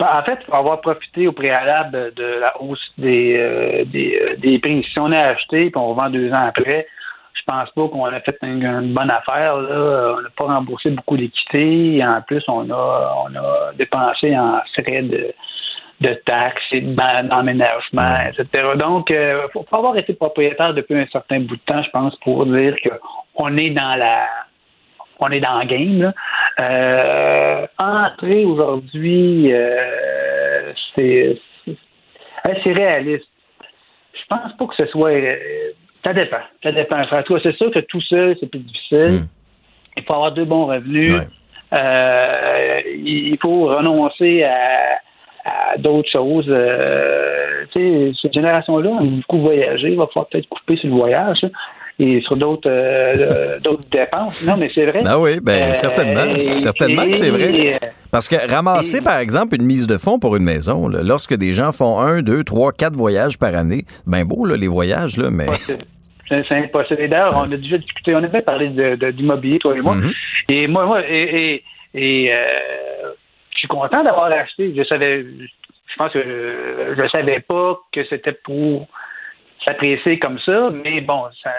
En 0.01 0.22
fait, 0.22 0.38
faut 0.44 0.55
avoir 0.55 0.80
profité 0.80 1.26
au 1.26 1.32
préalable 1.32 2.12
de 2.14 2.24
la 2.24 2.61
hausse 2.61 2.92
des, 2.99 3.36
euh, 3.36 3.84
des, 3.84 4.20
euh, 4.20 4.36
des, 4.38 4.59
prix. 4.59 4.84
Si 4.84 4.99
on 4.99 5.11
a 5.12 5.18
acheté 5.18 5.66
et 5.66 5.72
on 5.76 5.94
vend 5.94 6.11
deux 6.11 6.32
ans 6.32 6.46
après, 6.46 6.86
je 7.34 7.42
pense 7.46 7.70
pas 7.70 7.88
qu'on 7.88 8.05
a 8.05 8.20
fait 8.20 8.36
une, 8.42 8.92
bonne 8.94 9.11
affaire. 9.11 9.57
Là. 9.57 10.14
On 10.18 10.22
n'a 10.22 10.28
pas 10.36 10.44
remboursé 10.44 10.90
beaucoup 10.90 11.16
d'équité. 11.16 12.05
En 12.05 12.22
plus, 12.22 12.44
on 12.49 12.70
a, 12.70 13.14
on 13.24 13.34
a 13.36 13.72
dépensé 13.76 14.36
en 14.36 14.61
frais 14.74 15.03
de, 15.03 15.32
de 16.01 16.14
taxes 16.26 16.62
et 16.72 16.80
d'emménagement, 16.80 18.28
etc. 18.28 18.68
Donc, 18.76 19.11
il 19.11 19.16
euh, 19.16 19.49
faut, 19.53 19.64
faut 19.68 19.76
avoir 19.76 19.96
été 19.96 20.14
propriétaire 20.14 20.74
depuis 20.74 20.96
un 20.96 21.07
certain 21.07 21.40
bout 21.40 21.57
de 21.57 21.62
temps, 21.66 21.82
je 21.82 21.90
pense, 21.90 22.16
pour 22.20 22.46
dire 22.46 22.76
qu'on 23.34 23.57
est 23.57 23.70
dans 23.70 23.96
la 23.96 24.26
on 25.21 25.31
est 25.31 25.41
dans 25.41 25.59
le 25.59 25.66
game. 25.66 26.03
Là. 26.03 26.12
Euh, 26.61 27.66
entrer 27.79 28.45
aujourd'hui, 28.45 29.53
euh, 29.53 30.73
c'est 30.95 31.39
c'est 32.64 32.73
réaliste. 32.73 33.27
Je 34.14 34.27
pense 34.29 34.53
pas 34.57 34.66
que 34.66 34.75
ce 34.77 34.87
soit. 34.87 35.11
Euh, 35.11 35.37
ça 36.05 36.12
dépend. 36.12 36.41
Ça 36.62 36.73
dépend. 36.73 37.05
Toi, 37.05 37.41
c'est 37.43 37.57
sûr 37.57 37.71
que 37.71 37.81
tout 37.81 38.01
seul, 38.03 38.37
c'est 38.41 38.51
plus 38.51 38.61
difficile. 38.61 39.23
Hmm. 39.23 39.27
Il 39.97 40.05
faut 40.05 40.14
avoir 40.14 40.33
deux 40.33 40.45
bons 40.45 40.66
revenus. 40.66 41.14
Il 41.73 43.37
faut 43.41 43.66
renoncer 43.66 44.45
à, 44.45 45.01
à 45.45 45.77
d'autres 45.79 46.11
choses. 46.11 46.47
Euh, 46.49 47.64
cette 47.75 48.33
génération-là 48.33 48.91
a 48.99 49.03
beaucoup 49.03 49.39
voyagé. 49.39 49.91
Il 49.91 49.99
va 49.99 50.07
falloir 50.07 50.29
peut-être 50.29 50.49
couper 50.49 50.77
sur 50.77 50.89
le 50.89 50.95
voyage 50.95 51.41
et 51.99 52.20
sur 52.20 52.36
d'autres 52.36 52.70
euh, 52.70 53.59
d'autres 53.61 53.88
dépenses. 53.90 54.44
Non, 54.44 54.57
mais 54.57 54.70
c'est 54.74 54.86
vrai. 54.86 55.03
Ah 55.05 55.18
oui, 55.18 55.40
ben, 55.42 55.70
euh, 55.70 55.72
certainement. 55.72 56.59
certainement 56.59 57.07
que 57.07 57.14
c'est 57.14 57.30
vrai. 57.30 57.80
Parce 58.11 58.28
que 58.28 58.36
ramasser, 58.51 59.03
par 59.03 59.18
exemple, 59.18 59.57
une 59.57 59.66
mise 59.66 59.86
de 59.86 59.99
fonds 59.99 60.18
pour 60.18 60.36
une 60.36 60.44
maison, 60.44 60.88
lorsque 60.88 61.34
des 61.34 61.53
gens 61.53 61.72
font 61.72 61.99
un, 61.99 62.22
deux, 62.22 62.44
trois, 62.44 62.72
quatre 62.72 62.94
voyages 62.94 63.38
par 63.38 63.55
année, 63.55 63.84
ben 64.07 64.24
beau, 64.24 64.44
là, 64.44 64.57
les 64.57 64.68
voyages, 64.68 65.16
là, 65.16 65.30
mais. 65.30 65.46
C'est 66.28 66.53
impossible. 66.53 67.09
D'ailleurs, 67.09 67.34
on 67.36 67.51
a 67.51 67.57
déjà 67.57 67.78
discuté, 67.78 68.14
on 68.14 68.22
avait 68.22 68.42
parlé 68.42 68.68
d'immobilier, 69.12 69.59
toi 69.59 69.74
et 69.76 69.80
moi. 69.80 69.96
Mm-hmm. 69.96 70.12
Et 70.51 70.66
moi, 70.66 70.84
moi, 70.84 71.01
et, 71.09 71.62
et, 71.94 72.32
euh, 72.32 73.12
je 73.53 73.59
suis 73.59 73.68
content 73.68 74.05
d'avoir 74.05 74.26
acheté. 74.26 74.74
Je 74.76 74.84
savais, 74.84 75.22
je 75.22 75.96
pense 75.96 76.12
que 76.12 76.22
je, 76.22 77.03
ne 77.03 77.09
savais 77.09 77.40
pas 77.40 77.80
que 77.92 78.05
c'était 78.11 78.38
pour 78.44 78.88
s'apprécier 79.69 80.19
comme 80.19 80.39
ça, 80.41 80.71
mais 80.71 81.01
bon, 81.01 81.25
ça, 81.43 81.51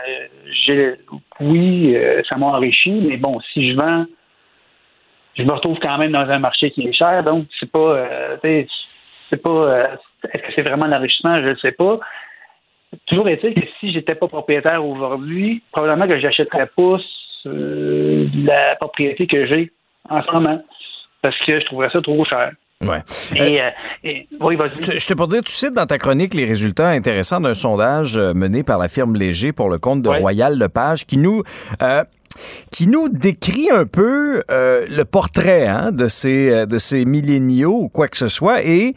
oui, 1.39 1.95
euh, 1.95 2.21
ça 2.27 2.37
m'a 2.37 2.47
enrichi, 2.47 2.91
mais 2.91 3.17
bon, 3.17 3.39
si 3.53 3.71
je 3.71 3.75
vends, 3.75 4.05
je 5.37 5.43
me 5.43 5.51
retrouve 5.51 5.77
quand 5.79 5.97
même 5.97 6.11
dans 6.11 6.27
un 6.29 6.39
marché 6.39 6.71
qui 6.71 6.87
est 6.87 6.93
cher, 6.93 7.23
donc 7.23 7.45
c'est 7.59 7.71
pas, 7.71 7.79
euh, 7.79 8.63
c'est 9.29 9.41
pas, 9.41 9.49
euh, 9.49 9.87
est-ce 10.33 10.43
que 10.43 10.53
c'est 10.55 10.61
vraiment 10.63 10.87
l'enrichissement, 10.87 11.41
je 11.41 11.49
ne 11.49 11.55
sais 11.55 11.71
pas. 11.71 11.99
Toujours 13.05 13.29
est-il 13.29 13.53
que 13.53 13.67
si 13.79 13.91
j'étais 13.91 14.15
pas 14.15 14.27
propriétaire 14.27 14.83
aujourd'hui, 14.83 15.61
probablement 15.71 16.07
que 16.07 16.19
j'achèterais 16.19 16.67
pas 16.75 16.97
la 17.45 18.75
propriété 18.77 19.27
que 19.27 19.45
j'ai 19.45 19.71
en 20.09 20.23
ce 20.23 20.31
moment, 20.31 20.61
parce 21.21 21.37
que 21.45 21.59
je 21.59 21.65
trouverais 21.65 21.91
ça 21.91 22.01
trop 22.01 22.25
cher. 22.25 22.51
Ouais. 22.81 23.03
Et, 23.35 23.59
euh, 23.59 23.69
oui, 24.39 24.57
Je 24.81 25.05
te 25.05 25.13
pour 25.13 25.27
dire, 25.27 25.41
tu 25.43 25.51
cites 25.51 25.73
dans 25.73 25.85
ta 25.85 25.97
chronique 25.97 26.33
les 26.33 26.45
résultats 26.45 26.87
intéressants 26.87 27.41
d'un 27.41 27.53
sondage 27.53 28.17
euh, 28.17 28.33
mené 28.33 28.63
par 28.63 28.77
la 28.77 28.87
firme 28.87 29.15
Léger 29.15 29.51
pour 29.51 29.69
le 29.69 29.79
compte 29.79 30.01
de 30.01 30.07
Royal 30.07 30.57
Lepage 30.57 31.05
qui 31.05 31.17
nous 31.17 31.43
euh, 31.83 32.05
qui 32.71 32.87
nous 32.87 33.09
décrit 33.09 33.69
un 33.69 33.85
peu 33.85 34.41
le 34.49 35.03
portrait 35.03 35.67
hein, 35.67 35.91
de 35.91 36.07
ces 36.07 36.65
de 36.67 36.77
ces 36.77 37.03
milléniaux 37.03 37.75
ou 37.81 37.89
quoi 37.89 38.07
que 38.07 38.15
ce 38.15 38.29
soit. 38.29 38.63
Et 38.63 38.93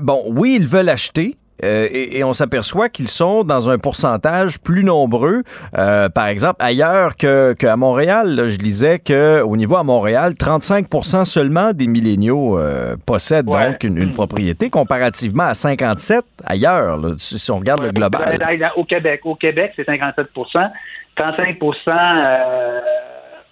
bon, 0.00 0.24
oui, 0.28 0.56
ils 0.58 0.66
veulent 0.66 0.88
acheter. 0.88 1.36
Euh, 1.64 1.86
et, 1.90 2.24
on 2.24 2.32
s'aperçoit 2.32 2.88
qu'ils 2.88 3.08
sont 3.08 3.44
dans 3.44 3.70
un 3.70 3.78
pourcentage 3.78 4.58
plus 4.60 4.84
nombreux, 4.84 5.42
euh, 5.76 6.08
par 6.08 6.28
exemple 6.28 6.56
ailleurs 6.60 7.16
qu'à 7.16 7.76
Montréal. 7.76 8.48
je 8.48 8.58
disais 8.58 8.98
qu'au 8.98 9.56
niveau 9.56 9.76
à 9.76 9.84
Montréal, 9.84 10.32
35% 10.32 11.24
seulement 11.24 11.72
des 11.72 11.86
milléniaux 11.86 12.58
euh, 12.58 12.96
possèdent 13.06 13.46
donc 13.46 13.84
une, 13.84 14.12
propriété, 14.12 14.70
comparativement 14.70 15.44
à 15.44 15.54
57 15.54 16.24
ailleurs, 16.44 16.98
si 17.18 17.50
on 17.50 17.58
regarde 17.58 17.82
le 17.82 17.90
global. 17.90 18.38
Au 18.76 18.84
Québec, 18.84 19.20
au 19.24 19.34
Québec, 19.34 19.72
c'est 19.76 19.86
57% 19.86 20.70
35% 21.16 21.90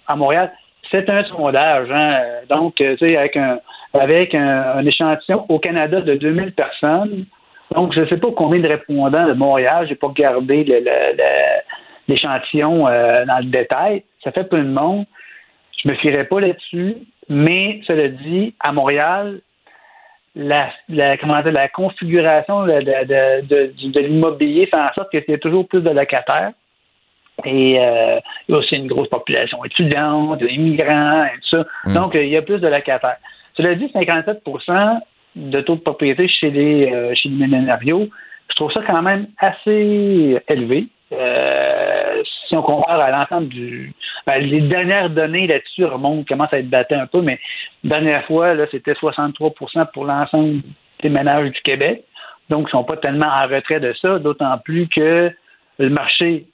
à 0.07 0.15
Montréal. 0.15 0.51
C'est 0.89 1.09
un 1.09 1.23
sondage, 1.25 1.89
hein. 1.91 2.19
donc, 2.49 2.75
tu 2.75 2.97
sais, 2.97 3.15
avec 3.15 3.37
un 3.37 3.59
avec 3.93 4.33
un, 4.35 4.85
échantillon 4.85 5.45
au 5.49 5.59
Canada 5.59 6.01
de 6.01 6.15
2000 6.15 6.53
personnes, 6.53 7.25
donc, 7.73 7.93
je 7.93 8.01
ne 8.01 8.05
sais 8.07 8.17
pas 8.17 8.27
combien 8.35 8.59
de 8.59 8.67
répondants 8.67 9.27
de 9.27 9.33
Montréal, 9.33 9.85
je 9.85 9.91
n'ai 9.91 9.95
pas 9.95 10.07
regardé 10.07 10.65
l'échantillon 12.07 12.87
euh, 12.87 13.25
dans 13.25 13.37
le 13.37 13.45
détail. 13.45 14.03
Ça 14.23 14.31
fait 14.31 14.43
peu 14.43 14.57
de 14.57 14.67
monde. 14.67 15.05
Je 15.81 15.87
ne 15.87 15.93
me 15.93 15.97
fierai 15.97 16.25
pas 16.25 16.41
là-dessus. 16.41 16.97
Mais 17.29 17.81
cela 17.87 18.09
dit, 18.09 18.53
à 18.59 18.73
Montréal, 18.73 19.39
la, 20.35 20.69
comment 21.17 21.41
dire, 21.41 21.51
la 21.53 21.69
configuration 21.69 22.65
de, 22.65 23.99
l'immobilier 23.99 24.65
fait 24.65 24.77
en 24.77 24.93
sorte 24.93 25.09
qu'il 25.11 25.23
y 25.27 25.33
a 25.33 25.37
toujours 25.37 25.67
plus 25.67 25.81
de 25.81 25.89
locataires. 25.89 26.51
Et 27.45 27.79
euh, 27.79 28.19
il 28.47 28.51
y 28.51 28.55
a 28.55 28.57
aussi 28.57 28.75
une 28.75 28.87
grosse 28.87 29.07
population 29.07 29.63
étudiante, 29.63 30.41
immigrants, 30.41 31.23
et 31.23 31.39
tout 31.39 31.57
ça. 31.57 31.65
Mm. 31.85 31.93
Donc, 31.93 32.11
il 32.15 32.27
y 32.27 32.37
a 32.37 32.41
plus 32.41 32.59
de 32.59 32.67
locataires. 32.67 33.17
Cela 33.55 33.75
dit, 33.75 33.89
57 33.93 34.43
de 35.35 35.61
taux 35.61 35.75
de 35.75 35.81
propriété 35.81 36.27
chez 36.27 36.51
les, 36.51 36.91
euh, 36.91 37.13
chez 37.15 37.29
les 37.29 37.35
millénarios, 37.35 38.09
je 38.49 38.55
trouve 38.55 38.71
ça 38.71 38.81
quand 38.85 39.01
même 39.01 39.27
assez 39.37 40.37
élevé. 40.47 40.87
Euh, 41.13 42.23
si 42.47 42.55
on 42.55 42.61
compare 42.61 42.99
à 42.99 43.11
l'ensemble 43.11 43.47
du. 43.49 43.93
Ben, 44.25 44.39
les 44.39 44.61
dernières 44.61 45.09
données 45.09 45.47
là-dessus 45.47 45.85
remontent, 45.85 46.23
commencent 46.27 46.53
à 46.53 46.59
être 46.59 46.69
battées 46.69 46.95
un 46.95 47.07
peu, 47.07 47.21
mais 47.21 47.39
la 47.83 47.99
dernière 47.99 48.25
fois, 48.25 48.53
là, 48.53 48.65
c'était 48.71 48.93
63% 48.93 49.91
pour 49.93 50.05
l'ensemble 50.05 50.61
des 51.01 51.09
ménages 51.09 51.51
du 51.51 51.61
Québec. 51.61 52.03
Donc, 52.49 52.63
ils 52.63 52.75
ne 52.75 52.81
sont 52.81 52.83
pas 52.83 52.97
tellement 52.97 53.27
en 53.27 53.47
retrait 53.47 53.79
de 53.79 53.93
ça, 54.01 54.19
d'autant 54.19 54.57
plus 54.59 54.87
que 54.87 55.31
le 55.79 55.89
marché, 55.89 56.45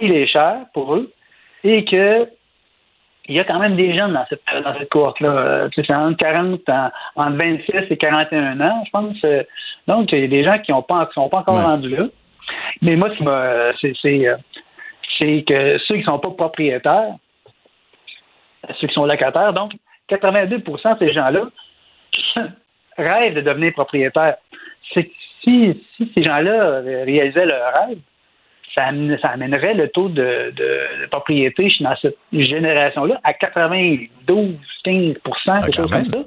il 0.00 0.12
est 0.12 0.26
cher 0.26 0.58
pour 0.74 0.94
eux 0.94 1.10
et 1.64 1.84
que 1.84 2.28
il 3.32 3.36
y 3.36 3.40
a 3.40 3.44
quand 3.44 3.58
même 3.58 3.76
des 3.76 3.94
jeunes 3.94 4.12
dans 4.12 4.26
cette, 4.28 4.42
dans 4.62 4.78
cette 4.78 4.90
cohorte-là. 4.90 5.30
Euh, 5.30 5.68
c'est 5.74 5.90
entre 5.90 6.18
40, 6.18 6.60
entre 7.16 7.36
26 7.36 7.72
et 7.88 7.96
41 7.96 8.60
ans, 8.60 8.82
je 8.84 8.90
pense. 8.90 9.16
Euh, 9.24 9.42
donc, 9.88 10.12
il 10.12 10.18
y 10.20 10.24
a 10.24 10.28
des 10.28 10.44
gens 10.44 10.58
qui 10.58 10.70
ne 10.70 10.76
sont 10.76 10.82
pas 10.82 11.38
encore 11.38 11.62
rendus 11.62 11.88
là. 11.88 12.04
Mais 12.82 12.94
moi, 12.94 13.08
c'est, 13.16 13.26
euh, 13.26 14.36
c'est, 15.18 15.44
que 15.48 15.78
ceux 15.78 15.94
qui 15.94 16.00
ne 16.00 16.04
sont 16.04 16.18
pas 16.18 16.30
propriétaires, 16.30 17.14
ceux 18.78 18.86
qui 18.86 18.94
sont 18.94 19.06
locataires, 19.06 19.54
donc 19.54 19.72
82% 20.10 20.94
de 20.94 20.98
ces 20.98 21.12
gens-là 21.14 21.46
rêvent 22.98 23.34
de 23.34 23.40
devenir 23.40 23.72
propriétaires. 23.72 24.36
C'est, 24.92 25.10
si, 25.42 25.82
si 25.96 26.12
ces 26.14 26.22
gens-là 26.22 26.80
réalisaient 26.80 27.46
leur 27.46 27.72
rêve, 27.72 27.98
ça, 28.74 28.88
amènerait 29.28 29.74
le 29.74 29.88
taux 29.88 30.08
de, 30.08 30.52
propriété 31.10 31.72
dans 31.80 31.96
cette 31.96 32.16
génération-là 32.32 33.20
à 33.24 33.34
92, 33.34 34.56
15 34.84 35.14
ah, 35.46 35.60
quelque 35.62 35.76
chose 35.76 35.90
comme 35.90 36.10
ça. 36.10 36.18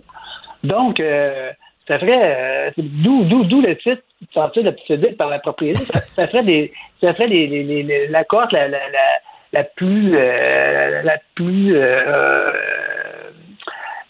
Donc, 0.63 0.99
euh, 0.99 1.51
ça 1.87 1.99
ferait, 1.99 2.71
euh, 2.71 2.71
d'où, 2.77 3.61
le 3.61 3.75
titre, 3.75 4.01
sortir 4.33 4.63
de 4.63 4.71
petite 4.71 5.17
par 5.17 5.29
la 5.29 5.39
propriété, 5.39 5.81
ça, 5.81 6.27
ferait 6.27 6.43
des, 6.43 6.73
ça 7.01 7.13
ferait 7.13 7.27
les, 7.27 8.07
la 8.09 8.23
cote 8.23 8.51
la, 8.51 8.67
la, 8.67 8.79
la, 9.53 9.63
plus, 9.63 10.13
la 10.13 11.17
plus, 11.35 11.75
euh, 11.75 12.51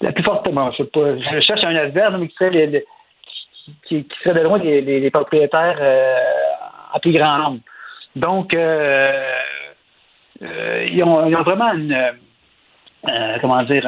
la 0.02 0.12
plus 0.12 0.24
fortement, 0.24 0.72
je 0.72 0.78
sais 0.78 0.90
pas, 0.90 1.18
je 1.18 1.40
cherche 1.42 1.64
un 1.64 1.76
adverbe, 1.76 2.18
mais 2.20 2.28
qui 2.28 2.36
serait, 2.36 2.84
qui, 3.88 4.08
serait 4.24 4.40
de 4.40 4.46
loin 4.46 4.60
les, 4.60 5.12
propriétaires 5.12 5.80
en 6.94 7.00
plus 7.00 7.12
grand 7.12 7.38
nombre. 7.40 7.60
Donc, 8.16 8.54
euh, 8.54 9.24
euh, 10.42 10.88
ils, 10.90 11.04
ont, 11.04 11.28
ils, 11.28 11.36
ont, 11.36 11.44
vraiment 11.44 11.74
une, 11.74 11.94
euh, 11.94 13.38
comment 13.42 13.62
dire, 13.64 13.86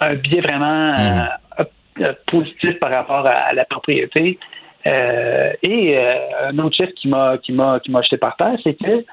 un, 0.00 0.14
biais 0.14 0.40
vraiment 0.40 0.92
mm. 0.92 2.04
positif 2.26 2.78
par 2.78 2.90
rapport 2.90 3.26
à, 3.26 3.52
la 3.52 3.64
propriété. 3.64 4.38
et 4.84 5.98
un 6.42 6.58
autre 6.58 6.76
chiffre 6.76 6.92
qui 6.94 7.08
m'a 7.08 7.38
qui 7.38 7.52
m'a 7.52 7.80
qui 7.80 7.90
m'a 7.90 8.02
jeté 8.02 8.18
par 8.18 8.36
terre, 8.36 8.56
c'est 8.62 8.74
que 8.74 9.04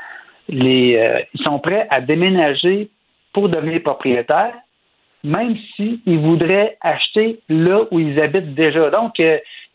les 0.50 1.26
ils 1.34 1.44
sont 1.44 1.60
prêts 1.60 1.88
à 1.90 2.02
déménager 2.02 2.90
pour 3.32 3.48
devenir 3.48 3.82
propriétaires, 3.82 4.56
même 5.24 5.56
s'ils 5.76 6.20
voudraient 6.20 6.78
acheter 6.82 7.40
là 7.48 7.84
où 7.90 8.00
ils 8.00 8.20
habitent 8.20 8.54
déjà. 8.54 8.90
Donc, 8.90 9.14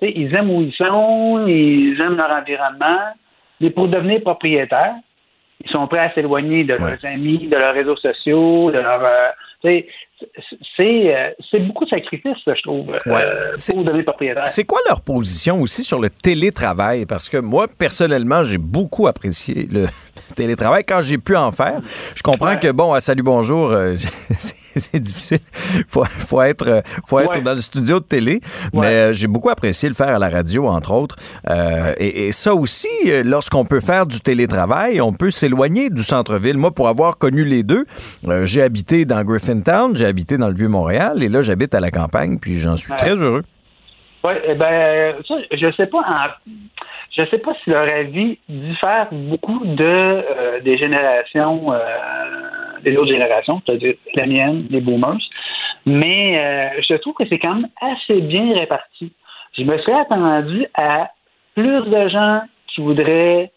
ils 0.02 0.34
aiment 0.34 0.50
où 0.50 0.60
ils 0.60 0.74
sont, 0.74 1.46
ils 1.46 1.98
aiment 1.98 2.18
leur 2.18 2.30
environnement, 2.30 3.14
mais 3.60 3.70
pour 3.70 3.88
devenir 3.88 4.20
propriétaire, 4.22 4.94
ils 5.64 5.70
sont 5.70 5.86
prêts 5.86 6.00
à 6.00 6.12
s'éloigner 6.12 6.64
de 6.64 6.74
leurs 6.74 7.04
amis, 7.04 7.48
de 7.48 7.56
leurs 7.56 7.74
réseaux 7.74 7.96
sociaux, 7.96 8.70
de 8.70 8.78
leur. 8.78 9.04
Euh, 9.04 9.80
euh, 10.78 11.30
c'est 11.50 11.58
beaucoup 11.60 11.84
de 11.84 11.90
sacrifices, 11.90 12.38
je 12.46 12.62
trouve, 12.62 12.96
euh, 13.06 13.52
pour 13.68 13.84
devenir 13.84 14.04
propriétaire. 14.04 14.48
C'est 14.48 14.64
quoi 14.64 14.78
leur 14.88 15.00
position 15.00 15.60
aussi 15.60 15.82
sur 15.82 16.00
le 16.00 16.08
télétravail? 16.10 17.06
Parce 17.06 17.28
que 17.28 17.38
moi, 17.38 17.66
personnellement, 17.78 18.42
j'ai 18.42 18.58
beaucoup 18.58 19.06
apprécié 19.06 19.68
le 19.70 19.86
télétravail 20.34 20.84
quand 20.84 21.02
j'ai 21.02 21.18
pu 21.18 21.36
en 21.36 21.52
faire. 21.52 21.80
Je 22.14 22.22
comprends 22.22 22.56
que, 22.56 22.70
bon, 22.72 22.92
à 22.92 23.00
Salut 23.00 23.22
Bonjour, 23.22 23.74
c'est 23.96 25.00
difficile. 25.00 25.38
Faut, 25.88 26.04
faut 26.04 26.42
être, 26.42 26.82
faut 27.06 27.20
être 27.20 27.42
dans 27.42 27.54
le 27.54 27.60
studio 27.60 28.00
de 28.00 28.04
télé. 28.04 28.40
Mais 28.72 29.12
j'ai 29.12 29.26
beaucoup 29.26 29.50
apprécié 29.50 29.88
le 29.88 29.94
faire 29.94 30.08
à 30.08 30.18
la 30.18 30.28
radio, 30.28 30.66
entre 30.66 30.92
autres. 30.92 31.16
et, 31.98 32.26
et, 32.26 32.32
ça 32.32 32.54
aussi, 32.54 32.88
lorsqu'on 33.24 33.64
peut 33.64 33.80
faire 33.80 34.06
du 34.06 34.20
télétravail, 34.20 35.00
on 35.00 35.12
peut 35.12 35.30
s'éloigner 35.30 35.90
du 35.90 36.02
centre-ville. 36.02 36.56
Moi, 36.56 36.70
pour 36.70 36.88
avoir 36.88 37.18
connu 37.18 37.44
les 37.44 37.62
deux, 37.62 37.84
j'ai 38.44 38.62
habité 38.62 39.04
dans 39.04 39.22
Griffintown, 39.24 39.96
j'ai 39.96 40.05
habité 40.06 40.38
dans 40.38 40.48
le 40.48 40.54
Vieux-Montréal 40.54 41.22
et 41.22 41.28
là, 41.28 41.42
j'habite 41.42 41.74
à 41.74 41.80
la 41.80 41.90
campagne, 41.90 42.38
puis 42.40 42.54
j'en 42.54 42.76
suis 42.76 42.92
très 42.94 43.14
heureux. 43.14 43.42
Oui, 44.24 44.32
eh 44.44 44.54
ben, 44.54 45.14
ça, 45.26 45.34
je 45.52 45.70
sais 45.76 45.86
pas 45.86 46.02
je 47.16 47.24
sais 47.30 47.38
pas 47.38 47.54
si 47.62 47.70
leur 47.70 47.88
avis 47.88 48.38
diffère 48.48 49.08
beaucoup 49.10 49.64
de 49.64 49.84
euh, 49.84 50.60
des 50.60 50.76
générations 50.76 51.72
euh, 51.72 51.78
des 52.82 52.96
autres 52.96 53.10
générations, 53.10 53.62
c'est-à-dire 53.64 53.94
la 54.14 54.26
mienne, 54.26 54.66
les 54.70 54.80
boomers, 54.80 55.18
mais 55.86 56.38
euh, 56.38 56.80
je 56.88 56.94
trouve 56.96 57.14
que 57.14 57.26
c'est 57.28 57.38
quand 57.38 57.54
même 57.54 57.68
assez 57.80 58.20
bien 58.20 58.54
réparti. 58.54 59.12
Je 59.56 59.62
me 59.62 59.78
serais 59.78 60.00
attendu 60.00 60.66
à 60.74 61.10
plus 61.54 61.82
de 61.82 62.08
gens 62.08 62.42
qui 62.68 62.82
voudraient 62.82 63.50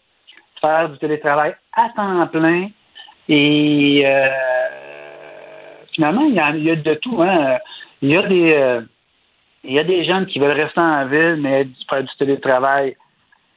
faire 0.60 0.88
du 0.88 0.98
télétravail 0.98 1.54
à 1.76 1.90
temps 1.94 2.26
plein 2.28 2.68
et 3.28 4.04
finalement, 5.94 6.22
il 6.22 6.34
y, 6.34 6.70
a, 6.70 6.76
de 6.76 6.94
tout. 6.94 7.22
Hein. 7.22 7.58
Il 8.02 8.10
y 8.10 8.16
a 8.16 8.22
des 8.22 8.52
euh, 8.52 8.80
il 9.64 9.74
y 9.74 9.78
a 9.78 9.84
des 9.84 10.04
gens 10.04 10.24
qui 10.24 10.38
veulent 10.38 10.58
rester 10.58 10.80
en 10.80 11.06
ville, 11.06 11.36
mais 11.38 11.66
faire 11.88 12.02
du 12.02 12.16
télétravail 12.18 12.96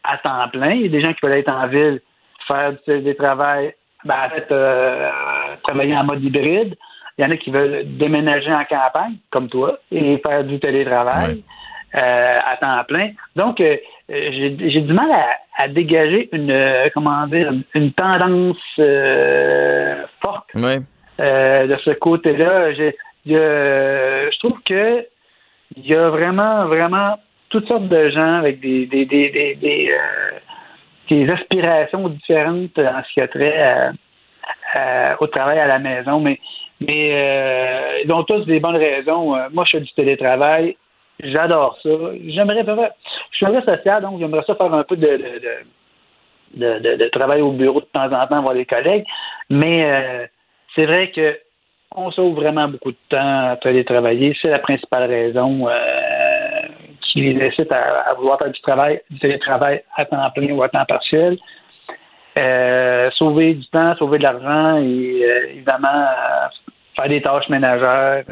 à 0.04 0.18
temps 0.18 0.50
plein. 0.52 0.72
Il 0.72 0.82
y 0.82 0.86
a 0.86 0.90
des 0.90 1.02
gens 1.02 1.14
qui 1.14 1.26
veulent 1.26 1.38
être 1.38 1.50
en 1.50 1.68
ville, 1.68 2.02
faire 2.46 2.74
du 2.74 2.80
télétravail, 2.86 3.74
ben, 4.04 4.16
en 4.26 4.30
fait, 4.30 4.52
euh, 4.52 5.10
travailler 5.64 5.96
en 5.96 6.04
mode 6.04 6.22
hybride. 6.22 6.76
Il 7.18 7.24
y 7.24 7.26
en 7.26 7.32
a 7.32 7.38
qui 7.38 7.52
veulent 7.52 7.84
déménager 7.98 8.54
en 8.54 8.66
campagne, 8.66 9.16
comme 9.32 9.48
toi, 9.48 9.80
et 9.92 10.18
faire 10.18 10.44
du 10.44 10.60
télétravail 10.60 11.42
euh, 11.96 12.40
à 12.52 12.58
temps 12.58 12.84
plein. 12.86 13.12
Donc, 13.38 13.64
j'ai 14.10 14.82
du 14.82 14.94
mal 14.94 15.10
à, 15.58 15.68
dégager 15.70 16.28
une, 16.34 16.90
comment 16.94 17.28
dire, 17.28 17.54
une 17.76 17.94
tendance 17.94 18.58
forte. 20.22 20.50
Euh, 21.20 21.68
de 21.68 21.76
ce 21.86 21.92
côté-là. 21.92 22.74
Je 22.74 24.40
trouve 24.40 24.60
que 24.66 25.06
il 25.76 25.88
y 25.88 25.96
a 25.96 26.10
vraiment, 26.10 26.66
vraiment 26.66 27.18
toutes 27.50 27.68
sortes 27.68 27.88
de 27.88 28.10
gens 28.10 28.36
avec 28.40 28.60
des, 28.60 28.86
des, 28.88 29.06
des, 29.06 29.56
des, 29.56 29.92
euh, 31.12 31.34
aspirations 31.34 32.10
différentes 32.10 32.78
en 32.80 33.04
ce 33.08 33.14
qui 33.14 33.22
a 33.22 33.28
trait 33.28 33.92
au 35.20 35.28
travail 35.28 35.60
à 35.60 35.68
la 35.68 35.78
maison, 35.78 36.20
mais, 36.20 36.40
mais 36.82 37.12
euh, 37.14 38.02
ils 38.04 38.12
ont 38.12 38.24
tous 38.24 38.46
des 38.46 38.60
bonnes 38.60 38.78
raisons. 38.78 39.36
moi, 39.52 39.64
je 39.66 39.78
fais 39.78 39.82
du 39.82 39.94
télétravail. 39.94 40.76
J'adore 41.20 41.78
ça. 41.84 41.90
J'aimerais 42.26 42.64
faire. 42.64 42.92
Je 43.32 43.38
suis 43.38 43.46
un 43.46 43.52
gars 43.52 43.62
social, 43.62 44.02
donc 44.02 44.20
j'aimerais 44.20 44.44
ça 44.48 44.56
faire 44.56 44.74
un 44.74 44.84
peu 44.84 44.98
de, 44.98 45.08
de, 46.56 46.80
de, 46.80 46.96
de, 46.96 47.08
travail 47.10 47.42
au 47.42 47.52
bureau 47.52 47.82
de 47.82 47.86
temps 47.86 48.06
en 48.06 48.28
temps, 48.28 48.42
voir 48.42 48.56
les 48.56 48.66
collègues. 48.66 49.06
Mais 49.52 50.30
c'est 50.76 50.86
vrai 50.86 51.12
que 51.12 51.38
on 51.96 52.12
sauve 52.12 52.36
vraiment 52.36 52.68
beaucoup 52.68 52.92
de 52.92 52.98
temps 53.10 53.52
à 53.52 53.58
télétravailler. 53.62 54.36
C'est 54.42 54.50
la 54.50 54.60
principale 54.60 55.10
raison 55.10 55.68
euh, 55.68 55.72
qui 57.02 57.22
les 57.22 57.48
incite 57.48 57.72
à, 57.72 58.14
vouloir 58.18 58.40
faire 58.40 58.52
du 58.52 58.62
travail, 58.62 59.02
du 59.12 59.20
télétravail 59.20 59.84
à 59.96 60.06
temps 60.06 60.30
plein 60.34 60.52
ou 60.54 60.64
à 60.64 60.70
temps 60.70 60.86
partiel. 60.88 61.38
Euh, 62.36 63.12
sauver 63.12 63.54
du 63.54 63.68
temps, 63.68 63.96
sauver 63.98 64.18
de 64.18 64.24
l'argent 64.24 64.78
et 64.78 65.24
euh, 65.24 65.50
évidemment 65.52 66.08
faire 66.96 67.08
des 67.08 67.22
tâches 67.22 67.48
ménagères. 67.50 68.24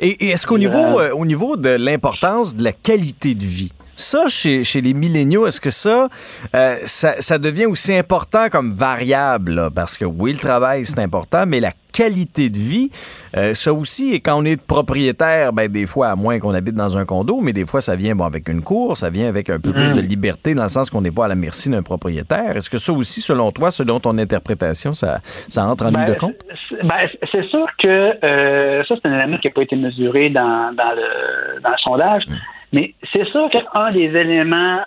Et, 0.00 0.30
est-ce 0.30 0.44
qu'au 0.44 0.58
niveau, 0.58 1.00
au 1.14 1.24
niveau 1.24 1.56
de 1.56 1.76
l'importance 1.78 2.56
de 2.56 2.64
la 2.64 2.72
qualité 2.72 3.34
de 3.36 3.42
vie, 3.42 3.70
ça, 3.98 4.28
chez, 4.28 4.62
chez 4.62 4.80
les 4.80 4.94
milléniaux, 4.94 5.46
est-ce 5.46 5.60
que 5.60 5.70
ça, 5.70 6.08
euh, 6.54 6.76
ça, 6.84 7.20
ça, 7.20 7.38
devient 7.38 7.66
aussi 7.66 7.94
important 7.94 8.48
comme 8.48 8.72
variable? 8.72 9.70
Parce 9.74 9.98
que 9.98 10.04
oui, 10.04 10.32
le 10.32 10.38
travail, 10.38 10.84
c'est 10.86 11.00
important, 11.00 11.44
mais 11.46 11.58
la 11.58 11.72
qualité 11.92 12.48
de 12.48 12.58
vie, 12.58 12.90
euh, 13.36 13.54
ça 13.54 13.72
aussi, 13.72 14.14
et 14.14 14.20
quand 14.20 14.40
on 14.40 14.44
est 14.44 14.60
propriétaire, 14.60 15.52
ben, 15.52 15.66
des 15.66 15.84
fois, 15.84 16.10
à 16.10 16.16
moins 16.16 16.38
qu'on 16.38 16.54
habite 16.54 16.76
dans 16.76 16.96
un 16.96 17.04
condo, 17.04 17.40
mais 17.42 17.52
des 17.52 17.66
fois, 17.66 17.80
ça 17.80 17.96
vient 17.96 18.14
bon, 18.14 18.24
avec 18.24 18.48
une 18.48 18.62
cour, 18.62 18.96
ça 18.96 19.10
vient 19.10 19.28
avec 19.28 19.50
un 19.50 19.58
peu 19.58 19.72
plus 19.72 19.92
de 19.92 20.00
mm. 20.00 20.06
liberté, 20.06 20.54
dans 20.54 20.62
le 20.62 20.68
sens 20.68 20.90
qu'on 20.90 21.00
n'est 21.00 21.10
pas 21.10 21.24
à 21.24 21.28
la 21.28 21.34
merci 21.34 21.68
d'un 21.68 21.82
propriétaire. 21.82 22.56
Est-ce 22.56 22.70
que 22.70 22.78
ça 22.78 22.92
aussi, 22.92 23.20
selon 23.20 23.50
toi, 23.50 23.72
selon 23.72 23.98
ton 23.98 24.16
interprétation, 24.16 24.92
ça, 24.92 25.18
ça 25.48 25.66
entre 25.66 25.86
en 25.86 25.90
ligne 25.90 26.04
de 26.04 26.12
ben, 26.12 26.18
compte? 26.18 26.36
Ben, 26.84 27.08
c'est 27.32 27.44
sûr 27.48 27.66
que 27.82 28.24
euh, 28.24 28.84
ça, 28.84 28.94
c'est 28.94 29.08
un 29.08 29.18
élément 29.18 29.38
qui 29.38 29.48
n'a 29.48 29.54
pas 29.54 29.62
été 29.62 29.74
mesuré 29.74 30.30
dans, 30.30 30.72
dans, 30.76 30.94
le, 30.94 31.60
dans 31.62 31.70
le 31.70 31.78
sondage. 31.84 32.22
Mm. 32.28 32.34
Mais 32.72 32.94
c'est 33.12 33.26
sûr 33.26 33.48
qu'un 33.50 33.92
des 33.92 34.14
éléments 34.16 34.80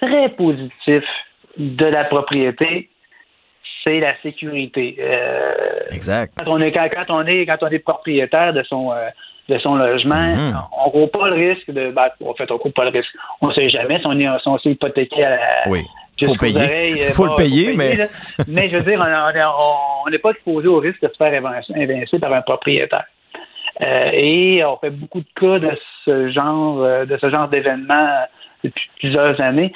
très 0.00 0.28
positifs 0.30 1.04
de 1.56 1.86
la 1.86 2.04
propriété, 2.04 2.88
c'est 3.84 4.00
la 4.00 4.14
sécurité. 4.22 4.96
Euh, 5.00 5.52
exact. 5.90 6.34
Quand 6.38 6.50
on 6.50 6.60
est 6.60 6.72
quand, 6.72 6.88
on 7.08 7.26
est 7.26 7.46
quand 7.46 7.62
on 7.62 7.68
est 7.68 7.78
propriétaire 7.78 8.52
de 8.52 8.62
son 8.62 8.92
euh, 8.92 9.08
de 9.48 9.58
son 9.58 9.74
logement, 9.74 10.14
mm-hmm. 10.14 10.54
on 10.78 10.86
ne 10.86 10.90
court 10.92 11.10
pas 11.10 11.28
le 11.28 11.50
risque 11.50 11.70
de 11.70 11.90
ben, 11.90 12.08
en 12.24 12.34
fait 12.34 12.50
on 12.50 12.58
court 12.58 12.72
pas 12.72 12.84
le 12.84 12.90
risque. 12.90 13.10
On 13.40 13.48
ne 13.48 13.54
sait 13.54 13.68
jamais 13.68 13.98
si 13.98 14.06
on 14.06 14.18
est 14.18 14.38
si 14.40 14.48
on 14.48 14.58
s'est 14.58 14.70
hypothéqué 14.70 15.24
à 15.24 15.30
la, 15.30 15.38
oui. 15.68 15.84
Faut 16.26 16.34
payer. 16.34 17.06
faut 17.14 17.26
le 17.26 17.34
payer, 17.34 17.72
mais. 17.74 17.96
mais 18.46 18.68
je 18.68 18.76
veux 18.76 18.82
dire, 18.82 19.00
on 20.04 20.10
n'est 20.10 20.18
pas 20.18 20.30
exposé 20.30 20.68
au 20.68 20.78
risque 20.78 21.00
de 21.02 21.08
se 21.08 21.16
faire 21.16 21.32
évincer 21.32 22.18
par 22.18 22.32
un 22.32 22.42
propriétaire. 22.42 23.06
Euh, 23.82 24.10
et 24.12 24.64
on 24.64 24.76
fait 24.76 24.90
beaucoup 24.90 25.20
de 25.20 25.26
cas 25.40 25.58
de 25.58 25.70
ce 26.04 26.30
genre 26.30 26.82
euh, 26.82 27.06
de 27.06 27.16
ce 27.16 27.30
genre 27.30 27.48
d'événements 27.48 28.26
depuis 28.62 28.90
plusieurs 28.98 29.40
années. 29.40 29.72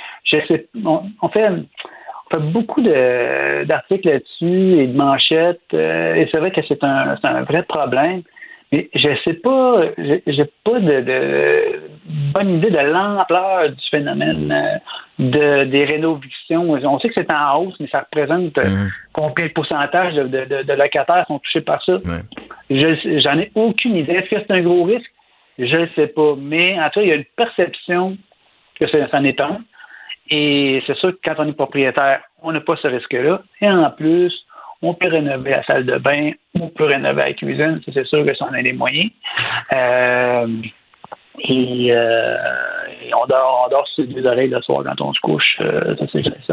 On, 0.84 1.28
fait 1.28 1.48
on 1.48 2.30
fait 2.30 2.52
beaucoup 2.52 2.82
d'articles 2.82 4.08
là-dessus 4.08 4.78
et 4.78 4.86
de 4.86 4.96
manchettes, 4.96 5.60
euh, 5.72 6.14
et 6.14 6.28
c'est 6.30 6.38
vrai 6.38 6.50
que 6.50 6.60
c'est 6.68 6.84
un, 6.84 7.16
un 7.22 7.42
vrai 7.42 7.62
problème. 7.62 8.22
Mais 8.74 8.88
je 8.92 9.08
sais 9.22 9.34
pas, 9.34 9.82
j'ai 9.98 10.50
pas 10.64 10.80
de, 10.80 11.80
bonne 12.32 12.56
idée 12.56 12.70
de 12.70 12.78
l'ampleur 12.78 13.70
du 13.70 13.88
phénomène 13.88 14.80
de, 15.20 15.64
des 15.64 15.84
rénovations. 15.84 16.72
On 16.72 16.98
sait 16.98 17.08
que 17.08 17.14
c'est 17.14 17.30
en 17.30 17.58
hausse, 17.58 17.76
mais 17.78 17.86
ça 17.86 18.00
représente 18.00 18.56
mmh. 18.56 18.88
combien 19.12 19.46
de 19.46 19.52
pourcentage 19.52 20.14
de, 20.14 20.26
de, 20.26 20.72
locataires 20.72 21.24
sont 21.28 21.38
touchés 21.38 21.60
par 21.60 21.84
ça. 21.84 21.98
J'en 22.68 23.38
ai 23.38 23.52
aucune 23.54 23.94
idée. 23.94 24.12
Est-ce 24.12 24.30
que 24.30 24.42
c'est 24.44 24.50
un 24.50 24.62
gros 24.62 24.82
risque? 24.82 25.12
Je 25.56 25.76
ne 25.76 25.86
sais 25.94 26.08
pas. 26.08 26.34
Mais 26.36 26.76
en 26.80 26.90
tout 26.90 26.98
cas, 26.98 27.02
il 27.02 27.08
y 27.10 27.12
a 27.12 27.16
une 27.16 27.24
perception 27.36 28.18
que 28.80 28.88
ça, 28.88 28.98
en 29.12 29.24
est 29.24 29.40
un. 29.40 29.60
Et 30.30 30.82
c'est 30.88 30.96
sûr 30.96 31.12
que 31.12 31.18
quand 31.24 31.36
on 31.38 31.48
est 31.48 31.52
propriétaire, 31.52 32.22
on 32.42 32.50
n'a 32.50 32.60
pas 32.60 32.74
ce 32.74 32.88
risque-là. 32.88 33.40
Et 33.60 33.68
en 33.68 33.88
plus, 33.92 34.34
on 34.82 34.94
peut 34.94 35.08
rénover 35.08 35.50
la 35.50 35.64
salle 35.64 35.86
de 35.86 35.98
bain, 35.98 36.32
on 36.60 36.68
peut 36.68 36.84
rénover 36.84 37.22
la 37.22 37.32
cuisine, 37.32 37.80
c'est 37.84 38.06
sûr 38.06 38.24
que 38.24 38.34
ça 38.34 38.46
en 38.46 38.52
a 38.52 38.60
les 38.60 38.72
moyens. 38.72 39.10
Euh, 39.72 40.46
et, 41.40 41.88
euh, 41.90 42.36
on, 43.20 43.26
dort, 43.26 43.64
on 43.66 43.70
dort 43.70 43.86
sur 43.94 44.06
deux 44.06 44.24
oreilles 44.24 44.48
le 44.48 44.60
soir 44.62 44.84
quand 44.84 45.00
on 45.00 45.12
se 45.12 45.20
couche. 45.20 45.56
Euh, 45.60 45.96
ça, 45.98 46.04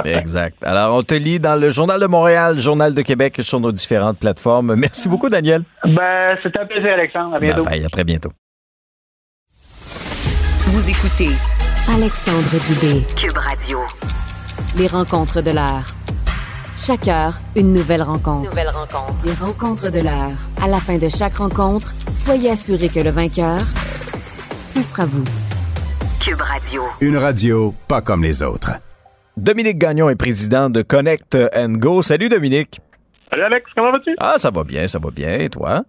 c'est 0.03 0.17
Exact. 0.17 0.63
Alors, 0.63 0.97
on 0.97 1.03
te 1.03 1.13
lit 1.13 1.39
dans 1.39 1.59
le 1.59 1.69
Journal 1.69 1.99
de 1.99 2.07
Montréal, 2.07 2.57
Journal 2.57 2.93
de 2.93 3.01
Québec 3.01 3.35
sur 3.41 3.59
nos 3.59 3.71
différentes 3.71 4.19
plateformes. 4.19 4.75
Merci 4.75 5.07
beaucoup, 5.07 5.29
Daniel. 5.29 5.61
Ben, 5.83 6.37
c'était 6.41 6.59
un 6.59 6.65
plaisir, 6.65 6.93
Alexandre. 6.93 7.35
À 7.35 7.39
bientôt. 7.39 7.63
à 7.67 7.89
très 7.89 8.03
bientôt. 8.03 8.31
Vous 10.67 10.89
écoutez 10.89 11.35
Alexandre 11.93 12.57
Dubé, 12.65 13.05
Cube 13.15 13.37
Radio. 13.37 13.79
Les 14.77 14.87
rencontres 14.87 15.41
de 15.41 15.51
l'heure. 15.51 16.00
Chaque 16.83 17.07
heure, 17.07 17.37
une 17.55 17.73
nouvelle 17.73 18.01
rencontre. 18.01 18.49
Nouvelle 18.49 18.69
rencontre. 18.69 19.23
Les 19.23 19.33
rencontres 19.33 19.91
de 19.91 19.99
l'heure. 19.99 20.31
À 20.59 20.67
la 20.67 20.77
fin 20.77 20.97
de 20.97 21.09
chaque 21.09 21.35
rencontre, 21.35 21.93
soyez 22.15 22.49
assurés 22.49 22.89
que 22.89 22.99
le 22.99 23.11
vainqueur, 23.11 23.59
ce 24.65 24.81
sera 24.81 25.05
vous. 25.05 25.23
Cube 26.19 26.41
Radio. 26.41 26.81
Une 26.99 27.17
radio 27.17 27.75
pas 27.87 28.01
comme 28.01 28.23
les 28.23 28.41
autres. 28.41 28.71
Dominique 29.37 29.77
Gagnon 29.77 30.09
est 30.09 30.15
président 30.15 30.71
de 30.71 30.81
Connect 30.81 31.37
and 31.55 31.73
Go. 31.73 32.01
Salut 32.01 32.29
Dominique. 32.29 32.81
Salut 33.29 33.43
Alex, 33.43 33.69
comment 33.75 33.91
vas-tu? 33.91 34.15
Ah, 34.19 34.35
ça 34.37 34.49
va 34.49 34.63
bien, 34.63 34.87
ça 34.87 34.97
va 34.97 35.11
bien. 35.11 35.35
Et 35.35 35.49
toi? 35.49 35.83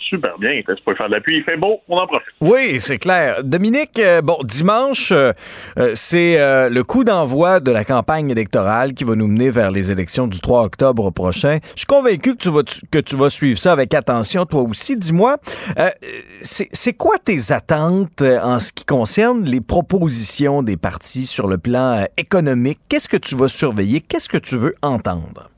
Super 0.00 0.38
bien. 0.38 0.50
Peux 0.84 0.94
faire 0.94 1.08
de. 1.08 1.20
Il 1.26 1.42
fait 1.44 1.56
beau. 1.56 1.80
On 1.88 1.98
en 1.98 2.06
profite. 2.06 2.28
Oui, 2.40 2.80
c'est 2.80 2.98
clair. 2.98 3.42
Dominique, 3.44 3.98
euh, 3.98 4.22
bon, 4.22 4.38
dimanche, 4.42 5.12
euh, 5.12 5.32
euh, 5.78 5.90
c'est 5.94 6.38
le 6.70 6.82
coup 6.82 7.04
d'envoi 7.04 7.60
de 7.60 7.70
la 7.70 7.84
campagne 7.84 8.30
électorale 8.30 8.94
qui 8.94 9.04
va 9.04 9.14
nous 9.14 9.26
mener 9.26 9.50
vers 9.50 9.70
les 9.70 9.90
élections 9.90 10.26
du 10.26 10.40
3 10.40 10.64
octobre 10.64 11.10
prochain. 11.10 11.58
Je 11.74 11.80
suis 11.80 11.86
convaincu 11.86 12.36
que 12.36 12.42
tu 12.42 12.50
vas, 12.50 12.62
que 12.90 12.98
tu 12.98 13.16
vas 13.16 13.28
suivre 13.28 13.58
ça 13.58 13.72
avec 13.72 13.92
attention, 13.92 14.46
toi 14.46 14.62
aussi. 14.62 14.96
Dis-moi, 14.96 15.36
c'est 16.42 16.92
quoi 16.94 17.16
tes 17.18 17.52
attentes 17.52 18.22
en 18.22 18.60
ce 18.60 18.72
qui 18.72 18.84
concerne 18.84 19.44
les 19.44 19.60
propositions 19.60 20.62
des 20.62 20.76
partis 20.76 21.26
sur 21.26 21.48
le 21.48 21.58
plan 21.58 22.06
économique? 22.16 22.78
Qu'est-ce 22.88 23.08
que 23.08 23.16
tu 23.16 23.36
vas 23.36 23.48
surveiller? 23.48 24.00
Qu'est-ce 24.00 24.28
que 24.28 24.38
tu 24.38 24.56
veux 24.56 24.74
entendre? 24.82 25.50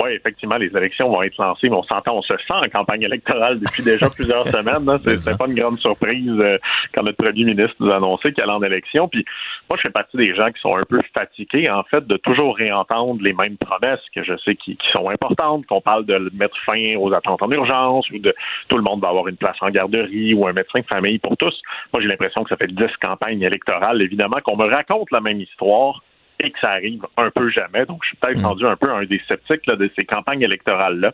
Oui, 0.00 0.12
effectivement, 0.12 0.56
les 0.56 0.74
élections 0.74 1.10
vont 1.10 1.22
être 1.22 1.36
lancées, 1.38 1.68
mais 1.68 1.76
on 1.76 1.82
s'entend, 1.82 2.16
on 2.16 2.22
se 2.22 2.34
sent 2.34 2.54
en 2.54 2.68
campagne 2.68 3.02
électorale 3.02 3.60
depuis 3.60 3.82
déjà 3.82 4.08
plusieurs 4.14 4.46
semaines. 4.48 4.88
Hein. 4.88 4.98
C'est 5.18 5.36
pas 5.36 5.46
une 5.46 5.54
grande 5.54 5.78
surprise 5.80 6.32
euh, 6.38 6.56
quand 6.94 7.02
notre 7.02 7.18
premier 7.18 7.44
ministre 7.44 7.74
nous 7.80 7.90
a 7.90 7.96
annoncé 7.96 8.32
qu'il 8.32 8.42
allait 8.42 8.52
en 8.52 8.62
élection. 8.62 9.08
Puis 9.08 9.24
moi, 9.68 9.76
je 9.76 9.82
fais 9.82 9.90
partie 9.92 10.16
des 10.16 10.34
gens 10.34 10.50
qui 10.50 10.60
sont 10.60 10.76
un 10.76 10.84
peu 10.84 11.00
fatigués, 11.12 11.68
en 11.68 11.82
fait, 11.82 12.06
de 12.06 12.16
toujours 12.16 12.56
réentendre 12.56 13.22
les 13.22 13.34
mêmes 13.34 13.58
promesses 13.58 14.00
que 14.14 14.24
je 14.24 14.36
sais 14.44 14.54
qui, 14.54 14.78
sont 14.92 15.10
importantes, 15.10 15.66
qu'on 15.66 15.80
parle 15.80 16.06
de 16.06 16.30
mettre 16.34 16.56
fin 16.64 16.96
aux 16.96 17.12
attentes 17.12 17.42
en 17.42 17.50
urgence 17.50 18.08
ou 18.10 18.18
de 18.18 18.34
tout 18.68 18.76
le 18.76 18.82
monde 18.82 19.00
va 19.02 19.08
avoir 19.08 19.28
une 19.28 19.36
place 19.36 19.56
en 19.60 19.70
garderie 19.70 20.32
ou 20.32 20.46
un 20.46 20.52
médecin 20.52 20.80
de 20.80 20.86
famille 20.86 21.18
pour 21.18 21.36
tous. 21.36 21.60
Moi, 21.92 22.00
j'ai 22.00 22.08
l'impression 22.08 22.44
que 22.44 22.48
ça 22.48 22.56
fait 22.56 22.72
dix 22.72 22.96
campagnes 23.00 23.42
électorales, 23.42 24.00
évidemment, 24.00 24.38
qu'on 24.42 24.56
me 24.56 24.66
raconte 24.66 25.10
la 25.10 25.20
même 25.20 25.40
histoire 25.40 26.02
et 26.42 26.50
que 26.50 26.58
ça 26.58 26.70
arrive 26.70 27.04
un 27.16 27.30
peu 27.30 27.48
jamais. 27.50 27.86
Donc, 27.86 28.00
je 28.02 28.08
suis 28.08 28.16
peut-être 28.16 28.42
rendu 28.42 28.66
un 28.66 28.76
peu 28.76 28.90
un 28.90 29.04
des 29.04 29.20
sceptiques 29.26 29.66
de 29.66 29.90
ces 29.96 30.04
campagnes 30.04 30.42
électorales-là, 30.42 31.12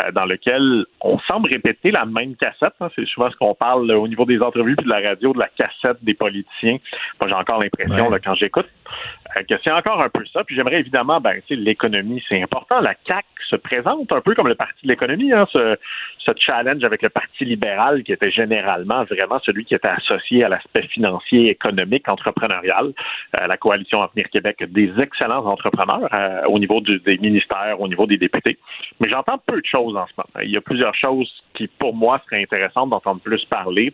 euh, 0.00 0.12
dans 0.12 0.24
lesquelles 0.24 0.84
on 1.00 1.18
semble 1.20 1.48
répéter 1.50 1.90
la 1.90 2.04
même 2.04 2.36
cassette. 2.36 2.74
Hein. 2.80 2.88
C'est 2.94 3.06
souvent 3.06 3.30
ce 3.30 3.36
qu'on 3.36 3.54
parle 3.54 3.90
au 3.90 4.06
niveau 4.06 4.24
des 4.24 4.40
entrevues 4.40 4.76
puis 4.76 4.84
de 4.84 4.90
la 4.90 5.00
radio, 5.00 5.32
de 5.32 5.38
la 5.38 5.48
cassette 5.48 6.02
des 6.02 6.14
politiciens. 6.14 6.78
Moi, 7.20 7.28
j'ai 7.28 7.34
encore 7.34 7.60
l'impression, 7.60 8.10
quand 8.22 8.34
j'écoute, 8.34 8.68
euh, 9.36 9.42
que 9.48 9.54
c'est 9.64 9.72
encore 9.72 10.02
un 10.02 10.08
peu 10.08 10.24
ça. 10.32 10.44
Puis 10.44 10.54
j'aimerais 10.54 10.80
évidemment, 10.80 11.20
ben, 11.20 11.40
l'économie, 11.48 12.22
c'est 12.28 12.42
important. 12.42 12.80
La 12.80 12.94
CAC 12.94 13.24
se 13.48 13.56
présente 13.56 14.10
un 14.12 14.20
peu 14.20 14.34
comme 14.34 14.48
le 14.48 14.54
parti 14.54 14.82
de 14.82 14.88
l'économie, 14.88 15.32
hein, 15.32 15.46
ce, 15.52 15.76
ce, 16.18 16.32
challenge 16.36 16.82
avec 16.84 17.02
le 17.02 17.08
parti 17.08 17.44
libéral 17.44 18.02
qui 18.02 18.12
était 18.12 18.30
généralement 18.30 19.04
vraiment 19.04 19.40
celui 19.44 19.64
qui 19.64 19.74
était 19.74 19.88
associé 19.88 20.44
à 20.44 20.48
l'aspect 20.48 20.86
financier, 20.88 21.50
économique, 21.50 22.08
entrepreneurial. 22.08 22.92
Euh, 23.40 23.46
la 23.46 23.56
coalition 23.56 24.02
Avenir 24.02 24.28
Québec 24.30 24.62
des 24.66 24.92
excellents 25.00 25.44
entrepreneurs 25.46 26.08
euh, 26.12 26.42
au 26.48 26.58
niveau 26.58 26.80
des 26.80 27.18
ministères, 27.18 27.80
au 27.80 27.88
niveau 27.88 28.06
des 28.06 28.18
députés. 28.18 28.58
Mais 29.00 29.08
j'entends 29.08 29.38
peu 29.46 29.60
de 29.60 29.66
choses 29.66 29.96
en 29.96 30.06
ce 30.06 30.12
moment. 30.16 30.44
Il 30.44 30.50
y 30.50 30.56
a 30.56 30.60
plusieurs 30.60 30.94
choses 30.94 31.30
qui, 31.54 31.66
pour 31.66 31.94
moi, 31.94 32.20
seraient 32.26 32.42
intéressantes 32.42 32.90
d'entendre 32.90 33.20
plus 33.20 33.44
parler. 33.46 33.92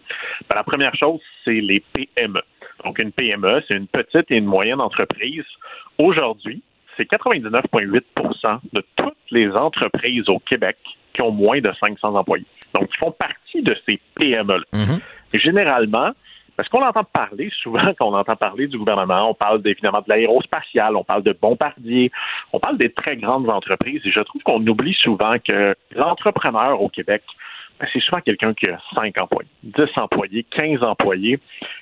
Ben, 0.48 0.56
la 0.56 0.64
première 0.64 0.94
chose, 0.94 1.20
c'est 1.44 1.60
les 1.60 1.82
PME. 1.92 2.42
Donc, 2.84 2.98
une 2.98 3.12
PME, 3.12 3.62
c'est 3.68 3.76
une 3.76 3.86
petite 3.86 4.30
et 4.30 4.36
une 4.36 4.46
moyenne 4.46 4.80
entreprise. 4.80 5.44
Aujourd'hui, 5.98 6.62
c'est 6.96 7.10
99,8 7.10 8.60
de 8.72 8.84
toutes 8.96 9.14
les 9.30 9.50
entreprises 9.50 10.28
au 10.28 10.38
Québec 10.40 10.76
qui 11.14 11.22
ont 11.22 11.30
moins 11.30 11.60
de 11.60 11.72
500 11.78 12.14
employés. 12.14 12.46
Donc, 12.74 12.88
ils 12.92 12.98
font 12.98 13.12
partie 13.12 13.62
de 13.62 13.76
ces 13.86 14.00
PME-là. 14.14 14.64
Mm-hmm. 14.72 15.00
Généralement, 15.34 16.12
parce 16.57 16.68
qu'on 16.68 16.82
entend 16.82 17.05
parler 17.05 17.50
souvent, 17.62 17.92
quand 17.98 18.09
on 18.09 18.14
entend 18.14 18.36
parler 18.36 18.66
du 18.66 18.78
gouvernement, 18.78 19.30
on 19.30 19.34
parle 19.34 19.61
évidemment 19.64 20.00
de 20.00 20.09
l'aérospatiale, 20.09 20.96
on 20.96 21.05
parle 21.05 21.22
de 21.22 21.32
Bombardier, 21.32 22.11
on 22.53 22.61
parle 22.61 22.78
des 22.78 22.92
très 22.92 23.16
grandes 23.16 23.48
entreprises, 23.48 24.03
et 24.05 24.11
je 24.11 24.20
trouve 24.20 24.42
qu'on 24.42 24.66
oublie 24.66 24.94
souvent 24.94 25.36
que 25.38 25.74
l'entrepreneur 25.94 26.80
au 26.80 26.88
Québec, 26.88 27.22
c'est 27.92 28.00
souvent 28.00 28.20
quelqu'un 28.20 28.54
qui 28.54 28.68
a 28.68 28.78
5 28.94 29.16
employés, 29.18 29.48
10 29.62 29.82
employés, 29.96 30.44
15 30.50 30.82
employés. 30.82 31.38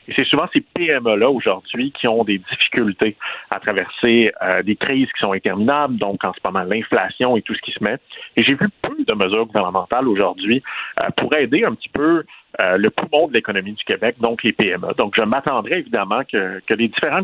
Et 0.09 0.15
c'est 0.17 0.25
souvent 0.25 0.47
ces 0.53 0.61
PME-là 0.61 1.31
aujourd'hui 1.31 1.93
qui 1.93 2.09
ont 2.09 2.25
des 2.25 2.39
difficultés 2.39 3.17
à 3.51 3.61
traverser 3.61 4.33
euh, 4.43 4.63
des 4.63 4.77
crises 4.77 5.09
qui 5.13 5.21
sont 5.21 5.33
interminables, 5.33 5.97
donc 5.97 6.25
en 6.25 6.33
ce 6.33 6.39
moment 6.45 6.65
l'inflation 6.65 7.37
et 7.37 7.43
tout 7.43 7.55
ce 7.55 7.61
qui 7.61 7.73
se 7.73 7.83
met. 7.83 7.97
Et 8.37 8.43
j'ai 8.43 8.55
vu 8.55 8.69
peu 8.83 8.97
de 9.07 9.15
mesures 9.15 9.47
gouvernementales 9.47 10.09
aujourd'hui 10.09 10.63
euh, 11.01 11.09
pour 11.17 11.35
aider 11.35 11.65
un 11.65 11.75
petit 11.75 11.91
peu 11.91 12.25
euh, 12.61 12.77
le 12.77 12.91
poumon 12.91 13.29
de 13.29 13.35
l'économie 13.35 13.73
du 13.73 13.85
Québec, 13.85 14.17
donc 14.21 14.43
les 14.43 14.53
PME. 14.53 14.95
Donc 14.97 15.15
je 15.17 15.23
m'attendrais 15.23 15.81
évidemment 15.81 16.23
que, 16.25 16.61
que 16.67 16.75
les 16.75 16.89
différents 16.89 17.23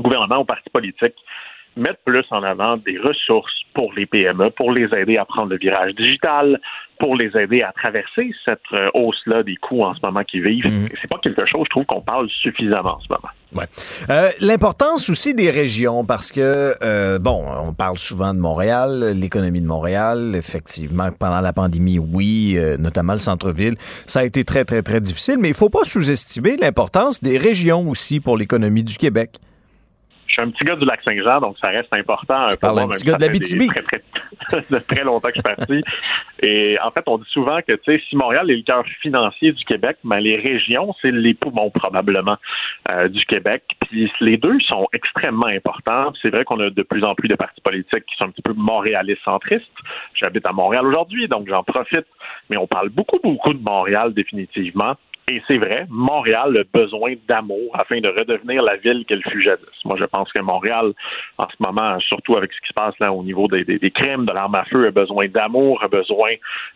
gouvernements 0.00 0.40
ou 0.40 0.44
partis 0.44 0.70
politiques 0.70 1.16
mettre 1.76 2.00
plus 2.04 2.24
en 2.30 2.42
avant 2.42 2.76
des 2.76 2.98
ressources 2.98 3.52
pour 3.74 3.92
les 3.92 4.06
PME, 4.06 4.50
pour 4.50 4.72
les 4.72 4.88
aider 4.94 5.16
à 5.16 5.24
prendre 5.24 5.50
le 5.50 5.58
virage 5.58 5.94
digital, 5.94 6.60
pour 6.98 7.14
les 7.14 7.30
aider 7.36 7.62
à 7.62 7.72
traverser 7.72 8.32
cette 8.44 8.58
euh, 8.72 8.90
hausse-là 8.94 9.42
des 9.44 9.56
coûts 9.56 9.84
en 9.84 9.94
ce 9.94 10.00
moment 10.02 10.24
qu'ils 10.24 10.42
vivent. 10.42 10.66
Mhm. 10.66 10.88
C'est 11.00 11.08
pas 11.08 11.18
quelque 11.22 11.46
chose, 11.46 11.62
je 11.64 11.70
trouve, 11.70 11.84
qu'on 11.84 12.00
parle 12.00 12.28
suffisamment 12.42 12.96
en 12.96 13.00
ce 13.00 13.06
moment. 13.08 13.28
Ouais. 13.54 13.66
Euh, 14.10 14.30
l'importance 14.40 15.08
aussi 15.08 15.34
des 15.34 15.50
régions, 15.50 16.04
parce 16.04 16.32
que, 16.32 16.74
euh, 16.82 17.18
bon, 17.18 17.44
on 17.62 17.72
parle 17.72 17.98
souvent 17.98 18.34
de 18.34 18.40
Montréal, 18.40 19.12
l'économie 19.14 19.60
de 19.60 19.66
Montréal, 19.66 20.32
effectivement, 20.34 21.10
pendant 21.16 21.40
la 21.40 21.52
pandémie, 21.52 21.98
oui, 21.98 22.58
notamment 22.78 23.12
le 23.12 23.20
centre-ville, 23.20 23.76
ça 24.06 24.20
a 24.20 24.24
été 24.24 24.44
très, 24.44 24.64
très, 24.64 24.82
très 24.82 25.00
difficile, 25.00 25.36
mais 25.38 25.48
il 25.48 25.54
faut 25.54 25.70
pas 25.70 25.84
sous-estimer 25.84 26.56
l'importance 26.56 27.22
des 27.22 27.38
régions 27.38 27.88
aussi 27.88 28.20
pour 28.20 28.36
l'économie 28.36 28.82
du 28.82 28.96
Québec 28.96 29.38
suis 30.32 30.42
un 30.42 30.50
petit 30.50 30.64
gars 30.64 30.76
du 30.76 30.84
lac 30.84 31.00
Saint-Jean, 31.02 31.40
donc 31.40 31.56
ça 31.58 31.68
reste 31.68 31.92
important. 31.92 32.46
Tu 32.48 32.56
parles 32.58 32.80
un 32.80 32.88
petit 32.88 33.04
gars 33.04 33.16
de 33.16 33.22
la 33.22 33.28
BTB. 33.28 33.66
Très, 33.68 33.82
très, 33.82 34.80
très 34.88 35.04
longtemps 35.04 35.28
que 35.28 35.34
je 35.36 35.40
suis 35.40 35.56
parti. 35.56 35.84
Et 36.40 36.78
en 36.82 36.90
fait, 36.90 37.02
on 37.06 37.18
dit 37.18 37.28
souvent 37.30 37.58
que, 37.66 37.72
tu 37.72 37.80
sais, 37.84 38.02
si 38.08 38.16
Montréal 38.16 38.50
est 38.50 38.56
le 38.56 38.62
cœur 38.62 38.84
financier 39.02 39.52
du 39.52 39.64
Québec, 39.64 39.96
ben, 40.04 40.18
les 40.18 40.36
régions, 40.36 40.94
c'est 41.02 41.10
les 41.10 41.34
poumons, 41.34 41.70
probablement, 41.70 42.36
euh, 42.90 43.08
du 43.08 43.24
Québec. 43.26 43.64
Puis 43.80 44.10
les 44.20 44.36
deux 44.36 44.58
sont 44.60 44.86
extrêmement 44.92 45.46
importants. 45.46 46.12
C'est 46.22 46.30
vrai 46.30 46.44
qu'on 46.44 46.60
a 46.60 46.70
de 46.70 46.82
plus 46.82 47.04
en 47.04 47.14
plus 47.14 47.28
de 47.28 47.34
partis 47.34 47.60
politiques 47.60 48.04
qui 48.06 48.16
sont 48.16 48.24
un 48.24 48.30
petit 48.30 48.42
peu 48.42 48.52
montréalistes 48.52 49.22
centristes. 49.24 49.66
J'habite 50.14 50.46
à 50.46 50.52
Montréal 50.52 50.86
aujourd'hui, 50.86 51.26
donc 51.28 51.48
j'en 51.48 51.64
profite. 51.64 52.06
Mais 52.50 52.56
on 52.56 52.66
parle 52.66 52.90
beaucoup, 52.90 53.18
beaucoup 53.22 53.52
de 53.52 53.62
Montréal, 53.62 54.14
définitivement. 54.14 54.94
Et 55.30 55.42
c'est 55.46 55.58
vrai, 55.58 55.84
Montréal 55.90 56.56
a 56.56 56.78
besoin 56.78 57.14
d'amour 57.28 57.70
afin 57.74 58.00
de 58.00 58.08
redevenir 58.08 58.62
la 58.62 58.76
ville 58.76 59.04
qu'elle 59.06 59.22
fut 59.22 59.42
jadis. 59.42 59.66
Moi, 59.84 59.96
je 59.98 60.04
pense 60.04 60.32
que 60.32 60.38
Montréal, 60.38 60.92
en 61.36 61.46
ce 61.48 61.54
moment, 61.60 62.00
surtout 62.00 62.36
avec 62.36 62.50
ce 62.52 62.60
qui 62.60 62.68
se 62.68 62.72
passe 62.72 62.94
là 62.98 63.12
au 63.12 63.22
niveau 63.22 63.46
des, 63.46 63.62
des, 63.64 63.90
crimes, 63.90 64.24
de 64.24 64.32
l'arme 64.32 64.54
à 64.54 64.64
feu, 64.64 64.86
a 64.86 64.90
besoin 64.90 65.28
d'amour, 65.28 65.82
a 65.82 65.88
besoin 65.88 66.30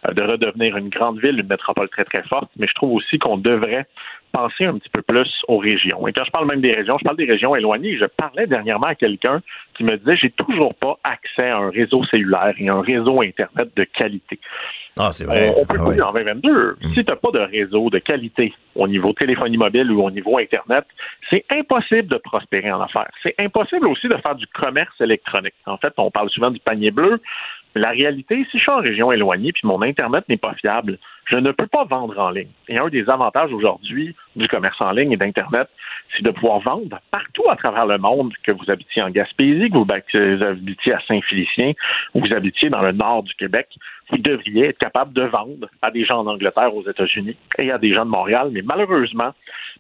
euh, 0.07 0.13
de 0.13 0.23
redevenir 0.23 0.77
une 0.77 0.91
grande 0.91 1.19
ville, 1.19 1.39
une 1.39 1.47
métropole 1.47 1.89
très, 1.89 2.05
très 2.05 2.23
forte. 2.25 2.51
Mais 2.59 2.67
je 2.67 2.75
trouve 2.75 2.93
aussi 2.93 3.19
qu'on 3.19 3.39
devrait 3.39 3.87
penser 4.33 4.65
un 4.65 4.79
petit 4.79 4.89
peu 4.89 5.03
plus 5.03 5.31
aux 5.49 5.59
régions. 5.59 6.07
Et 6.09 6.13
quand 6.13 6.25
je 6.25 6.31
parle 6.31 6.47
même 6.47 6.61
des 6.61 6.73
régions, 6.73 6.97
je 6.99 7.05
parle 7.05 7.17
des 7.17 7.27
régions 7.27 7.55
éloignées. 7.55 7.97
Je 7.99 8.07
parlais 8.07 8.47
dernièrement 8.47 8.89
à 8.89 8.95
quelqu'un 8.95 9.41
qui 9.75 9.85
me 9.85 9.97
disait 9.97 10.17
j'ai 10.17 10.31
toujours 10.31 10.75
pas 10.75 10.99
accès 11.05 11.49
à 11.49 11.59
un 11.59 11.71
réseau 11.71 12.05
cellulaire 12.05 12.55
et 12.59 12.69
un 12.69 12.81
réseau 12.81 13.23
Internet 13.23 13.69
de 13.77 13.85
qualité. 13.85 14.39
Ah, 14.99 15.11
c'est 15.11 15.25
vrai. 15.25 15.53
On, 15.57 15.65
peut 15.65 15.77
ah, 15.79 16.09
en 16.09 16.13
2022. 16.13 16.77
Mm. 16.81 16.89
Si 16.89 17.05
tu 17.05 17.11
n'as 17.11 17.17
pas 17.17 17.31
de 17.31 17.39
réseau 17.39 17.89
de 17.91 17.99
qualité 17.99 18.42
au 18.75 18.89
niveau 18.89 19.13
téléphonie 19.13 19.57
mobile 19.57 19.91
ou 19.91 20.03
au 20.03 20.11
niveau 20.11 20.39
Internet, 20.39 20.85
c'est 21.29 21.45
impossible 21.51 22.09
de 22.09 22.17
prospérer 22.17 22.73
en 22.73 22.81
affaires. 22.81 23.11
C'est 23.23 23.35
impossible 23.39 23.87
aussi 23.87 24.09
de 24.09 24.17
faire 24.17 24.35
du 24.35 24.47
commerce 24.47 24.99
électronique. 25.01 25.55
En 25.67 25.77
fait, 25.77 25.93
on 25.99 26.11
parle 26.11 26.31
souvent 26.31 26.51
du 26.51 26.61
panier 26.61 26.91
bleu. 26.91 27.21
La 27.75 27.91
réalité, 27.91 28.47
si 28.51 28.59
je 28.59 28.63
suis 28.63 28.71
en 28.71 28.81
région 28.81 29.13
éloignée 29.13 29.53
puis 29.53 29.67
mon 29.67 29.81
Internet 29.83 30.29
n'est 30.29 30.37
pas 30.37 30.55
fiable, 30.55 30.99
je 31.27 31.37
ne 31.37 31.53
peux 31.53 31.67
pas 31.67 31.85
vendre 31.85 32.19
en 32.19 32.31
ligne. 32.31 32.51
Et 32.69 32.79
un 32.79 32.89
des 32.89 33.09
avantages 33.09 33.53
aujourd'hui 33.53 34.15
du 34.37 34.47
commerce 34.49 34.81
en 34.81 34.91
ligne 34.91 35.13
et 35.13 35.17
d'Internet, 35.17 35.69
c'est 36.15 36.23
de 36.23 36.31
pouvoir 36.31 36.61
vendre 36.61 37.01
partout 37.11 37.49
à 37.49 37.57
travers 37.57 37.87
le 37.87 37.99
monde, 37.99 38.35
que 38.43 38.53
vous 38.53 38.71
habitiez 38.71 39.03
en 39.03 39.11
Gaspésie, 39.11 39.71
que 39.71 39.79
vous 39.79 40.45
habitiez 40.45 40.93
à 40.93 41.01
Saint-Félicien, 41.07 41.73
ou 42.15 42.21
vous 42.21 42.33
habitiez 42.33 42.69
dans 42.69 42.83
le 42.83 42.93
nord 42.93 43.23
du 43.23 43.35
Québec. 43.35 43.69
Vous 44.11 44.19
devriez 44.19 44.69
être 44.69 44.79
capable 44.79 45.15
de 45.15 45.23
vendre 45.23 45.69
à 45.81 45.91
des 45.91 46.05
gens 46.05 46.19
en 46.19 46.27
Angleterre, 46.27 46.75
aux 46.75 46.87
États-Unis 46.87 47.37
et 47.59 47.71
à 47.71 47.79
des 47.79 47.95
gens 47.95 48.05
de 48.05 48.11
Montréal. 48.11 48.51
Mais 48.53 48.63
malheureusement, 48.63 49.33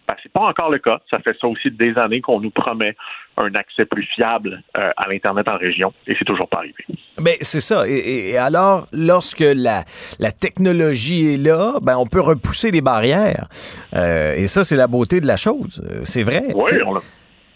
ben, 0.08 0.14
c'est 0.22 0.32
pas 0.32 0.40
encore 0.40 0.70
le 0.70 0.78
cas. 0.78 1.00
Ça 1.10 1.18
fait 1.18 1.36
ça 1.38 1.46
aussi 1.48 1.70
des 1.70 1.98
années 1.98 2.20
qu'on 2.20 2.40
nous 2.40 2.50
promet 2.50 2.96
un 3.42 3.54
accès 3.54 3.84
plus 3.84 4.04
fiable 4.04 4.62
euh, 4.76 4.90
à 4.96 5.08
l'Internet 5.08 5.48
en 5.48 5.56
région 5.56 5.92
et 6.06 6.14
c'est 6.18 6.24
toujours 6.24 6.48
pas 6.48 6.58
arrivé. 6.58 6.84
Ben, 7.18 7.36
c'est 7.40 7.60
ça. 7.60 7.84
Et, 7.86 8.36
alors, 8.36 8.86
lorsque 8.92 9.44
la, 9.44 9.84
la 10.18 10.32
technologie 10.32 11.34
est 11.34 11.36
là, 11.36 11.74
ben, 11.82 11.96
on 11.98 12.06
peut 12.06 12.20
repousser 12.20 12.70
les 12.70 12.80
barrières. 12.80 13.46
Euh, 13.94 14.34
et 14.34 14.46
ça, 14.46 14.64
c'est 14.64 14.76
la 14.76 14.86
beauté 14.86 15.20
de 15.20 15.26
la 15.26 15.36
chose. 15.36 15.82
Euh, 15.84 16.00
c'est 16.04 16.22
vrai. 16.22 16.42
Oui, 16.54 16.70
on 16.86 16.94
n'a 16.94 17.00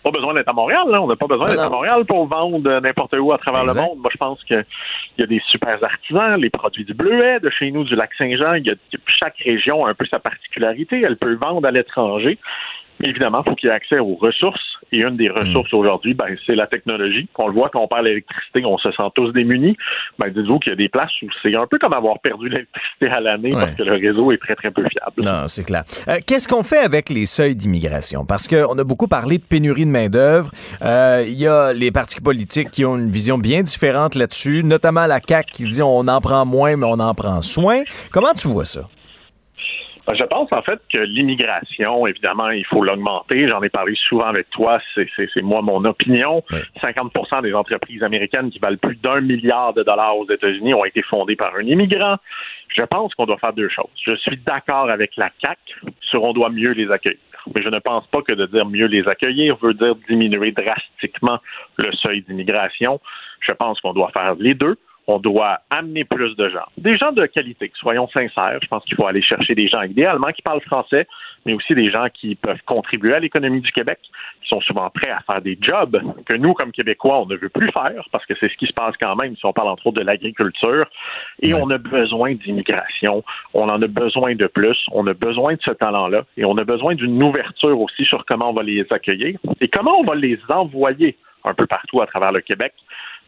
pas 0.02 0.10
besoin 0.10 0.34
d'être 0.34 0.48
à 0.48 0.52
Montréal. 0.52 0.84
On 0.86 1.06
n'a 1.06 1.16
pas 1.16 1.26
besoin 1.26 1.50
d'être 1.50 1.62
à 1.62 1.70
Montréal 1.70 2.04
pour 2.04 2.26
vendre 2.26 2.80
n'importe 2.80 3.14
où 3.18 3.32
à 3.32 3.38
travers 3.38 3.64
le 3.64 3.74
monde. 3.74 3.98
Moi, 3.98 4.10
je 4.12 4.18
pense 4.18 4.42
qu'il 4.44 4.64
y 5.18 5.22
a 5.22 5.26
des 5.26 5.42
super 5.48 5.82
artisans, 5.82 6.40
les 6.40 6.50
produits 6.50 6.84
du 6.84 6.94
Bleuet, 6.94 7.40
de 7.40 7.50
chez 7.50 7.70
nous, 7.70 7.84
du 7.84 7.96
lac 7.96 8.10
Saint-Jean. 8.16 8.54
Chaque 9.06 9.38
région 9.44 9.84
a 9.84 9.90
un 9.90 9.94
peu 9.94 10.06
sa 10.06 10.20
particularité. 10.20 11.00
Elle 11.00 11.16
peut 11.16 11.34
vendre 11.34 11.66
à 11.66 11.70
l'étranger. 11.70 12.38
Évidemment, 13.02 13.42
il 13.44 13.50
faut 13.50 13.56
qu'il 13.56 13.68
y 13.68 13.72
ait 13.72 13.74
accès 13.74 13.98
aux 13.98 14.14
ressources. 14.14 14.60
Et 14.92 14.98
une 14.98 15.16
des 15.16 15.28
ressources 15.28 15.72
mm. 15.72 15.76
aujourd'hui, 15.76 16.14
ben, 16.14 16.26
c'est 16.46 16.54
la 16.54 16.66
technologie. 16.66 17.28
On 17.36 17.48
le 17.48 17.54
voit 17.54 17.68
quand 17.72 17.80
on 17.80 17.88
parle 17.88 18.04
d'électricité, 18.04 18.64
on 18.64 18.78
se 18.78 18.90
sent 18.92 19.02
tous 19.14 19.32
démunis. 19.32 19.76
Ben, 20.18 20.28
dites-vous 20.28 20.60
qu'il 20.60 20.70
y 20.70 20.72
a 20.74 20.76
des 20.76 20.88
places 20.88 21.10
où 21.22 21.26
c'est 21.42 21.54
un 21.56 21.66
peu 21.66 21.78
comme 21.78 21.92
avoir 21.92 22.20
perdu 22.20 22.48
l'électricité 22.48 23.08
à 23.08 23.20
l'année 23.20 23.50
parce 23.50 23.74
que 23.74 23.82
le 23.82 23.94
réseau 23.94 24.30
est 24.30 24.38
très, 24.38 24.54
très 24.54 24.70
peu 24.70 24.84
fiable. 24.88 25.22
Non, 25.24 25.48
c'est 25.48 25.64
clair. 25.64 25.84
Euh, 26.08 26.18
qu'est-ce 26.24 26.46
qu'on 26.46 26.62
fait 26.62 26.78
avec 26.78 27.10
les 27.10 27.26
seuils 27.26 27.56
d'immigration? 27.56 28.24
Parce 28.24 28.46
qu'on 28.46 28.78
a 28.78 28.84
beaucoup 28.84 29.08
parlé 29.08 29.38
de 29.38 29.42
pénurie 29.42 29.86
de 29.86 29.90
main-d'œuvre. 29.90 30.50
Euh, 30.82 31.24
il 31.26 31.34
y 31.34 31.46
a 31.46 31.72
les 31.72 31.90
partis 31.90 32.20
politiques 32.20 32.70
qui 32.70 32.84
ont 32.84 32.96
une 32.96 33.10
vision 33.10 33.38
bien 33.38 33.62
différente 33.62 34.14
là-dessus, 34.14 34.62
notamment 34.62 35.06
la 35.06 35.20
CAQ 35.26 35.50
qui 35.52 35.64
dit 35.64 35.82
on 35.82 36.06
en 36.06 36.20
prend 36.20 36.46
moins, 36.46 36.76
mais 36.76 36.86
on 36.86 37.00
en 37.00 37.14
prend 37.14 37.42
soin. 37.42 37.82
Comment 38.12 38.32
tu 38.34 38.48
vois 38.48 38.66
ça? 38.66 38.82
Ben, 40.06 40.14
je 40.14 40.22
pense 40.24 40.52
en 40.52 40.62
fait 40.62 40.80
que 40.92 40.98
l'immigration, 40.98 42.06
évidemment, 42.06 42.50
il 42.50 42.64
faut 42.64 42.82
l'augmenter. 42.82 43.48
J'en 43.48 43.60
ai 43.62 43.68
parlé 43.68 43.94
souvent 44.08 44.26
avec 44.26 44.48
toi. 44.50 44.78
C'est 44.94 45.42
moi 45.42 45.62
mon 45.62 45.84
opinion. 45.84 46.44
50% 46.80 47.42
des 47.42 47.52
entreprises 47.54 48.02
américaines 48.04 48.50
qui 48.50 48.60
valent 48.60 48.76
plus 48.76 48.96
d'un 48.96 49.20
milliard 49.20 49.74
de 49.74 49.82
dollars 49.82 50.16
aux 50.16 50.30
États-Unis 50.30 50.74
ont 50.74 50.84
été 50.84 51.02
fondées 51.02 51.34
par 51.34 51.56
un 51.56 51.62
immigrant. 51.62 52.16
Je 52.68 52.82
pense 52.82 53.14
qu'on 53.14 53.26
doit 53.26 53.38
faire 53.38 53.52
deux 53.52 53.68
choses. 53.68 53.90
Je 54.04 54.14
suis 54.16 54.36
d'accord 54.36 54.90
avec 54.90 55.16
la 55.16 55.30
CAC 55.42 55.58
sur 56.00 56.22
on 56.22 56.32
doit 56.32 56.50
mieux 56.50 56.72
les 56.72 56.90
accueillir. 56.90 57.18
Mais 57.54 57.62
je 57.62 57.68
ne 57.68 57.78
pense 57.78 58.06
pas 58.08 58.22
que 58.22 58.32
de 58.32 58.46
dire 58.46 58.66
mieux 58.66 58.86
les 58.86 59.06
accueillir 59.08 59.56
veut 59.56 59.74
dire 59.74 59.94
diminuer 60.08 60.52
drastiquement 60.52 61.38
le 61.78 61.92
seuil 61.92 62.22
d'immigration. 62.22 63.00
Je 63.40 63.52
pense 63.52 63.80
qu'on 63.80 63.92
doit 63.92 64.10
faire 64.10 64.34
les 64.38 64.54
deux 64.54 64.76
on 65.06 65.18
doit 65.18 65.60
amener 65.70 66.04
plus 66.04 66.34
de 66.36 66.48
gens. 66.48 66.66
Des 66.78 66.96
gens 66.96 67.12
de 67.12 67.26
qualité, 67.26 67.70
soyons 67.76 68.08
sincères. 68.08 68.58
Je 68.62 68.68
pense 68.68 68.84
qu'il 68.84 68.96
faut 68.96 69.06
aller 69.06 69.22
chercher 69.22 69.54
des 69.54 69.68
gens 69.68 69.82
idéalement 69.82 70.32
qui 70.32 70.42
parlent 70.42 70.60
français, 70.62 71.06
mais 71.44 71.54
aussi 71.54 71.74
des 71.74 71.90
gens 71.90 72.06
qui 72.12 72.34
peuvent 72.34 72.62
contribuer 72.66 73.14
à 73.14 73.20
l'économie 73.20 73.60
du 73.60 73.70
Québec, 73.70 73.98
qui 74.42 74.48
sont 74.48 74.60
souvent 74.60 74.90
prêts 74.90 75.10
à 75.10 75.20
faire 75.20 75.40
des 75.40 75.56
jobs 75.60 76.02
que 76.26 76.34
nous, 76.34 76.54
comme 76.54 76.72
Québécois, 76.72 77.20
on 77.20 77.26
ne 77.26 77.36
veut 77.36 77.48
plus 77.48 77.70
faire, 77.70 78.04
parce 78.10 78.26
que 78.26 78.34
c'est 78.40 78.48
ce 78.50 78.56
qui 78.56 78.66
se 78.66 78.72
passe 78.72 78.94
quand 79.00 79.14
même 79.14 79.36
si 79.36 79.46
on 79.46 79.52
parle 79.52 79.68
entre 79.68 79.86
autres 79.86 80.00
de 80.00 80.04
l'agriculture. 80.04 80.86
Et 81.40 81.54
on 81.54 81.70
a 81.70 81.78
besoin 81.78 82.34
d'immigration. 82.34 83.22
On 83.54 83.68
en 83.68 83.80
a 83.80 83.86
besoin 83.86 84.34
de 84.34 84.46
plus. 84.46 84.78
On 84.92 85.06
a 85.06 85.14
besoin 85.14 85.54
de 85.54 85.60
ce 85.62 85.70
talent-là. 85.70 86.24
Et 86.36 86.44
on 86.44 86.56
a 86.58 86.64
besoin 86.64 86.94
d'une 86.94 87.22
ouverture 87.22 87.80
aussi 87.80 88.04
sur 88.04 88.24
comment 88.24 88.50
on 88.50 88.54
va 88.54 88.62
les 88.62 88.84
accueillir 88.90 89.38
et 89.60 89.68
comment 89.68 89.98
on 89.98 90.04
va 90.04 90.14
les 90.14 90.38
envoyer 90.48 91.16
un 91.44 91.54
peu 91.54 91.66
partout 91.66 92.00
à 92.00 92.06
travers 92.06 92.32
le 92.32 92.40
Québec 92.40 92.72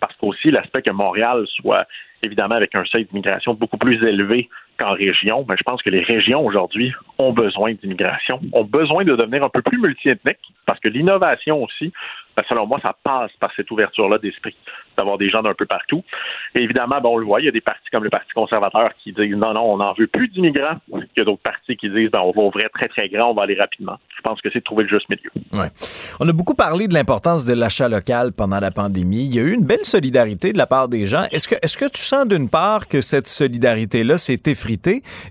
parce 0.00 0.14
qu'aussi 0.16 0.50
l'aspect 0.50 0.82
que 0.82 0.90
Montréal 0.90 1.44
soit 1.48 1.86
évidemment 2.22 2.54
avec 2.56 2.74
un 2.74 2.84
seuil 2.84 3.04
d'immigration 3.06 3.54
beaucoup 3.54 3.78
plus 3.78 4.02
élevé 4.04 4.48
qu'en 4.78 4.94
région, 4.94 5.44
mais 5.48 5.56
je 5.56 5.62
pense 5.62 5.82
que 5.82 5.90
les 5.90 6.02
régions 6.02 6.44
aujourd'hui 6.44 6.92
ont 7.18 7.32
besoin 7.32 7.74
d'immigration, 7.74 8.40
ont 8.52 8.64
besoin 8.64 9.04
de 9.04 9.14
devenir 9.16 9.44
un 9.44 9.48
peu 9.48 9.62
plus 9.62 9.78
multiethniques, 9.78 10.38
parce 10.66 10.78
que 10.80 10.88
l'innovation 10.88 11.62
aussi, 11.64 11.92
ben, 12.36 12.44
selon 12.48 12.66
moi, 12.66 12.78
ça 12.80 12.94
passe 13.02 13.32
par 13.40 13.50
cette 13.56 13.68
ouverture-là 13.70 14.18
d'esprit, 14.18 14.54
d'avoir 14.96 15.18
des 15.18 15.28
gens 15.28 15.42
d'un 15.42 15.54
peu 15.54 15.66
partout. 15.66 16.04
Évidemment, 16.54 17.00
ben, 17.00 17.08
on 17.08 17.18
le 17.18 17.26
voit, 17.26 17.40
il 17.40 17.46
y 17.46 17.48
a 17.48 17.52
des 17.52 17.60
partis 17.60 17.88
comme 17.90 18.04
le 18.04 18.10
Parti 18.10 18.32
conservateur 18.32 18.90
qui 19.02 19.12
disent 19.12 19.34
non, 19.34 19.54
non, 19.54 19.72
on 19.72 19.76
n'en 19.78 19.92
veut 19.94 20.06
plus 20.06 20.28
d'immigrants. 20.28 20.76
Il 20.92 21.06
y 21.16 21.20
a 21.20 21.24
d'autres 21.24 21.42
partis 21.42 21.76
qui 21.76 21.90
disent 21.90 22.10
ben, 22.10 22.20
on 22.20 22.30
va 22.30 22.42
ouvrir 22.42 22.68
très, 22.72 22.88
très 22.88 23.08
grand, 23.08 23.30
on 23.30 23.34
va 23.34 23.42
aller 23.42 23.56
rapidement. 23.56 23.98
Je 24.16 24.22
pense 24.22 24.40
que 24.40 24.50
c'est 24.52 24.60
de 24.60 24.64
trouver 24.64 24.84
le 24.84 24.88
juste 24.88 25.08
milieu. 25.08 25.30
On 26.20 26.28
a 26.28 26.32
beaucoup 26.32 26.54
parlé 26.54 26.86
de 26.86 26.94
l'importance 26.94 27.44
de 27.44 27.54
l'achat 27.54 27.88
local 27.88 28.32
pendant 28.32 28.60
la 28.60 28.70
pandémie. 28.70 29.26
Il 29.26 29.34
y 29.34 29.40
a 29.40 29.42
eu 29.42 29.52
une 29.52 29.64
belle 29.64 29.84
solidarité 29.84 30.52
de 30.52 30.58
la 30.58 30.66
part 30.66 30.88
des 30.88 31.06
gens. 31.06 31.24
Est-ce 31.32 31.48
que, 31.48 31.56
est-ce 31.62 31.76
que 31.76 31.86
tu 31.86 32.00
sens 32.00 32.26
d'une 32.26 32.48
part 32.48 32.86
que 32.86 33.00
cette 33.00 33.26
solidarité-là 33.26 34.18
s'est 34.18 34.42
effritée? 34.46 34.67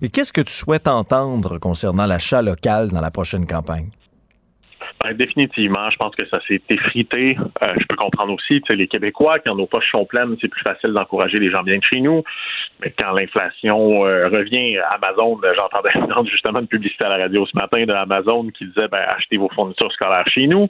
Et 0.01 0.09
qu'est-ce 0.09 0.33
que 0.33 0.41
tu 0.41 0.53
souhaites 0.53 0.87
entendre 0.87 1.57
concernant 1.59 2.05
l'achat 2.05 2.41
local 2.41 2.89
dans 2.89 3.01
la 3.01 3.11
prochaine 3.11 3.45
campagne? 3.45 3.89
Ben, 5.03 5.13
définitivement, 5.13 5.91
je 5.91 5.97
pense 5.97 6.15
que 6.15 6.27
ça 6.27 6.39
s'est 6.47 6.61
effrité. 6.69 7.37
Euh, 7.61 7.73
je 7.79 7.85
peux 7.85 7.95
comprendre 7.95 8.33
aussi, 8.33 8.61
tu 8.61 8.67
sais, 8.67 8.75
les 8.75 8.87
Québécois, 8.87 9.37
quand 9.39 9.53
nos 9.53 9.67
poches 9.67 9.91
sont 9.91 10.05
pleines, 10.05 10.35
c'est 10.41 10.47
plus 10.47 10.63
facile 10.63 10.91
d'encourager 10.91 11.37
les 11.37 11.51
gens 11.51 11.61
bien 11.61 11.77
de 11.77 11.83
chez 11.83 12.01
nous. 12.01 12.23
Mais 12.81 12.91
quand 12.97 13.11
l'inflation 13.11 14.05
euh, 14.05 14.27
revient, 14.27 14.77
Amazon, 14.89 15.39
j'entendais 15.55 15.91
justement 16.31 16.61
une 16.61 16.67
publicité 16.67 17.03
à 17.05 17.09
la 17.09 17.17
radio 17.17 17.45
ce 17.45 17.55
matin 17.55 17.85
de 17.85 17.93
Amazon 17.93 18.49
qui 18.49 18.65
disait 18.65 18.87
ben, 18.87 19.05
achetez 19.15 19.37
vos 19.37 19.49
fournitures 19.49 19.91
scolaires 19.91 20.27
chez 20.27 20.47
nous 20.47 20.67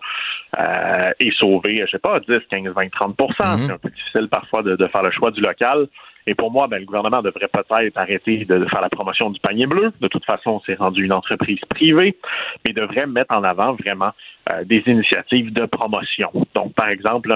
euh, 0.60 1.12
et 1.22 1.32
sauver, 1.32 1.84
je 1.86 1.92
sais 1.92 2.00
pas, 2.00 2.20
10, 2.20 2.40
15, 2.50 2.74
20, 2.74 2.88
30% 2.88 3.66
C'est 3.66 3.72
un 3.72 3.78
peu 3.78 3.90
difficile 3.90 4.28
parfois 4.30 4.62
de, 4.62 4.76
de 4.76 4.88
faire 4.88 5.04
le 5.04 5.12
choix 5.12 5.32
du 5.32 5.40
local. 5.40 5.88
Et 6.28 6.36
pour 6.36 6.52
moi, 6.52 6.68
ben, 6.68 6.80
le 6.80 6.86
gouvernement 6.86 7.22
devrait 7.22 7.48
peut-être 7.48 7.98
arrêter 7.98 8.44
de 8.44 8.66
faire 8.66 8.82
la 8.82 8.90
promotion 8.90 9.30
du 9.30 9.40
panier 9.40 9.66
bleu. 9.66 9.94
De 10.02 10.08
toute 10.10 10.26
façon, 10.26 10.62
c'est 10.66 10.76
rendu 10.76 11.06
une 11.06 11.14
entreprise 11.14 11.60
privée, 11.70 12.18
mais 12.66 12.74
devrait 12.74 13.08
mettre 13.08 13.34
en 13.34 13.44
avant 13.44 13.74
vraiment 13.74 14.12
euh, 14.52 14.66
des 14.66 14.84
initiatives 14.88 15.54
de 15.54 15.66
promotion. 15.66 16.30
Donc, 16.54 16.74
par 16.74 16.90
exemple, 16.90 17.34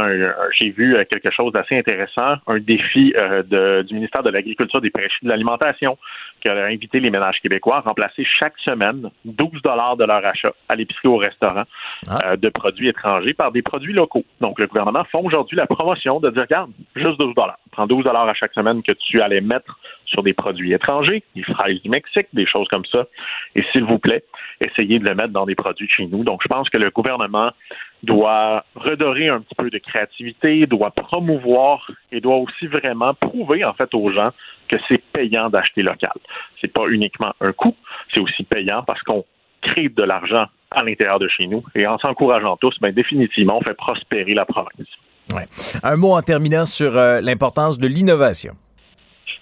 j'ai 0.60 0.72
vu 0.72 0.96
euh, 0.96 1.06
quelque 1.10 1.32
chose 1.32 1.54
d'assez 1.54 1.78
intéressant, 1.78 2.36
un 2.48 2.60
défi 2.60 3.14
euh, 3.18 3.84
du 3.84 3.96
ministère 3.96 4.24
de 4.24 4.30
l'Agriculture, 4.30 4.82
des 4.82 4.90
Pêches 4.90 5.18
et 5.22 5.26
de 5.26 5.30
l'Alimentation, 5.30 5.98
qui 6.42 6.50
a 6.50 6.66
invité 6.66 7.00
les 7.00 7.10
ménages 7.10 7.40
québécois 7.42 7.78
à 7.78 7.80
remplacer 7.82 8.26
chaque 8.26 8.58
semaine 8.60 9.10
12 9.26 9.62
dollars 9.62 9.98
de 9.98 10.06
leur 10.06 10.26
achat 10.26 10.52
à 10.68 10.76
l'épicerie 10.76 11.08
ou 11.08 11.14
au 11.14 11.18
restaurant 11.18 11.64
ah. 12.08 12.36
de 12.36 12.50
produits 12.50 12.90
étrangers 12.90 13.34
par 13.34 13.52
des 13.52 13.62
produits 13.62 13.94
locaux. 13.94 14.26
Donc, 14.40 14.60
le 14.60 14.68
gouvernement 14.68 15.04
fait 15.06 15.18
aujourd'hui 15.18 15.58
la 15.58 15.68
promotion 15.68 16.20
de 16.20 16.30
dire, 16.30 16.44
regarde, 16.44 16.72
juste 16.96 17.20
12 17.20 17.36
dollars. 17.36 17.60
Prends 17.72 17.88
12 17.88 18.04
dollars 18.04 18.28
à 18.28 18.34
chaque 18.34 18.54
semaine 18.54 18.82
que 18.84 18.92
tu 18.92 19.22
allais 19.22 19.42
mettre 19.42 19.80
sur 20.12 20.24
des 20.24 20.34
produits 20.34 20.74
étrangers, 20.74 21.24
des 21.36 21.44
fraises 21.44 21.82
du 21.82 21.90
Mexique, 21.90 22.28
des 22.34 22.46
choses 22.46 22.68
comme 22.68 22.86
ça. 22.86 23.06
Et 23.56 23.64
s'il 23.72 23.84
vous 23.84 23.98
plaît, 23.98 24.24
essayez 24.60 25.00
de 25.00 25.06
le 25.08 25.16
mettre 25.16 25.34
dans 25.34 25.46
des 25.46 25.56
produits 25.56 25.90
chez 25.90 26.06
nous. 26.06 26.24
Donc, 26.24 26.42
je 26.44 26.48
pense 26.48 26.70
que 26.70 26.78
le 26.78 26.92
gouvernement 26.92 27.52
doit 28.04 28.66
redorer 28.76 29.30
un 29.30 29.42
petit 29.42 29.56
peu 29.56 29.70
de 29.70 29.78
créativité, 29.78 30.66
doit 30.66 30.92
promouvoir 30.92 31.90
et 32.12 32.20
doit 32.20 32.38
aussi 32.38 32.68
vraiment 32.68 33.14
prouver, 33.14 33.64
en 33.64 33.74
fait, 33.74 33.94
aux 33.94 34.12
gens 34.12 34.32
que 34.68 34.76
c'est 34.88 35.02
payant 35.14 35.50
d'acheter 35.50 35.82
local. 35.82 36.14
C'est 36.60 36.72
pas 36.72 36.88
uniquement 36.88 37.34
un 37.42 37.54
coût, 37.54 37.76
c'est 38.14 38.20
aussi 38.20 38.44
payant 38.44 38.84
parce 38.84 39.02
qu'on 39.04 39.26
crée 39.62 39.90
de 39.90 40.04
l'argent 40.04 40.46
à 40.72 40.84
l'intérieur 40.84 41.20
de 41.20 41.28
chez 41.28 41.48
nous. 41.48 41.64
Et 41.76 41.86
en 41.86 41.98
s'encourageant 42.00 42.58
tous, 42.58 42.76
bien, 42.82 42.92
définitivement, 42.92 43.58
on 43.58 43.62
fait 43.62 43.74
prospérer 43.74 44.34
la 44.34 44.46
province. 44.46 44.88
Ouais. 45.34 45.46
Un 45.84 45.96
mot 45.98 46.14
en 46.14 46.22
terminant 46.22 46.66
sur 46.66 46.98
euh, 46.98 47.22
l'importance 47.22 47.78
de 47.78 47.88
l'innovation. 47.88 48.54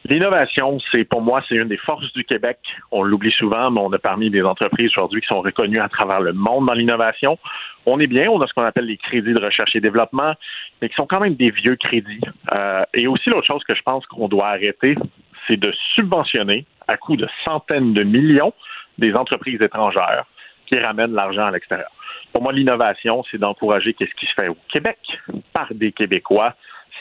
L'innovation, 0.06 0.80
c'est 0.92 1.04
pour 1.04 1.22
moi, 1.22 1.44
c'est 1.48 1.56
une 1.56 1.68
des 1.68 1.78
forces 1.78 2.12
du 2.14 2.24
Québec. 2.24 2.58
On 2.92 3.04
l'oublie 3.04 3.32
souvent, 3.32 3.70
mais 3.70 3.82
on 3.82 3.92
a 3.92 4.00
parmi 4.00 4.30
des 4.30 4.42
entreprises 4.42 4.92
aujourd'hui 4.92 5.22
qui 5.22 5.28
sont 5.28 5.42
reconnues 5.42 5.80
à 5.80 5.90
travers 5.90 6.22
le 6.22 6.34
monde 6.34 6.68
dans 6.68 6.74
l'innovation. 6.74 7.38
On 7.86 8.00
est 8.00 8.08
bien, 8.08 8.30
on 8.30 8.42
a 8.42 8.48
ce 8.48 8.54
qu'on 8.54 8.64
appelle 8.64 8.86
les 8.86 8.98
crédits 8.98 9.34
de 9.34 9.40
recherche 9.40 9.76
et 9.76 9.82
développement, 9.82 10.34
mais 10.82 10.90
qui 10.90 10.96
sont 10.96 11.06
quand 11.06 11.20
même 11.20 11.36
des 11.36 11.52
vieux 11.52 11.76
crédits. 11.76 12.22
Euh, 12.54 12.84
et 12.94 13.08
aussi 13.08 13.30
l'autre 13.30 13.48
chose 13.48 13.64
que 13.66 13.76
je 13.76 13.82
pense 13.82 14.06
qu'on 14.06 14.28
doit 14.30 14.48
arrêter, 14.48 14.96
c'est 15.48 15.58
de 15.58 15.74
subventionner 15.96 16.66
à 16.88 16.98
coût 16.98 17.18
de 17.18 17.28
centaines 17.44 17.94
de 17.94 18.04
millions 18.04 18.54
des 18.98 19.14
entreprises 19.14 19.62
étrangères 19.62 20.26
qui 20.68 20.80
ramènent 20.80 21.14
l'argent 21.14 21.46
à 21.46 21.52
l'extérieur. 21.52 21.90
Pour 22.32 22.44
moi, 22.44 22.54
l'innovation, 22.54 23.24
c'est 23.30 23.40
d'encourager 23.40 23.96
ce 24.00 24.06
qui 24.06 24.26
se 24.28 24.34
fait 24.34 24.48
au 24.48 24.58
Québec 24.70 25.00
par 25.52 25.74
des 25.74 25.92
Québécois. 25.92 26.56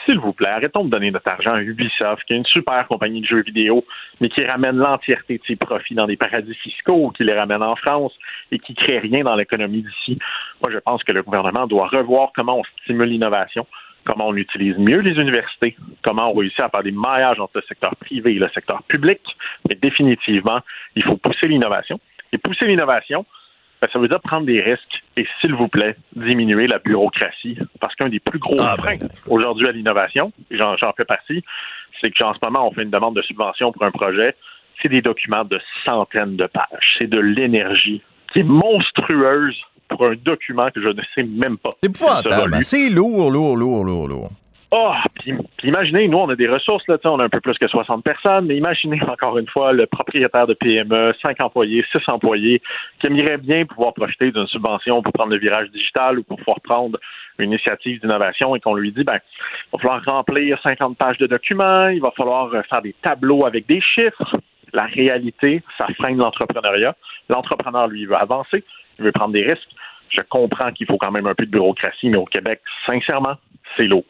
S'il 0.05 0.19
vous 0.19 0.33
plaît, 0.33 0.49
arrêtons 0.49 0.85
de 0.85 0.91
donner 0.91 1.11
notre 1.11 1.29
argent 1.29 1.53
à 1.53 1.63
Ubisoft, 1.63 2.25
qui 2.25 2.33
est 2.33 2.37
une 2.37 2.45
super 2.45 2.87
compagnie 2.89 3.21
de 3.21 3.27
jeux 3.27 3.43
vidéo, 3.43 3.85
mais 4.21 4.29
qui 4.29 4.45
ramène 4.45 4.77
l'entièreté 4.77 5.39
de 5.39 5.43
ses 5.47 5.57
profits 5.57 5.95
dans 5.95 6.07
des 6.07 6.17
paradis 6.17 6.55
fiscaux, 6.55 7.11
qui 7.17 7.25
les 7.25 7.35
ramène 7.35 7.63
en 7.63 7.77
France 7.77 8.13
et 8.51 8.59
qui 8.59 8.75
crée 8.75 8.99
rien 8.99 9.25
dans 9.25 9.37
l'économie 9.37 9.83
d'ici. 9.83 10.19
Moi, 10.63 10.71
je 10.73 10.79
pense 10.79 11.03
que 11.05 11.13
le 11.13 11.23
gouvernement 11.23 11.67
doit 11.67 11.89
revoir 11.89 12.31
comment 12.35 12.59
on 12.59 12.65
stimule 12.83 13.09
l'innovation, 13.09 13.67
comment 14.05 14.29
on 14.29 14.37
utilise 14.37 14.79
mieux 14.79 15.01
les 15.01 15.21
universités, 15.21 15.77
comment 16.03 16.31
on 16.31 16.35
réussit 16.35 16.61
à 16.61 16.69
faire 16.69 16.83
des 16.83 16.93
maillages 16.93 17.41
entre 17.41 17.57
le 17.57 17.63
secteur 17.63 17.95
privé 17.97 18.35
et 18.35 18.39
le 18.39 18.49
secteur 18.49 18.83
public. 18.85 19.21
Mais 19.69 19.75
définitivement, 19.75 20.61
il 20.97 21.03
faut 21.03 21.17
pousser 21.17 21.49
l'innovation. 21.49 22.01
Et 22.33 22.39
pousser 22.39 22.67
l'innovation, 22.67 23.25
ben, 23.81 23.89
ça 23.93 23.99
veut 23.99 24.09
dire 24.09 24.21
prendre 24.21 24.47
des 24.47 24.61
risques 24.61 25.03
et, 25.17 25.27
s'il 25.41 25.55
vous 25.55 25.69
plaît, 25.69 25.97
diminuer 26.17 26.67
la 26.67 26.79
bureaucratie. 26.79 27.59
Parce 27.81 27.95
qu'un 27.95 28.09
des 28.09 28.21
plus 28.21 28.39
gros 28.39 28.57
Ah, 28.61 28.77
freins 28.79 28.97
ben, 28.97 29.09
aujourd'hui 29.29 29.69
à 29.69 29.73
l'innovation, 29.73 30.33
et 30.51 30.57
j'en 30.57 30.77
fais 30.97 31.05
partie, 31.05 31.45
c'est 32.01 32.11
qu'en 32.11 32.35
ce 32.35 32.39
moment, 32.43 32.69
on 32.69 32.73
fait 32.73 32.83
une 32.83 32.91
demande 32.91 33.17
de 33.17 33.23
subvention 33.23 33.73
pour 33.73 33.83
un 33.85 33.91
projet. 33.91 34.35
C'est 34.83 34.89
des 34.89 35.03
documents 35.03 35.45
de 35.45 35.61
centaines 35.85 36.37
de 36.37 36.47
pages. 36.47 36.97
C'est 36.99 37.09
de 37.09 37.19
l'énergie 37.19 38.03
qui 38.33 38.41
est 38.41 38.45
monstrueuse 38.45 39.57
pour 39.89 40.05
un 40.07 40.15
document 40.15 40.71
que 40.71 40.83
je 40.83 40.89
ne 40.89 41.03
sais 41.15 41.23
même 41.23 41.57
pas. 41.59 41.71
C'est 41.83 41.89
épouvantable. 41.89 42.55
lu. 42.57 42.63
C'est 42.63 42.91
lourd, 42.91 43.31
lourd, 43.31 43.57
lourd, 43.57 43.85
lourd, 43.85 44.09
lourd. 44.09 44.31
Oh, 44.71 44.93
puis, 45.15 45.33
imaginez, 45.63 46.09
nous, 46.09 46.19
on 46.19 46.29
a 46.29 46.37
des 46.37 46.47
ressources, 46.47 46.87
là, 46.89 46.99
on 47.05 47.19
a 47.21 47.25
un 47.25 47.29
peu 47.31 47.41
plus 47.41 47.57
que 47.57 47.67
60 47.67 48.05
personnes, 48.05 48.47
mais 48.47 48.57
imaginez 48.57 49.01
encore 49.09 49.39
une 49.39 49.49
fois 49.49 49.73
le 49.73 49.87
propriétaire 49.87 50.47
de 50.47 50.53
PME, 50.53 51.15
5 51.23 51.41
employés, 51.41 51.85
6 51.91 52.01
employés, 52.09 52.61
qui 53.01 53.07
aimerait 53.07 53.39
bien 53.39 53.65
pouvoir 53.65 53.95
profiter 53.95 54.31
d'une 54.31 54.47
subvention 54.47 55.03
pour 55.03 55.13
prendre 55.15 55.31
le 55.31 55.39
virage 55.39 55.71
digital 55.71 56.19
ou 56.19 56.23
pour 56.23 56.37
pouvoir 56.37 56.61
prendre 56.61 56.99
une 57.39 57.53
initiative 57.53 58.01
d'innovation 58.03 58.55
et 58.57 58.61
qu'on 58.61 58.75
lui 58.75 58.93
dit, 58.93 59.05
ben, 59.05 59.19
il 59.19 59.71
va 59.73 59.79
falloir 59.79 60.05
remplir 60.05 60.61
50 60.63 60.99
pages 60.99 61.17
de 61.17 61.27
documents, 61.27 61.89
il 61.89 62.03
va 62.03 62.11
falloir 62.11 62.51
faire 62.69 62.83
des 62.83 62.95
tableaux 63.03 63.47
avec 63.47 63.67
des 63.67 63.81
chiffres. 63.81 64.37
La 64.75 64.85
réalité, 64.85 65.63
ça 65.79 65.87
freine 65.97 66.19
l'entrepreneuriat. 66.19 66.95
L'entrepreneur, 67.31 67.89
lui, 67.89 68.05
veut 68.05 68.17
avancer, 68.17 68.63
il 68.99 69.05
veut 69.07 69.13
prendre 69.13 69.33
des 69.33 69.45
risques. 69.45 69.71
Je 70.11 70.21
comprends 70.21 70.73
qu'il 70.73 70.87
faut 70.87 70.99
quand 70.99 71.11
même 71.11 71.27
un 71.27 71.35
peu 71.35 71.47
de 71.47 71.51
bureaucratie, 71.51 72.11
mais 72.11 72.19
au 72.19 72.27
Québec, 72.27 72.61
sincèrement, 72.85 73.37
c'est 73.77 73.87
lourd. 73.87 74.05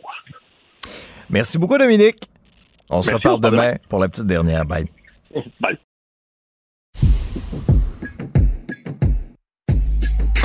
Merci 1.31 1.59
beaucoup, 1.59 1.79
Dominique. 1.79 2.29
On 2.91 3.03
se 3.03 3.11
Merci, 3.11 3.29
reparle 3.29 3.53
demain 3.53 3.75
pour 3.89 3.99
la 3.99 4.09
petite 4.09 4.27
dernière. 4.27 4.65
Bye. 4.65 4.87
Bye. 5.61 5.79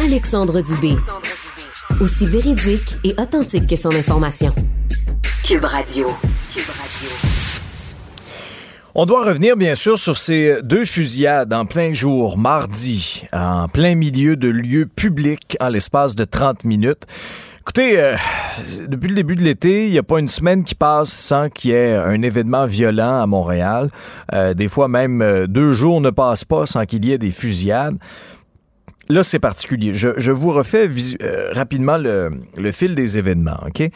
Alexandre 0.05 0.61
Dubé. 0.61 0.95
Aussi 2.01 2.25
véridique 2.25 2.97
et 3.03 3.13
authentique 3.17 3.67
que 3.67 3.75
son 3.75 3.91
information. 3.91 4.53
Cube 5.45 5.63
Radio. 5.63 6.07
Cube 6.53 6.63
Radio. 6.67 7.09
On 8.95 9.05
doit 9.05 9.25
revenir, 9.25 9.57
bien 9.57 9.75
sûr, 9.75 9.97
sur 9.97 10.17
ces 10.17 10.61
deux 10.61 10.85
fusillades 10.85 11.51
en 11.53 11.65
plein 11.65 11.93
jour, 11.93 12.37
mardi, 12.37 13.23
en 13.33 13.67
plein 13.67 13.95
milieu 13.95 14.35
de 14.35 14.49
lieux 14.49 14.85
publics, 14.85 15.57
en 15.59 15.69
l'espace 15.69 16.15
de 16.15 16.25
30 16.25 16.63
minutes. 16.63 17.05
Écoutez, 17.65 17.97
euh, 17.97 18.17
depuis 18.89 19.07
le 19.07 19.15
début 19.15 19.37
de 19.37 19.41
l'été, 19.41 19.85
il 19.85 19.91
n'y 19.93 19.97
a 19.97 20.03
pas 20.03 20.19
une 20.19 20.27
semaine 20.27 20.65
qui 20.65 20.75
passe 20.75 21.09
sans 21.13 21.47
qu'il 21.49 21.71
y 21.71 21.73
ait 21.73 21.95
un 21.95 22.21
événement 22.21 22.65
violent 22.65 23.21
à 23.21 23.25
Montréal. 23.25 23.89
Euh, 24.33 24.53
des 24.53 24.67
fois, 24.67 24.89
même 24.89 25.21
euh, 25.21 25.47
deux 25.47 25.71
jours 25.71 26.01
ne 26.01 26.09
passent 26.09 26.43
pas 26.43 26.65
sans 26.65 26.85
qu'il 26.85 27.05
y 27.05 27.13
ait 27.13 27.17
des 27.17 27.31
fusillades. 27.31 27.97
Là, 29.07 29.23
c'est 29.23 29.39
particulier. 29.39 29.93
Je, 29.93 30.31
vous 30.31 30.51
refais 30.51 30.89
rapidement 31.53 31.95
le, 31.95 32.31
le 32.57 32.71
fil 32.73 32.95
des 32.95 33.17
événements. 33.17 33.59
OK? 33.65 33.89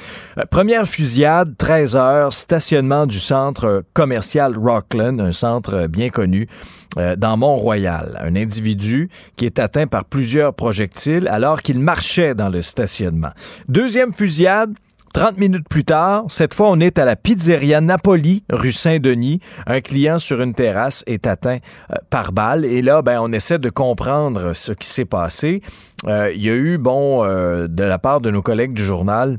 Première 0.49 0.87
fusillade, 0.87 1.53
13 1.57 1.97
heures, 1.97 2.31
stationnement 2.31 3.05
du 3.05 3.19
centre 3.19 3.83
commercial 3.93 4.57
Rockland, 4.57 5.19
un 5.19 5.33
centre 5.33 5.87
bien 5.87 6.09
connu 6.09 6.47
euh, 6.97 7.15
dans 7.15 7.37
Mont-Royal. 7.37 8.17
Un 8.21 8.35
individu 8.35 9.09
qui 9.35 9.45
est 9.45 9.59
atteint 9.59 9.87
par 9.87 10.05
plusieurs 10.05 10.53
projectiles 10.53 11.27
alors 11.27 11.61
qu'il 11.61 11.79
marchait 11.79 12.35
dans 12.35 12.49
le 12.49 12.61
stationnement. 12.61 13.31
Deuxième 13.67 14.13
fusillade, 14.13 14.73
30 15.13 15.37
minutes 15.37 15.67
plus 15.69 15.83
tard, 15.83 16.25
cette 16.27 16.53
fois, 16.53 16.69
on 16.69 16.79
est 16.79 16.99
à 16.99 17.05
la 17.05 17.15
pizzeria 17.15 17.81
Napoli, 17.81 18.43
rue 18.49 18.71
Saint-Denis. 18.71 19.39
Un 19.65 19.81
client 19.81 20.19
sur 20.19 20.41
une 20.41 20.53
terrasse 20.53 21.03
est 21.07 21.27
atteint 21.27 21.57
euh, 21.91 21.95
par 22.09 22.31
balle. 22.31 22.65
Et 22.65 22.81
là, 22.81 23.01
ben, 23.01 23.19
on 23.21 23.31
essaie 23.31 23.59
de 23.59 23.69
comprendre 23.69 24.53
ce 24.53 24.71
qui 24.71 24.87
s'est 24.87 25.05
passé. 25.05 25.61
Euh, 26.07 26.31
Il 26.35 26.43
y 26.43 26.49
a 26.49 26.55
eu, 26.55 26.77
bon, 26.77 27.23
de 27.23 27.83
la 27.83 27.99
part 27.99 28.21
de 28.21 28.29
nos 28.29 28.41
collègues 28.41 28.73
du 28.73 28.83
journal, 28.83 29.37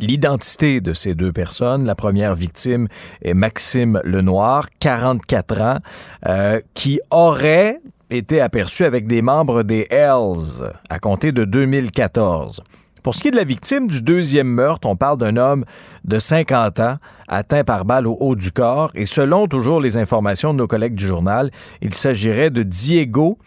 L'identité 0.00 0.80
de 0.80 0.94
ces 0.94 1.14
deux 1.14 1.32
personnes, 1.32 1.84
la 1.84 1.94
première 1.94 2.34
victime 2.34 2.88
est 3.22 3.34
Maxime 3.34 4.00
Lenoir, 4.04 4.68
44 4.80 5.60
ans, 5.60 5.78
euh, 6.26 6.60
qui 6.74 7.00
aurait 7.10 7.80
été 8.10 8.40
aperçu 8.40 8.84
avec 8.84 9.06
des 9.06 9.22
membres 9.22 9.62
des 9.62 9.86
Hells 9.90 10.72
à 10.88 10.98
compter 10.98 11.32
de 11.32 11.44
2014. 11.44 12.62
Pour 13.02 13.14
ce 13.14 13.22
qui 13.22 13.28
est 13.28 13.32
de 13.32 13.36
la 13.36 13.44
victime 13.44 13.88
du 13.88 14.00
deuxième 14.00 14.46
meurtre, 14.46 14.88
on 14.88 14.96
parle 14.96 15.18
d'un 15.18 15.36
homme 15.36 15.64
de 16.04 16.18
50 16.18 16.80
ans 16.80 16.96
atteint 17.26 17.64
par 17.64 17.84
balle 17.84 18.06
au 18.06 18.16
haut 18.20 18.36
du 18.36 18.52
corps 18.52 18.90
et 18.94 19.06
selon 19.06 19.48
toujours 19.48 19.80
les 19.80 19.96
informations 19.96 20.52
de 20.52 20.58
nos 20.58 20.66
collègues 20.66 20.94
du 20.94 21.06
journal, 21.06 21.50
il 21.80 21.94
s'agirait 21.94 22.50
de 22.50 22.62
Diego 22.62 23.38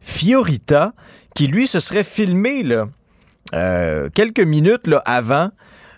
Fiorita 0.00 0.92
qui 1.34 1.46
lui 1.46 1.66
se 1.66 1.78
serait 1.78 2.04
filmé 2.04 2.64
euh, 3.54 4.08
quelques 4.12 4.40
minutes 4.40 4.88
avant 5.04 5.50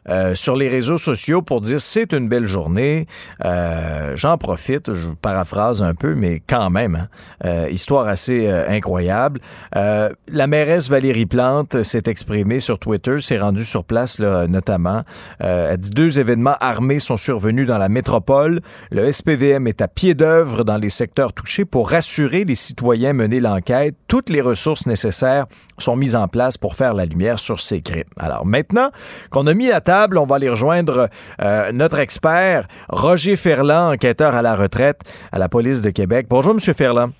euh, 0.08 0.34
sur 0.34 0.56
les 0.56 0.68
réseaux 0.68 0.98
sociaux 0.98 1.42
pour 1.42 1.60
dire 1.60 1.80
c'est 1.80 2.12
une 2.12 2.28
belle 2.28 2.46
journée. 2.46 3.06
Euh, 3.44 4.12
J'en 4.16 4.38
profite, 4.38 4.92
je 4.92 5.08
paraphrase 5.08 5.82
un 5.82 5.94
peu, 5.94 6.14
mais 6.14 6.40
quand 6.46 6.70
même, 6.70 6.94
hein. 6.96 7.08
Euh, 7.44 7.68
histoire 7.70 8.06
assez 8.06 8.48
incroyable. 8.48 9.40
La 9.74 10.46
mairesse 10.46 10.88
Valérie 10.88 11.26
Plante 11.26 11.82
s'est 11.82 12.02
exprimée 12.06 12.60
sur 12.60 12.78
Twitter, 12.78 13.20
s'est 13.20 13.38
rendue 13.38 13.64
sur 13.64 13.84
place 13.84 14.20
notamment. 14.20 15.02
Elle 15.38 15.76
dit 15.78 15.90
deux 15.90 16.18
événements 16.18 16.56
armés 16.60 16.98
sont 16.98 17.16
survenus 17.16 17.66
dans 17.66 17.78
la 17.78 17.88
métropole. 17.88 18.60
Le 18.90 19.10
SPVM 19.10 19.66
est 19.66 19.82
à 19.82 19.88
pied 19.88 20.14
d'œuvre 20.14 20.64
dans 20.64 20.76
les 20.76 20.90
secteurs 20.90 21.32
touchés 21.32 21.64
pour 21.64 21.90
rassurer 21.90 22.44
les 22.44 22.54
citoyens 22.54 23.12
mener 23.12 23.40
l'enquête. 23.40 23.94
Toutes 24.08 24.30
les 24.30 24.40
ressources 24.40 24.86
nécessaires 24.86 25.46
sont 25.78 25.96
mises 25.96 26.16
en 26.16 26.28
place 26.28 26.56
pour 26.56 26.74
faire 26.74 26.94
la 26.94 27.04
lumière 27.04 27.38
sur 27.38 27.60
ces 27.60 27.80
crimes. 27.80 28.04
Alors 28.16 28.46
maintenant 28.46 28.90
qu'on 29.30 29.46
a 29.46 29.54
mis 29.54 29.68
la 29.68 29.80
table, 29.80 29.97
on 30.16 30.26
va 30.26 30.36
aller 30.36 30.48
rejoindre 30.48 31.08
euh, 31.40 31.72
notre 31.72 31.98
expert, 31.98 32.66
Roger 32.88 33.36
Ferland, 33.36 33.92
enquêteur 33.92 34.34
à 34.34 34.42
la 34.42 34.54
retraite 34.54 35.00
à 35.32 35.38
la 35.38 35.48
police 35.48 35.82
de 35.82 35.90
Québec. 35.90 36.26
Bonjour, 36.28 36.54
Monsieur 36.54 36.74
Ferland. 36.74 37.10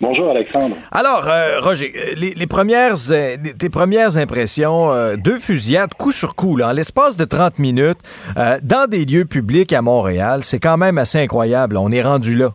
Bonjour 0.00 0.30
Alexandre. 0.30 0.76
Alors, 0.92 1.26
euh, 1.26 1.58
Roger, 1.60 1.90
euh, 1.96 2.14
les, 2.16 2.34
les 2.34 2.46
premières, 2.46 2.94
euh, 3.10 3.36
tes 3.58 3.70
premières 3.70 4.18
impressions, 4.18 4.92
euh, 4.92 5.16
deux 5.16 5.38
fusillades 5.38 5.94
coup 5.94 6.12
sur 6.12 6.34
coup, 6.34 6.56
là, 6.56 6.68
en 6.68 6.72
l'espace 6.72 7.16
de 7.16 7.24
30 7.24 7.58
minutes, 7.58 7.98
dans 8.62 8.88
des 8.90 9.06
lieux 9.06 9.24
publics 9.24 9.72
à 9.72 9.80
Montréal, 9.80 10.40
c'est 10.42 10.58
quand 10.58 10.76
même 10.76 10.98
assez 10.98 11.18
incroyable. 11.18 11.78
On 11.78 11.90
est 11.90 12.02
rendu 12.02 12.36
là. 12.36 12.50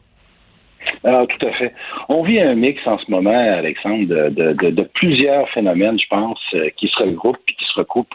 Alors, 1.04 1.26
tout 1.28 1.46
à 1.48 1.52
fait. 1.54 1.74
On 2.10 2.24
vit 2.24 2.40
un 2.40 2.54
mix 2.54 2.80
en 2.86 3.00
ce 3.00 3.10
moment, 3.10 3.32
Alexandre, 3.32 4.06
de, 4.06 4.30
de, 4.30 4.54
de, 4.54 4.70
de 4.70 4.84
plusieurs 4.94 5.50
phénomènes, 5.50 5.98
je 6.00 6.08
pense, 6.10 6.40
qui 6.78 6.88
se 6.88 7.04
regroupent 7.04 7.38
et 7.48 7.54
qui 7.54 7.66
se 7.66 7.80
recoupent. 7.80 8.14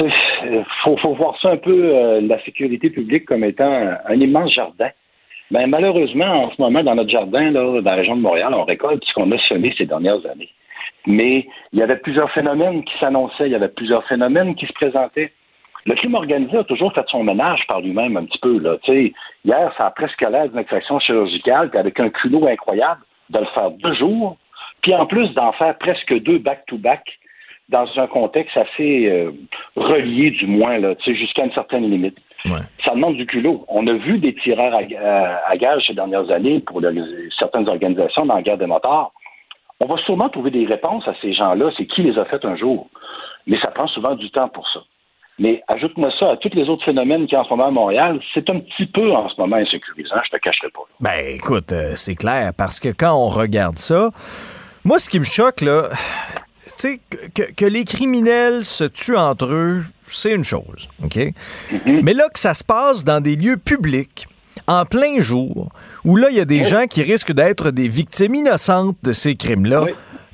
Euh, 0.00 0.62
faut, 0.82 0.96
faut 0.96 1.14
voir 1.14 1.38
ça 1.40 1.50
un 1.50 1.56
peu, 1.56 1.94
euh, 1.94 2.20
la 2.22 2.42
sécurité 2.44 2.90
publique, 2.90 3.26
comme 3.26 3.44
étant 3.44 3.96
un, 4.06 4.14
immense 4.14 4.52
jardin. 4.52 4.88
Ben, 5.50 5.66
malheureusement, 5.66 6.44
en 6.44 6.50
ce 6.50 6.62
moment, 6.62 6.82
dans 6.82 6.94
notre 6.94 7.10
jardin, 7.10 7.50
là, 7.50 7.80
dans 7.80 7.90
la 7.90 7.96
région 7.96 8.16
de 8.16 8.22
Montréal, 8.22 8.54
on 8.54 8.64
récolte 8.64 9.04
ce 9.04 9.12
qu'on 9.14 9.30
a 9.32 9.38
semé 9.38 9.74
ces 9.76 9.86
dernières 9.86 10.24
années. 10.26 10.48
Mais 11.06 11.46
il 11.72 11.78
y 11.78 11.82
avait 11.82 11.96
plusieurs 11.96 12.30
phénomènes 12.30 12.84
qui 12.84 12.96
s'annonçaient, 12.98 13.46
il 13.46 13.52
y 13.52 13.56
avait 13.56 13.68
plusieurs 13.68 14.06
phénomènes 14.06 14.54
qui 14.54 14.66
se 14.66 14.72
présentaient. 14.72 15.32
Le 15.86 15.94
crime 15.94 16.14
organisé 16.14 16.58
a 16.58 16.64
toujours 16.64 16.92
fait 16.92 17.04
son 17.08 17.24
ménage 17.24 17.66
par 17.66 17.80
lui-même 17.80 18.16
un 18.16 18.24
petit 18.26 18.38
peu. 18.38 18.58
Là. 18.58 18.76
Hier, 18.86 19.74
ça 19.76 19.86
a 19.86 19.90
presque 19.90 20.20
l'air 20.20 20.48
d'une 20.48 20.58
extraction 20.58 21.00
chirurgicale, 21.00 21.70
avec 21.74 21.98
un 21.98 22.10
culot 22.10 22.46
incroyable, 22.46 23.00
de 23.30 23.38
le 23.38 23.46
faire 23.46 23.70
deux 23.70 23.94
jours, 23.94 24.36
puis 24.82 24.94
en 24.94 25.06
plus 25.06 25.32
d'en 25.34 25.52
faire 25.52 25.76
presque 25.78 26.14
deux 26.22 26.38
back-to-back 26.38 27.19
dans 27.70 27.86
un 27.96 28.06
contexte 28.06 28.56
assez 28.56 29.06
euh, 29.08 29.30
relié, 29.76 30.30
du 30.32 30.46
moins, 30.46 30.78
là, 30.78 30.94
jusqu'à 31.06 31.44
une 31.44 31.52
certaine 31.52 31.90
limite. 31.90 32.16
Ça 32.84 32.94
demande 32.94 33.16
du 33.16 33.26
culot. 33.26 33.64
On 33.68 33.86
a 33.86 33.92
vu 33.92 34.18
des 34.18 34.34
tireurs 34.34 34.74
à, 34.74 34.78
à, 35.52 35.80
ces 35.86 35.94
dernières 35.94 36.30
années 36.30 36.60
pour 36.60 36.80
le- 36.80 37.28
certaines 37.38 37.68
organisations 37.68 38.24
dans 38.26 38.36
la 38.36 38.42
guerre 38.42 38.58
des 38.58 38.66
motards. 38.66 39.12
On 39.78 39.86
va 39.86 39.96
sûrement 40.04 40.28
trouver 40.28 40.50
des 40.50 40.66
réponses 40.66 41.06
à 41.06 41.14
ces 41.20 41.32
gens-là. 41.32 41.70
C'est 41.76 41.86
qui 41.86 42.02
les 42.02 42.18
a 42.18 42.24
faites 42.24 42.44
un 42.44 42.56
jour? 42.56 42.88
Mais 43.46 43.58
ça 43.60 43.68
prend 43.68 43.86
souvent 43.88 44.14
du 44.14 44.30
temps 44.30 44.48
pour 44.48 44.66
ça. 44.68 44.80
Mais 45.38 45.62
ajoute-moi 45.68 46.10
ça 46.18 46.32
à 46.32 46.36
tous 46.36 46.50
les 46.54 46.68
autres 46.68 46.84
phénomènes 46.84 47.24
qu'il 47.26 47.32
y 47.32 47.36
a 47.36 47.40
en 47.40 47.44
ce 47.44 47.50
moment 47.50 47.66
à 47.66 47.70
Montréal. 47.70 48.20
C'est 48.34 48.48
un 48.50 48.60
petit 48.60 48.86
peu 48.86 49.12
en 49.12 49.28
ce 49.28 49.40
moment 49.40 49.56
insécurisant, 49.56 50.16
je 50.24 50.30
te 50.30 50.36
cacherai 50.36 50.68
pas. 50.68 50.82
Ben, 51.00 51.34
écoute, 51.34 51.72
euh, 51.72 51.92
c'est 51.94 52.14
clair, 52.14 52.52
parce 52.56 52.78
que 52.78 52.88
quand 52.90 53.14
on 53.14 53.28
regarde 53.28 53.78
ça, 53.78 54.10
moi, 54.84 54.98
ce 54.98 55.08
qui 55.08 55.18
me 55.18 55.24
choque, 55.24 55.62
là, 55.62 55.88
tu 56.80 56.88
sais, 56.88 57.00
que, 57.34 57.52
que 57.52 57.64
les 57.66 57.84
criminels 57.84 58.64
se 58.64 58.84
tuent 58.84 59.16
entre 59.16 59.46
eux, 59.46 59.84
c'est 60.08 60.32
une 60.32 60.44
chose, 60.44 60.88
OK? 61.02 61.18
Mais 61.86 62.14
là, 62.14 62.28
que 62.32 62.38
ça 62.40 62.54
se 62.54 62.64
passe 62.64 63.04
dans 63.04 63.20
des 63.20 63.36
lieux 63.36 63.56
publics, 63.56 64.26
en 64.66 64.84
plein 64.84 65.20
jour, 65.20 65.70
où 66.04 66.16
là, 66.16 66.28
il 66.30 66.36
y 66.36 66.40
a 66.40 66.44
des 66.44 66.62
gens 66.62 66.86
qui 66.86 67.02
risquent 67.02 67.32
d'être 67.32 67.70
des 67.70 67.88
victimes 67.88 68.34
innocentes 68.34 68.96
de 69.02 69.12
ces 69.12 69.36
crimes-là, 69.36 69.86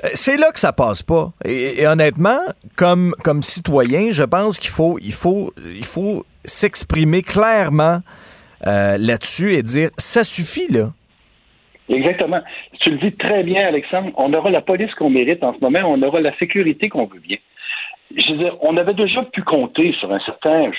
Euh, 0.05 0.09
C'est 0.13 0.37
là 0.37 0.51
que 0.53 0.61
ça 0.61 0.73
passe 0.75 1.03
pas. 1.03 1.33
Et, 1.45 1.81
et 1.81 1.87
honnêtement, 1.87 2.41
comme, 2.77 3.15
comme 3.25 3.43
citoyen, 3.43 4.11
je 4.11 4.25
pense 4.25 4.59
qu'il 4.59 4.71
faut, 4.71 4.99
il 5.03 5.13
faut, 5.15 5.55
il 5.65 5.87
faut 5.87 6.25
s'exprimer 6.45 7.23
clairement 7.23 8.03
euh, 8.67 8.99
là-dessus 8.99 9.55
et 9.55 9.63
dire 9.63 9.89
ça 9.97 10.23
suffit, 10.23 10.69
là. 10.71 10.93
Exactement. 11.89 12.41
Tu 12.81 12.91
le 12.91 12.99
dis 12.99 13.13
très 13.17 13.43
bien, 13.45 13.67
Alexandre. 13.67 14.11
On 14.17 14.33
aura 14.35 14.51
la 14.51 14.61
police 14.61 14.93
qu'on 14.95 15.11
mérite 15.11 15.43
en 15.45 15.55
ce 15.55 15.61
moment, 15.61 15.81
on 15.85 16.03
aura 16.03 16.21
la 16.21 16.37
sécurité 16.39 16.89
qu'on 16.89 17.07
veut 17.07 17.21
bien. 17.21 17.37
Je 18.17 18.33
veux 18.33 18.39
dire, 18.39 18.57
on 18.61 18.77
avait 18.77 18.95
déjà 18.95 19.23
pu 19.23 19.43
compter 19.43 19.93
sur 19.99 20.13
un 20.13 20.21
certain, 20.21 20.71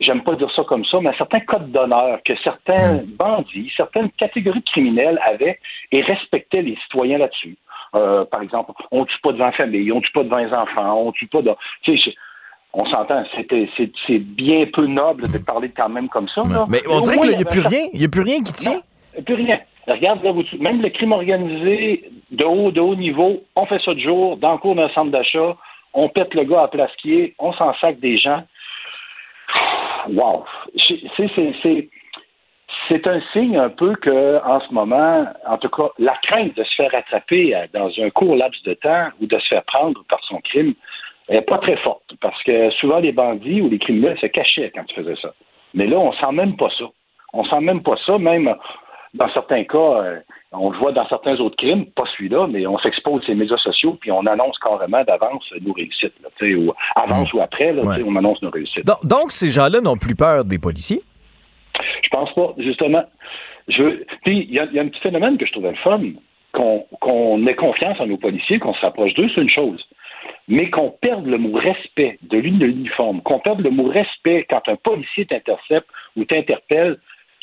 j'aime 0.00 0.22
pas 0.22 0.34
dire 0.36 0.50
ça 0.54 0.62
comme 0.64 0.84
ça, 0.84 0.98
mais 1.00 1.10
un 1.10 1.14
certain 1.14 1.40
code 1.40 1.70
d'honneur 1.72 2.18
que 2.24 2.34
certains 2.44 3.00
bandits, 3.18 3.72
certaines 3.76 4.10
catégories 4.12 4.60
de 4.60 4.64
criminels 4.70 5.18
avaient 5.24 5.58
et 5.92 6.02
respectaient 6.02 6.62
les 6.62 6.76
citoyens 6.84 7.18
là-dessus. 7.18 7.56
Euh, 7.94 8.24
par 8.26 8.42
exemple, 8.42 8.72
on 8.90 9.06
tue 9.06 9.18
pas 9.22 9.32
devant 9.32 9.46
la 9.46 9.52
famille, 9.52 9.90
on 9.92 10.00
tue 10.02 10.12
pas 10.12 10.22
devant 10.24 10.36
les 10.38 10.52
enfants, 10.52 10.94
on 11.06 11.12
tue 11.12 11.26
pas 11.26 11.40
de. 11.40 11.50
Tu 11.82 11.96
sais, 11.96 12.10
je- 12.10 12.16
on 12.74 12.84
s'entend, 12.84 13.24
c'était, 13.34 13.66
c'est, 14.06 14.18
bien 14.18 14.66
peu 14.70 14.86
noble 14.86 15.26
de 15.32 15.38
parler 15.38 15.70
quand 15.74 15.88
même 15.88 16.08
comme 16.10 16.28
ça. 16.28 16.42
là. 16.42 16.66
Mais 16.68 16.80
on 16.90 17.00
dirait 17.00 17.16
qu'il 17.16 17.30
il 17.32 17.36
n'y 17.38 17.42
a 17.42 17.46
plus 17.46 17.60
rien. 17.66 17.86
Il 17.94 17.98
n'y 18.00 18.04
a 18.04 18.08
plus 18.10 18.20
rien 18.22 18.42
qui 18.42 18.52
tient. 18.52 18.74
Non, 18.74 18.82
il 19.14 19.16
y 19.16 19.20
a 19.20 19.22
plus 19.22 19.34
rien. 19.34 19.58
Regarde, 19.88 20.22
là, 20.22 20.32
vous- 20.32 20.44
même 20.60 20.82
le 20.82 20.90
crime 20.90 21.12
organisé 21.12 22.04
de 22.30 22.44
haut, 22.44 22.70
de 22.70 22.80
haut 22.80 22.94
niveau, 22.94 23.42
on 23.56 23.66
fait 23.66 23.80
ça 23.82 23.94
de 23.94 24.00
jour, 24.00 24.36
dans 24.36 24.52
le 24.52 24.58
cours 24.58 24.74
d'un 24.74 24.88
centre 24.90 25.10
d'achat, 25.10 25.56
on 25.94 26.08
pète 26.08 26.34
le 26.34 26.44
gars 26.44 26.62
à 26.62 26.68
place 26.68 26.90
on 27.38 27.52
s'en 27.54 27.74
sac 27.74 27.98
des 27.98 28.16
gens. 28.18 28.42
Wow! 30.10 30.44
C'est 32.88 33.06
un 33.06 33.20
signe 33.32 33.56
un 33.56 33.70
peu 33.70 33.94
que, 33.94 34.42
en 34.44 34.60
ce 34.60 34.72
moment, 34.72 35.26
en 35.46 35.58
tout 35.58 35.68
cas, 35.70 35.88
la 35.98 36.14
crainte 36.22 36.54
de 36.54 36.64
se 36.64 36.74
faire 36.74 36.94
attraper 36.94 37.54
euh, 37.54 37.66
dans 37.72 37.90
un 37.98 38.10
court 38.10 38.36
laps 38.36 38.62
de 38.64 38.74
temps 38.74 39.08
ou 39.20 39.26
de 39.26 39.38
se 39.38 39.48
faire 39.48 39.64
prendre 39.64 40.04
par 40.08 40.22
son 40.24 40.40
crime 40.40 40.74
n'est 41.28 41.42
pas 41.42 41.58
très 41.58 41.76
forte. 41.76 42.14
Parce 42.20 42.42
que 42.44 42.70
souvent, 42.72 42.98
les 42.98 43.12
bandits 43.12 43.60
ou 43.60 43.68
les 43.68 43.78
criminels 43.78 44.18
se 44.18 44.26
cachaient 44.26 44.70
quand 44.74 44.84
ils 44.88 44.94
faisaient 44.94 45.20
ça. 45.20 45.32
Mais 45.74 45.86
là, 45.86 45.98
on 45.98 46.12
sent 46.12 46.32
même 46.32 46.56
pas 46.56 46.70
ça. 46.78 46.84
On 47.32 47.44
sent 47.44 47.60
même 47.60 47.82
pas 47.82 47.96
ça, 48.06 48.18
même 48.18 48.54
dans 49.14 49.28
certains 49.32 49.64
cas, 49.64 49.78
euh, 49.78 50.18
on 50.52 50.70
le 50.70 50.78
voit 50.78 50.92
dans 50.92 51.06
certains 51.08 51.36
autres 51.40 51.56
crimes, 51.56 51.86
pas 51.86 52.04
celui-là, 52.16 52.46
mais 52.48 52.66
on 52.66 52.78
s'expose 52.78 53.22
sur 53.22 53.32
les 53.32 53.38
médias 53.38 53.56
sociaux 53.58 53.96
puis 54.00 54.10
on 54.10 54.24
annonce 54.26 54.58
carrément 54.58 55.02
d'avance 55.04 55.44
nos 55.60 55.72
réussites. 55.72 56.14
Là, 56.22 56.28
ou 56.56 56.72
avance 56.96 57.32
ou 57.32 57.40
après, 57.40 57.72
là, 57.72 57.82
Ouais. 57.82 58.02
on 58.06 58.16
annonce 58.16 58.40
nos 58.42 58.50
réussites. 58.50 58.86
Donc, 58.86 59.04
donc, 59.04 59.32
ces 59.32 59.50
gens-là 59.50 59.80
n'ont 59.80 59.96
plus 59.96 60.14
peur 60.14 60.44
des 60.44 60.58
policiers? 60.58 61.02
Je 62.02 62.08
pense 62.10 62.32
pas, 62.34 62.54
justement. 62.58 63.04
Je, 63.68 64.02
puis 64.24 64.46
il 64.48 64.54
y, 64.54 64.58
a- 64.58 64.64
il 64.64 64.72
y 64.74 64.78
a 64.78 64.82
un 64.82 64.88
petit 64.88 65.00
phénomène 65.00 65.36
que 65.36 65.44
je 65.46 65.52
trouvais 65.52 65.70
le 65.70 65.76
fun, 65.76 66.00
qu'on 66.52 67.46
ait 67.46 67.54
confiance 67.54 68.00
en 68.00 68.06
nos 68.06 68.16
policiers, 68.16 68.58
qu'on 68.58 68.74
se 68.74 68.80
rapproche 68.80 69.14
d'eux, 69.14 69.28
c'est 69.34 69.42
une 69.42 69.50
chose. 69.50 69.84
Mais 70.48 70.70
qu'on 70.70 70.90
perde 70.90 71.26
le 71.26 71.36
mot 71.38 71.52
respect 71.58 72.18
de 72.22 72.38
l'une 72.38 72.58
de 72.58 72.66
l'uniforme, 72.66 73.20
qu'on 73.22 73.38
perde 73.38 73.60
le 73.60 73.70
mot 73.70 73.84
respect 73.88 74.46
quand 74.48 74.62
un 74.68 74.76
policier 74.76 75.26
t'intercepte 75.26 75.86
ou 76.16 76.24
t'interpelle, 76.24 76.98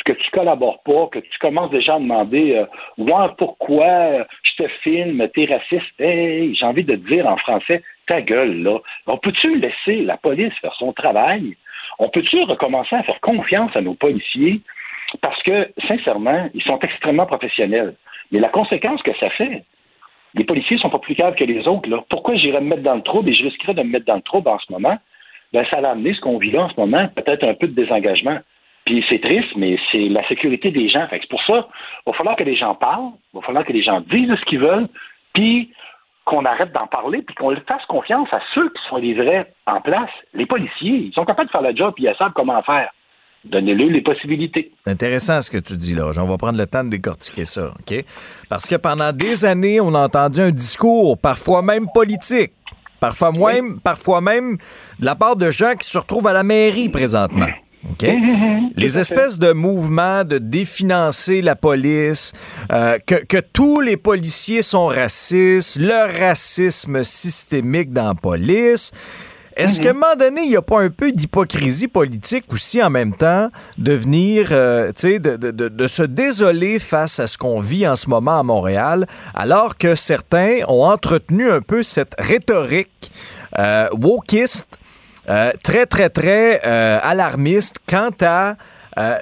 que 0.06 0.14
tu 0.14 0.32
collabores 0.32 0.82
pas, 0.84 1.08
que 1.12 1.20
tu 1.20 1.40
commences 1.40 1.72
déjà 1.72 1.96
à 1.96 2.00
demander 2.00 2.56
euh, 2.56 3.28
pourquoi 3.38 4.26
je 4.44 4.64
te 4.64 4.68
filme, 4.84 5.28
t'es 5.34 5.46
raciste. 5.46 6.00
Hey, 6.00 6.56
j'ai 6.56 6.66
envie 6.66 6.84
de 6.84 6.96
te 6.96 7.08
dire 7.08 7.28
en 7.28 7.38
français, 7.38 7.84
ta 8.08 8.22
gueule, 8.22 8.62
là. 8.62 8.78
On 9.08 9.18
peut-tu 9.18 9.60
laisser 9.60 10.04
la 10.04 10.18
police 10.18 10.54
faire 10.62 10.76
son 10.76 10.94
travail? 10.94 11.58
On 11.98 12.10
peut-tu 12.10 12.44
recommencer 12.44 12.96
à 12.96 13.04
faire 13.04 13.20
confiance 13.20 13.76
à 13.76 13.82
nos 13.82 13.96
policiers? 13.96 14.62
Parce 15.22 15.42
que, 15.44 15.70
sincèrement, 15.88 16.50
ils 16.54 16.64
sont 16.64 16.80
extrêmement 16.80 17.26
professionnels. 17.26 17.96
Mais 18.32 18.40
la 18.40 18.50
conséquence 18.50 19.02
que 19.02 19.16
ça 19.20 19.30
fait, 19.32 19.64
les 20.36 20.44
policiers 20.44 20.78
sont 20.78 20.90
pas 20.90 21.00
plus 21.00 21.16
capables 21.16 21.38
que 21.38 21.46
les 21.46 21.68
autres. 21.68 21.90
Là. 21.90 22.04
Pourquoi 22.10 22.36
j'irais 22.36 22.62
me 22.62 22.68
mettre 22.68 22.84
dans 22.84 22.96
le 22.96 23.02
trouble 23.02 23.30
et 23.30 23.34
je 23.34 23.44
risquerais 23.44 23.74
de 23.74 23.82
me 23.82 23.90
mettre 23.90 24.06
dans 24.06 24.16
le 24.16 24.22
trouble 24.22 24.50
en 24.50 24.60
ce 24.60 24.72
moment? 24.72 24.98
Ben, 25.54 25.66
ça 25.70 25.78
a 25.78 25.92
amené 25.92 26.14
ce 26.14 26.22
qu'on 26.22 26.38
vit 26.38 26.52
là 26.52 26.66
en 26.66 26.70
ce 26.70 26.80
moment, 26.80 27.08
peut-être 27.16 27.44
un 27.44 27.54
peu 27.54 27.68
de 27.68 27.74
désengagement. 27.74 28.40
Puis 28.86 29.04
c'est 29.10 29.20
triste, 29.20 29.50
mais 29.56 29.78
c'est 29.92 30.10
la 30.10 30.26
sécurité 30.28 30.72
des 30.72 30.90
gens. 30.90 31.08
Fait 31.08 31.18
que 31.18 31.24
c'est 31.24 31.30
pour 31.30 31.44
ça, 31.44 31.68
il 32.06 32.12
va 32.12 32.14
falloir 32.18 32.36
que 32.36 32.44
les 32.44 32.56
gens 32.56 32.76
parlent, 32.76 33.12
il 33.34 33.38
va 33.38 33.42
falloir 33.42 33.66
que 33.66 33.74
les 33.74 33.84
gens 33.84 34.00
disent 34.02 34.30
ce 34.40 34.46
qu'ils 34.46 34.60
veulent, 34.60 34.88
puis 35.34 35.72
qu'on 36.26 36.46
arrête 36.46 36.72
d'en 36.72 36.88
parler, 36.88 37.22
puis 37.22 37.36
qu'on 37.36 37.56
fasse 37.68 37.86
confiance 37.88 38.28
à 38.32 38.40
ceux 38.54 38.70
qui 38.70 38.82
sont 38.90 38.98
les 38.98 39.14
vrais 39.14 39.52
en 39.68 39.82
place. 39.82 40.10
Les 40.34 40.46
policiers, 40.46 41.08
ils 41.08 41.14
sont 41.14 41.26
capables 41.26 41.48
de 41.48 41.52
faire 41.52 41.62
le 41.62 41.76
job, 41.76 41.94
puis 41.96 42.06
ils 42.06 42.16
savent 42.18 42.34
comment 42.36 42.62
faire. 42.64 42.90
Donnez-leur 43.44 43.90
les 43.90 44.02
possibilités. 44.02 44.72
C'est 44.84 44.92
intéressant 44.92 45.40
ce 45.40 45.52
que 45.52 45.60
tu 45.60 45.76
dis 45.76 45.94
là. 45.94 46.10
On 46.18 46.26
va 46.26 46.38
prendre 46.38 46.58
le 46.58 46.66
temps 46.66 46.84
de 46.84 46.90
décortiquer 46.90 47.46
ça, 47.46 47.70
OK? 47.80 48.04
Parce 48.50 48.68
que 48.68 48.76
pendant 48.76 49.14
des 49.14 49.46
années, 49.46 49.80
on 49.80 49.94
a 49.94 50.04
entendu 50.04 50.42
un 50.42 50.50
discours, 50.50 51.20
parfois 51.20 51.62
même 51.62 51.86
politique, 51.94 52.54
parfois 53.00 53.32
même, 53.32 53.80
parfois 53.84 54.20
même 54.20 54.58
de 55.00 55.06
la 55.06 55.16
part 55.16 55.36
de 55.36 55.52
gens 55.52 55.74
qui 55.80 55.88
se 55.88 55.98
retrouvent 56.00 56.26
à 56.26 56.34
la 56.34 56.44
mairie 56.44 56.90
présentement. 56.90 57.50
OK? 57.92 58.08
Les 58.76 59.00
espèces 59.00 59.38
de 59.40 59.52
mouvements 59.54 60.24
de 60.24 60.38
définancer 60.38 61.42
la 61.42 61.56
police, 61.56 62.34
euh, 62.72 62.98
que, 63.06 63.16
que 63.26 63.38
tous 63.38 63.80
les 63.82 63.98
policiers 63.98 64.62
sont 64.62 64.88
racistes, 64.88 65.78
le 65.80 66.20
racisme 66.20 67.04
systémique 67.04 67.94
dans 67.94 68.08
la 68.10 68.16
police. 68.16 68.92
Est-ce 69.58 69.80
qu'à 69.80 69.92
un 69.92 69.94
moment 69.94 70.18
donné, 70.20 70.42
il 70.44 70.50
n'y 70.50 70.58
a 70.58 70.62
pas 70.62 70.82
un 70.82 70.90
peu 70.90 71.14
d'hypocrisie 71.14 71.88
politique 71.88 72.44
aussi 72.52 72.84
en 72.84 72.90
même 72.90 73.16
temps 73.16 73.48
de 73.78 73.94
venir, 73.94 74.50
euh, 74.52 74.88
tu 74.88 74.94
sais, 75.14 75.20
de, 75.20 75.38
de- 75.38 75.52
de- 75.52 75.70
de 75.70 75.88
se 75.88 76.04
désoler 76.04 76.78
face 76.78 77.22
à 77.22 77.28
ce 77.28 77.38
qu'on 77.38 77.62
vit 77.62 77.88
en 77.88 77.96
ce 77.96 78.10
moment 78.10 78.38
à 78.38 78.44
Montréal, 78.44 79.06
alors 79.34 79.78
que 79.78 79.96
certains 79.96 80.58
ont 80.68 80.84
entretenu 80.86 81.50
un 81.50 81.62
peu 81.62 81.84
cette 81.84 82.16
rhétorique 82.20 83.10
euh, 83.58 83.88
wokiste, 83.94 84.68
euh, 85.30 85.52
très, 85.64 85.86
très, 85.86 86.10
très 86.10 86.62
euh, 86.66 87.00
alarmiste 87.02 87.80
quant 87.88 88.12
à 88.22 88.56
euh, 88.98 89.18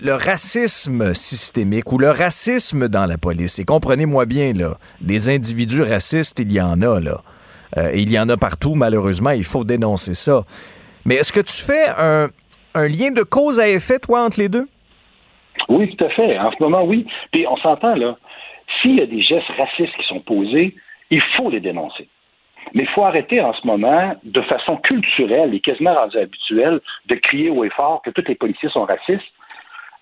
le, 0.00 0.14
racisme 0.14 1.14
systémique 1.14 1.92
ou 1.92 1.98
le 1.98 2.10
racisme 2.10 2.88
dans 2.88 3.06
la 3.06 3.18
police. 3.18 3.58
Et 3.58 3.64
comprenez-moi 3.64 4.26
bien, 4.26 4.52
là, 4.52 4.76
des 5.00 5.28
individus 5.28 5.82
racistes, 5.82 6.40
il 6.40 6.52
y 6.52 6.60
en 6.60 6.80
a, 6.82 7.00
là. 7.00 7.20
Il 7.92 8.12
y 8.12 8.18
en 8.20 8.28
a 8.28 8.36
partout, 8.36 8.74
malheureusement, 8.74 9.30
il 9.30 9.42
faut 9.42 9.64
dénoncer 9.64 10.14
ça. 10.14 10.44
Mais 11.04 11.16
est-ce 11.16 11.32
que 11.32 11.40
tu 11.40 11.60
fais 11.60 11.88
un, 11.98 12.28
un 12.74 12.86
lien 12.86 13.10
de 13.10 13.22
cause 13.22 13.58
à 13.58 13.68
effet, 13.68 13.98
toi, 13.98 14.24
entre 14.24 14.38
les 14.38 14.48
deux? 14.48 14.68
Oui, 15.68 15.92
tout 15.96 16.04
à 16.04 16.10
fait. 16.10 16.38
En 16.38 16.52
ce 16.52 16.62
moment, 16.62 16.84
oui. 16.84 17.04
Puis 17.32 17.46
on 17.48 17.56
s'entend, 17.56 17.96
là. 17.96 18.16
S'il 18.80 18.96
y 18.96 19.00
a 19.00 19.06
des 19.06 19.22
gestes 19.22 19.50
racistes 19.58 19.94
qui 19.96 20.06
sont 20.06 20.20
posés, 20.20 20.76
il 21.10 21.22
faut 21.36 21.50
les 21.50 21.60
dénoncer. 21.60 22.08
Mais 22.72 22.84
il 22.84 22.88
faut 22.88 23.04
arrêter 23.04 23.40
en 23.40 23.52
ce 23.52 23.66
moment, 23.66 24.14
de 24.24 24.40
façon 24.42 24.76
culturelle 24.78 25.54
et 25.54 25.60
quasiment 25.60 25.96
habituelle, 25.96 26.80
de 27.06 27.14
crier 27.16 27.50
haut 27.50 27.64
et 27.64 27.70
fort 27.70 28.02
que 28.02 28.10
tous 28.10 28.24
les 28.26 28.34
policiers 28.34 28.68
sont 28.70 28.84
racistes. 28.84 29.22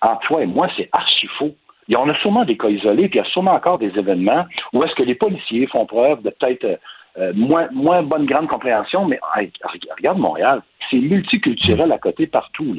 En 0.01 0.15
toi 0.17 0.43
et 0.43 0.45
moi, 0.45 0.67
c'est 0.75 0.89
archi 0.91 1.27
faux. 1.37 1.55
Y 1.87 1.95
en 1.95 2.09
a 2.09 2.15
sûrement 2.15 2.45
des 2.45 2.57
cas 2.57 2.69
isolés, 2.69 3.09
puis 3.09 3.19
il 3.19 3.23
y 3.23 3.25
a 3.25 3.29
sûrement 3.29 3.53
encore 3.53 3.77
des 3.77 3.91
événements 3.97 4.45
où 4.71 4.83
est-ce 4.83 4.95
que 4.95 5.03
les 5.03 5.15
policiers 5.15 5.67
font 5.67 5.85
preuve 5.85 6.21
de 6.21 6.29
peut-être 6.29 6.63
euh, 6.63 6.77
euh, 7.19 7.31
moins, 7.35 8.01
bonne 8.01 8.25
grande 8.25 8.47
compréhension, 8.47 9.05
mais 9.05 9.19
regarde 9.97 10.17
Montréal, 10.17 10.61
c'est 10.89 10.97
multiculturel 10.97 11.91
à 11.91 11.99
côté 11.99 12.25
partout, 12.25 12.75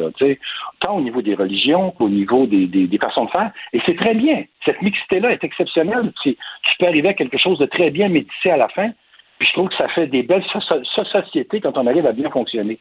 tant 0.80 0.96
au 0.96 1.00
niveau 1.00 1.22
des 1.22 1.34
religions 1.34 1.92
qu'au 1.92 2.08
niveau 2.08 2.46
des, 2.46 2.98
façons 3.00 3.26
de 3.26 3.30
faire. 3.30 3.52
Et 3.72 3.80
c'est 3.86 3.96
très 3.96 4.14
bien. 4.14 4.42
Cette 4.64 4.82
mixité-là 4.82 5.30
est 5.30 5.44
exceptionnelle. 5.44 6.12
Tu, 6.22 6.34
tu 6.34 6.72
peux 6.78 6.86
arriver 6.86 7.10
à 7.10 7.14
quelque 7.14 7.38
chose 7.38 7.58
de 7.58 7.66
très 7.66 7.90
bien 7.90 8.08
médicé 8.08 8.50
à 8.50 8.56
la 8.56 8.68
fin. 8.68 8.90
Puis 9.38 9.48
je 9.48 9.52
trouve 9.54 9.68
que 9.68 9.76
ça 9.76 9.88
fait 9.88 10.06
des 10.06 10.22
belles 10.22 10.44
so- 10.52 10.60
so- 10.60 11.04
sociétés 11.04 11.60
quand 11.60 11.76
on 11.76 11.86
arrive 11.86 12.06
à 12.06 12.12
bien 12.12 12.30
fonctionner. 12.30 12.78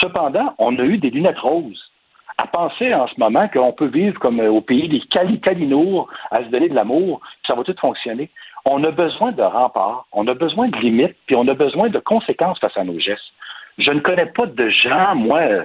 Cependant, 0.00 0.54
on 0.58 0.78
a 0.78 0.82
eu 0.82 0.98
des 0.98 1.10
lunettes 1.10 1.38
roses 1.38 1.90
à 2.38 2.46
penser 2.46 2.92
en 2.92 3.06
ce 3.06 3.14
moment 3.18 3.48
qu'on 3.48 3.72
peut 3.72 3.86
vivre 3.86 4.18
comme 4.18 4.40
euh, 4.40 4.50
au 4.50 4.60
pays 4.60 4.88
des 4.88 5.00
cali 5.00 5.40
calinours, 5.40 6.08
à 6.30 6.42
se 6.42 6.48
donner 6.48 6.68
de 6.68 6.74
l'amour, 6.74 7.20
ça 7.46 7.54
va 7.54 7.62
tout 7.62 7.74
fonctionner. 7.80 8.28
On 8.64 8.82
a 8.82 8.90
besoin 8.90 9.32
de 9.32 9.42
remparts, 9.42 10.06
on 10.12 10.26
a 10.26 10.34
besoin 10.34 10.68
de 10.68 10.76
limites, 10.78 11.16
puis 11.26 11.36
on 11.36 11.46
a 11.48 11.54
besoin 11.54 11.90
de 11.90 11.98
conséquences 12.00 12.58
face 12.58 12.76
à 12.76 12.84
nos 12.84 12.98
gestes. 12.98 13.32
Je 13.78 13.90
ne 13.90 14.00
connais 14.00 14.26
pas 14.26 14.46
de 14.46 14.68
gens, 14.68 15.14
moi, 15.14 15.40
euh, 15.40 15.64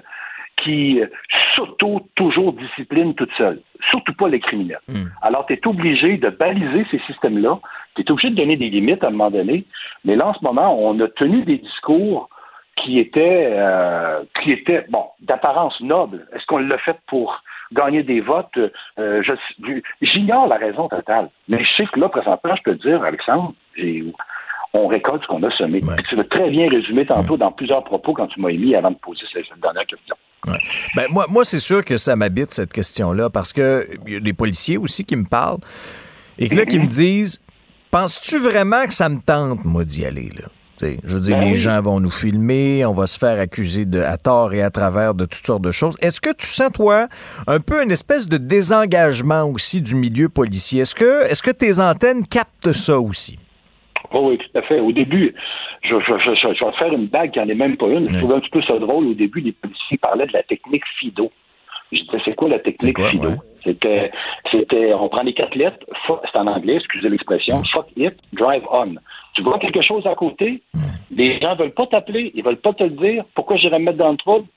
qui 0.63 1.01
euh, 1.01 1.07
s'auto 1.55 2.01
toujours 2.15 2.53
disciplinent 2.53 3.13
toute 3.15 3.31
seule. 3.37 3.61
Surtout 3.89 4.13
pas 4.13 4.27
les 4.27 4.39
criminels. 4.39 4.79
Alors, 5.21 5.45
tu 5.45 5.53
es 5.53 5.67
obligé 5.67 6.17
de 6.17 6.29
baliser 6.29 6.85
ces 6.91 6.99
systèmes-là. 7.07 7.59
Tu 7.95 8.01
es 8.01 8.11
obligé 8.11 8.29
de 8.29 8.35
donner 8.35 8.57
des 8.57 8.69
limites 8.69 9.03
à 9.03 9.07
un 9.07 9.11
moment 9.11 9.31
donné. 9.31 9.65
Mais 10.05 10.15
là, 10.15 10.27
en 10.27 10.33
ce 10.33 10.43
moment, 10.43 10.77
on 10.79 10.99
a 10.99 11.07
tenu 11.07 11.43
des 11.43 11.57
discours 11.57 12.29
qui 12.75 12.99
étaient, 12.99 13.49
euh, 13.53 14.21
qui 14.41 14.51
étaient 14.51 14.85
bon, 14.89 15.05
d'apparence 15.21 15.79
noble. 15.81 16.27
Est-ce 16.33 16.45
qu'on 16.45 16.59
l'a 16.59 16.77
fait 16.77 16.97
pour 17.07 17.41
gagner 17.73 18.03
des 18.03 18.21
votes? 18.21 18.57
Euh, 18.99 19.21
J'ignore 20.01 20.47
la 20.47 20.55
raison 20.57 20.87
totale. 20.87 21.29
Mais 21.47 21.63
je 21.63 21.69
sais 21.75 21.85
que 21.87 21.99
là, 21.99 22.09
présentement, 22.09 22.55
je 22.55 22.63
peux 22.63 22.75
te 22.77 22.87
dire, 22.87 23.03
Alexandre, 23.03 23.53
j'ai- 23.75 24.03
on 24.73 24.87
récolte 24.87 25.21
ce 25.23 25.27
qu'on 25.27 25.43
a 25.43 25.51
semé. 25.57 25.81
Tu 26.09 26.15
l'as 26.15 26.23
très 26.25 26.49
bien 26.49 26.69
résumé 26.69 27.05
tantôt 27.05 27.37
dans 27.37 27.51
plusieurs 27.51 27.83
propos 27.83 28.13
quand 28.13 28.27
tu 28.27 28.39
m'as 28.39 28.49
émis 28.49 28.75
avant 28.75 28.91
de 28.91 28.97
poser 28.97 29.21
cette 29.33 29.43
dernière 29.61 29.85
question. 29.85 30.15
Ben, 30.95 31.05
moi, 31.09 31.25
moi 31.29 31.43
c'est 31.43 31.59
sûr 31.59 31.83
que 31.83 31.97
ça 31.97 32.15
m'habite, 32.15 32.51
cette 32.51 32.71
question-là, 32.71 33.29
parce 33.29 33.51
que 33.51 33.87
y 34.07 34.15
a 34.15 34.19
des 34.19 34.33
policiers 34.33 34.77
aussi 34.77 35.05
qui 35.05 35.15
me 35.15 35.25
parlent 35.25 35.59
et 36.37 36.49
que 36.49 36.55
là, 36.55 36.65
qui 36.65 36.79
me 36.79 36.87
disent 36.87 37.41
penses-tu 37.91 38.37
vraiment 38.37 38.85
que 38.85 38.93
ça 38.93 39.09
me 39.09 39.19
tente, 39.19 39.65
moi, 39.65 39.83
d'y 39.83 40.05
aller, 40.05 40.29
là? 40.35 40.47
T'sais, 40.77 40.97
je 41.03 41.15
veux 41.15 41.21
dire, 41.21 41.35
Ben 41.35 41.43
les 41.43 41.51
oui. 41.51 41.57
gens 41.57 41.81
vont 41.81 41.99
nous 41.99 42.09
filmer, 42.09 42.85
on 42.85 42.93
va 42.93 43.05
se 43.05 43.19
faire 43.19 43.37
accuser 43.37 43.83
de, 43.83 43.99
à 43.99 44.17
tort 44.17 44.53
et 44.53 44.61
à 44.61 44.69
travers 44.69 45.13
de 45.13 45.25
toutes 45.25 45.45
sortes 45.45 45.61
de 45.61 45.71
choses. 45.71 45.97
Est-ce 46.01 46.21
que 46.21 46.29
tu 46.29 46.45
sens, 46.45 46.71
toi, 46.71 47.09
un 47.47 47.59
peu 47.59 47.83
une 47.83 47.91
espèce 47.91 48.29
de 48.29 48.37
désengagement 48.37 49.43
aussi 49.43 49.81
du 49.81 49.95
milieu 49.95 50.29
policier? 50.29 50.81
Est-ce 50.81 50.95
que, 50.95 51.29
est-ce 51.29 51.43
que 51.43 51.51
tes 51.51 51.81
antennes 51.81 52.25
captent 52.25 52.71
ça 52.71 52.97
aussi? 52.97 53.37
Oh 54.13 54.29
oui, 54.29 54.37
tout 54.37 54.57
à 54.57 54.61
fait. 54.63 54.79
Au 54.79 54.91
début, 54.91 55.33
je, 55.83 55.95
je, 55.99 56.17
je, 56.19 56.33
je- 56.35 56.53
je 56.53 56.65
vais 56.65 56.71
te 56.71 56.77
faire 56.77 56.93
une 56.93 57.07
bague 57.07 57.31
qui 57.31 57.39
n'en 57.39 57.47
est 57.49 57.55
même 57.55 57.77
pas 57.77 57.87
une. 57.87 58.07
Je 58.09 58.17
trouvais 58.19 58.35
un 58.35 58.39
petit 58.39 58.49
peu 58.49 58.61
ça 58.63 58.77
drôle. 58.79 59.07
Au 59.07 59.13
début, 59.13 59.41
les 59.41 59.51
policiers 59.51 59.97
parlaient 59.97 60.27
de 60.27 60.33
la 60.33 60.43
technique 60.43 60.83
FIDO. 60.99 61.31
Je 61.91 62.01
disais, 62.03 62.19
c'est 62.23 62.35
quoi 62.35 62.49
la 62.49 62.59
technique 62.59 62.95
quoi, 62.95 63.09
FIDO? 63.09 63.27
ouais. 63.29 63.35
C'était, 63.63 64.11
c'était, 64.51 64.93
on 64.93 65.09
prend 65.09 65.21
les 65.23 65.33
quatre 65.33 65.53
lettres, 65.55 65.85
c'est 66.31 66.37
en 66.37 66.47
anglais, 66.47 66.75
excusez 66.75 67.09
l'expression, 67.09 67.61
fuck 67.73 67.87
it, 67.97 68.13
drive 68.31 68.63
on. 68.71 68.95
Tu 69.33 69.41
vois 69.41 69.59
quelque 69.59 69.81
chose 69.81 70.07
à 70.07 70.15
côté, 70.15 70.61
les 71.11 71.39
gens 71.41 71.55
veulent 71.55 71.73
pas 71.73 71.85
t'appeler, 71.87 72.31
ils 72.35 72.43
veulent 72.43 72.55
pas 72.61 72.71
te 72.73 72.83
le 72.83 72.91
dire, 72.91 73.25
pourquoi 73.35 73.57
j'irais 73.57 73.79
me 73.79 73.85
mettre 73.85 73.97
dans 73.97 74.11
le 74.11 74.17
trouble? 74.17 74.47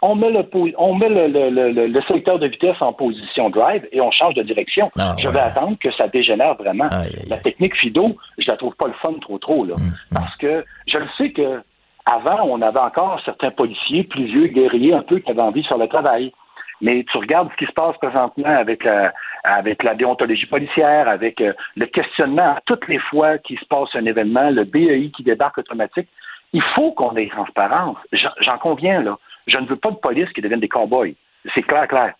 On 0.00 0.14
met 0.14 0.30
le, 0.30 0.48
on 0.78 0.94
met 0.94 1.08
le, 1.08 1.26
le, 1.26 1.86
le, 1.86 2.02
secteur 2.02 2.38
de 2.38 2.46
vitesse 2.46 2.80
en 2.80 2.92
position 2.92 3.50
drive 3.50 3.86
et 3.90 4.00
on 4.00 4.12
change 4.12 4.34
de 4.34 4.42
direction. 4.42 4.92
Ah, 4.98 5.16
je 5.18 5.26
ouais. 5.26 5.32
vais 5.32 5.40
attendre 5.40 5.76
que 5.80 5.90
ça 5.92 6.06
dégénère 6.06 6.54
vraiment. 6.54 6.88
Aïe, 6.90 7.08
aïe, 7.18 7.28
La 7.28 7.38
technique 7.38 7.76
FIDO, 7.76 8.16
je 8.38 8.48
la 8.48 8.56
trouve 8.56 8.76
pas 8.76 8.86
le 8.86 8.92
fun 8.94 9.14
trop 9.20 9.38
trop 9.38 9.64
là, 9.64 9.74
parce 10.12 10.36
que 10.36 10.64
je 10.86 10.98
le 10.98 11.08
sais 11.16 11.32
que 11.32 11.60
avant 12.06 12.42
on 12.44 12.62
avait 12.62 12.78
encore 12.78 13.20
certains 13.24 13.50
policiers 13.50 14.04
plus 14.04 14.24
vieux, 14.26 14.46
guerriers 14.46 14.94
un 14.94 15.02
peu 15.02 15.18
qui 15.18 15.30
avaient 15.30 15.42
envie 15.42 15.64
faire 15.64 15.78
le 15.78 15.88
travail. 15.88 16.32
Mais 16.80 17.04
tu 17.10 17.18
regardes 17.18 17.50
ce 17.50 17.56
qui 17.56 17.66
se 17.66 17.72
passe 17.72 17.96
présentement 17.96 18.46
avec 18.46 18.84
la, 18.84 19.12
avec 19.42 19.82
la 19.82 19.94
déontologie 19.94 20.46
policière, 20.46 21.08
avec 21.08 21.40
euh, 21.40 21.52
le 21.76 21.86
questionnement 21.86 22.54
à 22.54 22.60
toutes 22.66 22.86
les 22.86 22.98
fois 22.98 23.38
qu'il 23.38 23.58
se 23.58 23.64
passe 23.64 23.88
un 23.94 24.04
événement, 24.04 24.50
le 24.50 24.64
BEI 24.64 25.10
qui 25.10 25.24
débarque 25.24 25.58
automatique. 25.58 26.08
Il 26.52 26.62
faut 26.74 26.92
qu'on 26.92 27.16
ait 27.16 27.28
transparence. 27.28 27.96
J'en 28.12 28.58
conviens, 28.58 29.02
là. 29.02 29.18
Je 29.48 29.58
ne 29.58 29.66
veux 29.66 29.76
pas 29.76 29.90
de 29.90 29.96
police 29.96 30.28
qui 30.34 30.40
deviennent 30.40 30.60
des 30.60 30.68
cow-boys. 30.68 31.14
C'est 31.54 31.62
clair, 31.62 31.88
clair. 31.88 32.14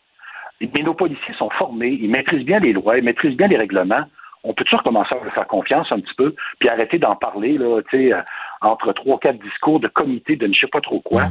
Mais 0.61 0.83
nos 0.83 0.95
policiers 0.95 1.35
sont 1.35 1.51
formés, 1.51 1.99
ils 2.01 2.11
maîtrisent 2.11 2.45
bien 2.45 2.59
les 2.59 2.73
lois, 2.73 2.99
ils 2.99 3.05
maîtrisent 3.05 3.37
bien 3.37 3.47
les 3.47 3.57
règlements. 3.57 4.05
On 4.45 4.55
peut 4.55 4.65
toujours 4.65 4.83
commencer 4.83 5.15
à 5.15 5.23
leur 5.23 5.33
faire 5.33 5.47
confiance 5.47 5.91
un 5.93 6.01
petit 6.01 6.15
peu, 6.15 6.35
puis 6.59 6.69
arrêter 6.69 6.99
d'en 6.99 7.17
parler, 7.17 7.59
là, 7.59 7.81
tu 7.91 8.09
sais, 8.09 8.13
euh, 8.13 8.21
entre 8.61 8.93
trois, 8.93 9.19
quatre 9.19 9.39
discours 9.39 9.79
de 9.79 9.89
comité 9.89 10.37
de 10.37 10.47
ne 10.47 10.55
sais 10.55 10.67
pas 10.67 10.81
trop 10.81 11.01
quoi. 11.01 11.25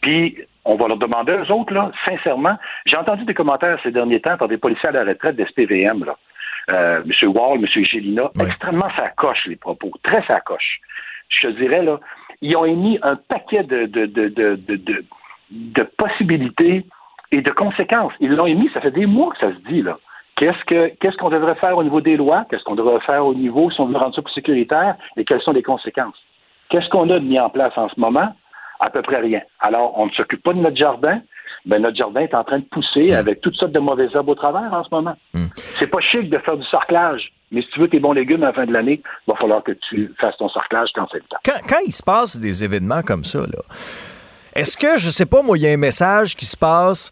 Puis, 0.00 0.38
on 0.64 0.76
va 0.76 0.88
leur 0.88 0.96
demander 0.96 1.32
aux 1.32 1.50
autres, 1.52 1.72
là, 1.72 1.92
sincèrement. 2.06 2.56
J'ai 2.86 2.96
entendu 2.96 3.24
des 3.24 3.34
commentaires 3.34 3.78
ces 3.82 3.90
derniers 3.90 4.20
temps 4.20 4.36
par 4.36 4.48
des 4.48 4.58
policiers 4.58 4.88
à 4.88 4.92
la 4.92 5.04
retraite 5.04 5.36
de 5.36 5.44
SPVM, 5.44 6.04
là. 6.04 6.16
Euh, 6.70 7.02
M. 7.04 7.28
Wall, 7.28 7.58
M. 7.58 7.84
Gélina, 7.84 8.30
extrêmement 8.40 8.90
sacoche 8.96 9.44
les 9.46 9.56
propos, 9.56 9.92
très 10.02 10.22
sacoche. 10.26 10.80
Je 11.28 11.48
te 11.48 11.52
dirais, 11.58 11.82
là, 11.82 12.00
ils 12.40 12.56
ont 12.56 12.64
émis 12.64 12.98
un 13.02 13.16
paquet 13.16 13.64
de, 13.64 13.84
de, 13.84 14.06
de, 14.06 14.28
de, 14.28 14.56
de, 14.56 15.04
de- 15.54 15.88
possibilités 15.96 16.84
et 17.32 17.40
de 17.40 17.50
conséquences. 17.50 18.12
Ils 18.20 18.30
l'ont 18.34 18.46
émis, 18.46 18.70
ça 18.74 18.80
fait 18.80 18.90
des 18.90 19.06
mois 19.06 19.32
que 19.32 19.38
ça 19.38 19.52
se 19.52 19.72
dit, 19.72 19.82
là. 19.82 19.98
Qu'est-ce 20.36 20.64
que 20.64 20.88
qu'est-ce 21.00 21.16
qu'on 21.16 21.30
devrait 21.30 21.54
faire 21.54 21.76
au 21.78 21.84
niveau 21.84 22.00
des 22.00 22.16
lois? 22.16 22.44
Qu'est-ce 22.50 22.64
qu'on 22.64 22.74
devrait 22.74 23.00
faire 23.00 23.24
au 23.24 23.34
niveau 23.34 23.70
si 23.70 23.80
on 23.80 23.86
veut 23.86 23.96
rendre 23.96 24.14
ça 24.16 24.20
plus 24.22 24.32
sécuritaire? 24.34 24.96
Et 25.16 25.24
quelles 25.24 25.40
sont 25.42 25.52
les 25.52 25.62
conséquences? 25.62 26.16
Qu'est-ce 26.70 26.88
qu'on 26.88 27.08
a 27.10 27.20
de 27.20 27.24
mis 27.24 27.38
en 27.38 27.50
place 27.50 27.72
en 27.76 27.88
ce 27.88 27.98
moment? 28.00 28.34
À 28.80 28.90
peu 28.90 29.00
près 29.02 29.20
rien. 29.20 29.40
Alors, 29.60 29.96
on 29.96 30.06
ne 30.06 30.10
s'occupe 30.10 30.42
pas 30.42 30.52
de 30.52 30.58
notre 30.58 30.76
jardin. 30.76 31.20
Ben, 31.66 31.80
notre 31.80 31.96
jardin 31.96 32.20
est 32.22 32.34
en 32.34 32.42
train 32.42 32.58
de 32.58 32.64
pousser 32.64 33.12
avec 33.14 33.40
toutes 33.42 33.54
sortes 33.54 33.70
de 33.72 33.78
mauvaises 33.78 34.10
herbes 34.14 34.28
au 34.28 34.34
travers 34.34 34.72
en 34.74 34.82
ce 34.82 34.88
moment. 34.90 35.14
C'est 35.78 35.88
pas 35.88 36.00
chic 36.00 36.28
de 36.28 36.38
faire 36.38 36.56
du 36.56 36.66
sarclage. 36.66 37.32
Mais 37.52 37.62
si 37.62 37.68
tu 37.68 37.78
veux 37.80 37.88
tes 37.88 38.00
bons 38.00 38.12
légumes 38.12 38.42
à 38.42 38.46
la 38.46 38.52
fin 38.52 38.66
de 38.66 38.72
l'année, 38.72 39.00
il 39.04 39.30
va 39.30 39.36
falloir 39.36 39.62
que 39.62 39.72
tu 39.88 40.12
fasses 40.20 40.36
ton 40.38 40.48
sarclage 40.48 40.88
quand 40.96 41.06
c'est 41.12 41.18
le 41.18 41.24
temps. 41.24 41.38
Quand, 41.44 41.60
quand 41.68 41.80
il 41.86 41.92
se 41.92 42.02
passe 42.02 42.40
des 42.40 42.64
événements 42.64 43.02
comme 43.06 43.22
ça, 43.22 43.38
là, 43.38 43.62
est-ce 44.54 44.76
que, 44.76 44.96
je 44.96 45.10
sais 45.10 45.26
pas, 45.26 45.42
moi, 45.42 45.58
il 45.58 45.62
y 45.62 45.66
a 45.66 45.70
un 45.70 45.76
message 45.76 46.36
qui 46.36 46.46
se 46.46 46.56
passe 46.56 47.10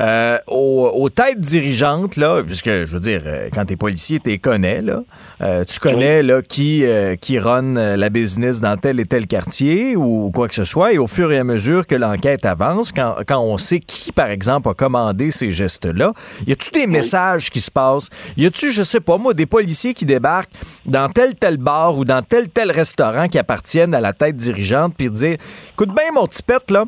euh, 0.00 0.38
aux, 0.48 0.90
aux 0.94 1.08
têtes 1.08 1.38
dirigeantes, 1.38 2.16
là, 2.16 2.42
puisque, 2.42 2.68
je 2.68 2.92
veux 2.92 3.00
dire, 3.00 3.22
euh, 3.26 3.48
quand 3.52 3.64
t'es 3.64 3.76
policier, 3.76 4.18
t'es 4.18 4.38
connais, 4.38 4.82
là. 4.82 5.02
Euh, 5.40 5.64
tu 5.64 5.78
connais, 5.78 6.22
là, 6.22 6.42
qui, 6.42 6.84
euh, 6.84 7.16
qui 7.16 7.38
run 7.38 7.74
la 7.96 8.10
business 8.10 8.60
dans 8.60 8.76
tel 8.76 8.98
et 8.98 9.06
tel 9.06 9.26
quartier 9.26 9.94
ou 9.96 10.30
quoi 10.34 10.48
que 10.48 10.54
ce 10.54 10.64
soit, 10.64 10.92
et 10.92 10.98
au 10.98 11.06
fur 11.06 11.30
et 11.30 11.38
à 11.38 11.44
mesure 11.44 11.86
que 11.86 11.94
l'enquête 11.94 12.44
avance, 12.44 12.92
quand, 12.92 13.16
quand 13.26 13.40
on 13.40 13.56
sait 13.56 13.80
qui, 13.80 14.10
par 14.10 14.30
exemple, 14.30 14.68
a 14.68 14.74
commandé 14.74 15.30
ces 15.30 15.50
gestes-là, 15.50 16.12
y 16.46 16.52
a-tu 16.52 16.70
des 16.70 16.86
messages 16.86 17.50
qui 17.50 17.60
se 17.60 17.70
passent? 17.70 18.08
Y 18.36 18.46
a-tu, 18.46 18.72
je 18.72 18.82
sais 18.82 19.00
pas, 19.00 19.16
moi, 19.16 19.32
des 19.32 19.46
policiers 19.46 19.94
qui 19.94 20.06
débarquent 20.06 20.50
dans 20.86 21.08
tel 21.08 21.34
tel 21.36 21.56
bar 21.56 21.96
ou 21.96 22.04
dans 22.04 22.22
tel 22.22 22.48
tel 22.48 22.70
restaurant 22.70 23.28
qui 23.28 23.38
appartiennent 23.38 23.94
à 23.94 24.00
la 24.00 24.12
tête 24.12 24.36
dirigeante, 24.36 24.94
puis 24.96 25.10
dire, 25.10 25.36
écoute 25.72 25.94
bien, 25.94 26.12
mon 26.14 26.26
petit 26.26 26.42
pet, 26.42 26.70
là, 26.70 26.79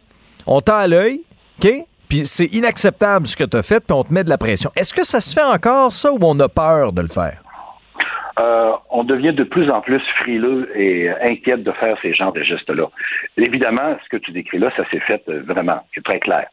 on 0.46 0.60
t'a 0.60 0.78
à 0.78 0.86
l'œil, 0.86 1.20
OK? 1.62 1.70
Puis 2.08 2.26
c'est 2.26 2.46
inacceptable 2.52 3.26
ce 3.26 3.36
que 3.36 3.44
tu 3.44 3.56
as 3.56 3.62
fait, 3.62 3.80
puis 3.80 3.96
on 3.96 4.04
te 4.04 4.12
met 4.12 4.22
de 4.24 4.28
la 4.28 4.38
pression. 4.38 4.70
Est-ce 4.76 4.92
que 4.92 5.04
ça 5.04 5.20
se 5.20 5.34
fait 5.34 5.44
encore, 5.44 5.90
ça, 5.92 6.12
ou 6.12 6.18
on 6.22 6.38
a 6.40 6.48
peur 6.48 6.92
de 6.92 7.00
le 7.00 7.08
faire? 7.08 7.40
Euh, 8.38 8.72
on 8.90 9.04
devient 9.04 9.32
de 9.32 9.44
plus 9.44 9.70
en 9.70 9.80
plus 9.80 10.00
frileux 10.20 10.70
et 10.74 11.10
inquiète 11.10 11.62
de 11.62 11.72
faire 11.72 11.96
ces 12.00 12.14
genres 12.14 12.32
de 12.32 12.42
gestes-là. 12.42 12.88
Évidemment, 13.36 13.96
ce 14.04 14.08
que 14.08 14.16
tu 14.16 14.32
décris 14.32 14.58
là, 14.58 14.70
ça 14.76 14.88
s'est 14.90 15.00
fait 15.00 15.22
euh, 15.28 15.42
vraiment, 15.46 15.80
c'est 15.94 16.04
très 16.04 16.20
clair. 16.20 16.46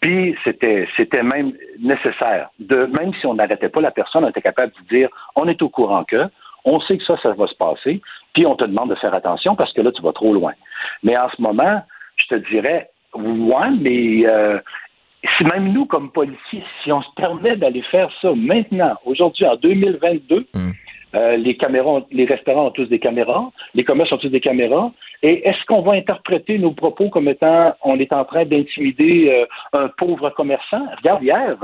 Puis 0.00 0.36
c'était 0.44 1.22
même 1.22 1.52
nécessaire. 1.78 2.50
Même 2.58 3.12
si 3.20 3.26
on 3.26 3.34
n'arrêtait 3.34 3.68
pas 3.68 3.80
la 3.80 3.90
personne, 3.90 4.24
on 4.24 4.28
était 4.28 4.42
capable 4.42 4.72
de 4.72 4.96
dire 4.96 5.08
on 5.36 5.46
est 5.48 5.62
au 5.62 5.68
courant 5.68 6.04
que, 6.04 6.24
on 6.64 6.80
sait 6.80 6.98
que 6.98 7.04
ça, 7.04 7.16
ça 7.22 7.32
va 7.32 7.46
se 7.46 7.54
passer, 7.54 8.00
puis 8.34 8.46
on 8.46 8.56
te 8.56 8.64
demande 8.64 8.90
de 8.90 8.96
faire 8.96 9.14
attention 9.14 9.54
parce 9.54 9.72
que 9.72 9.80
là, 9.80 9.92
tu 9.92 10.02
vas 10.02 10.12
trop 10.12 10.32
loin. 10.32 10.52
Mais 11.02 11.16
en 11.16 11.28
ce 11.30 11.40
moment, 11.40 11.82
je 12.16 12.26
te 12.26 12.50
dirais, 12.50 12.90
ouais, 13.18 13.70
mais 13.80 14.26
euh, 14.26 14.58
si 15.36 15.44
même 15.44 15.72
nous, 15.72 15.86
comme 15.86 16.10
policiers, 16.12 16.62
si 16.82 16.92
on 16.92 17.02
se 17.02 17.08
permet 17.16 17.56
d'aller 17.56 17.82
faire 17.82 18.10
ça 18.22 18.32
maintenant, 18.34 18.94
aujourd'hui, 19.04 19.46
en 19.46 19.56
2022, 19.56 20.46
euh, 21.14 21.36
les 21.36 21.56
caméras, 21.56 21.88
ont- 21.88 22.06
les 22.12 22.24
restaurants 22.26 22.66
ont 22.66 22.70
tous 22.70 22.86
des 22.86 22.98
caméras, 22.98 23.50
les 23.74 23.84
commerces 23.84 24.12
ont 24.12 24.18
tous 24.18 24.28
des 24.28 24.40
caméras. 24.40 24.92
Et 25.22 25.48
est-ce 25.48 25.64
qu'on 25.66 25.80
va 25.82 25.92
interpréter 25.92 26.58
nos 26.58 26.72
propos 26.72 27.08
comme 27.08 27.28
étant 27.28 27.74
on 27.84 27.98
est 27.98 28.12
en 28.12 28.24
train 28.24 28.44
d'intimider 28.44 29.30
euh, 29.30 29.46
un 29.72 29.88
pauvre 29.96 30.28
commerçant? 30.30 30.84
Regarde, 30.98 31.22
hier, 31.22 31.56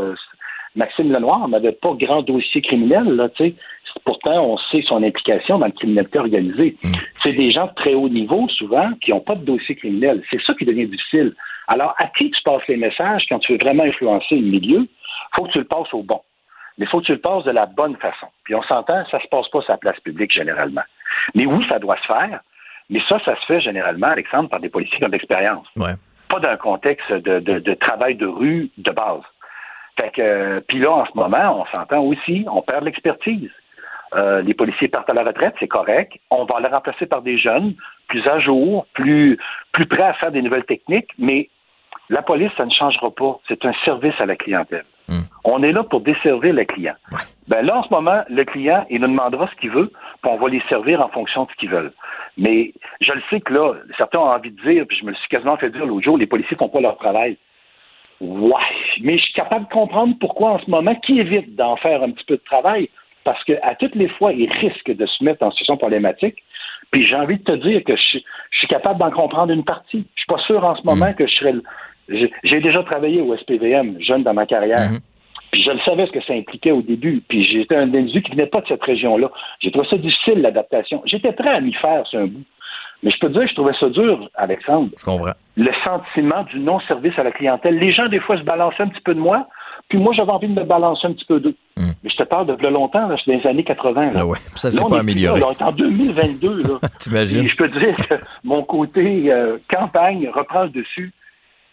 Maxime 0.74 1.12
Lenoir 1.12 1.47
n'avait 1.49 1.73
pas 1.73 1.93
grand 1.95 2.23
dossier 2.23 2.62
criminel, 2.62 3.05
là, 3.16 3.29
tu 3.29 3.45
sais. 3.45 3.55
Pourtant, 4.05 4.44
on 4.44 4.56
sait 4.70 4.82
son 4.82 5.02
implication 5.02 5.59
dans 5.59 5.66
la 5.66 5.73
criminalité 5.73 6.19
organisée. 6.19 6.77
C'est 7.23 7.32
des 7.32 7.51
gens 7.51 7.66
de 7.66 7.74
très 7.74 7.94
haut 7.94 8.09
niveau, 8.09 8.48
souvent, 8.48 8.90
qui 9.01 9.10
n'ont 9.10 9.20
pas 9.20 9.35
de 9.35 9.44
dossier 9.44 9.74
criminel. 9.77 10.23
C'est 10.31 10.40
ça 10.43 10.55
qui 10.55 10.64
devient 10.64 10.86
difficile. 10.86 11.35
Alors, 11.69 11.94
à 11.98 12.06
qui 12.09 12.31
tu 12.31 12.43
passes 12.43 12.66
les 12.69 12.77
messages 12.77 13.24
quand 13.28 13.39
tu 13.39 13.52
veux 13.52 13.59
vraiment 13.59 13.85
influencer 13.85 14.36
le 14.36 14.47
milieu? 14.51 14.86
faut 15.35 15.44
que 15.44 15.52
tu 15.52 15.59
le 15.59 15.64
passes 15.64 15.93
au 15.94 16.02
bon. 16.02 16.20
Mais 16.78 16.85
il 16.86 16.89
faut 16.89 17.01
que 17.01 17.06
tu 17.06 17.12
le 17.12 17.19
passes 17.20 17.44
de 17.44 17.51
la 17.52 17.66
bonne 17.66 17.97
façon. 17.97 18.27
Puis 18.44 18.55
on 18.55 18.62
s'entend, 18.62 19.05
ça 19.10 19.20
se 19.20 19.27
passe 19.28 19.48
pas 19.48 19.60
sur 19.62 19.73
la 19.73 19.78
place 19.78 19.98
publique 20.01 20.32
généralement. 20.32 20.82
Mais 21.35 21.47
oui, 21.47 21.64
ça 21.69 21.78
doit 21.78 21.97
se 21.98 22.06
faire. 22.06 22.40
Mais 22.90 23.01
ça, 23.09 23.19
ça 23.24 23.35
se 23.40 23.47
fait 23.47 23.60
généralement, 23.60 24.09
Alexandre, 24.09 24.48
par 24.51 24.60
des 24.60 24.69
policiers 24.69 24.98
qui 24.98 25.05
ont 25.05 25.09
de 25.09 25.12
l'expérience. 25.12 25.66
Ouais. 25.77 25.93
Pas 26.28 26.40
dans 26.40 26.48
un 26.48 26.56
contexte 26.56 27.10
de, 27.12 27.40
de- 27.40 27.60
de 27.60 27.74
travail 27.74 28.16
de 28.16 28.27
rue 28.27 28.70
de 28.78 28.90
base. 28.90 29.23
Fait 29.98 30.10
que, 30.10 30.23
euh, 30.23 30.60
puis 30.66 30.78
là, 30.81 30.90
en 30.93 31.06
ce 31.06 31.12
moment, 31.14 31.62
on 31.62 31.77
s'entend 31.77 32.01
aussi, 32.01 32.44
on 32.51 32.62
perd 32.62 32.81
de 32.81 32.86
l'expertise. 32.86 33.51
Euh, 34.14 34.43
les 34.43 34.55
policiers 34.55 34.89
partent 34.89 35.09
à 35.10 35.14
la 35.14 35.24
retraite, 35.24 35.55
c'est 35.59 35.68
correct. 35.68 36.12
On 36.30 36.44
va 36.44 36.60
les 36.60 36.68
remplacer 36.68 37.06
par 37.06 37.22
des 37.22 37.39
jeunes 37.39 37.74
plus 38.09 38.26
à 38.26 38.39
jour, 38.39 38.86
plus, 38.93 39.39
plus 39.72 39.86
prêts 39.86 40.02
à 40.02 40.12
faire 40.14 40.32
des 40.32 40.43
nouvelles 40.43 40.64
techniques, 40.64 41.10
mais 41.18 41.48
la 42.10 42.22
police, 42.22 42.51
ça 42.56 42.66
ne 42.66 42.70
changera 42.70 43.10
pas. 43.10 43.39
C'est 43.48 43.64
un 43.64 43.72
service 43.84 44.14
à 44.20 44.26
la 44.26 44.36
clientèle. 44.36 44.84
On 45.44 45.62
est 45.62 45.72
là 45.72 45.82
pour 45.82 46.01
desservir 46.01 46.55
le 46.55 46.64
client. 46.64 46.94
Ben 47.48 47.62
là, 47.62 47.78
en 47.78 47.82
ce 47.82 47.90
moment, 47.90 48.22
le 48.28 48.44
client, 48.44 48.86
il 48.89 49.01
nous 49.01 49.09
demandera 49.09 49.48
ce 49.48 49.60
qu'il 49.60 49.70
veut, 49.70 49.90
puis 50.22 50.30
on 50.30 50.36
va 50.36 50.48
les 50.48 50.62
servir 50.68 51.01
en 51.01 51.09
fonction 51.09 51.44
de 51.44 51.51
ce 51.51 51.56
qu'ils 51.56 51.70
veulent. 51.70 51.93
Mais 52.39 52.72
je 53.01 53.12
le 53.12 53.22
sais 53.28 53.40
que 53.40 53.52
là, 53.52 53.74
certains 53.98 54.20
ont 54.20 54.30
envie 54.30 54.52
de 54.52 54.62
dire, 54.62 54.86
puis 54.86 54.97
je 54.97 55.05
me 55.05 55.10
le 55.10 55.16
suis 55.16 55.28
quasiment 55.28 55.56
fait 55.56 55.70
dire 55.70 55.84
l'autre 55.84 56.05
jour, 56.05 56.16
les 56.16 56.26
policiers 56.26 56.56
font 56.56 56.68
pas 56.68 56.80
leur 56.80 56.97
travail. 56.97 57.36
Ouais, 58.20 58.55
mais 59.02 59.18
je 59.18 59.24
suis 59.24 59.34
capable 59.34 59.66
de 59.66 59.72
comprendre 59.72 60.14
pourquoi 60.20 60.51
en 60.51 60.59
ce 60.60 60.70
moment, 60.70 60.94
qui 60.94 61.18
évite 61.18 61.56
d'en 61.56 61.76
faire 61.76 62.02
un 62.02 62.10
petit 62.12 62.24
peu 62.24 62.36
de 62.36 62.44
travail, 62.44 62.89
parce 63.24 63.43
que 63.44 63.53
à 63.62 63.74
toutes 63.74 63.94
les 63.94 64.09
fois, 64.09 64.32
ils 64.32 64.51
risquent 64.51 64.94
de 64.97 65.07
se 65.07 65.23
mettre 65.24 65.43
en 65.44 65.51
situation 65.51 65.77
problématique. 65.77 66.36
Puis 66.90 67.07
j'ai 67.07 67.16
envie 67.16 67.39
de 67.39 67.44
te 67.44 67.53
dire 67.53 67.82
que 67.85 67.97
je, 67.97 68.03
suis- 68.03 68.24
je 68.51 68.59
suis 68.59 68.69
capable 68.69 68.99
d'en 68.99 69.11
comprendre 69.11 69.53
une 69.53 69.65
partie. 69.65 70.07
Je 70.15 70.20
suis 70.20 70.27
pas 70.27 70.39
sûr 70.47 70.65
en 70.65 70.74
ce 70.77 70.82
moment 70.85 71.12
que 71.15 71.27
je 71.27 71.35
serais. 71.35 71.55
J'ai 72.44 72.61
déjà 72.61 72.82
travaillé 72.82 73.20
au 73.20 73.35
SPVM, 73.36 73.97
jeune 74.01 74.23
dans 74.23 74.35
ma 74.35 74.47
carrière. 74.47 74.90
Puis 75.53 75.62
je 75.62 75.70
le 75.70 75.78
savais 75.81 76.07
ce 76.07 76.12
que 76.12 76.23
ça 76.23 76.32
impliquait 76.32 76.70
au 76.73 76.82
début. 76.82 77.23
Puis 77.28 77.44
j'étais 77.44 77.77
un 77.77 77.82
individu 77.94 78.23
qui 78.23 78.32
venait 78.32 78.47
pas 78.47 78.61
de 78.62 78.66
cette 78.66 78.82
région-là. 78.82 79.31
J'ai 79.61 79.70
trouvé 79.70 79.86
ça 79.89 79.97
difficile, 79.99 80.40
l'adaptation. 80.43 81.03
J'étais 81.07 81.32
prêt 81.32 81.51
à 81.51 81.61
m'y 81.61 81.73
faire 81.74 82.07
sur 82.07 82.20
un 82.20 82.27
bout. 82.27 82.43
Mais 83.03 83.11
je 83.11 83.19
peux 83.19 83.28
te 83.28 83.32
dire 83.32 83.43
que 83.43 83.49
je 83.49 83.55
trouvais 83.55 83.74
ça 83.81 83.89
dur, 83.89 84.28
Alexandre. 84.35 84.90
Je 84.99 85.05
comprends. 85.05 85.32
Le 85.57 85.70
sentiment 85.85 86.44
du 86.44 86.59
non-service 86.61 87.19
à 87.19 87.23
la 87.24 87.32
clientèle. 87.32 87.78
Les 87.78 87.93
gens, 87.93 88.07
des 88.09 88.20
fois, 88.20 88.39
se 88.39 88.43
balançaient 88.44 88.82
un 88.85 88.89
petit 88.89 89.01
peu 89.03 89.15
de 89.15 89.20
moi 89.20 89.47
Puis 89.93 90.01
moi, 90.01 90.14
j'avais 90.14 90.32
envie 90.32 90.48
de 90.48 90.59
me 90.59 90.64
balancer 90.64 91.06
un 91.06 91.12
petit 91.12 91.27
peu 91.27 91.39
d'eux. 91.39 91.55
Mais 91.77 92.09
je 92.09 92.16
te 92.16 92.23
parle 92.23 92.47
de 92.47 92.69
longtemps, 92.69 93.09
là, 93.09 93.16
les 93.27 93.47
années 93.47 93.62
80. 93.62 94.12
Là. 94.12 94.20
Ah 94.20 94.27
ouais, 94.27 94.39
ça 94.55 94.70
s'est 94.70 94.81
pas 94.81 94.89
plus 94.89 94.98
amélioré. 95.01 95.39
là, 95.39 95.48
on 95.48 95.52
est 95.52 95.62
en 95.62 95.70
2022. 95.70 96.62
Là. 96.62 96.89
T'imagines? 96.98 97.44
Et 97.44 97.48
je 97.48 97.56
peux 97.56 97.69
te 97.69 97.78
dire 97.78 97.94
que 98.09 98.14
mon 98.43 98.62
côté 98.62 99.31
euh, 99.31 99.59
campagne 99.69 100.31
reprend 100.35 100.62
le 100.62 100.70
dessus. 100.70 101.12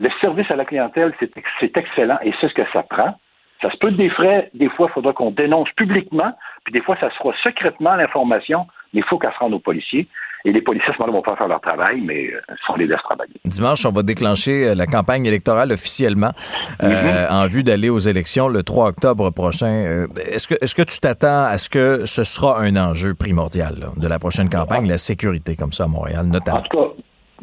Le 0.01 0.09
service 0.19 0.51
à 0.51 0.57
la 0.57 0.65
clientèle, 0.65 1.13
c'est 1.21 1.31
c'est 1.61 1.77
excellent 1.77 2.17
et 2.21 2.33
c'est 2.41 2.49
ce 2.49 2.53
que 2.55 2.69
ça 2.73 2.83
prend. 2.83 3.17
Ça 3.61 3.71
se 3.71 3.77
peut 3.77 3.91
des 3.91 4.09
frais. 4.09 4.49
Des 4.53 4.67
fois, 4.67 4.87
il 4.89 4.93
faudra 4.95 5.13
qu'on 5.13 5.31
dénonce 5.31 5.69
publiquement, 5.77 6.33
puis 6.65 6.73
des 6.73 6.81
fois, 6.81 6.97
ça 6.99 7.09
sera 7.11 7.33
secrètement 7.41 7.95
l'information, 7.95 8.67
mais 8.93 9.01
il 9.01 9.03
faut 9.05 9.17
qu'elle 9.17 9.33
se 9.33 9.39
rende 9.39 9.53
aux 9.53 9.59
policiers. 9.59 10.07
Et 10.45 10.53
les 10.53 10.61
policiers, 10.61 10.89
à 10.91 10.93
ce 10.93 10.99
moment-là, 11.01 11.17
vont 11.17 11.21
pas 11.21 11.35
faire 11.35 11.49
leur 11.49 11.59
travail, 11.59 11.99
mais 12.01 12.31
euh, 12.33 12.39
on 12.69 12.75
les 12.77 12.87
laisse 12.87 13.01
travailler. 13.03 13.33
Dimanche, 13.43 13.85
on 13.85 13.91
va 13.91 14.03
déclencher 14.03 14.69
euh, 14.69 14.73
la 14.75 14.85
campagne 14.85 15.25
électorale 15.25 15.73
officiellement 15.73 16.31
euh, 16.81 16.87
Mm-hmm. 17.27 17.31
en 17.33 17.47
vue 17.47 17.63
d'aller 17.63 17.89
aux 17.89 17.99
élections 17.99 18.47
le 18.47 18.63
3 18.63 18.87
octobre 18.87 19.31
prochain. 19.31 20.05
Est-ce 20.31 20.47
que, 20.47 20.55
est-ce 20.61 20.75
que 20.75 20.81
tu 20.83 20.97
t'attends 21.01 21.43
à 21.43 21.57
ce 21.57 21.69
que 21.69 22.05
ce 22.05 22.23
sera 22.23 22.61
un 22.61 22.77
enjeu 22.77 23.15
primordial 23.15 23.75
là, 23.79 23.87
de 23.97 24.07
la 24.07 24.17
prochaine 24.17 24.49
campagne, 24.49 24.87
la 24.87 24.97
sécurité 24.97 25.57
comme 25.57 25.73
ça 25.73 25.83
à 25.83 25.87
Montréal, 25.87 26.25
notamment? 26.27 26.59
En 26.59 26.61
tout 26.61 26.77
cas, 26.77 26.93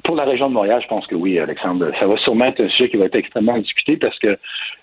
pour 0.05 0.17
la 0.17 0.25
région 0.25 0.49
de 0.49 0.55
Montréal, 0.55 0.81
je 0.83 0.89
pense 0.89 1.07
que 1.07 1.15
oui, 1.17 1.39
Alexandre. 1.39 1.91
Ça 2.01 2.07
va 2.07 2.17
sûrement 2.17 2.47
être 2.47 2.63
un 2.63 2.69
sujet 2.71 2.89
qui 2.89 2.97
va 2.97 3.05
être 3.07 3.15
extrêmement 3.17 3.59
discuté 3.59 3.99
parce 3.99 4.19
que 4.21 4.39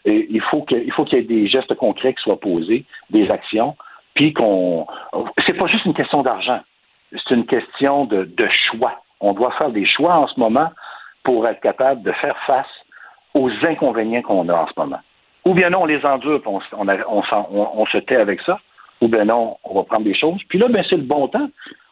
il 0.05 0.41
faut 0.51 0.61
que- 0.61 0.75
il 0.75 0.91
faut 0.91 1.05
qu'il 1.05 1.17
y 1.17 1.21
ait 1.21 1.25
des 1.25 1.47
gestes 1.47 1.73
concrets 1.75 2.13
qui 2.13 2.21
soient 2.21 2.39
posés, 2.39 2.85
des 3.09 3.27
actions, 3.31 3.75
puis 4.13 4.33
qu'on. 4.33 4.87
C'est 5.45 5.53
pas 5.53 5.67
juste 5.67 5.85
une 5.85 5.93
question 5.93 6.21
d'argent. 6.23 6.59
C'est 7.11 7.35
une 7.35 7.45
question 7.45 8.05
de, 8.05 8.27
choix. 8.69 9.01
On 9.19 9.33
doit 9.33 9.51
faire 9.51 9.69
des 9.69 9.85
choix 9.85 10.15
en 10.15 10.27
ce 10.27 10.39
moment 10.39 10.69
pour 11.23 11.47
être 11.47 11.61
capable 11.61 12.01
de 12.03 12.11
faire 12.13 12.35
face 12.45 12.67
aux 13.33 13.49
inconvénients 13.65 14.21
qu'on 14.21 14.49
a 14.49 14.53
en 14.53 14.67
ce 14.67 14.73
moment. 14.77 14.99
Ou 15.45 15.53
bien 15.53 15.69
non, 15.69 15.81
on 15.83 15.85
les 15.85 16.03
endure, 16.05 16.41
puis 16.41 16.49
on, 16.49 16.59
on- 17.07 17.69
on 17.75 17.85
se 17.87 17.97
tait 17.99 18.15
avec 18.15 18.41
ça. 18.41 18.59
Ou 19.01 19.07
bien 19.07 19.25
non, 19.25 19.57
on 19.63 19.75
va 19.75 19.83
prendre 19.83 20.05
des 20.05 20.15
choses. 20.15 20.41
Puis 20.49 20.57
là, 20.57 20.67
ben, 20.69 20.83
c'est 20.89 20.95
le 20.95 21.03
bon 21.03 21.27
temps. 21.27 21.49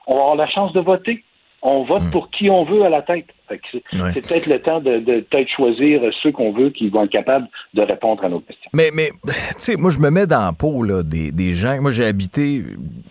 On 0.08 0.16
va 0.16 0.22
avoir 0.22 0.36
la 0.36 0.48
chance 0.48 0.74
de 0.74 0.80
voter. 0.80 1.24
On 1.64 1.84
vote 1.86 2.10
pour 2.12 2.32
qui 2.32 2.50
on 2.50 2.66
veut 2.66 2.84
à 2.84 2.90
la 2.90 3.02
tête. 3.04 3.26
C'est 3.72 4.02
Ouais. 4.02 4.14
peut-être 4.14 4.48
le 4.48 4.60
temps 4.62 4.80
de, 4.80 5.00
de 5.00 5.20
peut-être 5.20 5.50
choisir 5.56 6.02
ceux 6.24 6.32
qu'on 6.32 6.54
veut 6.54 6.70
qui 6.70 6.88
vont 6.90 7.04
être 7.04 7.12
capables 7.12 7.48
de 7.74 7.82
répondre 7.82 8.24
à 8.24 8.30
nos 8.30 8.40
questions. 8.40 8.70
Mais, 8.74 8.90
mais 8.94 9.10
tu 9.26 9.34
sais, 9.58 9.76
moi, 9.76 9.92
je 9.92 10.00
me 10.00 10.10
mets 10.10 10.26
dans 10.26 10.40
la 10.46 10.54
peau 10.54 10.84
là, 10.84 11.04
des, 11.04 11.32
des 11.34 11.52
gens. 11.54 11.80
Moi, 11.82 11.92
j'ai 11.92 12.06
habité 12.06 12.64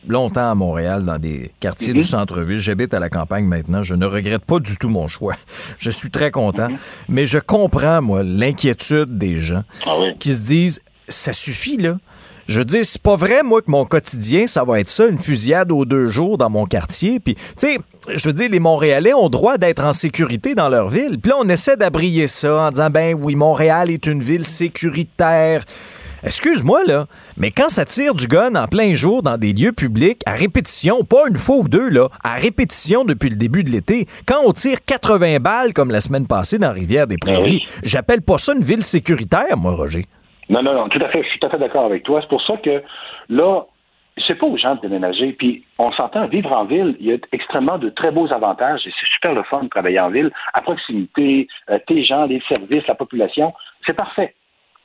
longtemps 0.08 0.50
à 0.50 0.54
Montréal, 0.54 1.04
dans 1.04 1.18
des 1.18 1.50
quartiers 1.60 1.92
du 1.92 2.00
centre-ville. 2.00 2.58
J'habite 2.58 2.94
à 2.94 3.00
la 3.00 3.10
campagne 3.10 3.44
maintenant. 3.44 3.82
Je 3.82 3.94
ne 3.94 4.06
regrette 4.06 4.44
pas 4.46 4.58
du 4.60 4.76
tout 4.78 4.88
mon 4.88 5.08
choix. 5.08 5.34
Je 5.78 5.90
suis 5.90 6.10
très 6.10 6.30
content. 6.30 6.68
Mais 7.08 7.26
je 7.26 7.38
comprends, 7.38 8.00
moi, 8.02 8.22
l'inquiétude 8.24 9.18
des 9.18 9.36
gens 9.36 9.62
qui 10.18 10.32
se 10.32 10.46
disent 10.48 10.82
ça 11.08 11.32
suffit, 11.32 11.76
là. 11.76 11.96
Je 12.50 12.58
veux 12.58 12.64
dire, 12.64 12.84
c'est 12.84 13.00
pas 13.00 13.14
vrai, 13.14 13.44
moi, 13.44 13.62
que 13.62 13.70
mon 13.70 13.84
quotidien, 13.84 14.48
ça 14.48 14.64
va 14.64 14.80
être 14.80 14.88
ça, 14.88 15.06
une 15.06 15.18
fusillade 15.18 15.70
aux 15.70 15.84
deux 15.84 16.08
jours 16.08 16.36
dans 16.36 16.50
mon 16.50 16.66
quartier. 16.66 17.20
Puis, 17.20 17.36
tu 17.36 17.42
sais, 17.58 17.78
je 18.12 18.26
veux 18.26 18.32
dire, 18.32 18.50
les 18.50 18.58
Montréalais 18.58 19.14
ont 19.14 19.28
droit 19.28 19.56
d'être 19.56 19.84
en 19.84 19.92
sécurité 19.92 20.56
dans 20.56 20.68
leur 20.68 20.88
ville. 20.88 21.20
Puis 21.20 21.30
là, 21.30 21.36
on 21.38 21.48
essaie 21.48 21.76
d'abrier 21.76 22.26
ça 22.26 22.62
en 22.62 22.70
disant, 22.70 22.90
ben 22.90 23.14
oui, 23.14 23.36
Montréal 23.36 23.88
est 23.88 24.04
une 24.08 24.20
ville 24.20 24.44
sécuritaire. 24.44 25.64
Excuse-moi, 26.24 26.82
là, 26.88 27.06
mais 27.36 27.52
quand 27.52 27.68
ça 27.68 27.84
tire 27.84 28.14
du 28.14 28.26
gun 28.26 28.56
en 28.56 28.66
plein 28.66 28.94
jour 28.94 29.22
dans 29.22 29.38
des 29.38 29.52
lieux 29.52 29.72
publics, 29.72 30.20
à 30.26 30.32
répétition, 30.32 31.04
pas 31.04 31.28
une 31.28 31.38
fois 31.38 31.58
ou 31.58 31.68
deux, 31.68 31.88
là, 31.88 32.08
à 32.24 32.34
répétition 32.34 33.04
depuis 33.04 33.30
le 33.30 33.36
début 33.36 33.62
de 33.62 33.70
l'été, 33.70 34.08
quand 34.26 34.40
on 34.44 34.52
tire 34.52 34.78
80 34.84 35.38
balles 35.38 35.72
comme 35.72 35.92
la 35.92 36.00
semaine 36.00 36.26
passée 36.26 36.58
dans 36.58 36.72
Rivière-des-Prairies, 36.72 37.64
j'appelle 37.84 38.22
pas 38.22 38.38
ça 38.38 38.54
une 38.54 38.64
ville 38.64 38.82
sécuritaire, 38.82 39.56
moi, 39.56 39.76
Roger. 39.76 40.04
Non, 40.50 40.64
non, 40.64 40.74
non, 40.74 40.88
tout 40.88 40.98
à 41.00 41.08
fait, 41.08 41.22
je 41.22 41.28
suis 41.28 41.38
tout 41.38 41.46
à 41.46 41.50
fait 41.50 41.58
d'accord 41.58 41.84
avec 41.84 42.02
toi. 42.02 42.20
C'est 42.20 42.28
pour 42.28 42.42
ça 42.42 42.56
que 42.56 42.82
là, 43.28 43.62
c'est 44.26 44.34
pas 44.34 44.46
aux 44.46 44.56
gens 44.56 44.74
de 44.74 44.80
déménager. 44.80 45.32
Puis 45.32 45.64
on 45.78 45.88
s'entend, 45.92 46.26
vivre 46.26 46.50
en 46.52 46.64
ville, 46.64 46.96
il 46.98 47.06
y 47.06 47.12
a 47.12 47.18
extrêmement 47.30 47.78
de 47.78 47.88
très 47.88 48.10
beaux 48.10 48.32
avantages 48.32 48.84
et 48.84 48.90
c'est 48.90 49.06
super 49.14 49.32
le 49.32 49.44
fun 49.44 49.62
de 49.62 49.68
travailler 49.68 50.00
en 50.00 50.10
ville, 50.10 50.32
à 50.52 50.60
proximité, 50.60 51.46
euh, 51.70 51.78
tes 51.86 52.02
gens, 52.02 52.26
les 52.26 52.42
services, 52.48 52.84
la 52.88 52.96
population, 52.96 53.54
c'est 53.86 53.94
parfait. 53.94 54.34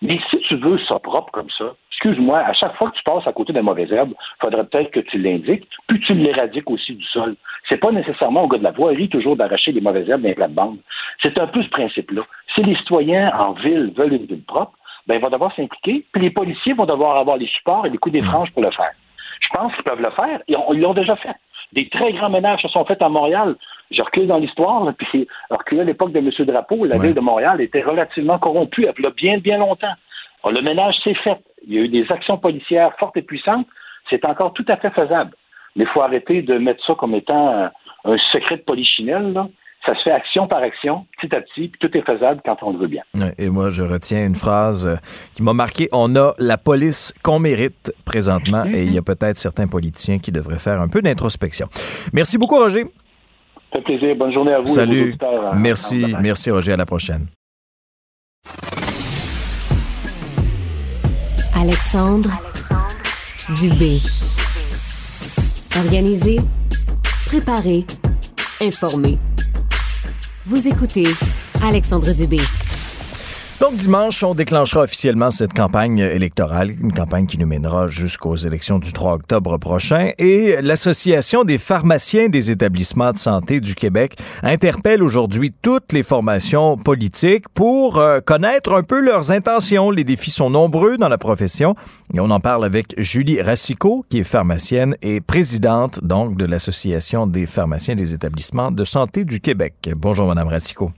Mais 0.03 0.19
si 0.29 0.37
tu 0.41 0.55
veux 0.57 0.77
ça 0.87 0.99
propre 0.99 1.31
comme 1.31 1.49
ça, 1.57 1.73
excuse-moi, 1.93 2.37
à 2.39 2.53
chaque 2.53 2.75
fois 2.75 2.91
que 2.91 2.97
tu 2.97 3.03
passes 3.03 3.25
à 3.25 3.33
côté 3.33 3.51
d'un 3.51 3.63
mauvais 3.63 3.87
herbe, 3.89 4.11
il 4.11 4.41
faudrait 4.41 4.65
peut-être 4.65 4.91
que 4.91 4.99
tu 4.99 5.17
l'indiques, 5.17 5.67
puis 5.87 5.99
tu 6.01 6.13
l'éradiques 6.13 6.69
aussi 6.69 6.93
du 6.93 7.05
sol. 7.05 7.35
C'est 7.67 7.77
pas 7.77 7.91
nécessairement 7.91 8.43
au 8.43 8.47
gars 8.47 8.59
de 8.59 8.63
la 8.63 8.71
voirie 8.71 9.09
toujours 9.09 9.35
d'arracher 9.35 9.71
les 9.71 9.81
mauvaises 9.81 10.07
herbes 10.07 10.21
dans 10.21 10.27
les 10.27 10.35
plates-bandes. 10.35 10.77
C'est 11.23 11.39
un 11.39 11.47
peu 11.47 11.63
ce 11.63 11.69
principe-là. 11.69 12.21
Si 12.53 12.61
les 12.61 12.75
citoyens 12.75 13.31
en 13.35 13.53
ville 13.53 13.91
veulent 13.95 14.13
une 14.13 14.25
ville 14.25 14.43
propre, 14.43 14.77
ben, 15.07 15.15
ils 15.15 15.21
vont 15.21 15.29
devoir 15.29 15.53
s'impliquer, 15.55 16.05
puis 16.11 16.21
les 16.21 16.29
policiers 16.31 16.73
vont 16.73 16.85
devoir 16.85 17.15
avoir 17.17 17.37
les 17.37 17.47
supports 17.47 17.85
et 17.85 17.89
les 17.89 17.97
coups 17.97 18.13
des 18.13 18.21
franges 18.21 18.51
pour 18.51 18.61
le 18.63 18.71
faire. 18.71 18.91
Je 19.41 19.47
pense 19.49 19.73
qu'ils 19.75 19.83
peuvent 19.83 20.01
le 20.01 20.09
faire. 20.11 20.39
Ils 20.47 20.55
ont- 20.57 20.73
ils 20.73 20.79
l'ont 20.81 20.93
déjà 20.93 21.15
fait. 21.15 21.35
Des 21.73 21.89
très 21.89 22.13
grands 22.13 22.29
ménages 22.29 22.61
se 22.61 22.67
sont 22.69 22.85
faits 22.85 23.01
à 23.01 23.09
Montréal. 23.09 23.55
Je 23.91 24.01
recule 24.01 24.27
dans 24.27 24.37
l'histoire, 24.37 24.91
puis 24.97 25.27
recule 25.49 25.81
à 25.81 25.83
l'époque 25.83 26.11
de 26.11 26.19
M. 26.19 26.29
Drapeau, 26.45 26.85
la 26.85 26.97
ville 26.97 27.13
de 27.15 27.19
Montréal 27.19 27.61
était 27.61 27.81
relativement 27.81 28.39
corrompue, 28.39 28.87
il 28.97 29.03
y 29.03 29.05
a 29.05 29.09
bien, 29.11 29.37
bien 29.37 29.57
longtemps. 29.57 29.93
Alors, 30.43 30.53
le 30.55 30.61
ménage 30.61 30.95
s'est 31.03 31.13
fait. 31.15 31.37
Il 31.67 31.73
y 31.73 31.77
a 31.79 31.81
eu 31.81 31.87
des 31.89 32.11
actions 32.11 32.37
policières 32.37 32.93
fortes 32.97 33.17
et 33.17 33.21
puissantes. 33.23 33.67
C'est 34.09 34.23
encore 34.25 34.53
tout 34.53 34.65
à 34.67 34.77
fait 34.77 34.91
faisable. 34.91 35.31
Mais 35.75 35.83
il 35.83 35.87
faut 35.89 36.01
arrêter 36.01 36.41
de 36.43 36.57
mettre 36.57 36.83
ça 36.85 36.93
comme 36.95 37.15
étant 37.15 37.49
un, 37.49 37.71
un 38.05 38.17
secret 38.31 38.57
de 38.57 38.61
polichinelle. 38.61 39.33
Là. 39.33 39.47
Ça 39.85 39.93
se 39.95 40.01
fait 40.03 40.11
action 40.11 40.47
par 40.47 40.63
action, 40.63 41.05
petit 41.21 41.35
à 41.35 41.41
petit, 41.41 41.67
puis 41.67 41.79
tout 41.79 41.95
est 41.95 42.01
faisable 42.01 42.41
quand 42.43 42.57
on 42.63 42.71
le 42.73 42.79
veut 42.79 42.87
bien. 42.87 43.03
Et 43.37 43.49
moi, 43.51 43.69
je 43.69 43.83
retiens 43.83 44.25
une 44.25 44.35
phrase 44.35 44.87
euh, 44.87 44.95
qui 45.35 45.43
m'a 45.43 45.53
marqué. 45.53 45.89
On 45.91 46.15
a 46.15 46.33
la 46.39 46.57
police 46.57 47.13
qu'on 47.21 47.37
mérite 47.37 47.93
présentement 48.03 48.65
et 48.65 48.83
il 48.83 48.91
y 48.93 48.97
a 48.97 49.03
peut-être 49.03 49.37
certains 49.37 49.67
politiciens 49.67 50.17
qui 50.17 50.31
devraient 50.31 50.57
faire 50.57 50.81
un 50.81 50.87
peu 50.87 51.01
d'introspection. 51.03 51.67
Merci 52.13 52.39
beaucoup, 52.39 52.55
Roger. 52.57 52.85
Ça 53.71 53.79
fait 53.79 53.81
plaisir. 53.83 54.15
Bonne 54.15 54.33
journée 54.33 54.53
à 54.53 54.59
vous. 54.59 54.65
et 54.65 54.81
à 54.81 54.85
vos 54.85 54.91
Salut. 54.91 55.15
euh, 55.21 55.51
Merci, 55.55 56.15
merci, 56.19 56.49
Roger. 56.49 56.73
À 56.73 56.77
la 56.77 56.85
prochaine. 56.87 57.27
Alexandre 61.55 62.29
Dubé. 63.61 63.99
Organisé, 65.77 66.37
préparé, 67.27 67.85
informé. 68.61 69.17
Vous 70.47 70.67
écoutez 70.67 71.07
Alexandre 71.63 72.13
Dubé. 72.13 72.37
Donc, 73.61 73.75
dimanche, 73.77 74.21
on 74.21 74.35
déclenchera 74.35 74.83
officiellement 74.83 75.31
cette 75.31 75.53
campagne 75.53 75.99
électorale, 75.99 76.71
une 76.71 76.91
campagne 76.91 77.25
qui 77.25 77.37
nous 77.37 77.47
mènera 77.47 77.87
jusqu'aux 77.87 78.35
élections 78.35 78.79
du 78.79 78.91
3 78.91 79.13
octobre 79.13 79.57
prochain. 79.57 80.09
Et 80.17 80.61
l'Association 80.61 81.45
des 81.45 81.57
pharmaciens 81.57 82.27
des 82.27 82.51
établissements 82.51 83.13
de 83.13 83.17
santé 83.17 83.61
du 83.61 83.73
Québec 83.73 84.17
interpelle 84.43 85.01
aujourd'hui 85.01 85.53
toutes 85.61 85.93
les 85.93 86.03
formations 86.03 86.75
politiques 86.75 87.47
pour 87.53 87.97
euh, 87.97 88.19
connaître 88.19 88.73
un 88.73 88.83
peu 88.83 88.99
leurs 88.99 89.31
intentions. 89.31 89.89
Les 89.89 90.03
défis 90.03 90.31
sont 90.31 90.49
nombreux 90.49 90.97
dans 90.97 91.09
la 91.09 91.17
profession. 91.17 91.75
Et 92.13 92.19
on 92.19 92.31
en 92.31 92.41
parle 92.41 92.65
avec 92.65 92.93
Julie 92.97 93.41
Racicot, 93.41 94.03
qui 94.09 94.19
est 94.19 94.25
pharmacienne 94.25 94.97
et 95.01 95.21
présidente, 95.21 96.03
donc, 96.03 96.35
de 96.35 96.43
l'Association 96.43 97.25
des 97.25 97.45
pharmaciens 97.45 97.95
des 97.95 98.13
établissements 98.13 98.71
de 98.71 98.83
santé 98.83 99.23
du 99.23 99.39
Québec. 99.39 99.75
Bonjour, 99.95 100.27
Madame 100.27 100.49
Racicot. 100.49 100.91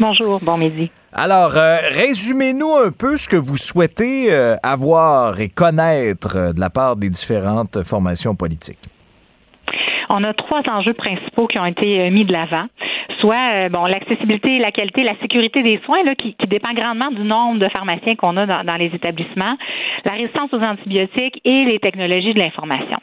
Bonjour, 0.00 0.40
bon 0.40 0.58
midi. 0.58 0.90
Alors, 1.16 1.56
euh, 1.56 1.78
résumez-nous 1.92 2.74
un 2.74 2.90
peu 2.90 3.16
ce 3.16 3.28
que 3.28 3.36
vous 3.36 3.56
souhaitez 3.56 4.32
euh, 4.32 4.56
avoir 4.64 5.38
et 5.38 5.46
connaître 5.46 6.34
euh, 6.34 6.52
de 6.52 6.58
la 6.58 6.70
part 6.70 6.96
des 6.96 7.08
différentes 7.08 7.84
formations 7.84 8.34
politiques. 8.34 8.80
On 10.08 10.22
a 10.24 10.32
trois 10.34 10.62
enjeux 10.68 10.94
principaux 10.94 11.46
qui 11.46 11.58
ont 11.58 11.66
été 11.66 12.00
euh, 12.00 12.10
mis 12.10 12.24
de 12.24 12.32
l'avant. 12.32 12.66
Soit 13.20 13.36
euh, 13.54 13.68
bon 13.68 13.86
l'accessibilité, 13.86 14.58
la 14.58 14.72
qualité, 14.72 15.02
la 15.02 15.16
sécurité 15.20 15.62
des 15.62 15.80
soins 15.84 16.02
là, 16.04 16.14
qui, 16.14 16.34
qui 16.34 16.46
dépend 16.46 16.72
grandement 16.72 17.10
du 17.10 17.22
nombre 17.22 17.58
de 17.58 17.68
pharmaciens 17.68 18.16
qu'on 18.16 18.36
a 18.36 18.46
dans, 18.46 18.64
dans, 18.64 18.76
les 18.76 18.86
établissements, 18.86 19.56
la 20.04 20.12
résistance 20.12 20.52
aux 20.52 20.60
antibiotiques 20.60 21.40
et 21.44 21.64
les 21.64 21.78
technologies 21.78 22.34
de 22.34 22.38
l'information. 22.38 22.98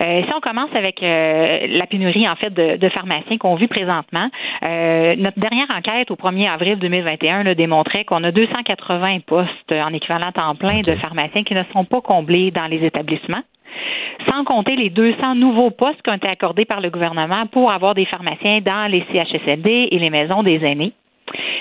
Euh, 0.00 0.22
si 0.22 0.30
on 0.34 0.40
commence 0.40 0.70
avec 0.74 1.02
euh, 1.02 1.66
la 1.70 1.86
pénurie 1.86 2.28
en 2.28 2.36
fait 2.36 2.50
de, 2.50 2.76
de 2.76 2.88
pharmaciens 2.88 3.36
qu'on 3.38 3.56
vit 3.56 3.66
présentement, 3.66 4.28
euh, 4.62 5.16
notre 5.16 5.38
dernière 5.40 5.66
enquête 5.76 6.10
au 6.10 6.14
1er 6.14 6.48
avril 6.48 6.78
2021 6.78 7.42
là, 7.42 7.54
démontrait 7.54 8.04
qu'on 8.04 8.22
a 8.22 8.30
280 8.30 9.20
postes 9.26 9.72
en 9.72 9.92
équivalent 9.92 10.30
temps 10.30 10.54
plein 10.54 10.80
okay. 10.80 10.92
de 10.92 10.96
pharmaciens 10.98 11.42
qui 11.42 11.54
ne 11.54 11.64
sont 11.72 11.84
pas 11.84 12.00
comblés 12.00 12.50
dans 12.52 12.66
les 12.66 12.84
établissements 12.84 13.42
sans 14.30 14.44
compter 14.44 14.76
les 14.76 14.90
200 14.90 15.34
nouveaux 15.36 15.70
postes 15.70 16.02
qui 16.02 16.10
ont 16.10 16.14
été 16.14 16.28
accordés 16.28 16.64
par 16.64 16.80
le 16.80 16.90
gouvernement 16.90 17.46
pour 17.46 17.70
avoir 17.70 17.94
des 17.94 18.06
pharmaciens 18.06 18.60
dans 18.60 18.90
les 18.90 19.04
CHSLD 19.12 19.88
et 19.90 19.98
les 19.98 20.10
maisons 20.10 20.42
des 20.42 20.64
aînés. 20.64 20.92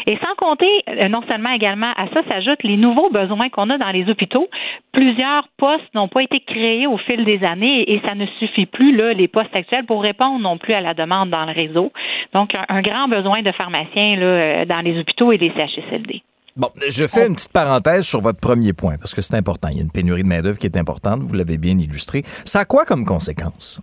Et 0.06 0.18
sans 0.18 0.36
compter, 0.38 0.84
non 1.10 1.22
seulement 1.28 1.52
également 1.52 1.92
à 1.98 2.08
ça 2.14 2.24
s'ajoutent 2.30 2.64
les 2.64 2.78
nouveaux 2.78 3.10
besoins 3.10 3.50
qu'on 3.50 3.70
a 3.70 3.78
dans 3.78 3.90
les 3.90 4.10
hôpitaux. 4.10 4.48
Plusieurs 4.94 5.50
postes 5.58 5.94
n'ont 5.94 6.08
pas 6.08 6.24
été 6.24 6.40
créés 6.40 6.88
au 6.88 6.98
fil 6.98 7.26
des 7.26 7.44
années 7.44 7.92
et 7.92 8.00
ça 8.06 8.16
ne 8.16 8.26
suffit 8.40 8.66
plus, 8.66 8.96
les 8.96 9.28
postes 9.28 9.54
actuels, 9.54 9.86
pour 9.86 10.02
répondre 10.02 10.40
non 10.40 10.58
plus 10.58 10.74
à 10.74 10.82
la 10.82 10.94
demande 10.94 11.30
dans 11.30 11.46
le 11.46 11.52
réseau. 11.52 11.92
Donc, 12.34 12.54
un, 12.70 12.82
grand 12.82 13.10
besoin 13.10 13.42
de 13.42 13.52
pharmaciens 13.52 14.16
là, 14.16 14.66
dans 14.66 14.80
les 14.80 14.98
hôpitaux 14.98 15.34
et 15.34 15.38
les 15.38 15.52
CHSLD. 15.52 16.22
Bon, 16.58 16.72
je 16.90 17.06
fais 17.06 17.28
une 17.28 17.36
petite 17.36 17.52
parenthèse 17.52 18.04
sur 18.04 18.20
votre 18.20 18.40
premier 18.40 18.74
point, 18.74 18.98
parce 18.98 19.14
que 19.14 19.22
c'est 19.22 19.36
important. 19.36 19.68
Il 19.68 19.78
y 19.78 19.80
a 19.80 19.84
une 19.84 19.92
pénurie 19.92 20.24
de 20.24 20.28
main-d'œuvre 20.28 20.58
qui 20.58 20.66
est 20.66 20.76
importante, 20.76 21.22
vous 21.22 21.36
l'avez 21.36 21.60
bien 21.60 21.78
illustré. 21.78 22.24
Ça 22.46 22.62
a 22.62 22.66
quoi 22.66 22.84
comme 22.84 23.06
conséquence? 23.06 23.80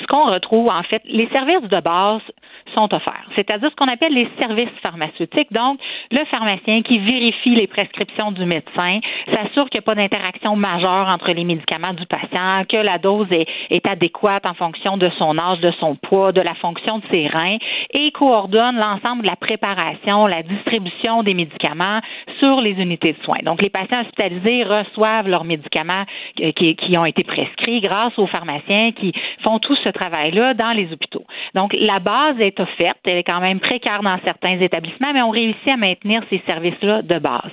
Ce 0.00 0.06
qu'on 0.06 0.30
retrouve, 0.30 0.68
en 0.68 0.82
fait, 0.82 1.02
les 1.06 1.28
services 1.28 1.68
de 1.68 1.80
base 1.80 2.22
sont 2.74 2.92
offerts, 2.92 3.26
c'est-à-dire 3.34 3.70
ce 3.70 3.76
qu'on 3.76 3.88
appelle 3.88 4.12
les 4.12 4.28
services 4.38 4.68
pharmaceutiques. 4.82 5.52
Donc, 5.52 5.78
le 6.10 6.24
pharmacien 6.26 6.82
qui 6.82 6.98
vérifie 6.98 7.54
les 7.54 7.66
prescriptions 7.66 8.32
du 8.32 8.44
médecin, 8.44 9.00
s'assure 9.26 9.68
qu'il 9.70 9.80
n'y 9.80 9.84
a 9.84 9.86
pas 9.86 9.94
d'interaction 9.94 10.56
majeure 10.56 11.08
entre 11.08 11.30
les 11.32 11.44
médicaments 11.44 11.94
du 11.94 12.06
patient, 12.06 12.64
que 12.68 12.76
la 12.76 12.98
dose 12.98 13.28
est, 13.30 13.86
adéquate 13.86 14.46
en 14.46 14.54
fonction 14.54 14.96
de 14.96 15.08
son 15.16 15.38
âge, 15.38 15.60
de 15.60 15.70
son 15.78 15.94
poids, 15.94 16.32
de 16.32 16.40
la 16.40 16.54
fonction 16.54 16.98
de 16.98 17.04
ses 17.12 17.28
reins 17.28 17.56
et 17.92 18.10
coordonne 18.10 18.76
l'ensemble 18.76 19.22
de 19.22 19.28
la 19.28 19.36
préparation, 19.36 20.26
la 20.26 20.42
distribution 20.42 21.22
des 21.22 21.34
médicaments 21.34 22.00
sur 22.40 22.60
les 22.60 22.72
unités 22.72 23.12
de 23.12 23.22
soins. 23.22 23.38
Donc, 23.44 23.62
les 23.62 23.70
patients 23.70 24.00
hospitalisés 24.00 24.64
reçoivent 24.64 25.28
leurs 25.28 25.44
médicaments 25.44 26.04
euh, 26.40 26.50
qui, 26.52 26.74
qui 26.74 26.98
ont 26.98 27.04
été 27.04 27.22
prescrits 27.22 27.80
grâce 27.80 28.18
aux 28.18 28.26
pharmaciens 28.26 28.90
qui 28.92 29.12
font 29.42 29.60
tout 29.60 29.76
ce 29.76 29.85
travail-là 29.90 30.54
dans 30.54 30.72
les 30.72 30.92
hôpitaux. 30.92 31.24
Donc, 31.54 31.74
la 31.78 31.98
base 31.98 32.38
est 32.40 32.58
offerte. 32.60 32.98
Elle 33.04 33.18
est 33.18 33.24
quand 33.24 33.40
même 33.40 33.60
précaire 33.60 34.02
dans 34.02 34.18
certains 34.24 34.60
établissements, 34.60 35.12
mais 35.12 35.22
on 35.22 35.30
réussit 35.30 35.68
à 35.68 35.76
maintenir 35.76 36.22
ces 36.30 36.42
services-là 36.46 37.02
de 37.02 37.18
base. 37.18 37.52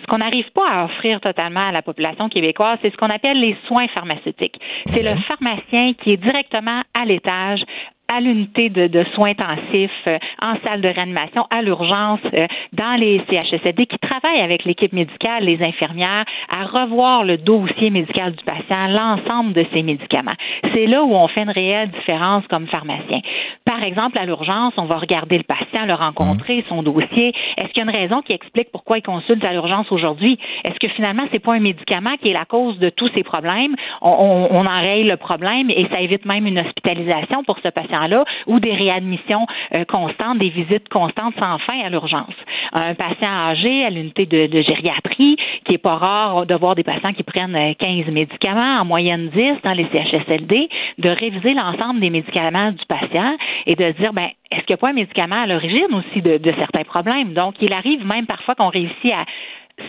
Ce 0.00 0.06
qu'on 0.06 0.18
n'arrive 0.18 0.50
pas 0.52 0.68
à 0.68 0.84
offrir 0.84 1.20
totalement 1.20 1.68
à 1.68 1.72
la 1.72 1.82
population 1.82 2.28
québécoise, 2.28 2.78
c'est 2.82 2.90
ce 2.90 2.96
qu'on 2.96 3.10
appelle 3.10 3.40
les 3.40 3.56
soins 3.66 3.88
pharmaceutiques. 3.88 4.60
C'est 4.86 5.02
le 5.02 5.16
pharmacien 5.22 5.94
qui 5.94 6.12
est 6.12 6.16
directement 6.16 6.82
à 6.94 7.04
l'étage 7.04 7.62
à 8.08 8.20
l'unité 8.20 8.68
de, 8.68 8.86
de, 8.86 9.04
soins 9.14 9.30
intensifs, 9.30 9.90
euh, 10.06 10.18
en 10.40 10.54
salle 10.64 10.80
de 10.80 10.88
réanimation, 10.88 11.46
à 11.50 11.62
l'urgence, 11.62 12.20
euh, 12.34 12.46
dans 12.72 12.94
les 12.98 13.20
CHSLD, 13.28 13.86
qui 13.86 13.98
travaillent 13.98 14.40
avec 14.40 14.64
l'équipe 14.64 14.92
médicale, 14.92 15.44
les 15.44 15.62
infirmières, 15.62 16.24
à 16.48 16.64
revoir 16.64 17.24
le 17.24 17.36
dossier 17.36 17.90
médical 17.90 18.34
du 18.34 18.44
patient, 18.44 18.88
l'ensemble 18.88 19.52
de 19.52 19.64
ses 19.72 19.82
médicaments. 19.82 20.34
C'est 20.72 20.86
là 20.86 21.02
où 21.02 21.14
on 21.14 21.26
fait 21.28 21.42
une 21.42 21.50
réelle 21.50 21.90
différence 21.90 22.46
comme 22.48 22.66
pharmacien. 22.68 23.20
Par 23.64 23.82
exemple, 23.82 24.18
à 24.18 24.24
l'urgence, 24.24 24.74
on 24.76 24.84
va 24.84 24.98
regarder 24.98 25.38
le 25.38 25.44
patient, 25.44 25.86
le 25.86 25.94
rencontrer, 25.94 26.64
son 26.68 26.82
dossier. 26.82 27.34
Est-ce 27.56 27.68
qu'il 27.72 27.84
y 27.84 27.86
a 27.86 27.90
une 27.90 27.96
raison 27.96 28.22
qui 28.22 28.32
explique 28.32 28.70
pourquoi 28.70 28.98
il 28.98 29.02
consulte 29.02 29.44
à 29.44 29.52
l'urgence 29.52 29.90
aujourd'hui? 29.90 30.38
Est-ce 30.64 30.78
que 30.78 30.88
finalement, 30.88 31.24
c'est 31.32 31.40
pas 31.40 31.54
un 31.54 31.60
médicament 31.60 32.16
qui 32.22 32.30
est 32.30 32.34
la 32.34 32.44
cause 32.44 32.78
de 32.78 32.90
tous 32.90 33.10
ces 33.14 33.24
problèmes? 33.24 33.74
On, 34.02 34.10
on, 34.10 34.56
on 34.56 34.66
enraye 34.66 35.04
le 35.04 35.16
problème 35.16 35.70
et 35.70 35.86
ça 35.90 36.00
évite 36.00 36.24
même 36.24 36.46
une 36.46 36.60
hospitalisation 36.60 37.42
pour 37.44 37.58
ce 37.62 37.68
patient 37.68 37.95
là 38.04 38.24
ou 38.46 38.60
des 38.60 38.74
réadmissions 38.74 39.46
euh, 39.74 39.84
constantes, 39.84 40.38
des 40.38 40.50
visites 40.50 40.88
constantes 40.88 41.34
sans 41.38 41.58
fin 41.58 41.80
à 41.84 41.88
l'urgence. 41.88 42.34
Un 42.72 42.94
patient 42.94 43.28
âgé 43.28 43.84
à 43.84 43.90
l'unité 43.90 44.26
de, 44.26 44.60
gériatrie, 44.62 45.36
qui 45.64 45.74
est 45.74 45.78
pas 45.78 45.96
rare 45.96 46.46
de 46.46 46.54
voir 46.54 46.74
des 46.74 46.82
patients 46.82 47.12
qui 47.12 47.22
prennent 47.22 47.74
15 47.78 48.08
euh, 48.08 48.12
médicaments, 48.12 48.80
en 48.80 48.84
moyenne 48.84 49.28
10 49.34 49.62
dans 49.64 49.72
les 49.72 49.86
CHSLD, 49.92 50.68
de 50.98 51.08
réviser 51.08 51.54
l'ensemble 51.54 52.00
des 52.00 52.10
médicaments 52.10 52.72
du 52.72 52.84
patient 52.86 53.36
et 53.66 53.74
de 53.74 53.92
dire, 53.92 54.12
ben, 54.12 54.28
est-ce 54.50 54.60
qu'il 54.62 54.74
n'y 54.74 54.74
a 54.74 54.78
pas 54.78 54.90
un 54.90 54.94
médicament 54.94 55.42
à 55.42 55.46
l'origine 55.46 55.88
aussi 55.92 56.22
de, 56.22 56.38
de 56.38 56.52
certains 56.58 56.84
problèmes? 56.84 57.32
Donc, 57.32 57.54
il 57.60 57.72
arrive 57.72 58.06
même 58.06 58.26
parfois 58.26 58.54
qu'on 58.54 58.68
réussit 58.68 59.12
à 59.12 59.24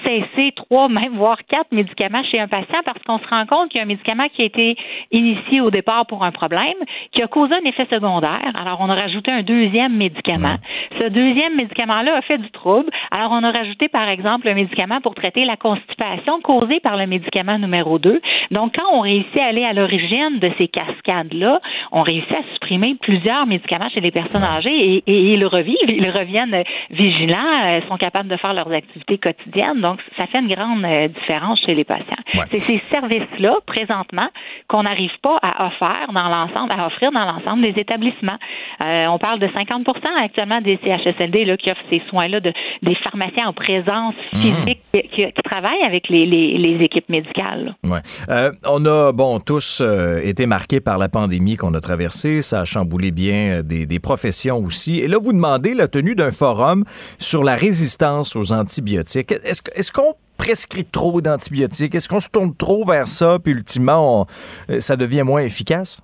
cesser 0.04 0.52
trois, 0.56 0.90
même 0.90 1.16
voire 1.16 1.38
quatre 1.48 1.72
médicaments 1.72 2.24
chez 2.24 2.40
un 2.40 2.48
patient 2.48 2.80
parce 2.86 3.02
qu'on 3.04 3.20
se 3.20 3.28
rend 3.28 3.46
compte 3.46 3.70
qu'il 3.70 3.78
y 3.78 3.82
a 3.82 3.84
un 3.84 3.88
médicament 3.88 4.28
qui 4.34 4.42
a 4.42 4.46
été 4.46 4.76
initié 5.12 5.62
au 5.62 5.70
départ 5.70 6.06
pour 6.06 6.24
un 6.24 6.32
problème, 6.32 6.76
qui 7.12 7.22
a 7.22 7.28
causé 7.28 7.56
un 7.56 7.66
effet 7.66 7.88
secondaire. 7.90 8.52
Alors, 8.60 8.78
on 8.82 8.90
a 8.90 8.96
rajouté 8.96 9.32
un 9.32 9.44
deuxième 9.44 9.96
médicament. 9.96 10.56
Ce 11.00 11.08
deuxième 11.08 11.56
médicament-là 11.56 12.18
a 12.18 12.22
fait 12.22 12.38
du 12.38 12.50
trouble. 12.52 12.90
Alors, 13.12 13.32
on 13.32 13.44
a 13.44 13.52
rajouté, 13.52 13.88
par 13.88 14.08
exemple, 14.10 14.48
un 14.48 14.54
médicament 14.54 15.00
pour 15.02 15.16
traiter 15.16 15.46
la 15.46 15.56
constipation 15.56 16.42
causée 16.42 16.80
par 16.80 16.98
le 16.98 17.08
médicament 17.08 17.58
numéro 17.58 18.00
2. 18.00 18.22
Donc, 18.52 18.76
quand 18.76 18.94
on 18.94 19.02
réussit 19.02 19.40
à 19.40 19.46
aller 19.46 19.64
à 19.64 19.74
l'origine 19.74 20.40
de 20.40 20.52
ces 20.58 20.68
cascades-là, 20.68 21.62
on 21.92 22.02
réussit 22.02 22.32
à 22.32 22.44
supprimer 22.54 22.96
plusieurs 23.02 23.46
médicaments 23.46 23.90
chez 23.90 24.02
les 24.02 24.12
personnes 24.12 24.44
âgées 24.44 24.96
et, 24.96 25.04
et 25.08 25.34
ils 25.34 25.46
revivent, 25.46 25.76
ils 25.88 26.10
reviennent 26.10 26.64
vigilants, 26.90 27.66
euh, 27.66 27.82
sont 27.88 27.98
capables 27.98 28.30
de 28.30 28.38
faire 28.38 28.54
leurs 28.54 28.72
activités 28.72 29.18
quotidiennes. 29.18 29.77
Donc, 29.82 30.00
ça 30.18 30.28
fait 30.28 30.40
une 30.40 30.54
grande 30.54 30.84
euh, 30.84 31.08
différence 31.08 31.62
chez 31.66 31.74
les 31.74 31.84
patients. 31.84 32.16
C'est 32.52 32.60
ces 32.60 32.82
services-là, 32.92 33.56
présentement, 33.66 34.30
qu'on 34.68 34.84
n'arrive 34.84 35.12
pas 35.22 35.38
à 35.42 35.68
offrir 35.68 36.12
dans 36.14 36.30
l'ensemble, 36.30 36.72
à 36.72 36.88
offrir 36.88 37.12
dans 37.12 37.26
l'ensemble 37.26 37.62
des 37.62 37.80
établissements. 37.80 38.38
Euh, 38.82 39.08
on 39.08 39.18
parle 39.18 39.40
de 39.40 39.48
50% 39.48 39.84
actuellement 40.24 40.62
des 40.62 40.80
CHSLD 40.84 41.46
là, 41.46 41.58
qui 41.58 41.72
offrent 41.72 41.82
ces 41.90 42.02
soins-là, 42.10 42.40
de, 42.40 42.54
des 42.84 42.96
pharmaciens 42.96 43.48
en 43.48 43.54
présence 43.54 44.16
mhm. 44.34 44.42
physique 44.42 44.82
qui, 45.14 45.26
travaillent 45.44 45.84
avec 45.84 46.10
les, 46.10 46.26
les, 46.26 46.84
équipes 46.84 47.10
médicales. 47.10 47.76
Ouais. 47.84 48.00
Euh, 48.30 48.52
on 48.68 48.86
a, 48.86 49.12
bon, 49.12 49.40
tous 49.40 49.82
été 50.24 50.46
marqués 50.46 50.80
par 50.80 50.98
la 50.98 51.10
pandémie 51.10 51.56
qu'on 51.56 51.74
a 51.74 51.80
traversée. 51.80 52.42
Ça 52.42 52.62
a 52.62 52.66
chamboulé 52.66 53.12
bien 53.12 53.62
des, 53.64 53.86
des 53.86 54.00
professions 54.00 54.58
aussi. 54.58 55.00
Et 55.00 55.08
là, 55.08 55.18
vous 55.22 55.34
demandez 55.34 55.74
la 55.74 55.88
tenue 55.88 56.16
d'un 56.16 56.32
forum 56.32 56.84
sur 57.18 57.44
la 57.44 57.56
résistance 57.56 58.36
aux 58.36 58.52
antibiotiques. 58.52 59.32
Est-ce 59.32 59.62
est-ce 59.76 59.92
qu'on 59.92 60.14
prescrit 60.38 60.86
trop 60.86 61.22
d'antibiotiques? 61.22 61.96
Est-ce 61.96 62.08
qu'on 62.08 62.20
se 62.20 62.30
tourne 62.30 62.56
trop 62.56 62.86
vers 62.86 63.08
ça, 63.08 63.38
puis 63.44 63.54
ultimement, 63.54 64.26
euh, 64.70 64.80
ça 64.80 64.96
devient 64.96 65.24
moins 65.24 65.42
efficace? 65.42 66.02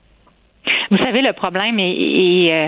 Vous 0.91 0.97
savez, 0.97 1.21
le 1.21 1.33
problème 1.33 1.79
est, 1.79 2.51
euh, 2.51 2.67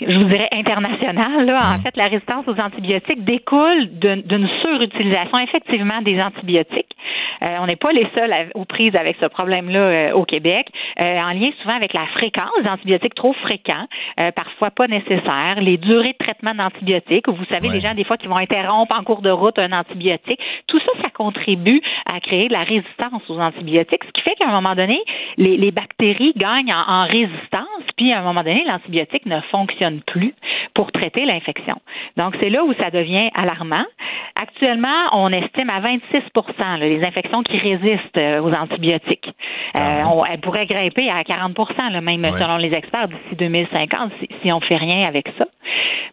je 0.00 0.18
vous 0.18 0.28
dirais 0.28 0.48
international. 0.52 1.46
Là. 1.46 1.60
En 1.62 1.78
mmh. 1.78 1.82
fait, 1.82 1.96
la 1.96 2.08
résistance 2.08 2.46
aux 2.46 2.58
antibiotiques 2.60 3.24
découle 3.24 3.88
d'une 3.98 4.48
surutilisation 4.62 5.38
effectivement 5.38 6.02
des 6.02 6.20
antibiotiques. 6.20 6.94
Euh, 7.42 7.56
on 7.60 7.66
n'est 7.66 7.76
pas 7.76 7.92
les 7.92 8.06
seuls 8.14 8.34
aux 8.54 8.64
prises 8.64 8.96
avec 8.96 9.16
ce 9.20 9.26
problème-là 9.26 9.80
euh, 9.80 10.12
au 10.12 10.24
Québec, 10.24 10.66
en 10.98 11.32
lien 11.32 11.50
souvent 11.62 11.74
avec 11.74 11.92
la 11.92 12.06
fréquence 12.08 12.50
des 12.62 12.68
antibiotiques 12.68 13.14
trop 13.14 13.32
fréquents, 13.34 13.86
parfois 14.34 14.70
pas 14.70 14.88
nécessaires, 14.88 15.60
les 15.60 15.76
durées 15.76 16.14
de 16.18 16.24
traitement 16.24 16.54
d'antibiotiques. 16.54 17.28
Vous 17.28 17.44
savez, 17.46 17.68
les 17.68 17.80
gens 17.80 17.94
des 17.94 18.04
fois 18.04 18.16
qui 18.16 18.26
vont 18.26 18.36
interrompre 18.36 18.94
en 18.94 19.02
cours 19.02 19.22
de 19.22 19.30
route 19.30 19.58
un 19.58 19.72
antibiotique. 19.72 20.40
Tout 20.66 20.78
ça, 20.80 21.02
ça 21.02 21.10
contribue 21.10 21.80
à 22.12 22.20
créer 22.20 22.48
de 22.48 22.52
la 22.52 22.64
résistance 22.64 23.22
aux 23.28 23.38
antibiotiques, 23.38 24.02
ce 24.04 24.12
qui 24.12 24.22
fait 24.22 24.34
qu'à 24.36 24.48
un 24.48 24.52
moment 24.52 24.74
donné, 24.74 24.98
les, 25.36 25.56
les 25.56 25.70
bactéries 25.70 26.32
gagnent 26.36 26.72
en, 26.72 26.84
en 26.88 27.06
résistance, 27.06 27.84
puis 27.96 28.12
à 28.12 28.20
un 28.20 28.22
moment 28.22 28.42
donné, 28.42 28.64
l'antibiotique 28.66 29.26
ne 29.26 29.40
fonctionne 29.50 30.00
plus 30.02 30.34
pour 30.74 30.92
traiter 30.92 31.24
l'infection. 31.24 31.80
Donc, 32.16 32.36
c'est 32.40 32.50
là 32.50 32.64
où 32.64 32.72
ça 32.74 32.90
devient 32.90 33.30
alarmant. 33.34 33.84
Actuellement, 34.40 35.08
on 35.12 35.30
estime 35.32 35.70
à 35.70 35.80
26% 35.80 36.78
les 36.78 37.04
infections 37.04 37.42
qui 37.42 37.58
résistent 37.58 38.16
euh, 38.16 38.40
aux 38.40 38.52
antibiotiques. 38.52 39.28
Euh, 39.76 40.02
on, 40.12 40.24
elles 40.24 40.40
pourraient 40.40 40.66
grimper 40.88 41.10
à 41.10 41.24
40 41.24 41.56
même 42.02 42.24
selon 42.38 42.56
les 42.56 42.72
experts 42.72 43.08
d'ici 43.08 43.36
2050 43.36 44.12
si, 44.20 44.28
si 44.42 44.52
on 44.52 44.60
fait 44.60 44.76
rien 44.76 45.06
avec 45.06 45.28
ça. 45.38 45.46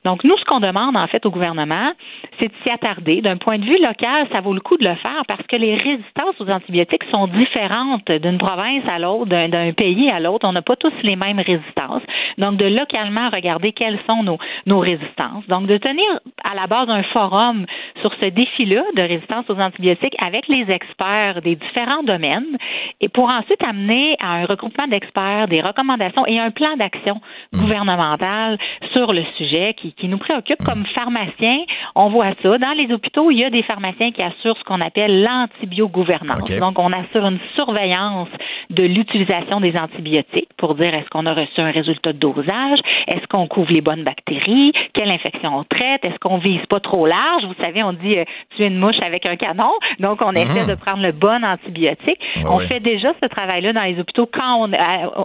Donc, 0.06 0.24
nous, 0.24 0.38
ce 0.38 0.46
qu'on 0.46 0.60
demande, 0.60 0.96
en 0.96 1.08
fait, 1.08 1.26
au 1.26 1.32
gouvernement, 1.32 1.92
c'est 2.40 2.48
de 2.48 2.54
s'y 2.64 2.70
attarder. 2.70 3.22
D'un 3.22 3.38
point 3.38 3.58
de 3.58 3.66
vue 3.66 3.82
local, 3.82 4.28
ça 4.32 4.40
vaut 4.40 4.54
le 4.54 4.60
coup 4.60 4.78
de 4.78 4.88
le 4.88 4.94
faire 4.96 5.24
parce 5.28 5.42
que 5.48 5.56
les 5.56 5.76
résistances 5.76 6.40
aux 6.40 6.48
antibiotiques 6.48 7.06
sont 7.12 7.28
différentes 7.28 8.12
d'une 8.12 8.38
province 8.38 8.84
à 8.88 9.00
l'autre, 9.00 9.26
d'un 9.26 9.74
pays 9.74 10.12
à 10.12 10.20
l'autre. 10.20 10.48
On 10.48 10.54
n'a 10.54 10.62
pas 10.62 10.76
tous 10.76 10.94
les 11.02 11.16
mêmes 11.16 11.40
résistances. 11.40 12.04
Donc, 12.38 12.58
de 12.58 12.66
localement 12.66 13.30
regarder 13.30 13.72
quelles 13.72 14.00
sont 14.08 14.22
nos, 14.22 14.38
nos 14.68 14.80
résistances. 14.80 15.48
Donc, 15.48 15.66
de 15.66 15.78
tenir 15.78 16.06
à 16.44 16.54
la 16.54 16.68
base 16.68 16.88
un 16.88 17.04
forum 17.04 17.66
sur 18.02 18.14
ce 18.22 18.28
défi-là 18.28 18.84
de 18.96 19.02
résistance 19.02 19.50
aux 19.50 19.60
antibiotiques 19.60 20.16
avec 20.20 20.48
les 20.48 20.70
experts 20.72 21.42
des 21.42 21.56
différents 21.56 22.04
domaines 22.04 22.58
et 23.02 23.10
pour 23.10 23.28
ensuite 23.30 23.66
amener 23.66 24.18
à 24.22 24.34
un 24.34 24.46
regroupement 24.66 24.88
d'experts, 24.88 25.48
des 25.48 25.62
recommandations 25.62 26.26
et 26.26 26.40
un 26.40 26.52
plan 26.52 26.76
d'action 26.78 27.22
mmh. 27.54 27.58
gouvernemental 27.60 28.58
sur 28.94 29.14
le 29.14 29.24
sujet 29.38 29.76
qui, 29.76 29.94
qui 29.94 30.08
nous 30.08 30.18
préoccupe 30.18 30.64
comme 30.64 30.86
pharmaciens. 30.88 31.60
On 31.96 32.10
voit 32.10 32.34
ça. 32.42 32.58
Dans 32.58 32.74
les 32.78 32.92
hôpitaux, 32.92 33.32
il 33.32 33.40
y 33.40 33.44
a 33.44 33.50
des 33.50 33.64
pharmaciens 33.64 34.12
qui 34.12 34.22
assurent 34.22 34.58
ce 34.58 34.64
qu'on 34.64 34.82
appelle 34.82 35.22
l'antibiogouvernance. 35.22 36.50
Donc, 36.60 36.80
on 36.80 36.92
assure 36.92 37.26
une 37.26 37.40
surveillance 37.56 38.30
de 38.70 38.84
l'utilisation 38.84 39.60
des 39.60 39.78
antibiotiques 39.78 40.50
pour 40.58 40.76
dire 40.76 40.94
est-ce 40.94 41.10
qu'on 41.10 41.26
a 41.26 41.34
reçu 41.34 41.62
un 41.62 41.72
résultat 41.72 42.14
de 42.14 42.18
dosage, 42.18 42.80
est-ce 43.08 43.26
qu'on 43.28 43.48
couvre 43.48 43.72
les 43.72 43.82
bonnes 43.82 44.04
bactéries, 44.04 44.74
quelle 44.94 45.10
infection 45.10 45.56
on 45.56 45.64
traite, 45.64 46.04
est-ce 46.04 46.18
qu'on 46.20 46.38
vise 46.38 46.66
pas 46.68 46.80
trop 46.80 47.06
large. 47.06 47.44
Vous 47.46 47.64
savez, 47.64 47.84
on 47.84 47.94
dit 47.94 48.18
euh, 48.18 48.24
tuer 48.56 48.68
une 48.68 48.80
mouche 48.80 49.00
avec 49.02 49.26
un 49.26 49.36
canon. 49.36 49.72
Donc, 50.00 50.22
on 50.22 50.32
essaie 50.32 50.64
mhm. 50.64 50.70
de 50.70 50.76
prendre 50.76 51.04
le 51.04 51.12
bon 51.12 51.44
antibiotique. 51.44 52.20
on 52.50 52.60
fait 52.60 52.80
déjà 52.80 53.14
ce 53.22 53.28
travail-là 53.28 53.74
dans 53.74 53.84
les 53.84 54.00
hôpitaux 54.00 54.28
quand 54.32 54.55
on, 54.56 54.72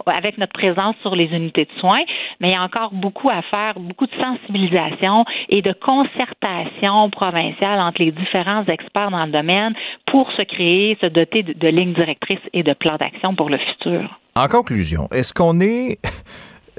avec 0.05 0.37
notre 0.37 0.53
présence 0.53 0.95
sur 1.01 1.15
les 1.15 1.25
unités 1.25 1.65
de 1.65 1.79
soins, 1.79 2.03
mais 2.39 2.49
il 2.49 2.51
y 2.51 2.55
a 2.55 2.63
encore 2.63 2.91
beaucoup 2.93 3.29
à 3.29 3.41
faire, 3.43 3.73
beaucoup 3.79 4.07
de 4.07 4.15
sensibilisation 4.19 5.25
et 5.49 5.61
de 5.61 5.73
concertation 5.73 7.09
provinciale 7.09 7.79
entre 7.79 8.01
les 8.01 8.11
différents 8.11 8.65
experts 8.65 9.11
dans 9.11 9.25
le 9.25 9.31
domaine 9.31 9.73
pour 10.07 10.31
se 10.33 10.41
créer, 10.43 10.97
se 11.01 11.07
doter 11.07 11.43
de 11.43 11.67
lignes 11.67 11.93
directrices 11.93 12.39
et 12.53 12.63
de 12.63 12.73
plans 12.73 12.97
d'action 12.97 13.35
pour 13.35 13.49
le 13.49 13.57
futur. 13.57 14.19
En 14.35 14.47
conclusion, 14.47 15.07
est-ce 15.11 15.33
qu'on 15.33 15.59
est 15.59 15.97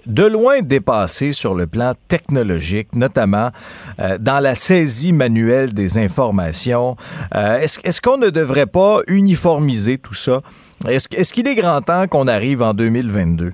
de 0.07 0.25
loin 0.25 0.61
dépassé 0.61 1.33
sur 1.33 1.55
le 1.55 1.67
plan 1.67 1.95
technologique, 2.09 2.95
notamment 2.95 3.51
euh, 3.99 4.19
dans 4.19 4.41
la 4.41 4.55
saisie 4.55 5.13
manuelle 5.13 5.73
des 5.73 5.99
informations. 5.99 6.97
Euh, 7.35 7.59
est-ce, 7.59 7.79
est-ce 7.85 8.01
qu'on 8.01 8.19
ne 8.19 8.31
devrait 8.31 8.67
pas 8.67 9.01
uniformiser 9.07 9.99
tout 9.99 10.15
ça? 10.15 10.41
Est-ce, 10.89 11.09
est-ce 11.13 11.33
qu'il 11.33 11.47
est 11.47 11.55
grand 11.55 11.81
temps 11.81 12.07
qu'on 12.09 12.27
arrive 12.27 12.63
en 12.63 12.75
2022? 12.75 13.53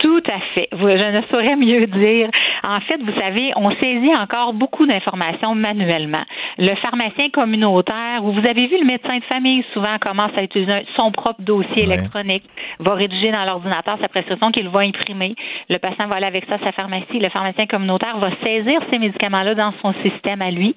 Tout 0.00 0.22
à 0.26 0.40
fait. 0.54 0.68
Je 0.72 1.16
ne 1.16 1.22
saurais 1.30 1.56
mieux 1.56 1.86
dire. 1.86 2.30
En 2.64 2.80
fait, 2.80 2.98
vous 3.02 3.20
savez, 3.20 3.52
on 3.56 3.70
saisit 3.70 4.14
encore 4.16 4.54
beaucoup 4.54 4.86
d'informations 4.86 5.54
manuellement. 5.54 6.22
Le 6.58 6.74
pharmacien 6.76 7.28
communautaire, 7.30 8.24
où 8.24 8.32
vous 8.32 8.46
avez 8.46 8.66
vu 8.66 8.78
le 8.80 8.86
médecin 8.86 9.18
de 9.18 9.24
famille 9.24 9.62
souvent 9.74 9.98
commence 10.00 10.30
à 10.36 10.42
utiliser 10.42 10.86
son 10.96 11.12
propre 11.12 11.42
dossier 11.42 11.84
électronique, 11.84 12.44
va 12.78 12.94
rédiger 12.94 13.30
dans 13.30 13.44
l'ordinateur 13.44 13.98
sa 14.00 14.08
prescription 14.08 14.50
qu'il 14.52 14.68
va 14.68 14.80
imprimer. 14.80 15.34
Le 15.68 15.78
patient 15.78 16.06
va 16.06 16.16
aller 16.16 16.26
avec 16.26 16.46
ça 16.46 16.54
à 16.54 16.58
sa 16.58 16.72
pharmacie. 16.72 17.18
Le 17.18 17.28
pharmacien 17.28 17.66
communautaire 17.66 18.16
va 18.18 18.30
saisir 18.42 18.80
ces 18.90 18.98
médicaments-là 18.98 19.54
dans 19.54 19.72
son 19.82 19.92
système 20.02 20.40
à 20.40 20.50
lui. 20.50 20.74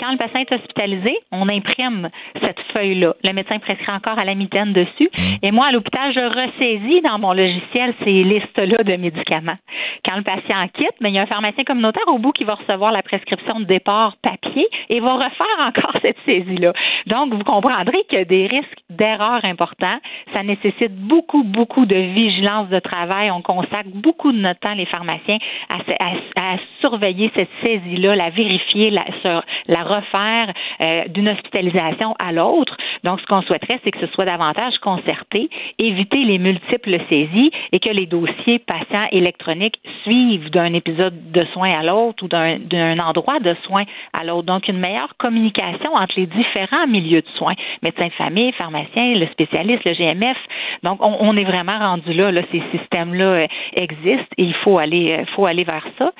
Quand 0.00 0.10
le 0.10 0.18
patient 0.18 0.40
est 0.40 0.52
hospitalisé, 0.52 1.16
on 1.30 1.48
imprime 1.48 2.08
cette 2.44 2.60
feuille-là. 2.72 3.14
Le 3.22 3.32
médecin 3.32 3.58
prescrit 3.60 3.92
encore 3.92 4.18
à 4.18 4.24
la 4.24 4.34
mitaine 4.34 4.72
dessus. 4.72 5.08
Et 5.42 5.52
moi, 5.52 5.66
à 5.66 5.72
l'hôpital, 5.72 6.12
je 6.12 6.20
ressaisis 6.20 7.00
dans 7.02 7.18
mon 7.18 7.32
logiciel 7.32 7.94
ces 8.04 8.24
de 8.64 8.96
médicaments. 8.96 9.56
Quand 10.08 10.16
le 10.16 10.22
patient 10.22 10.66
quitte, 10.72 10.94
mais 11.00 11.10
il 11.10 11.14
y 11.14 11.18
a 11.18 11.22
un 11.22 11.26
pharmacien 11.26 11.64
communautaire 11.64 12.06
au 12.08 12.18
bout 12.18 12.32
qui 12.32 12.44
va 12.44 12.54
recevoir 12.54 12.92
la 12.92 13.02
prescription 13.02 13.60
de 13.60 13.64
départ 13.64 14.16
papier 14.22 14.66
et 14.88 15.00
va 15.00 15.14
refaire 15.14 15.66
encore 15.66 15.92
cette 16.02 16.18
saisie-là. 16.24 16.72
Donc, 17.06 17.34
vous 17.34 17.44
comprendrez 17.44 18.04
qu'il 18.08 18.18
y 18.18 18.22
a 18.22 18.24
des 18.24 18.46
risques 18.46 18.78
d'erreurs 18.90 19.44
importants. 19.44 19.98
Ça 20.32 20.42
nécessite 20.42 20.94
beaucoup, 20.94 21.42
beaucoup 21.42 21.86
de 21.86 21.96
vigilance 21.96 22.68
de 22.68 22.78
travail. 22.78 23.30
On 23.30 23.42
consacre 23.42 23.88
beaucoup 23.94 24.32
de 24.32 24.38
notre 24.38 24.60
temps, 24.60 24.74
les 24.74 24.86
pharmaciens, 24.86 25.38
à, 25.68 26.56
surveiller 26.80 27.30
cette 27.34 27.50
saisie-là, 27.64 28.14
la 28.14 28.30
vérifier, 28.30 28.90
la, 28.90 29.04
la 29.66 29.82
refaire 29.82 30.52
euh, 30.80 31.04
d'une 31.08 31.28
hospitalisation 31.28 32.14
à 32.18 32.32
l'autre. 32.32 32.76
Donc, 33.02 33.20
ce 33.20 33.26
qu'on 33.26 33.42
souhaiterait, 33.42 33.80
c'est 33.84 33.90
que 33.90 34.00
ce 34.00 34.06
soit 34.12 34.24
davantage 34.24 34.78
concerté, 34.78 35.48
éviter 35.78 36.18
les 36.18 36.38
multiples 36.38 36.98
saisies 37.08 37.50
et 37.72 37.80
que 37.80 37.90
les 37.90 38.06
dossiers 38.06 38.45
patients 38.58 39.06
électroniques 39.12 39.78
suivent 40.02 40.50
d'un 40.50 40.72
épisode 40.72 41.32
de 41.32 41.44
soins 41.52 41.72
à 41.78 41.82
l'autre 41.82 42.24
ou 42.24 42.28
d'un 42.28 42.98
endroit 42.98 43.40
de 43.40 43.54
soins 43.64 43.84
à 44.12 44.24
l'autre. 44.24 44.46
Donc, 44.46 44.68
une 44.68 44.78
meilleure 44.78 45.16
communication 45.18 45.94
entre 45.94 46.14
les 46.16 46.26
différents 46.26 46.86
milieux 46.86 47.22
de 47.22 47.28
soins, 47.36 47.54
médecins 47.82 48.08
de 48.08 48.12
famille, 48.12 48.52
pharmaciens, 48.52 49.14
le 49.14 49.26
spécialiste, 49.28 49.84
le 49.84 49.92
GMF. 49.92 50.36
Donc, 50.82 50.98
on, 51.00 51.36
est 51.36 51.44
vraiment 51.44 51.78
rendu 51.78 52.12
là, 52.12 52.30
là 52.30 52.42
ces 52.52 52.62
systèmes-là 52.72 53.24
euh, 53.24 53.46
existent 53.74 54.34
et 54.38 54.44
il 54.44 54.54
faut 54.54 54.78
aller, 54.78 55.12
euh, 55.12 55.24
faut 55.34 55.46
aller 55.46 55.64
vers 55.64 55.86
ça. 55.98 56.12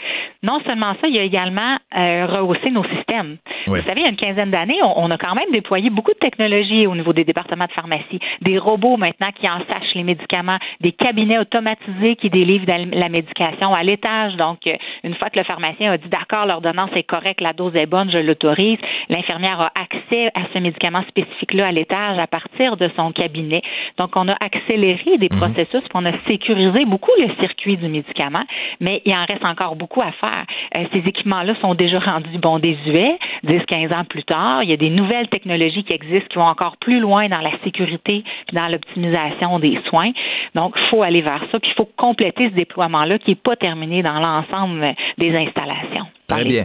Non 0.42 0.60
seulement 0.66 0.94
ça, 1.00 1.08
il 1.08 1.14
y 1.14 1.18
a 1.18 1.22
également 1.22 1.76
euh, 1.96 2.26
rehausser 2.26 2.70
nos 2.70 2.84
systèmes. 2.84 3.38
Vous 3.66 3.76
savez, 3.76 4.00
il 4.00 4.02
y 4.02 4.06
a 4.06 4.10
une 4.10 4.16
quinzaine 4.16 4.50
d'années, 4.50 4.78
on, 4.82 5.10
a 5.10 5.18
quand 5.18 5.34
même 5.34 5.50
déployé 5.50 5.90
beaucoup 5.90 6.12
de 6.12 6.18
technologies 6.18 6.86
au 6.86 6.94
niveau 6.94 7.12
des 7.12 7.24
départements 7.24 7.66
de 7.66 7.72
pharmacie, 7.72 8.20
des 8.42 8.58
robots 8.58 8.96
maintenant 8.96 9.30
qui 9.32 9.48
en 9.48 9.58
sachent 9.66 9.94
les 9.94 10.04
médicaments, 10.04 10.58
des 10.80 10.92
cabinets 10.92 11.38
automatisés 11.38 12.15
qui 12.16 12.30
délivrent 12.30 12.66
la 12.66 13.08
médication 13.08 13.74
à 13.74 13.82
l'étage. 13.82 14.34
Donc, 14.36 14.58
une 15.04 15.14
fois 15.14 15.30
que 15.30 15.38
le 15.38 15.44
pharmacien 15.44 15.92
a 15.92 15.98
dit 15.98 16.08
d'accord, 16.08 16.46
l'ordonnance 16.46 16.90
est 16.94 17.02
correcte, 17.02 17.40
la 17.40 17.52
dose 17.52 17.74
est 17.76 17.86
bonne, 17.86 18.10
je 18.10 18.18
l'autorise, 18.18 18.78
l'infirmière 19.08 19.60
a 19.60 19.72
accès 19.74 20.28
à 20.34 20.42
ce 20.52 20.58
médicament 20.58 21.02
spécifique-là 21.08 21.68
à 21.68 21.72
l'étage 21.72 22.18
à 22.18 22.26
partir 22.26 22.76
de 22.76 22.90
son 22.96 23.12
cabinet. 23.12 23.62
Donc, 23.98 24.10
on 24.16 24.28
a 24.28 24.36
accéléré 24.40 25.18
des 25.18 25.28
mhm. 25.30 25.38
processus, 25.38 25.82
puis 25.82 25.94
on 25.94 26.04
a 26.04 26.12
sécurisé 26.26 26.84
beaucoup 26.84 27.12
le 27.18 27.28
circuit 27.40 27.76
du 27.76 27.88
médicament, 27.88 28.44
mais 28.80 29.02
il 29.04 29.14
en 29.14 29.24
reste 29.24 29.44
encore 29.44 29.76
beaucoup 29.76 30.02
à 30.02 30.12
faire. 30.12 30.44
Euh, 30.76 30.84
ces 30.92 30.98
équipements-là 30.98 31.54
sont 31.60 31.74
déjà 31.74 31.98
rendus 31.98 32.38
bon 32.38 32.58
désuets, 32.58 33.18
10-15 33.46 33.94
ans 33.94 34.04
plus 34.04 34.24
tard. 34.24 34.62
Il 34.62 34.70
y 34.70 34.72
a 34.72 34.76
des 34.76 34.90
nouvelles 34.90 35.28
technologies 35.28 35.84
qui 35.84 35.92
existent 35.92 36.28
qui 36.28 36.38
vont 36.38 36.44
encore 36.44 36.76
plus 36.78 37.00
loin 37.00 37.28
dans 37.28 37.40
la 37.40 37.52
sécurité 37.64 38.24
puis 38.46 38.56
dans 38.56 38.68
l'optimisation 38.68 39.58
des 39.58 39.78
soins. 39.88 40.10
Donc, 40.54 40.74
il 40.76 40.88
faut 40.88 41.02
aller 41.02 41.22
vers 41.22 41.42
ça, 41.50 41.58
puis 41.58 41.70
il 41.70 41.74
faut 41.74 41.88
compléter 41.96 42.50
ce 42.50 42.54
déploiement-là 42.54 43.18
qui 43.18 43.30
n'est 43.30 43.36
pas 43.36 43.56
terminé 43.56 44.02
dans 44.02 44.18
l'ensemble 44.18 44.94
des 45.18 45.34
installations. 45.36 46.06
Très 46.26 46.44
bien. 46.44 46.64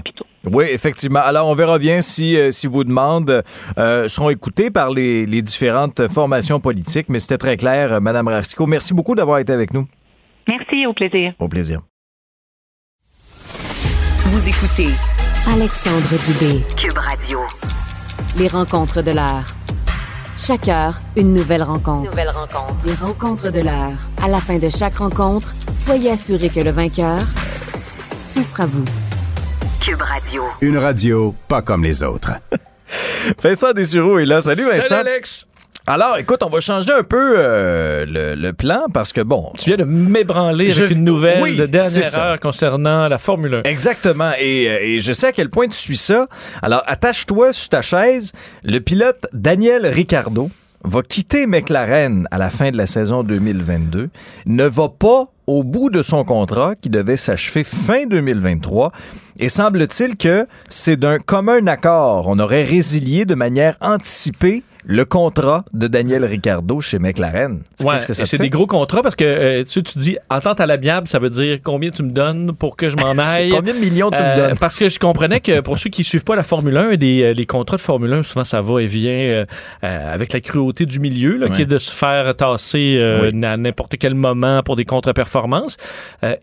Oui, 0.52 0.66
effectivement. 0.72 1.20
Alors, 1.20 1.48
on 1.48 1.53
verra 1.53 1.78
bien 1.78 2.02
si, 2.02 2.36
euh, 2.36 2.49
si 2.49 2.66
vos 2.66 2.84
demandes 2.84 3.44
euh, 3.78 4.08
seront 4.08 4.32
écoutées 4.32 4.72
par 4.72 4.90
les, 4.90 5.26
les, 5.28 5.41
différentes 5.44 6.08
formations 6.08 6.60
politiques, 6.60 7.10
mais 7.10 7.20
c'était 7.20 7.38
très 7.38 7.58
clair, 7.58 7.94
euh, 7.94 7.99
Madame 7.99 8.28
Racicot. 8.28 8.66
Merci 8.66 8.95
beaucoup 8.95 9.14
d'avoir 9.14 9.38
été 9.38 9.53
avec 9.53 9.74
nous. 9.74 9.86
Merci, 10.48 10.88
au 10.88 10.94
plaisir. 10.94 11.34
Au 11.38 11.48
plaisir. 11.48 11.80
Vous 14.26 14.48
écoutez 14.48 15.10
Alexandre 15.49 16.07
Dubé, 16.26 16.63
Cube 16.77 16.97
Radio. 16.97 17.39
Les 18.38 18.47
rencontres 18.47 19.01
de 19.01 19.11
l'heure. 19.11 19.45
Chaque 20.38 20.68
heure, 20.69 20.97
une 21.18 21.34
nouvelle 21.34 21.63
rencontre. 21.63 22.09
Nouvelle 22.09 22.30
rencontre. 22.30 22.76
Les 22.85 22.93
rencontres 22.93 23.51
de 23.51 23.59
l'heure. 23.59 23.97
À 24.22 24.27
la 24.27 24.38
fin 24.38 24.59
de 24.59 24.69
chaque 24.69 24.97
rencontre, 24.97 25.53
soyez 25.76 26.11
assurés 26.11 26.49
que 26.49 26.59
le 26.61 26.69
vainqueur, 26.72 27.23
ce 28.31 28.43
sera 28.43 28.65
vous. 28.65 28.85
Cube 29.81 30.01
Radio. 30.01 30.43
Une 30.61 30.77
radio 30.77 31.35
pas 31.47 31.61
comme 31.61 31.84
les 31.84 32.03
autres. 32.03 32.31
Vincent 33.43 33.73
Dessureau 33.73 34.19
est 34.19 34.26
là. 34.26 34.41
Salut 34.41 34.63
Vincent. 34.65 34.88
Salut 34.88 35.09
Alex. 35.09 35.47
Alors, 35.88 36.18
écoute, 36.20 36.44
on 36.44 36.49
va 36.49 36.60
changer 36.60 36.91
un 36.91 37.02
peu 37.02 37.34
euh, 37.38 38.36
le, 38.36 38.53
plan 38.53 38.84
parce 38.94 39.12
que, 39.12 39.22
bon... 39.22 39.52
Tu 39.58 39.66
viens 39.66 39.78
de 39.78 39.84
m'ébranler 39.84 40.72
avec 40.72 40.91
une 40.91 41.03
nouvelle 41.03 41.56
de 41.58 41.66
dernière 41.66 42.20
heure 42.20 42.40
concernant 42.40 43.08
la 43.08 43.18
Formule 43.18 43.56
1. 43.56 43.64
Exactement. 43.64 44.32
Euh, 44.40 44.78
et, 44.80 44.98
je 45.02 45.12
sais 45.12 45.28
à 45.28 45.32
quel 45.32 45.49
point 45.49 45.68
tu 45.68 45.78
suis 45.78 45.98
ça. 45.98 46.28
Alors, 46.62 46.84
attache-toi 46.86 47.52
sur 47.52 47.70
ta 47.70 47.82
chaise. 47.82 48.32
Le 48.64 48.80
pilote 48.80 49.26
Daniel 49.34 49.88
Ricciardo 49.88 50.52
va 50.84 51.02
quitter 51.02 51.48
McLaren 51.48 52.28
à 52.30 52.38
la 52.38 52.52
fin 52.52 52.70
de 52.72 52.78
la 52.78 52.86
saison 52.86 53.24
2022, 53.24 54.10
ne 54.45 54.64
va 54.64 54.90
pas 54.90 55.26
au 55.48 55.64
bout 55.64 55.90
de 55.90 56.02
son 56.02 56.24
contrat 56.24 56.76
qui 56.76 56.90
devait 56.90 57.18
s'achever 57.18 57.64
fin 57.64 58.06
2023. 58.06 58.91
Et 59.40 59.49
semble-t-il 59.49 60.16
que 60.16 60.48
c'est 60.70 60.98
d'un 60.98 61.20
commun 61.20 61.66
accord. 61.68 62.26
On 62.28 62.40
aurait 62.40 62.64
résilié 62.64 63.26
de 63.26 63.36
manière 63.36 63.78
anticipée 63.82 64.64
le 64.86 65.06
contrat 65.06 65.64
de 65.74 65.88
Daniel 65.88 66.26
Ricciardo 66.26 66.82
chez 66.82 66.99
McLaren. 66.99 67.62
Ouais, 67.84 67.98
c'est 67.98 68.40
des 68.40 68.49
gros 68.49 68.68
contrats 68.68 69.02
parce 69.02 69.16
que 69.16 69.26
euh, 69.26 69.64
tu, 69.64 69.84
tu 69.84 69.98
dis 69.98 70.18
entente 70.30 70.60
à 70.60 70.66
l'amiable, 70.66 71.08
ça 71.08 71.20
veut 71.20 71.30
dire 71.30 71.60
combien 71.64 71.91
tu 71.91 72.03
me 72.03 72.12
donnes 72.12 72.53
pour 72.53 72.76
que 72.76 72.90
je 72.90 72.95
m'en 72.95 73.12
aille. 73.18 73.49
combien 73.49 73.74
de 73.74 73.80
millions 73.80 74.10
tu 74.10 74.22
me 74.22 74.28
euh, 74.28 74.36
donnes? 74.36 74.58
Parce 74.58 74.78
que 74.78 74.90
je 74.90 74.99
comprenais 74.99 75.40
que 75.40 75.60
pour 75.62 75.78
ceux 75.78 75.90
qui 75.90 76.03
suivent 76.03 76.24
pas 76.24 76.36
la 76.36 76.44
Formule 76.44 76.78
1, 76.78 76.95
des, 76.95 77.22
euh, 77.22 77.34
les 77.34 77.45
contrats 77.45 77.78
de 77.78 77.82
Formule 77.82 78.14
1, 78.14 78.24
souvent 78.24 78.44
ça 78.44 78.62
va 78.62 78.82
et 78.82 78.88
vient 78.88 79.45
avec 79.82 80.34
la 80.34 80.41
cruauté 80.41 80.86
du 80.86 80.99
milieu, 80.99 81.38
là, 81.38 81.49
qui 81.49 81.62
est 81.62 81.66
de 81.66 81.78
se 81.78 81.91
faire 81.91 82.36
tasser 82.36 82.99
à 83.44 83.58
n'importe 83.58 83.95
quel 83.98 84.16
moment 84.16 84.64
pour 84.64 84.76
des 84.76 84.86
contre-performances. 84.86 85.78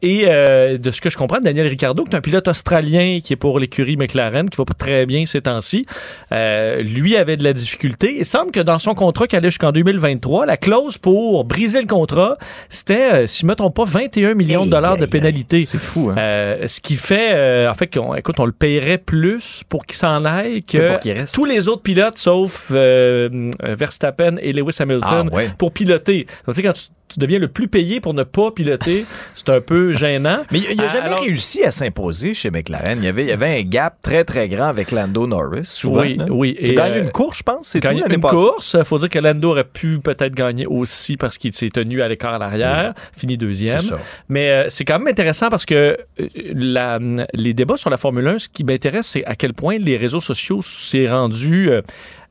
et 0.03 0.27
de 0.27 0.91
ce 0.91 1.01
que 1.01 1.11
je 1.11 1.17
comprends, 1.17 1.41
Daniel 1.41 1.67
Ricciardo, 1.67 2.05
qui 2.05 2.13
est 2.13 2.17
un 2.17 2.21
pilote 2.21 2.49
australien 2.49 3.19
qui 3.23 3.33
est 3.33 3.37
pour 3.37 3.59
l'écurie 3.59 3.97
McLaren, 3.97 4.49
qui 4.49 4.57
va 4.57 4.65
pas 4.65 4.75
très 4.75 5.07
bien 5.07 5.27
ces 5.27 5.43
temps-ci, 5.43 5.87
lui 6.31 7.17
avait 7.17 7.37
de 7.37 7.45
la 7.45 7.53
difficulté 7.53 8.25
semble 8.29 8.53
que 8.53 8.61
dans 8.61 8.79
son 8.79 8.95
contrat 8.95 9.27
qui 9.27 9.37
allait 9.37 9.51
jusqu'en 9.51 9.73
2023, 9.73 10.47
la 10.47 10.57
clause 10.57 10.99
pour 10.99 11.45
briser 11.45 11.81
le 11.81 11.87
contrat, 11.87 12.37
c'était, 12.69 13.13
euh, 13.13 13.27
si 13.27 13.41
je 13.41 13.47
ne 13.47 13.51
me 13.51 13.55
trompe 13.57 13.75
pas, 13.75 13.85
21 13.85 14.35
millions 14.35 14.67
de 14.67 14.71
dollars 14.71 14.97
de 14.97 15.07
pénalité. 15.07 15.65
C'est 15.67 15.79
fou, 15.79 16.11
hein? 16.11 16.17
Euh, 16.19 16.67
ce 16.67 16.81
qui 16.81 16.95
fait, 16.95 17.33
euh, 17.33 17.71
en 17.71 17.75
fait, 17.75 17.93
qu'on, 17.93 18.15
écoute, 18.15 18.39
on 18.39 18.47
le 18.47 18.53
paierait 18.53 18.99
plus 18.99 19.63
pour 19.69 19.87
qu'il 19.87 19.97
s'en 19.97 20.25
aille 20.25 20.63
que, 20.63 20.99
tous 21.33 21.45
les 21.45 21.69
autres 21.69 21.83
pilotes, 21.83 22.19
sauf 22.19 22.71
Verstappen 22.71 24.37
et 24.41 24.53
Lewis 24.53 24.77
Hamilton, 24.79 25.31
ah, 25.33 25.39
pour 25.57 25.73
piloter. 25.73 26.27
Donc, 26.47 26.55
tu 26.55 26.63
sais, 26.63 26.63
quand 26.63 26.73
tu 26.75 26.89
tu 27.09 27.19
deviens 27.19 27.39
le 27.39 27.49
plus 27.49 27.69
payé 27.69 28.01
pour 28.01 28.15
ne 28.15 28.23
pas 28.23 28.51
piloter. 28.51 29.05
C'est 29.35 29.49
un 29.49 29.61
peu 29.61 29.93
gênant. 29.93 30.41
Mais 30.51 30.61
il 30.71 30.77
n'a 30.77 30.85
euh, 30.85 30.89
jamais 30.89 31.15
réussi 31.15 31.65
à 31.65 31.71
s'imposer 31.71 32.35
chez 32.35 32.51
McLaren. 32.51 32.99
Il 32.99 33.05
y, 33.05 33.09
avait, 33.09 33.25
il 33.25 33.29
y 33.29 33.33
avait 33.33 33.61
un 33.61 33.63
gap 33.63 33.97
très, 34.03 34.25
très 34.25 34.49
grand 34.49 34.67
avec 34.67 34.91
Lando 34.91 35.27
Norris, 35.27 35.65
souvent. 35.65 36.03
Oui, 36.03 36.19
oui. 36.29 36.57
Il 36.61 36.79
a 36.79 36.89
gagné 36.89 37.01
une 37.01 37.11
course, 37.11 37.39
je 37.39 37.43
pense. 37.43 37.69
C'est 37.69 37.81
course. 38.21 38.77
Il 38.79 38.85
faut 38.85 38.99
dire 38.99 39.09
que 39.09 39.19
Lando 39.19 39.51
aurait 39.51 39.65
pu 39.65 39.99
peut-être 39.99 40.35
gagner 40.35 40.67
aussi 40.67 41.17
parce 41.17 41.39
qu'il 41.39 41.53
s'est 41.53 41.71
tenu 41.71 42.03
à 42.03 42.09
l'écart 42.09 42.35
à 42.35 42.39
l'arrière, 42.39 42.95
fini 43.17 43.37
deuxième. 43.37 43.81
Mais 44.29 44.51
euh, 44.51 44.67
c'est 44.69 44.85
quand 44.85 44.99
même 44.99 45.09
intéressant 45.09 45.49
parce 45.49 45.67
que 45.67 45.97
euh, 46.21 46.29
la, 46.55 46.99
les 47.35 47.55
débats 47.55 47.77
sur 47.77 47.91
la 47.91 47.97
Formule 47.97 48.27
1, 48.29 48.39
ce 48.39 48.49
qui 48.49 48.65
m'intéresse, 48.65 49.07
c'est 49.07 49.25
à 49.25 49.35
quel 49.35 49.55
point 49.55 49.79
les 49.79 49.97
réseaux 49.97 50.21
sociaux 50.21 50.61
s'est 50.63 51.07
rendu 51.07 51.71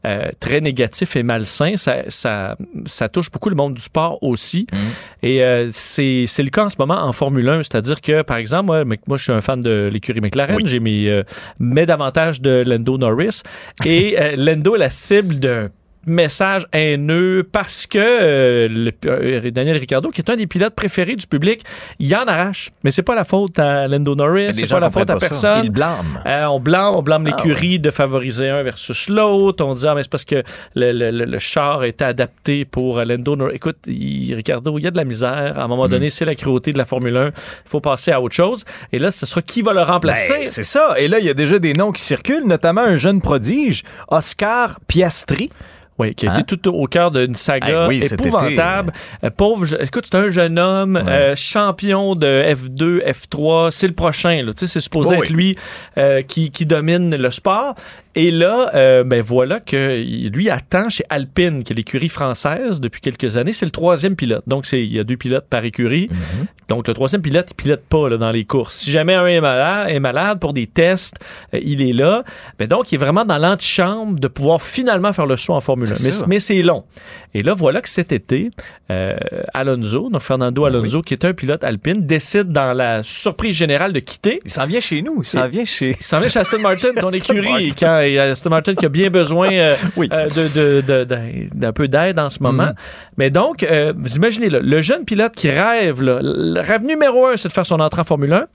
euh, 0.08 0.30
très 0.40 0.62
négatif 0.62 1.16
et 1.18 1.24
malsain. 1.24 1.76
Ça, 1.76 2.04
ça, 2.08 2.56
ça, 2.86 3.10
touche 3.10 3.30
beaucoup 3.30 3.50
le 3.50 3.56
monde 3.56 3.74
du 3.74 3.82
sport 3.82 4.18
aussi. 4.22 4.66
Mhm. 4.72 4.80
Et 5.24 5.44
euh, 5.44 5.70
c'est 5.74 6.26
le 6.38 6.50
cas 6.50 6.66
en 6.66 6.70
ce 6.70 6.78
moment 6.80 7.02
en 7.02 7.12
Formule 7.12 7.50
1. 7.50 7.64
C'est-à-dire 7.64 8.00
que, 8.00 8.22
par 8.22 8.38
exemple, 8.38 8.66
moi, 8.66 8.84
moi, 8.86 9.18
je 9.18 9.24
suis 9.24 9.34
un 9.34 9.42
fan 9.42 9.60
de 9.60 9.90
l'écurie 9.92 10.22
McLaren. 10.22 10.66
J'ai 10.66 10.80
mis, 10.80 11.08
euh, 11.08 11.24
mais 11.60 11.86
davantage 11.86 12.42
de 12.42 12.64
Lando 12.66 12.98
Norris. 12.98 13.42
Et 13.86 14.16
Lando 14.38 14.76
est 14.76 14.80
la 14.80 14.90
cible 14.90 15.40
d'un 15.40 15.70
messages 16.08 16.66
haineux 16.74 17.48
parce 17.52 17.86
que 17.88 17.98
euh, 18.00 18.68
le- 18.70 18.92
euh, 19.06 19.52
Daniel 19.52 19.78
Ricciardo, 19.78 20.10
qui 20.10 20.22
est 20.22 20.30
un 20.30 20.36
des 20.36 20.48
pilotes 20.48 20.74
préférés 20.76 21.16
du 21.16 21.28
public, 21.28 21.62
il 22.00 22.16
en 22.16 22.26
arrache. 22.26 22.70
Mais 22.84 22.92
c'est 22.92 23.04
pas 23.04 23.16
la 23.16 23.24
faute 23.24 23.60
à 23.60 23.88
Lando 23.88 24.16
Norris, 24.16 24.54
c'est 24.54 24.70
pas 24.70 24.80
la 24.80 24.90
faute 24.90 25.10
à 25.10 25.14
pas 25.14 25.20
personne. 25.20 25.62
Ils 25.66 25.70
blâment. 25.70 26.04
Euh, 26.26 26.46
on 26.46 26.60
blâme, 26.60 26.96
on 26.96 27.02
blâme 27.02 27.28
Ah, 27.28 27.36
l'écurie 27.36 27.80
de 27.80 27.90
favoriser 27.92 28.50
un 28.50 28.64
versus 28.64 29.10
l'autre. 29.10 29.64
On 29.64 29.74
dit 29.76 29.86
ah 29.88 29.96
mais 29.96 30.04
c'est 30.04 30.12
parce 30.12 30.26
que 30.26 30.44
le, 30.76 30.92
le- 30.92 31.26
le- 31.26 31.40
char 31.40 31.84
était 31.84 32.06
adapté 32.06 32.66
pour 32.66 33.00
Lando 33.04 33.36
Norris. 33.36 33.56
Écoute, 33.56 33.78
il- 33.88 34.34
Ricardo, 34.34 34.78
il 34.78 34.84
y 34.84 34.88
a 34.88 34.92
de 34.92 34.98
la 34.98 35.04
misère. 35.06 35.58
À 35.58 35.64
un 35.64 35.68
Mm. 35.68 35.70
moment 35.70 35.88
donné, 35.88 36.10
c'est 36.10 36.26
la 36.26 36.36
cruauté 36.36 36.74
de 36.74 36.78
la 36.78 36.86
Formule 36.86 37.16
1. 37.18 37.28
Il 37.28 37.32
faut 37.70 37.82
passer 37.82 38.12
à 38.12 38.22
autre 38.22 38.36
chose. 38.36 38.64
Et 38.92 39.00
là, 39.00 39.12
ce 39.12 39.26
sera 39.26 39.42
qui 39.42 39.62
va 39.62 39.74
le 39.74 39.82
remplacer? 39.82 40.34
Ben, 40.34 40.46
c'est 40.46 40.64
ça. 40.64 40.96
Et 40.98 41.08
là, 41.08 41.20
il 41.20 41.26
y 41.26 41.30
a 41.30 41.34
déjà 41.34 41.60
des 41.60 41.74
noms 41.74 41.92
qui 41.92 42.02
circulent, 42.02 42.46
notamment 42.48 42.82
un 42.82 42.96
jeune 42.96 43.22
prodige, 43.22 43.84
Oscar 44.10 44.80
Piastri. 44.88 45.50
Oui, 46.00 46.14
qui 46.14 46.28
a 46.28 46.32
Hein? 46.34 46.40
été 46.40 46.58
tout 46.58 46.70
au 46.70 46.86
cœur 46.86 47.10
d'une 47.12 47.34
saga 47.36 47.84
Hey, 47.84 47.88
oui, 47.88 48.06
épouvantable. 48.12 48.94
Euh, 49.24 49.30
pauvre, 49.32 49.66
je- 49.66 49.78
écoute, 49.78 50.06
c'est 50.10 50.18
un 50.18 50.30
jeune 50.30 50.60
homme, 50.60 50.96
euh, 50.96 51.36
champion 51.36 52.14
de 52.16 52.44
F2, 52.48 53.02
F3. 53.04 53.72
C'est 53.72 53.88
le 53.88 53.94
prochain. 53.94 54.44
Là. 54.44 54.54
Tu 54.54 54.60
sais, 54.60 54.68
c'est 54.68 54.80
supposé 54.82 55.16
Oh, 55.18 55.24
être 55.24 55.30
oui. 55.32 55.36
lui 55.36 55.56
euh, 55.98 56.22
qui, 56.22 56.52
qui 56.52 56.66
domine 56.68 57.16
le 57.16 57.32
sport. 57.32 57.74
Et 58.18 58.32
là, 58.32 58.72
euh, 58.74 59.04
ben 59.04 59.22
voilà 59.22 59.60
que 59.60 60.02
lui 60.30 60.50
attend 60.50 60.90
chez 60.90 61.04
Alpine, 61.08 61.64
qui 61.64 61.72
est 61.72 61.76
l'écurie 61.76 62.10
française 62.10 62.80
depuis 62.80 63.00
quelques 63.00 63.38
années. 63.38 63.54
C'est 63.54 63.68
le 63.68 63.72
troisième 63.72 64.16
pilote. 64.16 64.42
Donc, 64.48 64.68
il 64.74 64.92
y 64.92 64.98
a 64.98 65.04
deux 65.04 65.18
pilotes 65.18 65.46
par 65.48 65.64
écurie. 65.64 66.08
Mm-hmm. 66.08 66.68
Donc, 66.68 66.88
le 66.88 66.96
troisième 66.96 67.22
pilote, 67.22 67.46
il 67.52 67.54
pilote 67.54 67.84
pas 67.88 68.10
là, 68.10 68.18
dans 68.18 68.32
les 68.32 68.44
courses. 68.44 68.76
Si 68.76 68.90
jamais 68.90 69.14
un 69.14 69.28
est 69.28 69.40
malade, 69.40 69.90
est 69.92 70.00
malade 70.00 70.40
pour 70.40 70.54
des 70.54 70.66
tests, 70.66 71.18
euh, 71.54 71.60
il 71.62 71.88
est 71.88 71.94
là. 71.94 72.24
Mais 72.60 72.66
donc, 72.66 72.92
il 72.92 72.96
est 72.96 72.98
vraiment 72.98 73.24
dans 73.24 73.38
l'antichambre 73.38 74.20
de 74.20 74.28
pouvoir 74.28 74.64
finalement 74.64 75.14
faire 75.14 75.28
le 75.28 75.38
saut 75.38 75.54
en 75.54 75.62
Formule 75.62 75.88
1. 75.88 75.94
C'est 75.94 76.26
Mais, 76.26 76.40
c'est 76.40 76.64
long. 76.64 76.86
Et 77.36 77.44
là, 77.44 77.54
voilà 77.54 77.82
que 77.82 77.90
cet 77.90 78.12
été, 78.12 78.50
euh, 78.90 79.16
Alonso, 79.54 80.10
donc 80.10 80.22
Fernando 80.24 80.64
Ben 80.64 80.74
Alonso, 80.74 81.04
qui 81.04 81.14
est 81.14 81.24
un 81.24 81.34
pilote 81.34 81.64
alpine, 81.64 82.06
décide 82.06 82.52
dans 82.52 82.74
la 82.74 83.04
surprise 83.04 83.56
générale 83.56 83.94
de 83.94 84.00
quitter. 84.00 84.40
Il 84.44 84.50
s'en 84.50 84.66
vient 84.66 84.80
chez 84.80 85.04
nous. 85.04 85.22
Il 85.22 85.28
s'en 85.28 85.48
vient 85.48 85.66
chez. 85.66 85.92
Il 85.92 86.04
s'en 86.04 86.20
vient 86.20 86.30
chez 86.30 86.40
Aston 86.40 86.60
Martin, 86.60 86.94
ton 87.00 87.10
écurie. 87.10 87.48
Martin. 87.48 87.76
Quand, 87.80 88.07
et 88.14 88.20
Aston 88.20 88.50
Martin 88.50 88.76
qui 88.76 88.86
a 88.86 88.90
bien 88.90 89.10
besoin 89.10 89.52
euh, 89.52 89.76
Oui. 89.98 90.10
euh, 90.12 90.28
de, 90.30 90.48
de- 90.48 90.82
de- 90.82 91.04
de- 91.04 91.48
d'un 91.58 91.72
peu 91.74 91.88
d'aide 91.88 92.20
en 92.20 92.30
ce 92.30 92.42
moment. 92.42 92.64
Mhm. 92.68 92.74
Mais 93.18 93.30
donc, 93.30 93.64
euh, 93.64 93.94
vous 93.98 94.16
imaginez, 94.16 94.50
là, 94.50 94.60
le 94.62 94.82
jeune 94.82 95.06
pilote 95.06 95.34
qui 95.36 95.50
rêve, 95.50 96.02
là, 96.02 96.20
le 96.22 96.60
rêve 96.62 96.84
numéro 96.84 97.28
un, 97.28 97.38
c'est 97.38 97.48
de 97.50 97.54
faire 97.54 97.66
son 97.66 97.80
entrée 97.80 98.02
en 98.02 98.06
Formule 98.06 98.34
1. 98.34 98.46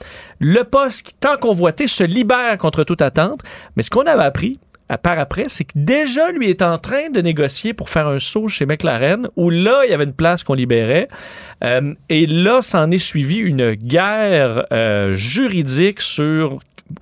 Le 0.41 0.62
poste 0.65 1.07
qui, 1.07 1.15
tant 1.15 1.37
convoité, 1.37 1.87
se 1.87 2.05
libère 2.05 2.57
contre 2.59 2.85
toute 2.85 3.03
attente. 3.03 3.41
Mais 3.77 3.83
ce 3.83 3.91
qu'on 3.91 4.03
avait 4.07 4.23
appris, 4.24 4.59
à 4.89 4.99
part 4.99 5.19
après, 5.19 5.45
c'est 5.49 5.65
que 5.65 5.73
déjà, 5.74 6.31
lui 6.33 6.51
est 6.51 6.61
en 6.61 6.77
train 6.77 7.09
de 7.09 7.20
négocier 7.23 7.73
pour 7.73 7.89
faire 7.89 8.09
un 8.09 8.19
saut 8.19 8.49
chez 8.49 8.66
McLaren, 8.66 9.29
où 9.37 9.49
là, 9.49 9.83
il 9.87 9.91
y 9.91 9.95
avait 9.95 10.05
une 10.05 10.12
place 10.12 10.45
qu'on 10.45 10.53
libérait. 10.53 11.09
Euh, 11.65 11.95
et 12.11 12.27
là, 12.27 12.61
s'en 12.61 12.91
est 12.91 12.99
suivi 12.99 13.37
une 13.39 13.73
guerre 13.73 14.66
euh, 14.73 15.15
juridique 15.15 16.01
sur 16.03 16.59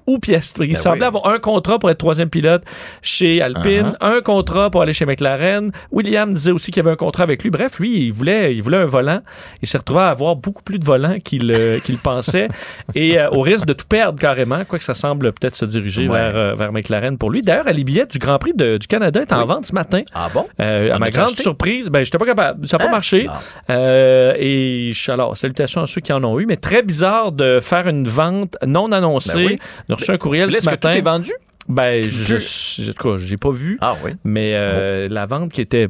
où 0.06 0.18
Piastri. 0.18 0.68
Il 0.68 0.72
Ben 0.74 0.78
semblait 0.78 1.00
oui. 1.00 1.06
avoir 1.06 1.26
un 1.28 1.38
contrat 1.38 1.78
pour 1.78 1.90
être 1.90 1.98
troisième 1.98 2.28
pilote 2.30 2.62
chez 3.02 3.40
Alpine, 3.42 3.92
Uh-huh. 4.00 4.16
un 4.16 4.20
contrat 4.20 4.70
pour 4.70 4.82
aller 4.82 4.92
chez 4.92 5.06
McLaren. 5.06 5.70
William 5.92 6.32
disait 6.34 6.50
aussi 6.50 6.70
qu'il 6.70 6.80
avait 6.80 6.90
un 6.92 6.96
contrat 6.96 7.22
avec 7.24 7.42
lui. 7.42 7.50
Bref, 7.50 7.78
lui, 7.78 8.06
il 8.06 8.12
voulait, 8.12 8.54
il 8.54 8.62
voulait 8.62 8.76
un 8.78 8.86
volant. 8.86 9.20
Il 9.62 9.68
s'est 9.68 9.78
retrouvé 9.78 10.00
à 10.00 10.08
avoir 10.08 10.36
beaucoup 10.36 10.62
plus 10.62 10.78
de 10.78 10.84
volants 10.84 11.16
qu'il 11.22 11.50
euh, 11.52 11.78
pensait 12.02 12.48
et 12.94 13.18
euh, 13.18 13.30
au 13.30 13.40
risque 13.42 13.66
de 13.66 13.72
tout 13.72 13.86
perdre 13.86 14.18
carrément, 14.18 14.64
quoique 14.66 14.84
ça 14.84 14.94
semble 14.94 15.32
peut-être 15.32 15.54
se 15.56 15.64
diriger 15.64 16.08
Ouais. 16.08 16.18
vers, 16.18 16.36
euh, 16.36 16.50
vers 16.54 16.72
McLaren 16.72 17.16
pour 17.18 17.30
lui. 17.30 17.42
D'ailleurs, 17.42 17.66
les 17.72 17.84
billets 17.84 18.06
du 18.06 18.18
Grand 18.18 18.38
Prix 18.38 18.52
de- 18.54 18.78
du 18.78 18.86
Canada 18.86 19.20
est 19.20 19.32
en 19.32 19.44
vente 19.44 19.66
ce 19.66 19.74
matin. 19.74 20.02
Ah 20.14 20.28
bon? 20.32 20.46
Euh, 20.60 20.94
à 20.94 20.98
ma 20.98 21.10
grande 21.10 21.26
acheté? 21.28 21.42
surprise, 21.42 21.88
ben 21.90 22.04
j'étais 22.04 22.18
pas 22.18 22.26
capable, 22.26 22.66
ça 22.68 22.78
n'a 22.78 22.84
pas 22.84 22.90
marché. 22.90 23.26
Ah. 23.28 23.40
Euh, 23.70 24.34
et 24.38 24.92
alors 25.08 25.36
salutations 25.36 25.82
à 25.82 25.86
ceux 25.86 26.00
qui 26.00 26.12
en 26.12 26.22
ont 26.24 26.38
eu, 26.40 26.46
mais 26.46 26.56
très 26.56 26.82
bizarre 26.82 27.32
de 27.32 27.60
faire 27.60 27.86
une 27.88 28.06
vente 28.08 28.56
non 28.66 28.92
annoncée. 28.92 29.34
Ben 29.34 29.46
oui. 29.46 29.58
On 29.88 29.92
a 29.94 29.96
reçu 29.96 30.10
un 30.10 30.18
courriel 30.18 30.46
Là, 30.48 30.52
ce 30.52 30.58
Est-ce 30.58 30.66
que 30.66 30.70
matin. 30.70 30.92
tout 30.92 30.98
est 30.98 31.02
vendu? 31.02 31.32
Ben, 31.70 32.04
je, 32.04 32.38
je, 32.38 32.90
en 32.90 32.92
tout 32.92 33.08
cas, 33.10 33.16
j'ai 33.18 33.36
pas 33.36 33.50
vu. 33.50 33.78
Ah 33.80 33.94
oui. 34.04 34.12
Mais 34.24 34.52
euh, 34.54 35.06
la 35.08 35.26
vente 35.26 35.52
qui 35.52 35.60
était, 35.60 35.88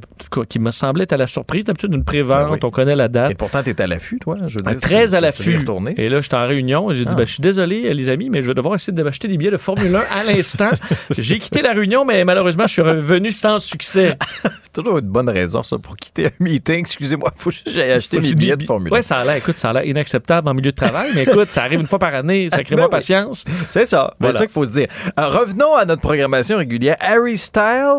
qui 0.48 0.58
me 0.58 0.70
semblait 0.70 1.04
être 1.04 1.12
à 1.12 1.16
la 1.16 1.26
surprise, 1.26 1.64
d'habitude 1.64 1.92
une 1.94 2.04
pré-vente, 2.04 2.48
Ben 2.48 2.52
oui. 2.52 2.58
on 2.62 2.70
connaît 2.70 2.94
la 2.96 3.08
date. 3.08 3.30
Et 3.30 3.34
pourtant, 3.34 3.62
t'es 3.62 3.80
à 3.80 3.86
l'affût, 3.86 4.18
toi. 4.18 4.36
Je 4.46 4.58
veux 4.58 4.64
Ah, 4.66 4.70
dire, 4.72 4.80
très 4.80 5.14
à 5.14 5.20
l'affût. 5.20 5.58
Et 5.96 6.08
là, 6.08 6.20
j'étais 6.20 6.36
en 6.36 6.46
réunion 6.46 6.90
et 6.90 6.94
j'ai 6.94 7.04
dit, 7.04 7.12
Ah. 7.12 7.16
ben, 7.16 7.26
je 7.26 7.32
suis 7.32 7.40
désolé, 7.42 7.92
les 7.94 8.08
amis, 8.08 8.30
mais 8.30 8.42
je 8.42 8.46
vais 8.48 8.54
devoir 8.54 8.74
essayer 8.74 8.92
de 8.92 9.02
m'acheter 9.02 9.28
des 9.28 9.36
billets 9.36 9.50
de 9.50 9.56
Formule 9.56 9.94
1 9.94 9.98
à 9.98 10.24
l'instant. 10.24 10.70
j'ai 11.16 11.38
quitté 11.38 11.62
la 11.62 11.72
réunion, 11.72 12.04
mais 12.04 12.24
malheureusement, 12.24 12.64
je 12.66 12.72
suis 12.72 12.82
revenu 12.82 13.32
sans 13.32 13.58
succès. 13.58 14.16
C'est 14.42 14.72
toujours 14.82 14.98
une 14.98 15.08
bonne 15.08 15.28
raison, 15.28 15.62
ça, 15.62 15.78
pour 15.78 15.96
quitter 15.96 16.26
un 16.26 16.30
meeting. 16.40 16.80
Excusez-moi, 16.80 17.32
faut 17.36 17.50
que 17.50 17.56
j'aille 17.66 17.92
acheter 17.92 18.20
mes 18.20 18.34
billets 18.34 18.56
de 18.56 18.64
Formule 18.64 18.92
1. 18.92 18.96
Ouais, 18.96 19.02
ça 19.02 19.18
a 19.18 19.24
l'air, 19.24 19.36
écoute, 19.36 19.56
ça 19.56 19.70
a 19.70 19.72
l'air 19.74 19.84
inacceptable 19.84 20.48
en 20.48 20.54
milieu 20.54 20.70
de 20.72 20.76
travail, 20.76 21.08
mais 21.14 21.22
écoute, 21.22 21.50
ça 21.50 21.62
arrive 21.64 21.80
une 21.80 21.86
fois 21.86 21.98
par 21.98 22.14
année, 22.14 22.48
sacrez-moi 22.50 22.84
Ben 22.88 22.96
oui. 22.96 22.98
patience. 22.98 23.44
C'est 23.70 23.86
ça. 23.86 24.14
Voilà. 24.20 24.32
C'est 24.32 24.38
ça 24.38 24.46
qu'il 24.46 24.52
faut 24.52 24.64
se 24.64 24.70
dire. 24.72 24.88
Euh, 25.18 25.28
revenons 25.28 25.69
à 25.76 25.84
notre 25.84 26.00
programmation 26.02 26.56
régulière. 26.58 26.96
Harry 27.00 27.36
Style 27.38 27.98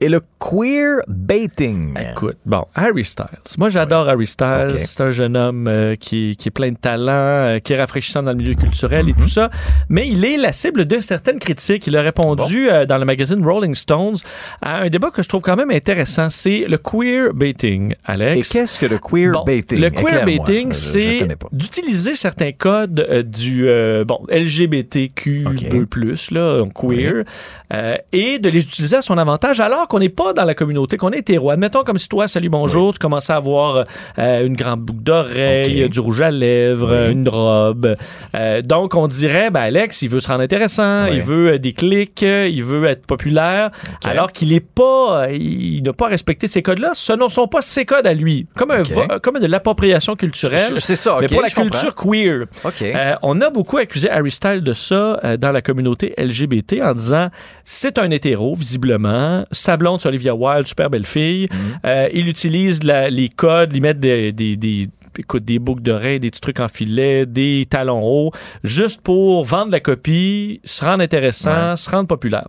et 0.00 0.08
le 0.08 0.20
queer 0.38 1.00
baiting. 1.08 1.94
Écoute, 2.12 2.36
bon, 2.44 2.64
Harry 2.74 3.04
Styles. 3.04 3.26
Moi, 3.58 3.68
j'adore 3.68 4.08
Harry 4.08 4.26
Styles. 4.26 4.74
C'est 4.78 5.00
un 5.02 5.10
jeune 5.12 5.36
homme 5.36 5.66
euh, 5.68 5.94
qui, 5.96 6.36
qui 6.36 6.48
est 6.48 6.52
plein 6.52 6.70
de 6.72 6.76
talent, 6.76 7.12
euh, 7.12 7.58
qui 7.58 7.72
est 7.72 7.76
rafraîchissant 7.78 8.22
dans 8.22 8.30
le 8.32 8.36
milieu 8.36 8.54
culturel 8.54 9.04
Mhm. 9.04 9.10
et 9.10 9.14
tout 9.14 9.28
ça. 9.28 9.50
Mais 9.88 10.06
il 10.08 10.24
est 10.24 10.36
la 10.36 10.52
cible 10.52 10.84
de 10.84 11.00
certaines 11.00 11.38
critiques. 11.38 11.86
Il 11.86 11.96
a 11.96 12.02
répondu 12.02 12.70
euh, 12.70 12.86
dans 12.86 12.98
le 12.98 13.04
magazine 13.04 13.44
Rolling 13.44 13.74
Stones 13.74 14.16
à 14.60 14.82
un 14.82 14.88
débat 14.88 15.10
que 15.10 15.22
je 15.22 15.28
trouve 15.28 15.42
quand 15.42 15.56
même 15.56 15.70
intéressant. 15.70 16.28
C'est 16.30 16.66
le 16.68 16.78
queer 16.78 17.32
baiting, 17.34 17.92
Et 17.92 17.96
Alex. 18.04 18.48
qu'est-ce 18.52 18.78
que 18.78 18.86
le 18.86 18.98
queer 18.98 19.32
Bon, 19.32 19.44
baiting? 19.44 19.80
Le 19.80 19.90
queer 19.90 20.24
baiting, 20.24 20.72
c'est 20.72 21.26
d'utiliser 21.52 22.14
certains 22.14 22.52
codes 22.52 23.24
du 23.28 23.66
bon 24.06 24.20
LGBTQ 24.30 25.46
Ok. 25.46 25.84
plus 25.86 26.30
là, 26.30 26.58
donc 26.58 26.72
queer, 27.10 27.24
euh, 27.72 27.96
et 28.12 28.38
de 28.38 28.48
les 28.48 28.64
utiliser 28.64 28.96
à 28.96 29.02
son 29.02 29.18
avantage 29.18 29.60
alors 29.60 29.88
qu'on 29.88 29.98
n'est 29.98 30.08
pas 30.08 30.32
dans 30.32 30.44
la 30.44 30.54
communauté, 30.54 30.96
qu'on 30.96 31.10
est 31.10 31.18
hétéro. 31.18 31.50
Admettons 31.50 31.84
comme 31.84 31.98
si 31.98 32.08
toi, 32.08 32.28
salut 32.28 32.48
bonjour, 32.48 32.92
tu 32.92 32.98
commençais 32.98 33.32
à 33.32 33.36
avoir 33.36 33.84
euh, 34.18 34.46
une 34.46 34.54
grande 34.56 34.80
boucle 34.80 35.02
d'oreille, 35.02 35.88
du 35.88 36.00
rouge 36.00 36.20
à 36.22 36.30
lèvres, 36.30 37.06
Oui. 37.06 37.12
une 37.12 37.28
robe. 37.28 37.94
Euh, 38.34 38.62
donc 38.62 38.94
on 38.94 39.08
dirait, 39.08 39.50
ben 39.50 39.60
Alex, 39.60 40.02
il 40.02 40.08
veut 40.08 40.20
se 40.20 40.28
rendre 40.28 40.42
intéressant, 40.42 41.04
Oui. 41.04 41.16
il 41.16 41.22
veut 41.22 41.58
des 41.58 41.72
clics, 41.72 42.22
il 42.22 42.62
veut 42.64 42.84
être 42.86 43.06
populaire, 43.06 43.70
alors 44.04 44.32
qu'il 44.32 44.52
est 44.52 44.60
pas, 44.60 45.26
il 45.30 45.82
n'a 45.82 45.92
pas 45.92 46.06
respecté 46.08 46.46
ces 46.46 46.62
codes-là. 46.62 46.90
Ce 46.94 47.12
ne 47.12 47.28
sont 47.28 47.48
pas 47.48 47.62
ses 47.62 47.84
codes 47.84 48.06
à 48.06 48.14
lui, 48.14 48.46
comme 48.56 48.70
un 48.70 48.82
comme 49.22 49.38
de 49.38 49.46
l'appropriation 49.46 50.16
culturelle. 50.16 50.74
C'est 50.78 50.96
ça, 50.96 51.18
Mais 51.20 51.28
pour 51.28 51.40
la 51.42 51.48
je 51.48 51.54
comprends. 51.54 51.70
culture 51.70 51.94
queer. 51.94 52.46
OK. 52.64 52.84
On 53.22 53.40
a 53.40 53.50
beaucoup 53.50 53.78
accusé 53.78 54.10
Harry 54.10 54.30
Styles 54.30 54.62
de 54.62 54.72
ça 54.72 55.20
dans 55.38 55.52
la 55.52 55.62
communauté 55.62 56.14
LGBT 56.18 56.80
en 56.82 56.91
disant 56.94 57.28
c'est 57.64 57.98
un 57.98 58.10
hétéro, 58.10 58.54
visiblement. 58.54 59.44
Sa 59.52 59.76
blonde, 59.76 60.00
c'est 60.00 60.08
Olivia 60.08 60.34
Wilde, 60.34 60.66
super 60.66 60.90
belle 60.90 61.06
fille. 61.06 61.48
Mhm. 61.50 61.58
Euh, 61.86 62.08
il 62.12 62.28
utilise 62.28 62.82
la- 62.82 63.10
les 63.10 63.28
codes, 63.28 63.72
il 63.74 63.82
met 63.82 63.94
des, 63.94 64.32
des, 64.32 64.56
des- 64.56 64.88
écoute, 65.18 65.44
des 65.44 65.58
boucles 65.58 65.82
d'oreilles, 65.82 66.20
des 66.20 66.30
petits 66.30 66.40
trucs 66.40 66.58
en 66.60 66.68
filet, 66.68 67.26
des 67.26 67.66
talons 67.68 68.02
hauts, 68.02 68.30
juste 68.64 69.02
pour 69.02 69.44
vendre 69.44 69.70
la 69.70 69.80
copie, 69.80 70.60
se 70.64 70.82
rendre 70.84 71.02
intéressant, 71.02 71.76
se 71.76 71.90
rendre 71.90 72.06
populaire. 72.08 72.48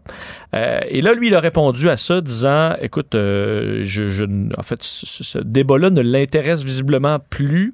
Euh, 0.56 0.80
et 0.88 1.02
là, 1.02 1.14
lui, 1.14 1.28
il 1.28 1.36
a 1.36 1.42
répondu 1.42 1.90
à 1.90 1.98
ça, 1.98 2.22
disant, 2.22 2.76
écoute, 2.82 3.16
euh, 3.16 3.82
je, 3.84 4.08
je- 4.08 4.24
en 4.58 4.64
fait, 4.64 4.82
ce, 4.82 5.24
ce 5.26 5.40
débat-là 5.40 5.90
ne 5.90 6.00
l'intéresse 6.02 6.64
visiblement 6.64 7.18
plus. 7.20 7.74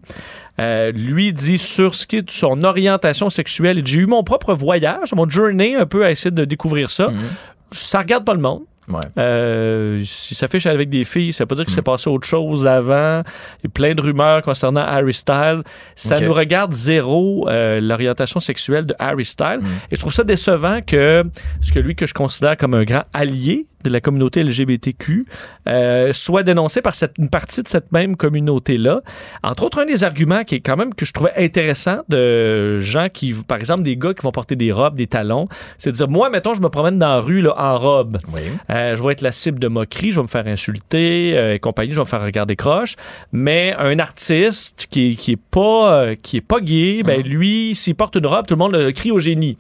Euh, 0.60 0.92
lui 0.92 1.32
dit 1.34 1.58
sur 1.58 1.96
ce 1.96 2.06
qui 2.06 2.18
est 2.18 2.22
de 2.24 2.32
son 2.32 2.64
orientation 2.64 3.30
sexuelle, 3.30 3.82
j'ai 3.86 4.00
eu 4.00 4.06
mon 4.06 4.24
propre 4.24 4.54
voyage, 4.54 5.14
mon 5.14 5.28
journey 5.30 5.76
un 5.76 5.86
peu 5.86 6.04
à 6.06 6.12
essayer 6.12 6.32
de 6.32 6.46
découvrir 6.46 6.90
ça. 6.90 7.10
Ça 7.72 8.00
regarde 8.00 8.26
pas 8.26 8.34
le 8.34 8.42
monde. 8.42 8.62
Ouais. 8.88 9.02
Euh, 9.20 10.02
si 10.04 10.34
ça 10.34 10.48
fait 10.48 10.66
avec 10.66 10.90
des 10.90 11.04
filles, 11.04 11.32
ça 11.32 11.44
veut 11.44 11.48
pas 11.48 11.54
dire 11.54 11.66
que 11.66 11.72
c'est 11.72 11.84
passé 11.84 12.10
autre 12.10 12.28
chose 12.28 12.66
avant. 12.66 13.22
Il 13.62 13.66
y 13.66 13.68
a 13.68 13.70
plein 13.72 13.94
de 13.94 14.02
rumeurs 14.02 14.42
concernant 14.42 14.82
Harry 14.82 15.14
Styles. 15.14 15.62
Ça 15.96 16.18
Ok. 16.18 16.24
nous 16.24 16.34
regarde 16.34 16.72
zéro 16.74 17.48
euh, 17.50 17.80
l'orientation 17.82 18.40
sexuelle 18.40 18.88
de 18.88 18.96
Harry 18.98 19.26
Styles. 19.26 19.60
Et 19.92 19.96
je 19.96 20.00
trouve 20.00 20.12
ça 20.12 20.24
décevant 20.24 20.80
que 20.82 21.24
ce 21.62 21.72
que 21.72 21.78
lui 21.78 21.94
que 21.96 22.08
je 22.08 22.16
considère 22.16 22.58
comme 22.58 22.74
un 22.74 22.84
grand 22.84 23.04
allié 23.14 23.68
de 23.84 23.90
la 23.90 24.02
communauté 24.02 24.44
LGBTQ 24.44 25.26
euh, 25.68 26.14
soit 26.14 26.44
dénoncé 26.44 26.82
par 26.82 26.96
cette, 26.96 27.18
une 27.18 27.30
partie 27.30 27.64
de 27.64 27.68
cette 27.68 27.92
même 27.92 28.16
communauté-là. 28.16 29.02
Entre 29.44 29.64
autres, 29.64 29.80
un 29.80 29.86
des 29.86 30.04
arguments 30.04 30.44
qui 30.44 30.56
est 30.56 30.60
quand 30.60 30.78
même 30.78 30.94
que 30.94 31.06
je 31.06 31.14
trouvais 31.14 31.34
intéressant 31.38 32.00
de 32.10 32.80
gens 32.80 33.08
qui, 33.12 33.34
par 33.48 33.58
exemple, 33.58 33.84
des 33.84 33.98
gars 33.98 34.14
qui 34.14 34.22
vont 34.24 34.32
porter 34.32 34.56
des 34.56 34.72
robes, 34.72 34.96
des 34.96 35.08
talons, 35.08 35.48
c'est 35.78 35.92
de 35.92 35.96
dire, 35.96 36.10
moi, 36.10 36.30
mettons, 36.30 36.54
je 36.54 36.62
me 36.62 36.70
promène 36.70 37.00
dans 37.00 37.08
la 37.08 37.22
rue 37.22 37.42
là, 37.42 37.54
en 37.58 37.78
robe. 37.78 38.18
Oui. 38.34 38.42
Euh, 38.70 38.96
je 38.96 39.04
vais 39.04 39.14
être 39.14 39.22
la 39.22 39.32
cible 39.32 39.60
de 39.60 39.68
moquerie, 39.68 40.12
je 40.12 40.18
vais 40.18 40.24
me 40.24 40.28
faire 40.28 40.48
insulter 40.48 41.38
euh, 41.38 41.56
et 41.56 41.60
compagnie, 41.60 41.92
je 41.92 41.96
vais 41.96 42.02
me 42.02 42.06
faire 42.06 42.24
regarder 42.24 42.56
croche. 42.56 42.96
Mais 43.32 43.74
un 43.78 44.00
artiste 44.00 44.88
qui, 44.90 45.16
qui 45.16 45.34
est 45.34 45.42
pas 45.52 45.94
euh, 45.94 46.16
qui 46.22 46.38
est 46.38 46.42
pas 46.42 46.60
gay, 46.60 47.02
ben 47.04 47.22
lui, 47.22 47.76
s'il 47.76 47.96
porte 47.96 48.16
une 48.16 48.28
robe, 48.28 48.48
tout 48.48 48.56
le 48.56 48.60
monde 48.60 48.74
le 48.74 48.92
crie 48.92 49.12
au 49.12 49.20
génie. 49.20 49.58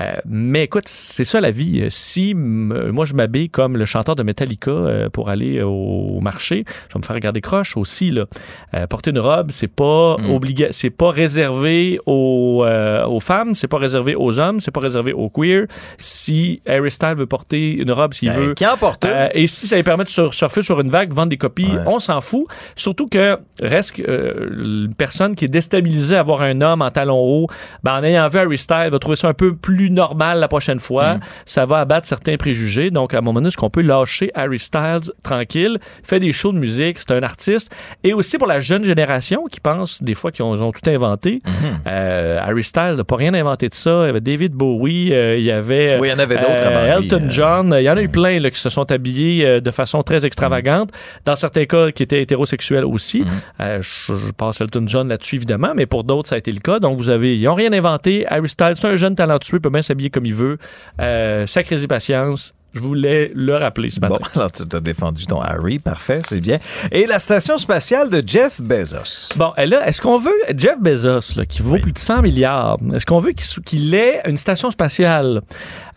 Euh, 0.00 0.16
mais 0.26 0.64
écoute, 0.64 0.84
c'est 0.86 1.24
ça 1.24 1.40
la 1.40 1.50
vie. 1.50 1.84
Si 1.88 2.34
moi 2.34 3.04
je 3.06 3.14
m'habille 3.14 3.48
comme 3.48 3.76
le 3.76 3.84
chanteur 3.86 4.14
de 4.14 4.22
Metallica 4.22 4.70
euh, 4.70 5.08
pour 5.08 5.28
aller 5.30 5.62
au 5.62 6.20
marché, 6.20 6.64
je 6.88 6.94
vais 6.94 6.98
me 7.00 7.04
faire 7.04 7.14
regarder 7.16 7.40
croche 7.40 7.76
aussi. 7.76 8.10
Là. 8.10 8.26
Euh, 8.74 8.86
porter 8.86 9.10
une 9.10 9.18
robe, 9.18 9.50
c'est 9.52 9.68
pas 9.68 10.16
Mm. 10.18 10.30
obliga 10.30 10.66
c'est 10.70 10.90
pas 10.90 11.10
réservé 11.10 11.98
aux, 12.06 12.64
aux 13.08 13.20
femmes, 13.20 13.54
c'est 13.54 13.68
pas 13.68 13.78
réservé 13.78 14.14
aux 14.14 14.38
hommes, 14.38 14.60
c'est 14.60 14.70
pas 14.70 14.80
réservé 14.80 15.12
aux 15.12 15.28
queer. 15.30 15.66
Si 15.98 16.60
Harry 16.66 16.90
Styles 16.90 17.14
veut 17.16 17.26
porter 17.26 17.72
une 17.74 17.90
robe 17.92 18.12
s'il 18.14 18.28
Ben, 18.30 18.36
veut, 18.38 18.54
qui 18.54 18.66
en 18.66 18.76
porte 18.76 19.04
euh, 19.04 19.28
et 19.32 19.46
si 19.46 19.66
ça 19.66 19.76
lui 19.76 19.82
permet 19.82 20.04
de 20.04 20.08
sur- 20.10 20.32
surfer 20.34 20.62
sur 20.62 20.80
une 20.80 20.88
vague, 20.90 21.12
vendre 21.12 21.28
des 21.30 21.36
copies, 21.36 21.72
on 21.86 21.98
s'en 21.98 22.20
fout. 22.20 22.44
Surtout 22.74 23.06
que 23.08 23.38
reste 23.60 24.00
euh, 24.00 24.86
une 24.86 24.94
personne 24.94 25.34
qui 25.34 25.44
est 25.46 25.48
déstabilisée 25.48 26.16
à 26.16 26.22
voir 26.22 26.42
un 26.42 26.60
homme 26.60 26.82
en 26.82 26.90
talons 26.90 27.18
hauts, 27.20 27.46
ben, 27.82 27.98
en 27.98 28.02
ayant 28.04 28.28
vu 28.28 28.38
Harry 28.38 28.58
Styles, 28.58 28.88
va 28.90 28.98
trouver 28.98 29.16
ça 29.16 29.28
un 29.28 29.34
peu 29.34 29.54
plus 29.54 29.85
normal 29.90 30.40
la 30.40 30.48
prochaine 30.48 30.78
fois. 30.78 31.18
Ça 31.44 31.66
va 31.66 31.80
abattre 31.80 32.06
certains 32.06 32.36
préjugés. 32.36 32.90
Donc, 32.90 33.14
à 33.14 33.18
un 33.18 33.20
moment 33.20 33.34
donné, 33.34 33.48
est-ce 33.48 33.56
qu'on 33.56 33.70
peut 33.70 33.82
lâcher 33.82 34.30
Harry 34.34 34.58
Styles 34.58 35.12
tranquille, 35.22 35.78
fait 36.02 36.20
des 36.20 36.32
shows 36.32 36.52
de 36.52 36.58
musique, 36.58 36.98
c'est 36.98 37.12
un 37.12 37.22
artiste. 37.22 37.72
Et 38.04 38.12
aussi 38.12 38.38
pour 38.38 38.46
la 38.46 38.60
jeune 38.60 38.84
génération 38.84 39.44
qui 39.50 39.60
pense 39.60 40.02
des 40.02 40.14
fois 40.14 40.32
qu'ils 40.32 40.44
ont, 40.44 40.72
tout 40.72 40.90
inventé. 40.90 41.40
Euh, 41.86 42.38
Harry 42.40 42.64
Styles 42.64 42.94
n'a 42.96 43.04
pas 43.04 43.16
rien 43.16 43.32
inventé 43.34 43.68
de 43.68 43.74
ça. 43.74 44.02
Il 44.02 44.06
y 44.06 44.10
avait 44.10 44.20
David 44.20 44.52
Bowie, 44.52 45.12
euh, 45.12 45.36
il 45.38 45.44
y 45.44 45.50
avait, 45.50 45.98
Oui, 45.98 46.08
il 46.08 46.10
y 46.10 46.14
en 46.14 46.18
avait 46.18 46.36
d'autres 46.36 46.50
euh, 46.58 46.98
lui, 46.98 47.06
Elton. 47.06 47.26
John. 47.30 47.74
Il 47.78 47.84
y 47.84 47.90
en 47.90 47.96
a 47.96 48.02
eu 48.02 48.08
plein 48.08 48.40
là, 48.40 48.50
qui 48.50 48.58
se 48.58 48.68
sont 48.68 48.90
habillés 48.90 49.60
de 49.60 49.70
façon 49.70 50.02
très 50.02 50.26
extravagante. 50.26 50.90
Dans 51.24 51.36
certains 51.36 51.64
cas, 51.66 51.90
qui 51.92 52.02
étaient 52.02 52.22
hétérosexuels 52.22 52.84
aussi. 52.84 53.24
Euh, 53.60 53.80
je, 53.80 54.12
je 54.14 54.32
passe 54.32 54.60
Elton 54.60 54.84
John 54.86 55.08
là-dessus, 55.08 55.36
évidemment, 55.36 55.72
mais 55.74 55.86
pour 55.86 56.04
d'autres, 56.04 56.28
ça 56.28 56.34
a 56.36 56.38
été 56.38 56.52
le 56.52 56.60
cas. 56.60 56.78
Donc, 56.78 56.96
vous 56.96 57.08
avez, 57.08 57.36
ils 57.36 57.44
n'ont 57.44 57.54
rien 57.54 57.72
inventé. 57.72 58.26
Harry 58.28 58.48
Styles, 58.48 58.74
c'est 58.74 58.86
un 58.86 58.96
jeune 58.96 59.14
talentueux, 59.14 59.60
peut 59.60 59.70
bien 59.76 59.82
s'habiller 59.82 60.10
comme 60.10 60.26
il 60.26 60.34
veut. 60.34 60.58
Euh, 61.00 61.46
patience. 61.88 62.52
Je 62.76 62.82
voulais 62.82 63.32
le 63.34 63.56
rappeler 63.56 63.88
ce 63.88 64.00
matin. 64.00 64.16
Bon, 64.20 64.26
alors 64.40 64.52
tu 64.52 64.62
t'as 64.66 64.80
défendu 64.80 65.24
ton 65.24 65.40
Harry, 65.40 65.78
parfait, 65.78 66.20
c'est 66.22 66.40
bien. 66.40 66.58
Et 66.92 67.06
la 67.06 67.18
station 67.18 67.56
spatiale 67.56 68.10
de 68.10 68.22
Jeff 68.26 68.60
Bezos. 68.60 69.34
Bon, 69.36 69.52
et 69.56 69.64
là, 69.64 69.88
est-ce 69.88 70.02
qu'on 70.02 70.18
veut 70.18 70.34
Jeff 70.54 70.78
Bezos, 70.78 71.38
là, 71.38 71.46
qui 71.46 71.62
vaut 71.62 71.78
plus 71.78 71.92
de 71.92 71.98
100 71.98 72.20
milliards, 72.20 72.76
est-ce 72.94 73.06
qu'on 73.06 73.18
veut 73.18 73.32
qu'il 73.32 73.94
ait 73.94 74.20
une 74.26 74.36
station 74.36 74.70
spatiale? 74.70 75.40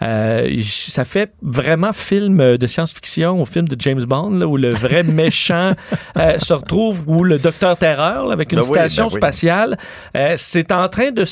Euh, 0.02 0.62
ça 0.64 1.04
fait 1.04 1.34
vraiment 1.42 1.92
film 1.92 2.56
de 2.56 2.68
science-fiction 2.68 3.42
ou 3.42 3.46
film 3.46 3.68
de 3.68 3.76
James 3.78 4.04
Bond, 4.06 4.30
là, 4.30 4.48
où 4.48 4.56
le 4.56 4.70
vrai 4.70 5.04
méchant 5.04 5.74
euh, 6.16 6.40
se 6.40 6.54
retrouve, 6.54 7.04
ou 7.08 7.26
le 7.26 7.40
docteur 7.40 7.76
Terreur, 7.76 8.28
là, 8.28 8.34
avec 8.34 8.54
une 8.54 8.60
Ben 8.60 8.66
oui, 8.66 8.70
station 8.70 9.08
ben 9.08 9.14
oui. 9.14 9.20
spatiale. 9.20 9.78
Euh, 10.16 10.36
c'est 10.38 10.72
en 10.72 10.88
train 10.88 11.12
de... 11.12 11.26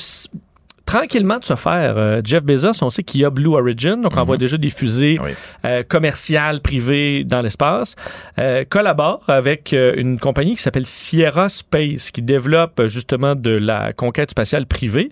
tranquillement 0.88 1.38
de 1.38 1.44
se 1.44 1.54
faire. 1.54 1.98
Euh, 1.98 2.22
Jeff 2.24 2.42
Bezos, 2.42 2.82
on 2.82 2.88
sait 2.88 3.02
qu'il 3.02 3.20
y 3.20 3.24
a 3.26 3.30
Blue 3.30 3.54
Origin, 3.54 4.00
donc 4.00 4.12
on 4.16 4.20
envoie 4.20 4.38
déjà 4.38 4.56
des 4.56 4.70
fusées 4.70 5.20
euh, 5.66 5.82
commerciales, 5.86 6.62
privées 6.62 7.24
dans 7.24 7.42
l'espace. 7.42 7.94
Euh, 8.38 8.64
collabore 8.66 9.22
avec 9.28 9.74
euh, 9.74 9.92
une 9.98 10.18
compagnie 10.18 10.56
qui 10.56 10.62
s'appelle 10.62 10.86
Sierra 10.86 11.50
Space, 11.50 12.10
qui 12.10 12.22
développe 12.22 12.80
euh, 12.80 12.88
justement 12.88 13.34
de 13.34 13.50
la 13.50 13.92
conquête 13.92 14.30
spatiale 14.30 14.64
privée. 14.64 15.10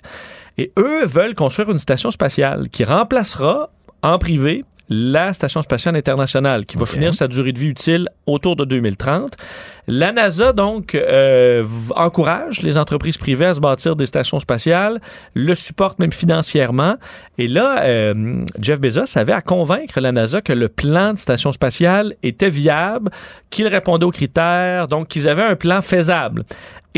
Et 0.56 0.72
eux 0.78 1.04
veulent 1.04 1.34
construire 1.34 1.70
une 1.70 1.78
station 1.78 2.10
spatiale 2.10 2.70
qui 2.70 2.82
remplacera 2.84 3.68
en 4.02 4.18
privé 4.18 4.64
la 4.88 5.32
Station 5.32 5.62
spatiale 5.62 5.96
internationale, 5.96 6.64
qui 6.64 6.76
va 6.76 6.86
finir 6.86 7.12
sa 7.12 7.28
durée 7.28 7.52
de 7.52 7.58
vie 7.58 7.68
utile 7.68 8.08
autour 8.26 8.56
de 8.56 8.64
2030. 8.64 9.32
La 9.88 10.10
NASA, 10.10 10.52
donc, 10.52 10.96
euh, 10.96 11.62
encourage 11.94 12.62
les 12.62 12.76
entreprises 12.76 13.18
privées 13.18 13.46
à 13.46 13.54
se 13.54 13.60
bâtir 13.60 13.94
des 13.94 14.06
stations 14.06 14.40
spatiales, 14.40 15.00
le 15.34 15.54
supporte 15.54 16.00
même 16.00 16.12
financièrement. 16.12 16.96
Et 17.38 17.46
là, 17.46 17.84
euh, 17.84 18.44
Jeff 18.60 18.80
Bezos 18.80 19.16
avait 19.16 19.32
à 19.32 19.42
convaincre 19.42 20.00
la 20.00 20.10
NASA 20.10 20.40
que 20.40 20.52
le 20.52 20.68
plan 20.68 21.12
de 21.12 21.18
station 21.18 21.52
spatiale 21.52 22.14
était 22.24 22.50
viable, 22.50 23.10
qu'il 23.50 23.68
répondait 23.68 24.06
aux 24.06 24.10
critères, 24.10 24.88
donc 24.88 25.06
qu'ils 25.06 25.28
avaient 25.28 25.44
un 25.44 25.56
plan 25.56 25.80
faisable. 25.82 26.44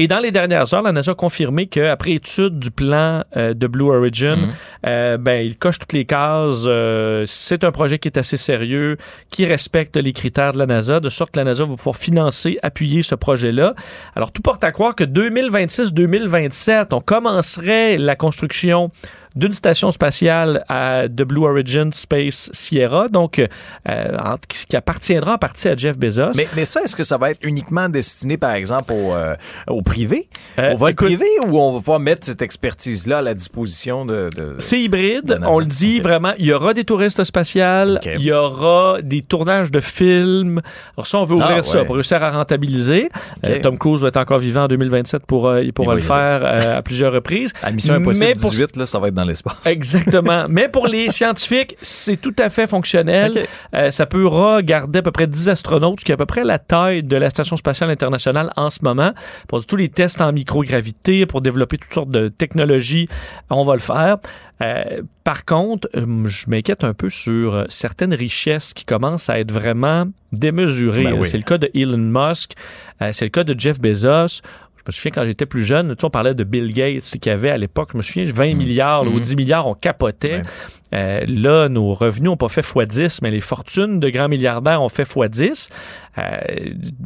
Et 0.01 0.07
dans 0.07 0.21
les 0.21 0.31
dernières 0.31 0.73
heures, 0.75 0.83
la 0.83 0.93
NASA 0.93 1.11
a 1.11 1.15
confirmé 1.17 1.67
qu'après 1.67 2.13
étude 2.13 2.61
du 2.61 2.71
plan 2.71 3.25
euh, 3.37 3.53
de 3.53 3.67
Blue 3.67 3.87
Origin, 3.87 4.39
euh, 4.87 5.17
ben, 5.19 5.45
il 5.45 5.59
coche 5.59 5.81
toutes 5.81 5.93
les 5.93 6.05
cases. 6.05 6.67
euh, 6.69 7.25
c'est 7.27 7.65
un 7.65 7.73
projet 7.73 7.99
qui 7.99 8.07
est 8.07 8.17
assez 8.17 8.37
sérieux, 8.37 8.97
qui 9.33 9.45
respecte 9.45 9.97
les 9.97 10.13
critères 10.13 10.53
de 10.53 10.59
la 10.59 10.67
NASA, 10.67 11.01
de 11.01 11.09
sorte 11.09 11.33
que 11.33 11.41
la 11.41 11.45
NASA 11.45 11.65
va 11.65 11.75
pouvoir 11.75 11.97
financer, 11.97 12.61
appuyer 12.63 12.78
ce 13.03 13.15
projet-là. 13.15 13.75
Alors, 14.15 14.33
tout 14.33 14.43
porte 14.43 14.65
à 14.65 14.73
croire 14.73 14.95
que 14.95 15.05
2026-2027, 15.05 16.89
on 16.93 17.01
commencerait 17.01 17.97
la 17.97 18.17
construction 18.17 18.89
d'une 19.39 19.55
station 19.55 19.91
spatiale 19.93 20.65
à, 20.69 21.07
de 21.09 21.23
Blue 21.25 21.45
Origin 21.45 21.93
Space 21.93 22.51
Sierra, 22.53 23.09
donc 23.09 23.39
euh, 23.89 24.05
qui, 24.49 24.67
qui 24.67 24.77
appartiendra 24.77 25.35
en 25.35 25.39
partie 25.39 25.69
à 25.69 25.77
Jeff 25.77 25.97
Bezos. 25.97 26.33
Mais, 26.37 26.49
mais 26.57 26.65
ça, 26.65 26.83
est-ce 26.83 26.97
que 26.97 27.05
ça 27.05 27.17
va 27.19 27.31
être 27.31 27.39
uniquement 27.45 27.89
destiné, 27.89 28.37
par 28.37 28.53
exemple, 28.53 28.93
au, 28.93 29.15
euh, 29.15 29.37
au 29.69 29.83
privé, 29.83 30.29
Euh, 30.59 30.75
au 30.75 30.77
vol 30.77 30.91
écoute- 30.91 31.07
privé, 31.07 31.27
ou 31.47 31.59
on 31.59 31.73
va 31.75 31.79
pouvoir 31.79 32.01
mettre 32.01 32.27
cette 32.27 32.43
expertise-là 32.43 33.19
à 33.19 33.23
la 33.23 33.35
disposition 33.35 34.05
de... 34.05 34.29
de- 34.37 34.57
C'est 34.59 34.81
hybride. 34.81 35.27
de. 35.27 35.39
On 35.47 35.61
le 35.61 35.67
dit 35.67 36.01
vraiment. 36.01 36.33
Il 36.39 36.47
y 36.47 36.53
aura 36.53 36.75
des 36.75 36.85
touristes 36.85 37.23
spatiales. 37.23 38.01
Il 38.05 38.23
y 38.23 38.33
aura 38.33 39.01
des 39.03 39.23
tournages 39.23 39.71
de 39.71 39.79
films. 39.81 40.61
Alors 40.97 41.07
ça, 41.07 41.19
on 41.19 41.25
veut 41.25 41.37
ouvrir 41.37 41.59
Ah, 41.61 41.63
ça 41.63 41.79
ouais. 41.79 41.85
pour 41.85 41.95
réussir 41.95 42.23
à 42.25 42.31
rentabiliser. 42.31 43.09
Euh, 43.45 43.61
Tom 43.63 43.79
Cruise 43.79 44.03
va 44.03 44.09
être 44.09 44.17
encore 44.17 44.39
vivant 44.41 44.65
en 44.65 44.69
2027 44.69 45.25
pour, 45.27 45.47
euh, 45.47 45.63
il 45.63 45.73
pourra 45.73 45.95
le 45.95 46.01
faire 46.01 46.41
euh, 46.43 46.79
à 46.79 46.83
plusieurs 46.83 47.13
reprises. 47.13 47.53
À 47.63 47.71
Mission 47.71 47.95
Impossible 47.95 48.27
Mais 48.27 48.35
pour- 48.35 48.51
18, 48.51 48.77
là, 48.77 48.87
ça 48.87 48.99
va 48.99 49.09
être 49.09 49.15
dans 49.15 49.28
l'espace. 49.29 49.61
Exactement. 49.67 50.47
Mais 50.49 50.69
pour 50.69 50.87
les 50.87 51.11
scientifiques, 51.11 51.77
c'est 51.83 52.21
tout 52.21 52.35
à 52.39 52.49
fait 52.49 52.67
fonctionnel. 52.67 53.47
Euh, 53.75 53.91
ça 53.91 54.07
pourra 54.07 54.63
garder 54.63 54.99
à 54.99 55.03
peu 55.03 55.13
près 55.13 55.27
10 55.27 55.49
astronautes, 55.49 56.01
ce 56.01 56.05
qui 56.05 56.13
est 56.13 56.15
à 56.15 56.19
peu 56.19 56.27
près 56.27 56.45
la 56.45 56.59
taille 56.59 57.03
de 57.03 57.17
la 57.17 57.31
Station 57.31 57.57
spatiale 57.57 57.91
internationale 57.91 58.53
en 58.57 58.71
ce 58.71 58.81
moment. 58.83 59.13
Pour 59.47 59.65
tous 59.65 59.77
les 59.77 59.89
tests 59.89 60.21
en 60.21 60.33
microgravité, 60.33 61.27
pour 61.27 61.41
développer 61.41 61.79
toutes 61.79 61.95
sortes 61.95 62.11
de 62.11 62.29
technologies, 62.29 63.09
on 63.51 63.63
va 63.63 63.75
le 63.75 63.81
faire. 63.81 64.17
Euh, 64.61 65.03
par 65.23 65.45
contre, 65.45 65.89
euh, 65.95 66.27
je 66.27 66.51
m'inquiète 66.51 66.83
un 66.83 66.95
peu 66.95 67.11
sur 67.11 67.65
certaines 67.69 68.15
richesses 68.15 68.75
qui 68.75 68.85
commencent 68.85 69.31
à 69.31 69.39
être 69.39 69.53
vraiment 69.53 70.07
démesurées. 70.33 71.05
Ben 71.05 71.13
oui. 71.13 71.29
C'est 71.29 71.39
le 71.39 71.45
cas 71.45 71.59
de 71.59 71.71
Elon 71.75 71.97
Musk, 71.97 72.55
c'est 73.13 73.25
le 73.25 73.31
cas 73.31 73.45
de 73.45 73.59
Jeff 73.59 73.81
Bezos. 73.81 74.43
Je 74.89 74.93
me 74.93 74.95
souviens 74.95 75.11
quand 75.11 75.27
j'étais 75.27 75.45
plus 75.45 75.65
jeune, 75.67 75.89
tu 75.91 75.97
sais, 76.01 76.07
on 76.07 76.11
parlait 76.11 76.33
de 76.35 76.45
Bill 76.45 76.73
Gates 76.73 77.19
qui 77.21 77.29
avait 77.29 77.51
à 77.51 77.59
l'époque, 77.59 77.91
je 77.93 77.99
me 77.99 78.03
souviens, 78.03 78.25
20 78.25 78.55
milliards 78.55 79.05
là, 79.05 79.11
ou 79.11 79.21
10 79.21 79.37
milliards, 79.37 79.67
on 79.67 79.75
capotait. 79.75 80.43
Euh, 80.95 81.21
là, 81.29 81.69
nos 81.69 81.93
revenus 81.93 82.31
n'ont 82.31 82.37
pas 82.37 82.49
fait 82.49 82.63
x10, 82.63 83.19
mais 83.23 83.31
les 83.31 83.41
fortunes 83.41 84.01
de 84.01 84.09
grands 84.09 84.29
milliardaires 84.29 84.83
ont 84.83 84.89
fait 84.89 85.03
x10. 85.03 85.69
Euh, 86.19 86.23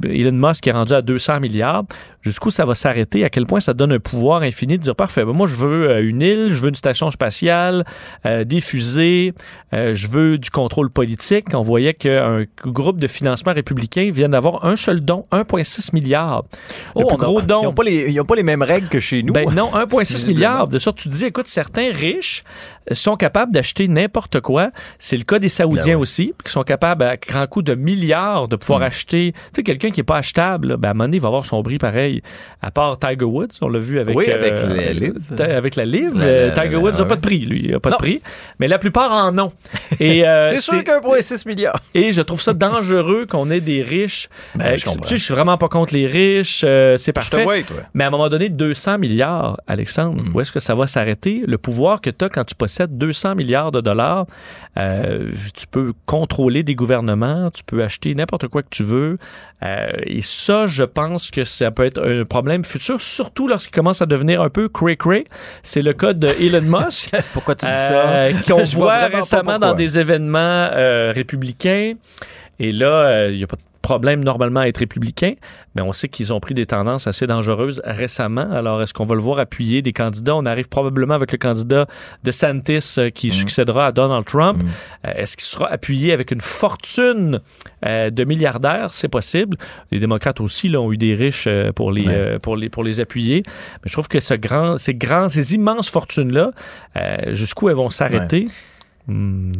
Elon 0.09 0.32
Musk 0.48 0.66
est 0.66 0.72
rendu 0.72 0.92
à 0.94 1.02
200 1.02 1.40
milliards. 1.40 1.84
Jusqu'où 2.22 2.50
ça 2.50 2.64
va 2.64 2.74
s'arrêter? 2.76 3.24
À 3.24 3.30
quel 3.30 3.46
point 3.46 3.59
ça 3.60 3.74
donne 3.74 3.92
un 3.92 3.98
pouvoir 3.98 4.42
infini 4.42 4.78
de 4.78 4.82
dire 4.82 4.94
parfait, 4.94 5.24
ben 5.24 5.32
moi 5.32 5.48
je 5.48 5.56
veux 5.56 5.90
euh, 5.90 6.09
une 6.09 6.22
île, 6.22 6.48
je 6.52 6.60
veux 6.62 6.68
une 6.68 6.76
station 6.76 7.10
spatiale, 7.10 7.84
euh, 8.26 8.44
des 8.44 8.60
fusées, 8.60 9.34
je 9.72 10.06
veux 10.06 10.38
du 10.38 10.50
contrôle 10.50 10.88
politique. 10.90 11.46
On 11.54 11.62
voyait 11.62 11.94
qu'un 11.94 12.44
groupe 12.64 12.98
de 13.00 13.06
financement 13.06 13.52
républicain 13.52 14.10
vient 14.12 14.28
d'avoir 14.28 14.64
un 14.66 14.76
seul 14.76 15.00
don, 15.00 15.26
1,6 15.32 15.90
milliard. 15.94 16.44
Le 16.94 17.02
Oh, 17.02 17.06
plus 17.09 17.14
on 17.14 17.14
a- 17.14 17.24
gros 17.24 17.42
don. 17.42 17.62
Ils 17.62 17.64
n'ont 17.64 17.72
pas, 17.74 17.82
les- 17.84 18.22
pas 18.22 18.36
les 18.36 18.42
mêmes 18.44 18.62
règles 18.62 18.88
que 18.88 19.00
chez 19.00 19.22
nous. 19.22 19.32
Ben 19.32 19.50
non, 19.50 19.70
1,6 19.74 20.12
Visiblement. 20.12 20.34
milliard. 20.36 20.68
De 20.68 20.78
sorte, 20.78 20.98
tu 20.98 21.09
te 21.09 21.14
dis, 21.14 21.24
écoute, 21.24 21.48
certains 21.48 21.90
riches 21.92 22.44
sont 22.92 23.16
capables 23.16 23.50
d'acheter 23.52 23.72
n'importe 23.81 24.40
quoi. 24.40 24.70
C'est 24.99 25.16
le 25.16 25.24
cas 25.24 25.39
des 25.39 25.49
Saoudiens 25.49 25.85
Ben 25.85 25.90
ouais. 25.97 26.01
aussi, 26.03 26.35
qui 26.44 26.51
sont 26.53 26.62
capables, 26.62 27.03
à 27.05 27.16
grand 27.16 27.47
coup 27.47 27.62
de 27.62 27.74
milliards, 27.74 28.49
de 28.49 28.57
pouvoir 28.57 28.82
acheter. 28.82 29.32
Tu 29.32 29.40
sais, 29.57 29.62
quelqu'un 29.62 29.90
qui 29.90 30.01
n'est 30.01 30.05
pas 30.05 30.19
achetable, 30.19 30.69
là, 30.69 30.77
ben, 30.77 30.89
à 30.89 30.90
un 30.90 30.94
moment 30.94 31.05
donné, 31.05 31.16
il 31.16 31.20
va 31.20 31.28
avoir 31.28 31.44
son 31.47 31.62
prix 31.62 31.78
pareil. 31.78 32.23
À 32.61 32.70
part 32.70 32.99
Tiger 32.99 33.24
Woods, 33.24 33.49
on 33.61 33.69
l'a 33.69 33.78
vu 33.78 33.99
avec, 34.01 34.16
Oui, 34.16 34.31
avec 34.31 34.59
euh, 34.59 34.74
la 34.77 34.93
livre. 34.93 35.15
Avec 35.40 35.77
la 35.77 35.85
livre. 35.85 36.15
Euh, 36.20 36.49
la- 36.55 36.62
Tiger 36.62 36.77
Woods 36.77 36.93
n'a 36.93 37.03
ouais. 37.03 37.07
pas 37.09 37.16
de 37.16 37.20
prix, 37.20 37.39
lui. 37.40 37.62
Il 37.65 37.70
n'a 37.73 37.81
pas 37.81 37.90
Non. 37.90 37.97
de 37.97 38.03
prix. 38.03 38.20
Mais 38.59 38.69
la 38.69 38.78
plupart 38.78 39.12
en 39.12 39.36
ont. 39.39 39.53
Et, 40.01 40.27
euh, 40.27 40.51
C'est 40.51 40.59
sûr 40.61 40.85
qu'un 40.85 41.01
point 41.01 41.20
6 41.20 41.47
milliards. 41.47 41.78
et 41.94 42.12
je 42.12 42.23
trouve 42.23 42.40
ça 42.40 42.53
dangereux 42.53 43.27
qu'on 43.28 43.51
ait 43.51 43.61
des 43.61 43.82
riches. 43.82 44.28
Ben, 44.55 44.66
euh, 44.73 44.77
je 44.77 44.85
tu 44.85 44.90
sais, 45.09 45.16
je 45.16 45.24
suis 45.24 45.35
vraiment 45.35 45.57
pas 45.59 45.69
contre 45.69 45.94
les 45.94 46.07
riches. 46.07 46.62
euh, 46.66 46.97
c'est 46.97 47.12
Je 47.19 47.24
te 47.31 47.31
parfait. 47.31 47.44
vois, 47.44 47.61
toi. 47.62 47.77
Mais 47.94 48.05
à 48.05 48.09
un 48.09 48.11
moment 48.11 48.28
donné, 48.28 48.49
200 48.49 48.99
milliards, 48.99 49.61
Alexandre, 49.66 50.23
Mm. 50.23 50.35
où 50.35 50.40
est-ce 50.40 50.51
que 50.53 50.61
ça 50.61 50.74
va 50.74 50.86
s'arrêter? 50.86 51.43
Le 51.47 51.59
pouvoir 51.59 52.01
que 52.01 52.11
tu 52.11 52.24
as 52.24 52.28
quand 52.28 52.44
tu 52.44 52.55
possèdes 52.55 52.97
200 52.99 53.35
milliards 53.36 53.61
de 53.70 53.80
dollars, 53.80 54.26
euh, 54.78 55.30
tu 55.55 55.66
peux 55.66 55.93
contrôler 56.06 56.62
des 56.62 56.74
gouvernements, 56.74 57.51
tu 57.51 57.62
peux 57.62 57.82
acheter 57.84 58.14
n'importe 58.14 58.48
quoi 58.48 58.62
que 58.62 58.68
tu 58.70 58.82
veux. 58.82 59.18
Euh, 59.62 59.86
et 60.06 60.22
ça, 60.22 60.66
je 60.66 60.82
pense 60.82 61.30
que 61.30 61.44
ça 61.44 61.70
peut 61.70 61.84
être 61.84 62.02
un 62.05 62.24
problème 62.24 62.64
futur, 62.64 63.01
surtout 63.01 63.47
lorsqu'il 63.47 63.72
commence 63.74 64.02
à 64.02 64.06
devenir 64.06 64.43
un 64.43 64.48
peu 64.51 64.68
cray-cray. 64.68 65.24
C'est 65.62 65.82
le 65.82 65.93
cas 65.93 66.14
de 66.14 66.28
Elon 66.40 66.62
Musk. 66.84 67.14
Pourquoi 67.32 67.55
tu 67.55 67.66
dis 67.66 67.72
Euh, 67.72 68.32
ça? 68.32 68.52
qu'on 68.55 68.62
voit 68.78 69.06
récemment 69.06 69.59
dans 69.59 69.74
des 69.74 69.98
événements 69.98 70.70
républicains. 71.14 71.94
Et 72.59 72.73
là, 72.73 73.29
il 73.29 73.37
n'y 73.37 73.45
a 73.45 73.47
pas 73.47 73.57
de 73.57 73.62
problème 73.83 74.24
normalement 74.24 74.61
à 74.61 74.69
être 74.69 74.79
républicain, 74.79 75.35
mais 75.74 75.83
on 75.83 75.93
sait 75.93 76.09
qu'ils 76.09 76.33
ont 76.33 76.41
pris 76.41 76.55
des 76.55 76.65
tendances 76.65 77.07
assez 77.07 77.27
dangereuses 77.27 77.83
récemment. 77.85 78.49
Alors, 78.51 78.81
est-ce 78.81 78.95
qu'on 78.95 79.05
va 79.05 79.15
le 79.15 79.20
voir 79.20 79.39
appuyer 79.39 79.83
des 79.83 79.93
candidats? 79.93 80.37
On 80.37 80.47
arrive 80.47 80.69
probablement 80.69 81.15
avec 81.15 81.33
le 81.33 81.39
candidat 81.39 81.87
de 82.23 82.31
Santis 82.31 82.95
euh, 82.99 83.11
qui 83.11 83.29
mm. 83.29 83.33
succédera 83.33 83.89
à 83.89 83.93
Donald 83.93 84.24
Trump. 84.24 84.62
Mm. 84.62 84.66
Euh, 85.07 85.12
est-ce 85.16 85.37
qu'il 85.37 85.45
sera 85.45 85.66
appuyé 85.66 86.12
avec 86.12 86.31
une 86.31 86.41
fortune 86.41 87.41
euh, 87.85 88.11
de 88.11 88.24
milliardaires? 88.24 88.93
C'est 88.93 89.09
possible. 89.09 89.57
Les 89.91 89.99
démocrates 89.99 90.41
aussi 90.41 90.69
là, 90.69 90.81
ont 90.81 90.93
eu 90.93 90.97
des 90.97 91.15
riches 91.15 91.49
pour 91.74 91.93
les, 91.93 92.39
pour 92.41 92.57
les, 92.57 92.69
pour 92.69 92.85
les 92.85 93.01
appuyer. 93.01 93.43
Mais 93.47 93.87
je 93.87 93.93
trouve 93.93 94.09
que 94.09 94.20
ce 94.20 94.35
grand, 94.35 94.79
ces, 94.79 94.95
grands, 94.95 95.29
ces 95.29 95.55
immenses 95.55 95.91
fortunes-là, 95.91 96.53
jusqu'où 97.33 97.69
elles 97.69 97.74
vont 97.74 97.91
s'arrêter? 97.91 98.47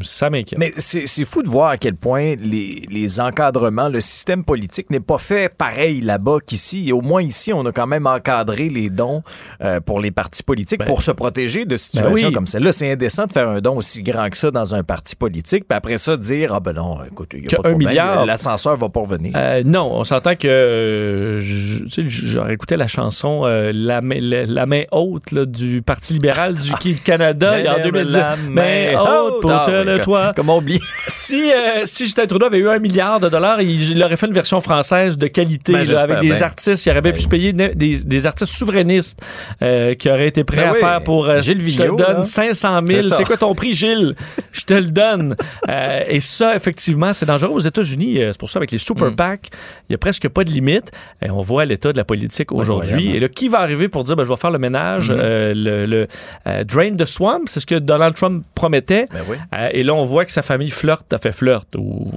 Ça 0.03 0.31
m'inquiète. 0.31 0.59
Mais 0.59 0.73
c'est 0.79 1.25
fou 1.25 1.43
de 1.43 1.49
voir 1.49 1.71
à 1.71 1.77
quel 1.77 1.97
point 1.97 2.37
les, 2.37 2.87
les 2.89 3.21
encadrements, 3.21 3.89
le 3.89 4.01
système 4.01 4.45
politique 4.45 4.89
n'est 4.91 5.01
pas 5.01 5.19
fait 5.19 5.53
pareil 5.53 6.01
là-bas 6.01 6.39
qu'ici. 6.47 6.93
Au 6.93 7.01
moins 7.01 7.23
ici, 7.23 7.53
on 7.53 7.67
a 7.67 7.73
quand 7.73 7.89
même 7.89 8.07
encadré 8.07 8.69
les 8.69 8.89
dons 8.89 9.23
euh, 9.61 9.81
pour 9.81 10.01
les 10.01 10.13
partis 10.13 10.45
politiques 10.45 10.79
ben, 10.79 10.87
pour 10.87 11.03
se 11.03 11.11
protéger 11.11 11.65
de 11.65 11.77
situations 11.77 12.29
ben 12.29 12.35
comme 12.35 12.47
celle-là. 12.47 12.71
C'est 12.71 12.91
indécent 12.91 13.27
de 13.27 13.33
faire 13.33 13.49
un 13.49 13.61
don 13.61 13.77
aussi 13.77 14.03
grand 14.03 14.31
que 14.31 14.37
ça 14.37 14.53
dans 14.53 14.77
un 14.77 14.85
parti 14.85 15.17
politique, 15.17 15.67
puis 15.69 15.77
après 15.77 15.99
ça 15.99 16.17
dire 16.17 16.55
ah 16.55 16.61
ben 16.61 16.75
non, 16.75 16.99
écoute, 17.05 17.33
il 17.35 17.51
y 17.51 17.55
a 17.55 17.59
pas 17.59 17.73
de 17.73 17.75
milliard, 17.75 18.25
l'ascenseur 18.25 18.77
va 18.77 18.89
pas 18.89 19.01
revenir. 19.01 19.33
Euh, 19.35 19.63
non, 19.65 19.91
on 19.93 20.05
s'entend 20.05 20.37
que 20.37 20.47
euh, 20.47 21.41
j'aurais 21.41 22.55
écouté 22.55 22.77
la 22.77 22.87
chanson 22.87 23.43
la, 23.43 24.01
main, 24.01 24.19
la, 24.21 24.67
main 24.67 24.85
haute 24.93 25.35
du 25.35 25.83
Parti 25.83 26.13
libéral 26.13 26.55
du 26.55 26.95
Canada 27.05 27.57
en 27.77 27.83
2010. 27.83 28.19
Main 28.51 28.99
haute 29.01 29.32
pour 29.41 29.51
le 29.51 29.99
toit. 29.99 30.33
Comment 30.35 30.59
oublier? 30.59 30.81
si, 31.09 31.53
euh, 31.53 31.83
si 31.85 32.05
Justin 32.05 32.27
Trudeau 32.27 32.47
avait 32.47 32.59
eu 32.59 32.69
un 32.69 32.79
milliard 32.79 33.21
de 33.21 33.29
dollars, 33.29 33.61
il, 33.63 34.03
aurait 34.03 34.17
fait 34.17 34.27
une 34.27 34.33
version 34.33 34.61
française 34.61 35.19
de 35.19 35.27
qualité 35.27 35.73
ben, 35.73 35.97
avec 35.97 36.21
des 36.21 36.43
artistes. 36.43 36.87
Il 36.87 36.91
aurait 36.91 37.01
bien 37.01 37.13
pu 37.13 37.21
se 37.21 37.29
payer 37.29 37.53
des, 37.53 37.75
des 37.75 38.27
artistes 38.27 38.53
souverainistes 38.53 39.21
euh, 39.63 39.95
qui 39.95 40.11
auraient 40.11 40.29
été 40.29 40.45
prêts 40.45 40.65
ben 40.65 40.71
à 40.71 40.75
faire 40.75 41.05
pour. 41.05 41.29
Euh, 41.29 41.41
Gilles 41.41 41.61
Je 41.69 41.83
te 41.83 41.97
donne 41.97 42.25
500 42.25 42.81
000. 42.85 43.03
C'est 43.03 43.25
quoi 43.25 43.37
ton 43.37 43.55
prix, 43.55 43.75
Gilles? 43.75 44.15
Je 44.53 44.63
te 44.63 44.75
le 44.75 44.91
donne. 44.91 45.37
et 46.09 46.21
ça, 46.21 46.57
effectivement, 46.57 47.13
c'est 47.13 47.27
dangereux 47.27 47.53
aux 47.53 47.61
États-Unis. 47.61 48.19
C'est 48.19 48.39
pour 48.39 48.51
ça, 48.51 48.59
avec 48.59 48.71
les 48.71 48.79
super 48.79 49.11
mm. 49.11 49.17
PAC, 49.17 49.51
il 49.89 49.93
n'y 49.93 49.95
a 49.95 49.99
presque 49.99 50.29
pas 50.29 50.45
de 50.45 50.51
limite. 50.51 50.91
Et 51.25 51.31
on 51.31 51.41
voit 51.41 51.65
l'état 51.65 51.93
de 51.93 51.97
la 51.97 52.05
politique 52.05 52.53
aujourd'hui. 52.53 53.17
Et 53.17 53.21
là, 53.21 53.29
qui 53.29 53.49
va 53.49 53.61
arriver 53.61 53.89
pour 53.89 54.05
dire, 54.05 54.17
ben, 54.17 54.25
je 54.25 54.29
vais 54.29 54.37
faire 54.37 54.51
le 54.51 54.59
ménage, 54.59 55.11
mm-hmm. 55.11 55.53
le, 55.53 55.87
le 55.87 56.65
drain 56.65 56.95
the 56.97 57.05
swamp, 57.05 57.43
c'est 57.47 57.61
ce 57.61 57.67
que 57.67 57.75
Donald 57.75 58.15
Trump 58.15 58.45
promettait. 58.55 59.07
Ben 59.13 59.22
euh, 59.55 59.69
et 59.73 59.83
là, 59.83 59.95
on 59.95 60.05
voit 60.05 60.25
que 60.25 60.33
sa 60.33 60.43
famille 60.43 60.71
flirte, 60.71 61.13
a 61.13 61.19
fait 61.19 61.33
flirte, 61.33 61.77
ou 61.77 62.11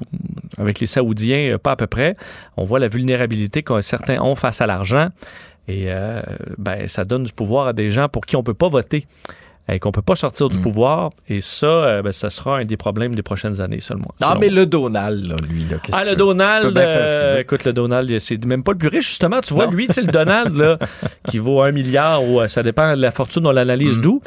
avec 0.58 0.80
les 0.80 0.86
Saoudiens, 0.86 1.54
euh, 1.54 1.58
pas 1.58 1.72
à 1.72 1.76
peu 1.76 1.88
près. 1.88 2.16
On 2.58 2.64
voit 2.64 2.80
la 2.80 2.88
vulnérabilité 2.88 3.64
que 3.64 3.82
certains 3.82 4.22
ont 4.22 4.36
face 4.36 4.62
à 4.62 4.68
l'argent. 4.68 5.10
Et 5.68 5.86
euh, 5.88 6.22
ben, 6.58 6.88
ça 6.88 7.06
donne 7.06 7.24
du 7.24 7.34
pouvoir 7.34 7.68
à 7.68 7.74
des 7.74 7.90
gens 7.90 8.08
pour 8.08 8.26
qui 8.26 8.36
on 8.36 8.44
peut 8.44 8.54
pas 8.54 8.70
voter 8.70 9.06
et 9.68 9.80
qu'on 9.80 9.92
peut 9.92 10.02
pas 10.02 10.16
sortir 10.16 10.50
du 10.50 10.58
mm. 10.58 10.62
pouvoir. 10.62 11.10
Et 11.28 11.42
ça, 11.42 12.02
ben, 12.02 12.12
ça 12.12 12.30
sera 12.30 12.58
un 12.60 12.66
des 12.66 12.78
problèmes 12.78 13.16
des 13.16 13.24
prochaines 13.24 13.62
années 13.62 13.80
seulement. 13.80 14.14
Ah, 14.22 14.38
mais 14.40 14.50
le 14.50 14.66
Donald, 14.66 15.36
lui, 15.50 15.64
là, 15.64 15.78
Ah, 15.92 16.04
le 16.06 16.16
Donald, 16.16 16.78
écoute, 17.40 17.64
le 17.64 17.74
Donald, 17.74 18.20
c'est 18.20 18.44
même 18.46 18.64
pas 18.64 18.74
le 18.74 18.78
plus 18.78 18.90
riche, 18.90 19.08
justement. 19.08 19.42
Tu 19.42 19.54
vois, 19.54 19.68
lui, 19.68 19.88
tu 19.88 20.02
le 20.02 20.12
Donald, 20.12 20.56
là, 20.56 20.78
qui 21.30 21.40
vaut 21.40 21.62
un 21.62 21.72
milliard, 21.72 22.24
ou 22.24 22.48
ça 22.48 22.64
dépend 22.64 22.96
de 22.96 23.02
la 23.02 23.12
fortune, 23.12 23.48
on 23.48 23.52
l'analyse 23.52 23.98
mm. 23.98 24.02
d'où. 24.02 24.22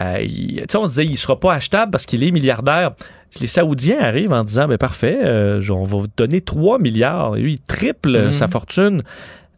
Euh, 0.00 0.26
on 0.74 0.84
se 0.84 0.88
disait, 0.88 1.06
il 1.06 1.16
sera 1.16 1.38
pas 1.38 1.54
achetable 1.54 1.92
parce 1.92 2.06
qu'il 2.06 2.24
est 2.24 2.30
milliardaire. 2.30 2.92
Les 3.40 3.46
Saoudiens 3.46 4.00
arrivent 4.00 4.32
en 4.32 4.44
disant, 4.44 4.68
ben 4.68 4.78
parfait, 4.78 5.18
euh, 5.22 5.60
on 5.70 5.82
va 5.82 5.98
vous 5.98 6.06
donner 6.16 6.40
3 6.40 6.78
milliards. 6.78 7.36
Et 7.36 7.40
lui, 7.40 7.54
il 7.54 7.60
triple 7.60 8.32
sa 8.32 8.46
fortune. 8.46 9.02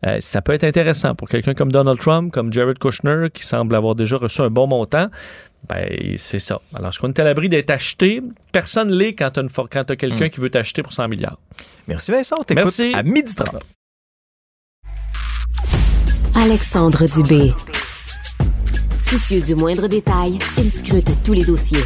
Euh, 0.06 0.18
ça 0.20 0.42
peut 0.42 0.52
être 0.52 0.64
intéressant 0.64 1.14
pour 1.14 1.28
quelqu'un 1.28 1.54
comme 1.54 1.72
Donald 1.72 1.98
Trump, 1.98 2.32
comme 2.32 2.52
Jared 2.52 2.78
Kushner, 2.78 3.28
qui 3.32 3.44
semble 3.44 3.74
avoir 3.74 3.94
déjà 3.94 4.16
reçu 4.16 4.40
un 4.42 4.50
bon 4.50 4.66
montant. 4.66 5.08
Ben, 5.68 6.14
c'est 6.16 6.38
ça. 6.38 6.60
Alors, 6.74 6.90
est-ce 6.90 7.00
qu'on 7.00 7.08
est 7.08 7.18
à 7.18 7.24
l'abri 7.24 7.48
d'être 7.48 7.70
acheté? 7.70 8.22
Personne 8.52 8.92
l'est 8.92 9.14
quand 9.14 9.30
tu 9.32 9.40
as, 9.40 9.96
quelqu'un 9.96 10.26
mm. 10.26 10.30
qui 10.30 10.40
veut 10.40 10.50
t'acheter 10.50 10.82
pour 10.82 10.92
100 10.92 11.08
milliards. 11.08 11.38
Merci 11.88 12.12
Vincent. 12.12 12.36
Merci. 12.54 12.92
à 12.94 13.02
midi 13.02 13.34
30. 13.34 13.62
Alexandre 16.34 17.06
Dubé. 17.06 17.52
Soucieux 19.00 19.40
du 19.40 19.54
moindre 19.54 19.88
détail, 19.88 20.38
il 20.58 20.70
scrute 20.70 21.10
tous 21.24 21.32
les 21.32 21.44
dossiers. 21.44 21.82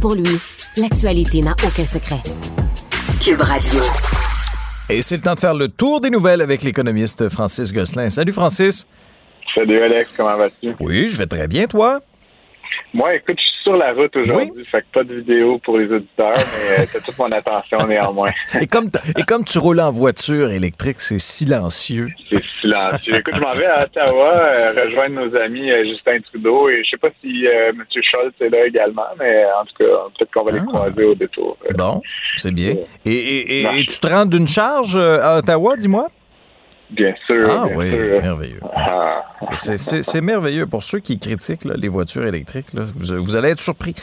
Pour 0.00 0.14
lui, 0.14 0.38
l'actualité 0.76 1.42
n'a 1.42 1.54
aucun 1.64 1.86
secret. 1.86 2.20
Cube 3.20 3.40
Radio. 3.40 3.80
Et 4.90 5.00
c'est 5.00 5.16
le 5.16 5.22
temps 5.22 5.34
de 5.34 5.40
faire 5.40 5.54
le 5.54 5.68
tour 5.68 6.02
des 6.02 6.10
nouvelles 6.10 6.42
avec 6.42 6.62
l'économiste 6.62 7.30
Francis 7.30 7.72
Gosselin. 7.72 8.10
Salut 8.10 8.32
Francis. 8.32 8.86
Salut 9.54 9.80
Alex, 9.80 10.12
comment 10.14 10.36
vas-tu? 10.36 10.74
Oui, 10.78 11.06
je 11.06 11.16
vais 11.16 11.26
très 11.26 11.48
bien, 11.48 11.66
toi? 11.66 12.00
Moi, 12.92 13.14
écoute, 13.14 13.38
je 13.38 13.53
sur 13.64 13.76
la 13.76 13.92
route 13.94 14.14
aujourd'hui, 14.14 14.64
fait 14.70 14.82
que 14.82 14.86
pas 14.92 15.04
de 15.04 15.14
vidéo 15.14 15.58
pour 15.58 15.78
les 15.78 15.90
auditeurs, 15.90 16.34
mais 16.36 16.86
c'est 16.86 16.98
euh, 16.98 17.00
toute 17.04 17.18
mon 17.18 17.32
attention 17.32 17.78
néanmoins. 17.86 18.30
et, 18.60 18.66
comme 18.66 18.88
et 19.18 19.22
comme 19.22 19.44
tu 19.44 19.58
roules 19.58 19.80
en 19.80 19.90
voiture 19.90 20.50
électrique, 20.50 21.00
c'est 21.00 21.18
silencieux. 21.18 22.08
C'est 22.30 22.44
silencieux. 22.60 23.16
Écoute, 23.16 23.34
je 23.34 23.40
m'en 23.40 23.54
vais 23.54 23.66
à 23.66 23.84
Ottawa 23.84 24.34
euh, 24.34 24.84
rejoindre 24.84 25.24
nos 25.24 25.36
amis 25.36 25.70
euh, 25.70 25.82
Justin 25.84 26.18
Trudeau 26.30 26.68
et 26.68 26.84
je 26.84 26.90
sais 26.90 26.98
pas 26.98 27.08
si 27.22 27.46
M. 27.46 27.82
Schultz 27.90 28.34
est 28.40 28.50
là 28.50 28.66
également, 28.66 29.08
mais 29.18 29.44
en 29.58 29.64
tout 29.64 29.74
cas, 29.78 29.90
peut-être 30.18 30.30
qu'on 30.32 30.44
va 30.44 30.52
les 30.52 30.60
ah. 30.60 30.66
croiser 30.66 31.04
au 31.04 31.14
détour. 31.14 31.56
Bon, 31.74 32.02
c'est 32.36 32.52
bien. 32.52 32.74
Et, 33.06 33.62
et 33.62 33.84
tu 33.86 33.98
te 33.98 34.06
rends 34.06 34.26
d'une 34.26 34.48
charge 34.48 34.96
à 34.96 35.38
Ottawa, 35.38 35.76
dis-moi? 35.76 36.08
Bien 36.90 37.14
sûr. 37.26 37.48
Ah 37.50 37.66
oui, 37.74 37.90
merveilleux. 37.90 38.60
Ah. 38.74 39.24
C'est 39.54 40.20
merveilleux. 40.20 40.66
Pour 40.66 40.82
ceux 40.82 41.00
qui 41.00 41.18
critiquent 41.18 41.64
les 41.64 41.88
voitures 41.88 42.26
électriques, 42.26 42.68
vous, 42.74 43.36
allez 43.36 43.50
être 43.50 43.60
surpris. 43.60 43.94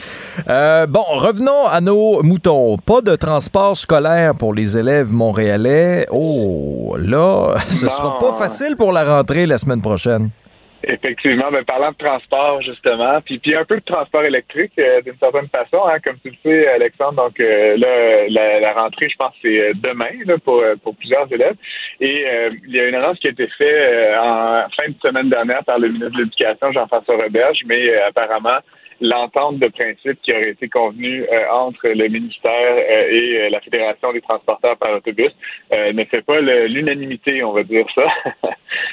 Euh, 0.49 0.87
bon, 0.87 1.03
revenons 1.03 1.67
à 1.67 1.79
nos 1.81 2.21
moutons. 2.23 2.77
Pas 2.77 3.01
de 3.01 3.15
transport 3.15 3.77
scolaire 3.77 4.35
pour 4.35 4.53
les 4.53 4.77
élèves 4.77 5.11
montréalais. 5.11 6.07
Oh, 6.11 6.95
là, 6.99 7.55
ce 7.69 7.87
sera 7.87 8.19
pas 8.19 8.33
facile 8.33 8.75
pour 8.75 8.91
la 8.91 9.03
rentrée 9.03 9.45
la 9.45 9.57
semaine 9.57 9.81
prochaine. 9.81 10.29
Effectivement, 10.83 11.51
ben, 11.51 11.63
parlant 11.63 11.91
de 11.91 11.97
transport, 11.97 12.61
justement, 12.63 13.21
puis, 13.21 13.37
puis 13.37 13.55
un 13.55 13.65
peu 13.65 13.75
de 13.75 13.85
transport 13.85 14.23
électrique 14.23 14.71
euh, 14.79 15.01
d'une 15.01 15.17
certaine 15.17 15.47
façon, 15.49 15.85
hein, 15.85 15.99
comme 16.03 16.17
tu 16.23 16.29
le 16.29 16.35
sais, 16.43 16.67
Alexandre, 16.69 17.23
donc 17.23 17.39
euh, 17.39 17.77
là, 17.77 18.59
la, 18.59 18.73
rentrée, 18.73 19.07
je 19.09 19.15
pense, 19.15 19.33
c'est 19.43 19.59
euh, 19.59 19.73
demain 19.75 20.09
là, 20.25 20.37
pour, 20.39 20.63
pour 20.83 20.95
plusieurs 20.95 21.31
élèves. 21.31 21.55
Et 21.99 22.25
il 22.65 22.73
y 22.73 22.79
a 22.79 22.87
une 22.87 22.95
annonce 22.95 23.19
qui 23.19 23.27
a 23.27 23.31
été 23.31 23.47
faite 23.57 24.17
en 24.17 24.65
fin 24.75 24.89
de 24.89 24.95
semaine 25.01 25.29
dernière 25.29 25.63
par 25.63 25.77
le 25.77 25.89
ministre 25.89 26.17
de 26.17 26.23
l'Éducation, 26.23 26.71
Jean-François 26.71 27.17
Roberge, 27.17 27.59
mais 27.67 27.95
apparemment, 28.01 28.57
l'entente 29.01 29.57
de 29.57 29.67
principe 29.67 30.21
qui 30.21 30.31
aurait 30.31 30.51
été 30.51 30.69
convenue 30.69 31.23
euh, 31.23 31.49
entre 31.51 31.87
le 31.87 32.07
ministère 32.07 32.51
euh, 32.53 33.07
et 33.09 33.41
euh, 33.41 33.49
la 33.49 33.59
Fédération 33.59 34.13
des 34.13 34.21
transporteurs 34.21 34.77
par 34.77 34.93
autobus 34.95 35.31
ne 35.71 36.03
fait 36.05 36.21
pas 36.21 36.39
l'unanimité, 36.39 37.43
on 37.43 37.53
va 37.53 37.63
dire 37.63 37.85
ça. 37.95 38.07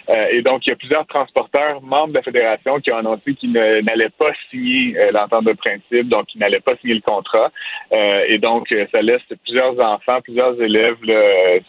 et 0.33 0.43
donc, 0.43 0.67
il 0.67 0.71
y 0.71 0.73
a 0.73 0.77
plusieurs 0.77 1.07
transporteurs 1.07 1.83
membres 1.83 2.09
de 2.09 2.15
la 2.15 2.23
Fédération 2.23 2.81
qui 2.81 2.91
ont 2.91 2.99
annoncé 2.99 3.35
qu'ils 3.35 3.53
n'allaient 3.53 4.09
pas 4.11 4.33
signer 4.51 4.97
l'entente 5.13 5.45
de 5.45 5.53
principe, 5.53 6.09
donc 6.09 6.35
ils 6.35 6.39
n'allaient 6.39 6.61
pas 6.61 6.77
signer 6.77 6.95
le 6.95 7.01
contrat. 7.01 7.51
et 7.93 8.39
donc, 8.39 8.73
ça 8.93 9.03
laisse 9.03 9.23
plusieurs 9.45 9.79
enfants, 9.81 10.21
plusieurs 10.23 10.61
élèves 10.63 10.97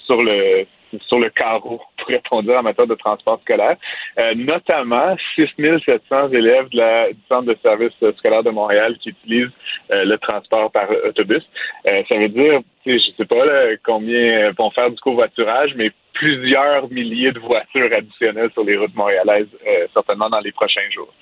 sur 0.05 0.21
le 0.23 0.65
sur 1.07 1.19
le 1.19 1.29
carreau, 1.29 1.81
pour 1.97 2.07
répondre 2.07 2.53
en 2.55 2.63
matière 2.63 2.87
de 2.87 2.95
transport 2.95 3.39
scolaire. 3.41 3.77
Euh, 4.17 4.33
notamment 4.35 5.15
6700 5.35 6.29
élèves 6.29 6.69
de 6.69 6.77
la, 6.77 7.09
du 7.09 7.19
Centre 7.27 7.47
de 7.47 7.57
service 7.61 7.93
scolaire 8.17 8.43
de 8.43 8.51
Montréal 8.51 8.97
qui 8.99 9.09
utilisent 9.09 9.51
euh, 9.91 10.05
le 10.05 10.17
transport 10.17 10.71
par 10.71 10.89
autobus. 11.07 11.43
Euh, 11.87 12.03
ça 12.07 12.15
veut 12.15 12.29
dire, 12.29 12.61
je 12.85 12.97
sais 13.17 13.25
pas 13.25 13.43
combien 13.83 14.51
vont 14.51 14.71
faire 14.71 14.89
du 14.89 14.99
covoiturage, 14.99 15.73
mais 15.75 15.91
plusieurs 16.19 16.91
milliers 16.91 17.31
de 17.31 17.39
voitures 17.39 17.91
additionnelles 17.93 18.51
sur 18.51 18.65
les 18.65 18.75
routes 18.75 18.93
montréalaises, 18.93 19.47
certainement 19.93 20.29
dans 20.29 20.41
les 20.41 20.51
prochains 20.51 20.89
jours. 20.91 21.13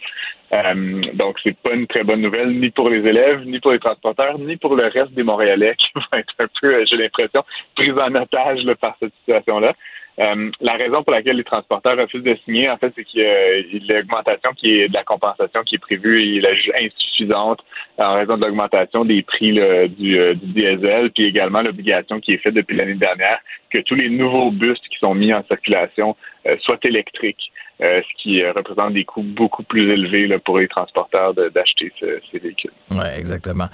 Euh, 0.54 1.02
donc, 1.14 1.38
c'est 1.44 1.58
pas 1.58 1.74
une 1.74 1.88
très 1.88 2.04
bonne 2.04 2.22
nouvelle, 2.22 2.58
ni 2.60 2.70
pour 2.70 2.90
les 2.90 3.06
élèves, 3.06 3.44
ni 3.46 3.60
pour 3.60 3.72
les 3.72 3.80
transporteurs, 3.80 4.40
ni 4.40 4.56
pour 4.58 4.76
le 4.76 4.88
reste 4.88 5.12
des 5.12 5.24
Montréalais 5.24 5.76
qui 5.78 5.90
vont 5.94 6.18
être 6.18 6.34
un 6.40 6.48
peu, 6.62 6.86
j'ai 6.86 6.98
l'impression, 6.98 7.44
pris 7.76 7.92
en 7.92 8.16
otage 8.16 8.66
par 8.80 8.96
cette 9.00 9.14
situation-là. 9.20 9.74
Euh, 10.20 10.50
la 10.62 10.74
raison 10.74 11.04
pour 11.04 11.14
laquelle 11.14 11.38
les 11.38 11.44
transporteurs 11.44 11.98
refusent 11.98 12.24
de 12.24 12.36
signer, 12.44 12.70
en 12.70 12.78
fait, 12.78 12.92
c'est 12.96 13.04
qu'il 13.04 13.22
y 13.22 13.92
a 13.92 13.98
l'augmentation 13.98 14.52
qui 14.54 14.80
est 14.80 14.88
de 14.88 14.94
la 14.94 15.04
compensation 15.04 15.62
qui 15.64 15.76
est 15.76 15.80
prévue 15.80 16.38
est 16.38 16.86
insuffisante 16.86 17.60
en 17.98 18.16
raison 18.16 18.38
de 18.38 18.46
l'augmentation 18.46 19.06
des 19.06 19.22
prix 19.22 19.54
du, 19.54 19.60
euh, 19.62 20.34
du, 20.34 20.54
diesel, 20.54 21.12
puis 21.12 21.26
également 21.26 21.62
l'obligation 21.62 22.20
qui 22.20 22.34
est 22.34 22.38
faite 22.38 22.56
depuis 22.56 22.76
l'année 22.76 22.96
dernière 22.96 23.40
que 23.70 23.80
tous 23.80 23.96
les 23.96 24.10
nouveaux 24.10 24.50
bus 24.50 24.80
qui 24.90 24.98
sont 25.00 25.14
mis 25.14 25.34
en 25.34 25.44
circulation 25.44 26.16
euh, 26.48 26.56
soient 26.62 26.80
électriques. 26.84 27.52
Ce 27.80 28.22
qui 28.22 28.44
représente 28.44 28.94
des 28.94 29.06
coûts 29.06 29.24
beaucoup 29.24 29.64
plus 29.64 29.92
élevés 29.92 30.28
là, 30.28 30.40
pour 30.40 30.60
les 30.60 30.68
transporteurs 30.68 31.34
d'acheter 31.34 31.92
ces 32.00 32.40
véhicules. 32.40 32.72
Oui, 32.92 33.06
exactement. 33.16 33.68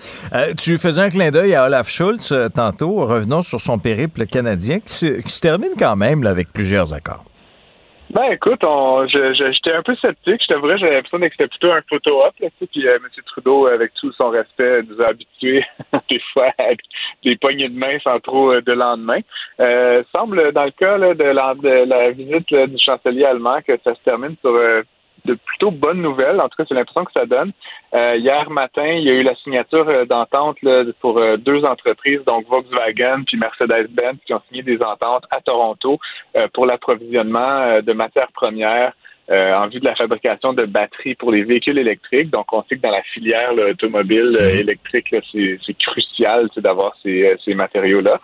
tu 0.58 0.78
faisais 0.78 1.02
un 1.02 1.10
clin 1.10 1.32
d'œil 1.32 1.56
à 1.56 1.66
Olaf 1.66 1.90
Schultz 1.90 2.34
tantôt. 2.54 3.06
Revenons 3.06 3.42
sur 3.42 3.60
son 3.60 3.80
périple 3.80 4.26
canadien 4.26 4.80
qui 4.80 4.94
se, 4.94 5.22
qui 5.22 5.32
se 5.32 5.42
termine 5.42 5.72
quand 5.78 5.96
même 5.96 6.24
là, 6.24 6.32
avec 6.32 6.52
plusieurs 6.52 6.94
accords. 6.94 7.24
Ben 8.14 8.32
écoute, 8.32 8.64
on, 8.64 9.08
j'étais 9.08 9.74
un 9.74 9.82
peu 9.82 9.96
sceptique. 9.96 10.40
Je 10.44 10.48
t'avouerais, 10.48 10.78
j'avais 10.78 10.98
l'impression 10.98 11.18
que 11.18 11.30
c'était 11.32 11.48
plutôt 11.48 11.72
un 11.72 11.82
photo-op. 11.90 12.34
Là, 12.40 12.48
puis 12.60 12.88
euh, 12.88 12.98
M. 12.98 13.08
Trudeau, 13.26 13.66
avec 13.66 13.92
tout 13.96 14.12
son 14.14 14.30
respect, 14.30 14.84
nous 14.84 15.02
a 15.02 15.10
habitués 15.10 15.66
des 16.12 16.22
fois 16.32 16.52
à 16.60 16.74
des 17.24 17.36
poignées 17.38 17.70
de 17.70 17.78
main 17.78 17.98
sans 18.04 18.20
trop 18.20 18.52
euh, 18.52 18.62
de 18.62 18.72
lendemain. 18.72 19.18
Euh, 19.60 20.04
semble, 20.12 20.52
dans 20.52 20.66
le 20.66 20.72
cas 20.72 21.00
là, 21.00 21.16
de, 21.16 21.24
la, 21.24 21.56
de 21.56 21.90
la 21.90 22.12
visite 22.12 22.54
du 22.54 22.78
chancelier 22.78 23.26
allemand, 23.26 23.62
que 23.66 23.80
ça 23.84 23.96
se 23.96 24.04
termine 24.04 24.36
sur 24.42 24.52
euh, 24.52 24.84
de 25.26 25.36
plutôt 25.36 25.72
bonnes 25.72 26.02
nouvelles. 26.02 26.40
En 26.40 26.50
tout 26.50 26.58
cas, 26.58 26.66
c'est 26.68 26.76
l'impression 26.76 27.06
que 27.06 27.12
ça 27.14 27.26
donne. 27.26 27.52
Euh, 27.94 28.16
hier 28.18 28.50
matin, 28.50 28.86
il 28.86 29.04
y 29.04 29.10
a 29.10 29.14
eu 29.14 29.24
la 29.24 29.36
signature 29.36 29.88
euh, 29.88 30.06
d'entente 30.06 30.58
pour 31.00 31.18
euh, 31.18 31.38
deux 31.38 31.64
entreprises, 31.64 32.22
donc 32.26 32.48
Volkswagen 32.48 33.24
puis 33.26 33.38
Mercedes-Benz, 33.38 34.18
qui 34.26 34.34
ont 34.34 34.42
signé 34.48 34.64
des 34.64 34.82
ententes 34.82 35.26
à 35.32 35.42
Toronto 35.42 36.00
pour 36.54 36.66
l'approvisionnement 36.66 37.82
de 37.82 37.94
matières 37.94 38.32
premières 38.32 38.94
en 39.30 39.68
vue 39.68 39.80
de 39.80 39.86
la 39.86 39.96
fabrication 39.96 40.54
de 40.54 40.66
batteries 40.66 41.16
pour 41.16 41.32
les 41.32 41.44
véhicules 41.44 41.78
électriques. 41.78 42.30
Donc, 42.30 42.52
on 42.52 42.64
sait 42.64 42.76
que 42.76 42.82
dans 42.82 42.92
la 42.92 43.04
filière 43.04 43.54
automobile 43.54 44.38
mhm. 44.40 44.60
électrique, 44.60 45.16
c'est 45.32 45.78
crucial 45.78 46.50
d'avoir 46.58 46.96
ces, 47.04 47.36
ces 47.44 47.54
matériaux-là. 47.54 48.20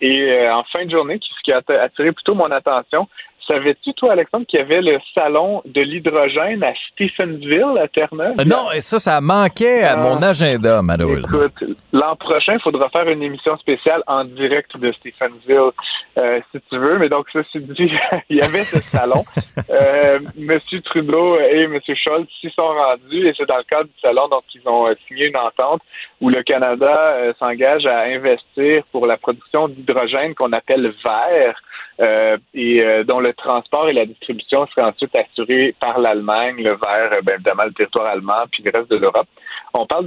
et 0.00 0.48
en 0.50 0.64
fin 0.64 0.84
de 0.84 0.90
journée, 0.90 1.18
ce 1.20 1.42
qui 1.42 1.52
a 1.52 1.60
attiré 1.82 2.12
plutôt 2.12 2.34
mon 2.34 2.50
attention, 2.50 3.08
Savais-tu, 3.46 3.92
toi, 3.94 4.12
Alexandre, 4.12 4.46
qu'il 4.46 4.60
y 4.60 4.62
avait 4.62 4.80
le 4.80 4.98
salon 5.14 5.62
de 5.64 5.80
l'hydrogène 5.80 6.62
à 6.62 6.72
Stephensville, 6.92 7.78
à 7.80 7.88
Terre-Neuve? 7.88 8.36
Euh, 8.40 8.44
non, 8.44 8.70
et 8.72 8.80
ça, 8.80 8.98
ça 8.98 9.20
manquait 9.20 9.82
à 9.82 9.96
mon 9.96 10.22
ah. 10.22 10.28
agenda, 10.28 10.82
malheureusement. 10.82 11.38
Écoute, 11.46 11.76
l'an 11.92 12.16
prochain, 12.16 12.54
il 12.54 12.60
faudra 12.60 12.88
faire 12.90 13.08
une 13.08 13.22
émission 13.22 13.56
spéciale 13.58 14.02
en 14.06 14.24
direct 14.24 14.76
de 14.76 14.92
Stephensville, 14.92 15.70
euh, 16.18 16.40
si 16.52 16.60
tu 16.68 16.78
veux. 16.78 16.98
Mais 16.98 17.08
donc, 17.08 17.26
ceci 17.32 17.60
dit, 17.60 17.90
il 18.30 18.36
y 18.36 18.42
avait 18.42 18.64
ce 18.64 18.80
salon. 18.80 19.24
euh, 19.70 20.20
Monsieur 20.36 20.80
Trudeau 20.82 21.38
et 21.40 21.62
M. 21.62 21.78
Scholz 21.80 22.26
s'y 22.40 22.50
sont 22.50 22.68
rendus 22.68 23.26
et 23.26 23.34
c'est 23.36 23.46
dans 23.46 23.58
le 23.58 23.64
cadre 23.64 23.84
du 23.84 24.00
salon 24.00 24.28
donc 24.28 24.44
ils 24.54 24.66
ont 24.68 24.86
euh, 24.86 24.94
signé 25.08 25.26
une 25.26 25.36
entente 25.36 25.82
où 26.20 26.28
le 26.28 26.42
Canada 26.42 27.14
s'engage 27.38 27.86
à 27.86 28.02
investir 28.02 28.82
pour 28.92 29.06
la 29.06 29.16
production 29.16 29.68
d'hydrogène 29.68 30.34
qu'on 30.34 30.52
appelle 30.52 30.92
vert 31.04 31.54
euh, 32.00 32.38
et 32.54 32.82
euh, 32.82 33.04
dont 33.04 33.20
le 33.20 33.34
transport 33.34 33.88
et 33.88 33.92
la 33.92 34.06
distribution 34.06 34.66
seraient 34.68 34.86
ensuite 34.86 35.14
assurés 35.14 35.74
par 35.78 35.98
l'Allemagne, 35.98 36.56
le 36.56 36.70
vert, 36.70 37.12
euh, 37.12 37.20
bien 37.20 37.34
évidemment 37.34 37.64
le 37.64 37.72
territoire 37.72 38.06
allemand, 38.06 38.44
puis 38.50 38.62
le 38.62 38.70
reste 38.70 38.90
de 38.90 38.96
l'Europe. 38.96 39.28
On 39.74 39.86
parle 39.86 40.06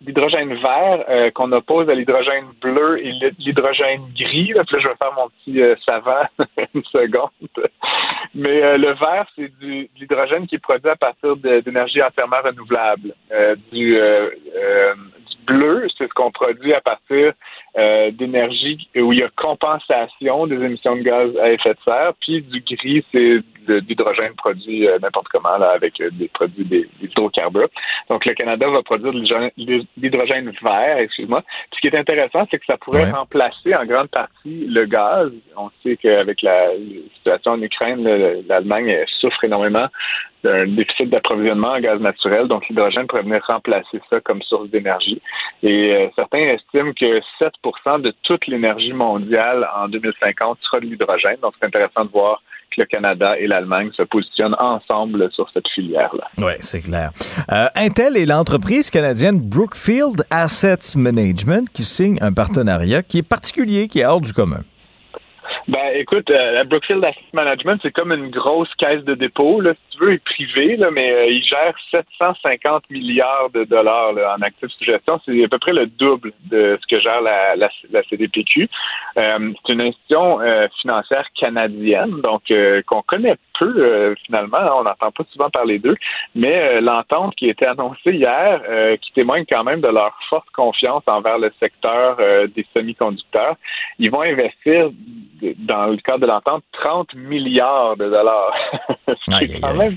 d'hydrogène 0.00 0.54
vert 0.54 1.32
qu'on 1.32 1.50
oppose 1.52 1.88
à 1.88 1.94
l'hydrogène 1.94 2.44
bleu 2.60 2.98
et 3.02 3.12
l'hydrogène 3.38 4.02
gris. 4.14 4.52
Là, 4.54 4.62
je 4.68 4.76
vais 4.76 4.94
faire 4.94 5.14
mon 5.16 5.28
petit 5.28 5.82
savant 5.86 6.24
une 6.74 6.84
seconde. 6.84 7.30
Mais 8.34 8.76
le 8.76 8.92
vert, 8.92 9.26
c'est 9.36 9.50
du, 9.58 9.84
de 9.84 9.88
l'hydrogène 10.00 10.46
qui 10.46 10.56
est 10.56 10.58
produit 10.58 10.90
à 10.90 10.96
partir 10.96 11.34
d'énergie 11.36 12.02
entièrement 12.02 12.42
renouvelable. 12.44 13.14
du, 13.72 13.98
bleu, 15.46 15.86
c'est 15.96 16.08
ce 16.08 16.14
qu'on 16.14 16.30
produit 16.30 16.72
à 16.74 16.80
partir 16.80 17.32
euh, 17.78 18.10
d'énergie 18.10 18.88
où 18.96 19.12
il 19.12 19.20
y 19.20 19.22
a 19.22 19.28
compensation 19.36 20.46
des 20.46 20.56
émissions 20.56 20.96
de 20.96 21.02
gaz 21.02 21.30
à 21.38 21.50
effet 21.52 21.74
de 21.74 21.78
serre, 21.84 22.12
puis 22.20 22.42
du 22.42 22.60
gris, 22.60 23.04
c'est 23.12 23.38
de 23.66 23.82
l'hydrogène 23.88 24.34
produit 24.34 24.88
euh, 24.88 24.98
n'importe 25.00 25.28
comment 25.28 25.56
là, 25.56 25.70
avec 25.70 26.00
euh, 26.00 26.10
des 26.12 26.28
produits 26.28 26.64
des, 26.64 26.88
hydrocarbures. 27.02 27.68
Donc 28.08 28.24
le 28.24 28.34
Canada 28.34 28.68
va 28.68 28.82
produire 28.82 29.12
de 29.12 29.84
l'hydrogène 29.96 30.52
vert, 30.62 30.98
excuse-moi. 30.98 31.42
Ce 31.74 31.80
qui 31.80 31.88
est 31.88 31.96
intéressant, 31.96 32.46
c'est 32.50 32.58
que 32.58 32.66
ça 32.66 32.76
pourrait 32.76 33.10
remplacer 33.10 33.74
en 33.74 33.84
grande 33.84 34.08
partie 34.08 34.66
le 34.66 34.86
gaz. 34.86 35.30
On 35.56 35.70
sait 35.82 35.96
qu'avec 35.96 36.42
la 36.42 36.70
situation 37.16 37.52
en 37.52 37.62
Ukraine, 37.62 38.02
l'Allemagne 38.48 39.04
souffre 39.20 39.44
énormément 39.44 39.86
d'un 40.42 40.66
déficit 40.66 41.10
d'approvisionnement 41.10 41.72
en 41.72 41.80
gaz 41.80 42.00
naturel, 42.00 42.48
donc 42.48 42.66
l'hydrogène 42.68 43.06
pourrait 43.06 43.22
venir 43.22 43.42
remplacer 43.46 44.00
ça 44.08 44.20
comme 44.20 44.42
source 44.42 44.70
d'énergie. 44.70 45.20
Et 45.62 45.92
euh, 45.94 46.08
certains 46.16 46.38
estiment 46.38 46.92
que 46.92 47.20
7% 47.40 48.02
de 48.02 48.14
toute 48.22 48.46
l'énergie 48.46 48.92
mondiale 48.92 49.68
en 49.76 49.88
2050 49.88 50.58
sera 50.62 50.80
de 50.80 50.86
l'hydrogène. 50.86 51.36
Donc 51.42 51.54
c'est 51.60 51.66
intéressant 51.66 52.04
de 52.04 52.10
voir 52.10 52.42
que 52.70 52.80
le 52.80 52.86
Canada 52.86 53.36
et 53.38 53.46
l'Allemagne 53.46 53.90
se 53.96 54.02
positionnent 54.02 54.56
ensemble 54.58 55.30
sur 55.32 55.50
cette 55.52 55.68
filière-là. 55.74 56.28
Oui, 56.38 56.52
c'est 56.60 56.82
clair. 56.82 57.10
Euh, 57.52 57.66
Intel 57.74 58.16
et 58.16 58.26
l'entreprise 58.26 58.90
canadienne 58.90 59.40
Brookfield 59.40 60.24
Assets 60.30 60.96
Management 60.96 61.68
qui 61.74 61.82
signent 61.82 62.18
un 62.20 62.32
partenariat 62.32 63.02
qui 63.02 63.18
est 63.18 63.28
particulier, 63.28 63.88
qui 63.88 64.00
est 64.00 64.06
hors 64.06 64.20
du 64.20 64.32
commun. 64.32 64.60
Ben, 65.70 65.92
écoute, 65.94 66.28
euh, 66.30 66.50
la 66.50 66.64
Brookfield 66.64 67.04
Asset 67.04 67.20
Management, 67.32 67.78
c'est 67.80 67.92
comme 67.92 68.10
une 68.10 68.30
grosse 68.30 68.74
caisse 68.74 69.04
de 69.04 69.14
dépôt, 69.14 69.60
là, 69.60 69.72
si 69.74 69.96
tu 69.96 70.04
veux, 70.04 70.14
est 70.14 70.24
privé, 70.24 70.76
là, 70.76 70.90
mais 70.90 71.12
euh, 71.12 71.26
il 71.26 71.44
gère 71.44 71.74
750 71.92 72.90
milliards 72.90 73.50
de 73.54 73.62
dollars 73.62 74.14
en 74.36 74.42
actifs 74.42 74.68
sous 74.68 74.84
gestion. 74.84 75.20
C'est 75.24 75.44
à 75.44 75.46
peu 75.46 75.60
près 75.60 75.72
le 75.72 75.86
double 75.86 76.32
de 76.50 76.76
ce 76.82 76.86
que 76.88 77.00
gère 77.00 77.20
la, 77.20 77.54
la, 77.54 77.70
la 77.92 78.02
CDPQ. 78.02 78.68
Euh, 79.16 79.52
c'est 79.64 79.72
une 79.72 79.82
institution 79.82 80.40
financière 80.80 81.26
canadienne, 81.38 82.20
donc 82.20 82.52
qu'on 82.86 83.02
connaît 83.02 83.36
peu 83.56 84.14
finalement. 84.26 84.58
On 84.80 84.82
n'entend 84.82 85.12
pas 85.12 85.24
souvent 85.30 85.50
parler 85.50 85.78
d'eux, 85.78 85.96
mais 86.34 86.80
l'entente 86.80 87.36
qui 87.36 87.46
a 87.46 87.50
été 87.50 87.66
annoncée 87.66 88.12
hier, 88.12 88.60
qui 89.00 89.12
témoigne 89.12 89.44
quand 89.48 89.62
même 89.64 89.80
de 89.80 89.88
leur 89.88 90.18
forte 90.28 90.48
confiance 90.50 91.02
envers 91.06 91.38
le 91.38 91.52
secteur 91.60 92.16
des 92.16 92.66
semi-conducteurs, 92.74 93.56
ils 93.98 94.10
vont 94.10 94.22
investir 94.22 94.90
dans 95.66 95.86
le 95.86 95.96
cadre 95.98 96.20
de 96.20 96.26
l'entente, 96.26 96.64
30 96.72 97.14
milliards 97.14 97.96
de 97.96 98.08
dollars. 98.08 98.54
c'est 99.28 99.60
quand 99.60 99.74
même 99.76 99.96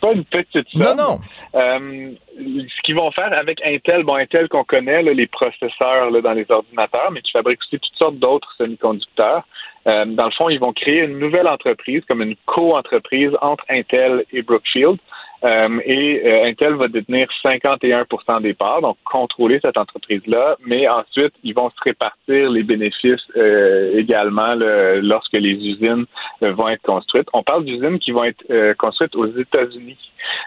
pas 0.00 0.12
une 0.12 0.24
petite 0.24 0.68
somme. 0.70 0.82
Non, 0.82 0.94
non. 0.94 1.18
Euh, 1.54 2.12
ce 2.36 2.82
qu'ils 2.82 2.94
vont 2.94 3.10
faire 3.10 3.32
avec 3.32 3.60
Intel, 3.64 4.02
bon, 4.04 4.14
Intel 4.14 4.48
qu'on 4.48 4.64
connaît, 4.64 5.02
les 5.02 5.26
processeurs 5.26 6.10
dans 6.22 6.32
les 6.32 6.46
ordinateurs, 6.48 7.10
mais 7.12 7.20
qui 7.22 7.32
fabriquent 7.32 7.60
aussi 7.60 7.78
toutes 7.78 7.96
sortes 7.96 8.16
d'autres 8.16 8.52
semi-conducteurs. 8.58 9.44
Euh, 9.86 10.04
dans 10.04 10.26
le 10.26 10.30
fond, 10.32 10.48
ils 10.48 10.60
vont 10.60 10.72
créer 10.72 11.04
une 11.04 11.18
nouvelle 11.18 11.48
entreprise, 11.48 12.02
comme 12.06 12.22
une 12.22 12.36
co-entreprise 12.46 13.32
entre 13.40 13.64
Intel 13.68 14.24
et 14.32 14.42
Brookfield. 14.42 14.98
Euh, 15.42 15.80
et 15.84 16.22
euh, 16.24 16.44
Intel 16.44 16.74
va 16.74 16.88
détenir 16.88 17.28
51% 17.42 18.42
des 18.42 18.52
parts, 18.52 18.82
donc 18.82 18.98
contrôler 19.04 19.58
cette 19.62 19.78
entreprise-là, 19.78 20.56
mais 20.66 20.86
ensuite, 20.88 21.32
ils 21.42 21.54
vont 21.54 21.70
se 21.70 21.82
répartir 21.82 22.50
les 22.50 22.62
bénéfices 22.62 23.20
euh, 23.36 23.96
également 23.96 24.54
lorsque 24.54 25.32
les 25.32 25.54
usines 25.54 26.04
vont 26.42 26.68
être 26.68 26.82
construites. 26.82 27.28
On 27.32 27.42
parle 27.42 27.64
d'usines 27.64 27.98
qui 27.98 28.12
vont 28.12 28.24
être 28.24 28.74
construites 28.74 29.14
aux 29.16 29.26
États-Unis, 29.26 29.98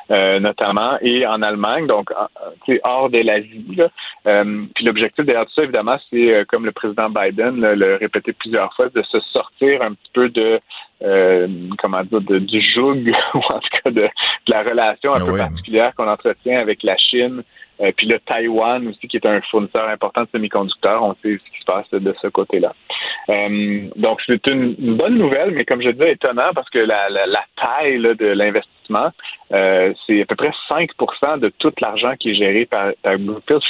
notamment, 0.10 0.98
et 1.02 1.26
en 1.26 1.41
Allemagne, 1.41 1.88
donc 1.88 2.11
c'est 2.65 2.80
hors 2.84 3.10
de 3.10 3.20
l'Asie. 3.20 3.65
puis 4.76 4.86
l'objectif 4.86 5.26
derrière 5.26 5.45
tout 5.45 5.53
ça, 5.53 5.64
évidemment, 5.64 5.98
c'est, 6.10 6.45
comme 6.48 6.65
le 6.65 6.72
président 6.72 7.10
Biden 7.10 7.60
l'a 7.61 7.98
répété 7.98 8.34
plusieurs 8.34 8.74
fois, 8.76 8.90
de 8.90 9.02
se 9.03 9.20
sortir 9.20 9.82
un 9.82 9.94
petit 9.94 10.11
peu 10.14 10.30
de 10.30 10.60
euh, 11.02 11.48
comment 11.80 12.03
dire, 12.03 12.22
du 12.22 12.61
joug, 12.61 13.11
ou 13.34 13.38
en 13.38 13.60
tout 13.60 13.70
cas 13.84 13.91
de, 13.91 14.07
la 14.48 14.64
relation 14.64 15.14
un 15.14 15.22
ah 15.22 15.26
peu 15.26 15.38
particulière 15.38 15.94
qu'on 15.95 16.07
entretient 16.07 16.60
avec 16.60 16.84
la 16.84 16.98
Chine, 16.98 17.44
euh, 17.82 17.91
puis 17.95 18.07
le 18.07 18.20
Taïwan 18.20 18.88
aussi, 18.88 19.07
qui 19.07 19.18
est 19.18 19.26
un 19.26 19.41
fournisseur 19.49 19.88
important 19.90 20.22
de 20.22 20.28
semi-conducteurs. 20.32 21.03
On 21.03 21.14
sait 21.15 21.38
ce 21.38 21.52
qui 21.52 21.60
se 21.60 21.65
passe 21.65 21.90
de 21.91 22.15
ce 22.22 22.28
côté-là. 22.28 22.74
Euh, 23.30 23.88
donc, 23.95 24.22
c'est 24.26 24.45
une, 24.48 24.76
bonne 24.95 25.18
nouvelle, 25.18 25.52
mais 25.52 25.65
comme 25.65 25.82
je 25.82 25.90
disais, 25.90 26.14
étonnant 26.14 26.52
parce 26.53 26.70
que 26.70 26.80
la, 26.80 27.10
la, 27.10 27.44
taille 27.56 27.99
de 27.99 28.28
l'investissement, 28.28 28.70
euh, 28.91 29.93
c'est 30.05 30.22
à 30.22 30.26
peu 30.26 30.35
près 30.35 30.51
5% 30.69 31.39
de 31.39 31.49
tout 31.57 31.73
l'argent 31.81 32.14
qui 32.19 32.31
est 32.31 32.35
géré 32.35 32.65
par, 32.65 32.91
par 33.01 33.15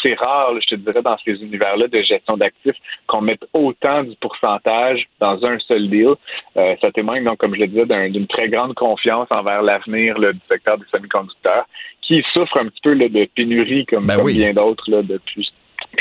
C'est 0.01 0.13
rare, 0.15 0.53
je 0.61 0.67
te 0.67 0.75
dirais, 0.75 1.01
dans 1.01 1.17
ces 1.23 1.33
univers-là 1.33 1.87
de 1.87 2.01
gestion 2.01 2.37
d'actifs 2.37 2.75
qu'on 3.07 3.21
mette 3.21 3.45
autant 3.53 4.03
du 4.03 4.15
pourcentage 4.17 5.07
dans 5.19 5.43
un 5.45 5.59
seul 5.59 5.89
deal. 5.89 6.13
ça 6.55 6.91
témoigne, 6.91 7.23
donc, 7.23 7.37
comme 7.37 7.55
je 7.55 7.61
le 7.61 7.67
disais, 7.67 8.09
d'une 8.09 8.27
très 8.27 8.49
grande 8.49 8.73
confiance 8.75 9.27
envers 9.29 9.61
l'avenir 9.61 10.19
du 10.19 10.39
secteur 10.49 10.77
des 10.77 10.85
semi-conducteurs 10.91 11.65
qui 12.01 12.23
souffre 12.33 12.57
un 12.57 12.65
petit 12.65 12.81
peu 12.83 12.95
de 12.95 13.25
pénurie 13.35 13.85
comme, 13.85 14.05
ben 14.05 14.23
bien 14.23 14.53
d'autres 14.53 14.89
depuis 14.89 15.51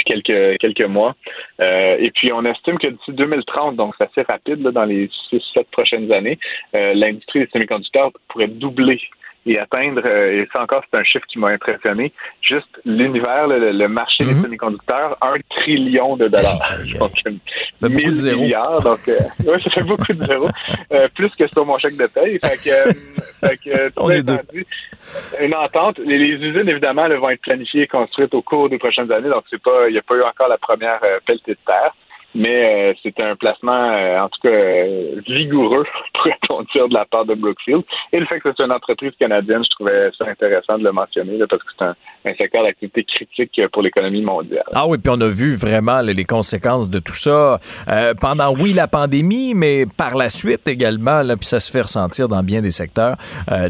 quelques 0.05 0.59
quelques 0.59 0.83
mois. 0.83 1.15
Euh, 1.61 1.97
et 1.99 2.11
puis 2.11 2.33
on 2.33 2.45
estime 2.45 2.79
que 2.79 2.89
d'ici 2.89 3.13
2030, 3.13 3.77
donc 3.77 3.95
c'est 3.99 4.05
assez 4.05 4.23
rapide 4.23 4.63
dans 4.63 4.85
les 4.85 5.09
6-7 5.33 5.65
prochaines 5.71 6.11
années, 6.13 6.39
euh, 6.75 6.95
l'industrie 6.95 7.41
des 7.41 7.49
semi-conducteurs 7.53 8.11
pourrait 8.29 8.49
doubler 8.49 9.01
et 9.45 9.59
atteindre, 9.59 10.03
euh, 10.05 10.43
et 10.43 10.49
ça 10.53 10.63
encore, 10.63 10.83
c'est 10.91 10.99
un 10.99 11.05
chiffre 11.05 11.27
qui 11.27 11.39
m'a 11.39 11.49
impressionné, 11.49 12.13
juste 12.41 12.81
l'univers, 12.85 13.49
le, 13.49 13.87
marché 13.89 14.25
des 14.25 14.35
mhm. 14.35 14.43
semi-conducteurs, 14.43 15.17
un 15.21 15.35
trillion 15.51 16.17
de 16.17 16.29
dollars. 16.29 16.59
donc, 16.99 17.11
ça 17.79 17.89
fait 17.89 17.95
beaucoup 17.95 18.11
de 18.11 18.17
zéros. 18.17 18.43
Milliards, 18.43 18.83
donc, 18.83 19.01
ouais, 19.07 19.61
ça 19.61 19.71
fait 19.71 19.83
beaucoup 19.83 20.13
de 20.13 20.25
zéros. 20.25 20.49
plus 21.15 21.31
que 21.31 21.47
sur 21.49 21.67
mon 21.67 21.79
chèque 21.79 21.97
de 21.97 22.07
paye. 22.07 22.39
Fait 22.39 22.57
que, 22.57 23.47
fait 23.47 23.57
que 23.57 23.93
On 23.97 24.11
est 24.11 24.23
deux. 24.23 24.39
une 25.41 25.55
entente. 25.55 25.99
Les, 25.99 26.17
usines, 26.17 26.69
évidemment, 26.69 27.07
elles 27.07 27.17
vont 27.17 27.31
être 27.31 27.43
planifiées 27.43 27.83
et 27.83 27.87
construites 27.89 28.35
au 28.35 28.43
cours 28.43 28.69
des 28.69 28.79
prochaines 28.79 29.11
années, 29.11 29.29
donc 29.29 29.45
c'est 29.51 29.63
pas, 29.63 29.89
il 29.89 29.93
n'y 29.93 29.99
a 29.99 30.03
pas 30.03 30.15
eu 30.15 30.23
encore 30.23 30.49
la 30.49 30.59
première 30.59 31.01
pelletée 31.27 31.53
de 31.53 31.59
terre 31.67 31.93
mais 32.35 32.91
euh, 32.91 32.95
c'est 33.03 33.19
un 33.21 33.37
placement, 33.37 33.73
euh, 33.73 34.21
en 34.21 34.29
tout 34.29 34.41
cas, 34.43 34.49
euh, 34.49 35.21
vigoureux, 35.27 35.85
pourrait-on 36.15 36.63
dire, 36.75 36.89
de 36.89 36.95
la 36.95 37.05
part 37.05 37.25
de 37.25 37.35
Brookfield. 37.35 37.83
Et 38.13 38.21
le 38.21 38.27
fait 38.27 38.41
que 38.41 38.51
c'est 38.57 38.65
une 38.65 38.73
entreprise 38.73 39.13
canadienne, 39.19 39.63
je 39.65 39.71
trouvais 39.71 40.11
ça 40.17 40.27
intéressant 40.27 40.79
de 40.79 40.85
le 40.85 40.93
mentionner, 40.93 41.39
parce 41.49 41.63
que 41.63 41.69
c'est 41.79 41.85
un, 41.85 41.95
secteur 42.39 42.63
d'activité 42.63 43.05
critique 43.05 43.61
pour 43.73 43.83
l'économie 43.83 44.23
mondiale. 44.23 44.65
Ah 44.75 44.87
oui, 44.87 44.99
puis 44.99 45.13
on 45.15 45.21
a 45.21 45.29
vu 45.29 45.57
vraiment 45.57 46.01
les 46.01 46.25
conséquences 46.25 46.89
de 46.89 47.01
tout 47.01 47.15
ça 47.15 47.59
pendant, 48.21 48.55
oui, 48.55 48.73
la 48.73 48.87
pandémie, 48.87 49.55
mais 49.55 49.87
par 49.87 50.15
la 50.15 50.29
suite 50.29 50.69
également, 50.69 51.23
là, 51.23 51.37
puis 51.37 51.47
ça 51.47 51.59
se 51.59 51.71
fait 51.71 51.83
ressentir 51.83 52.29
dans 52.29 52.43
bien 52.43 52.63
des 52.63 52.71
secteurs, 52.71 53.17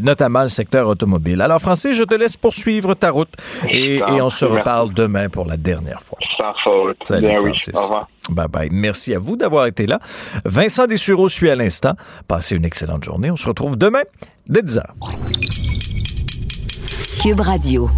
notamment 0.03 0.43
le 0.43 0.49
secteur 0.49 0.87
automobile. 0.87 1.41
Alors, 1.41 1.59
Francis, 1.59 1.97
je 1.97 2.03
te 2.03 2.13
laisse 2.13 2.37
poursuivre 2.37 2.93
ta 2.93 3.09
route 3.09 3.33
et, 3.69 3.95
et 3.97 4.21
on 4.21 4.29
se 4.29 4.45
reparle 4.45 4.93
demain 4.93 5.29
pour 5.29 5.45
la 5.45 5.57
dernière 5.57 6.01
fois. 6.01 6.19
Sans 6.37 6.53
faute. 6.63 6.97
Salut, 7.01 7.33
Francis. 7.33 7.75
Au 7.75 7.81
revoir. 7.81 8.07
Bye 8.29 8.47
bye. 8.47 8.69
Merci 8.71 9.13
à 9.13 9.19
vous 9.19 9.35
d'avoir 9.35 9.65
été 9.65 9.85
là. 9.85 9.99
Vincent 10.45 10.87
Dessureau 10.87 11.29
suit 11.29 11.49
à 11.49 11.55
l'instant. 11.55 11.93
Passez 12.27 12.55
une 12.55 12.65
excellente 12.65 13.03
journée. 13.03 13.31
On 13.31 13.35
se 13.35 13.47
retrouve 13.47 13.77
demain 13.77 14.03
dès 14.47 14.61
10h. 14.61 14.83
Cube 17.21 17.39
Radio. 17.39 17.89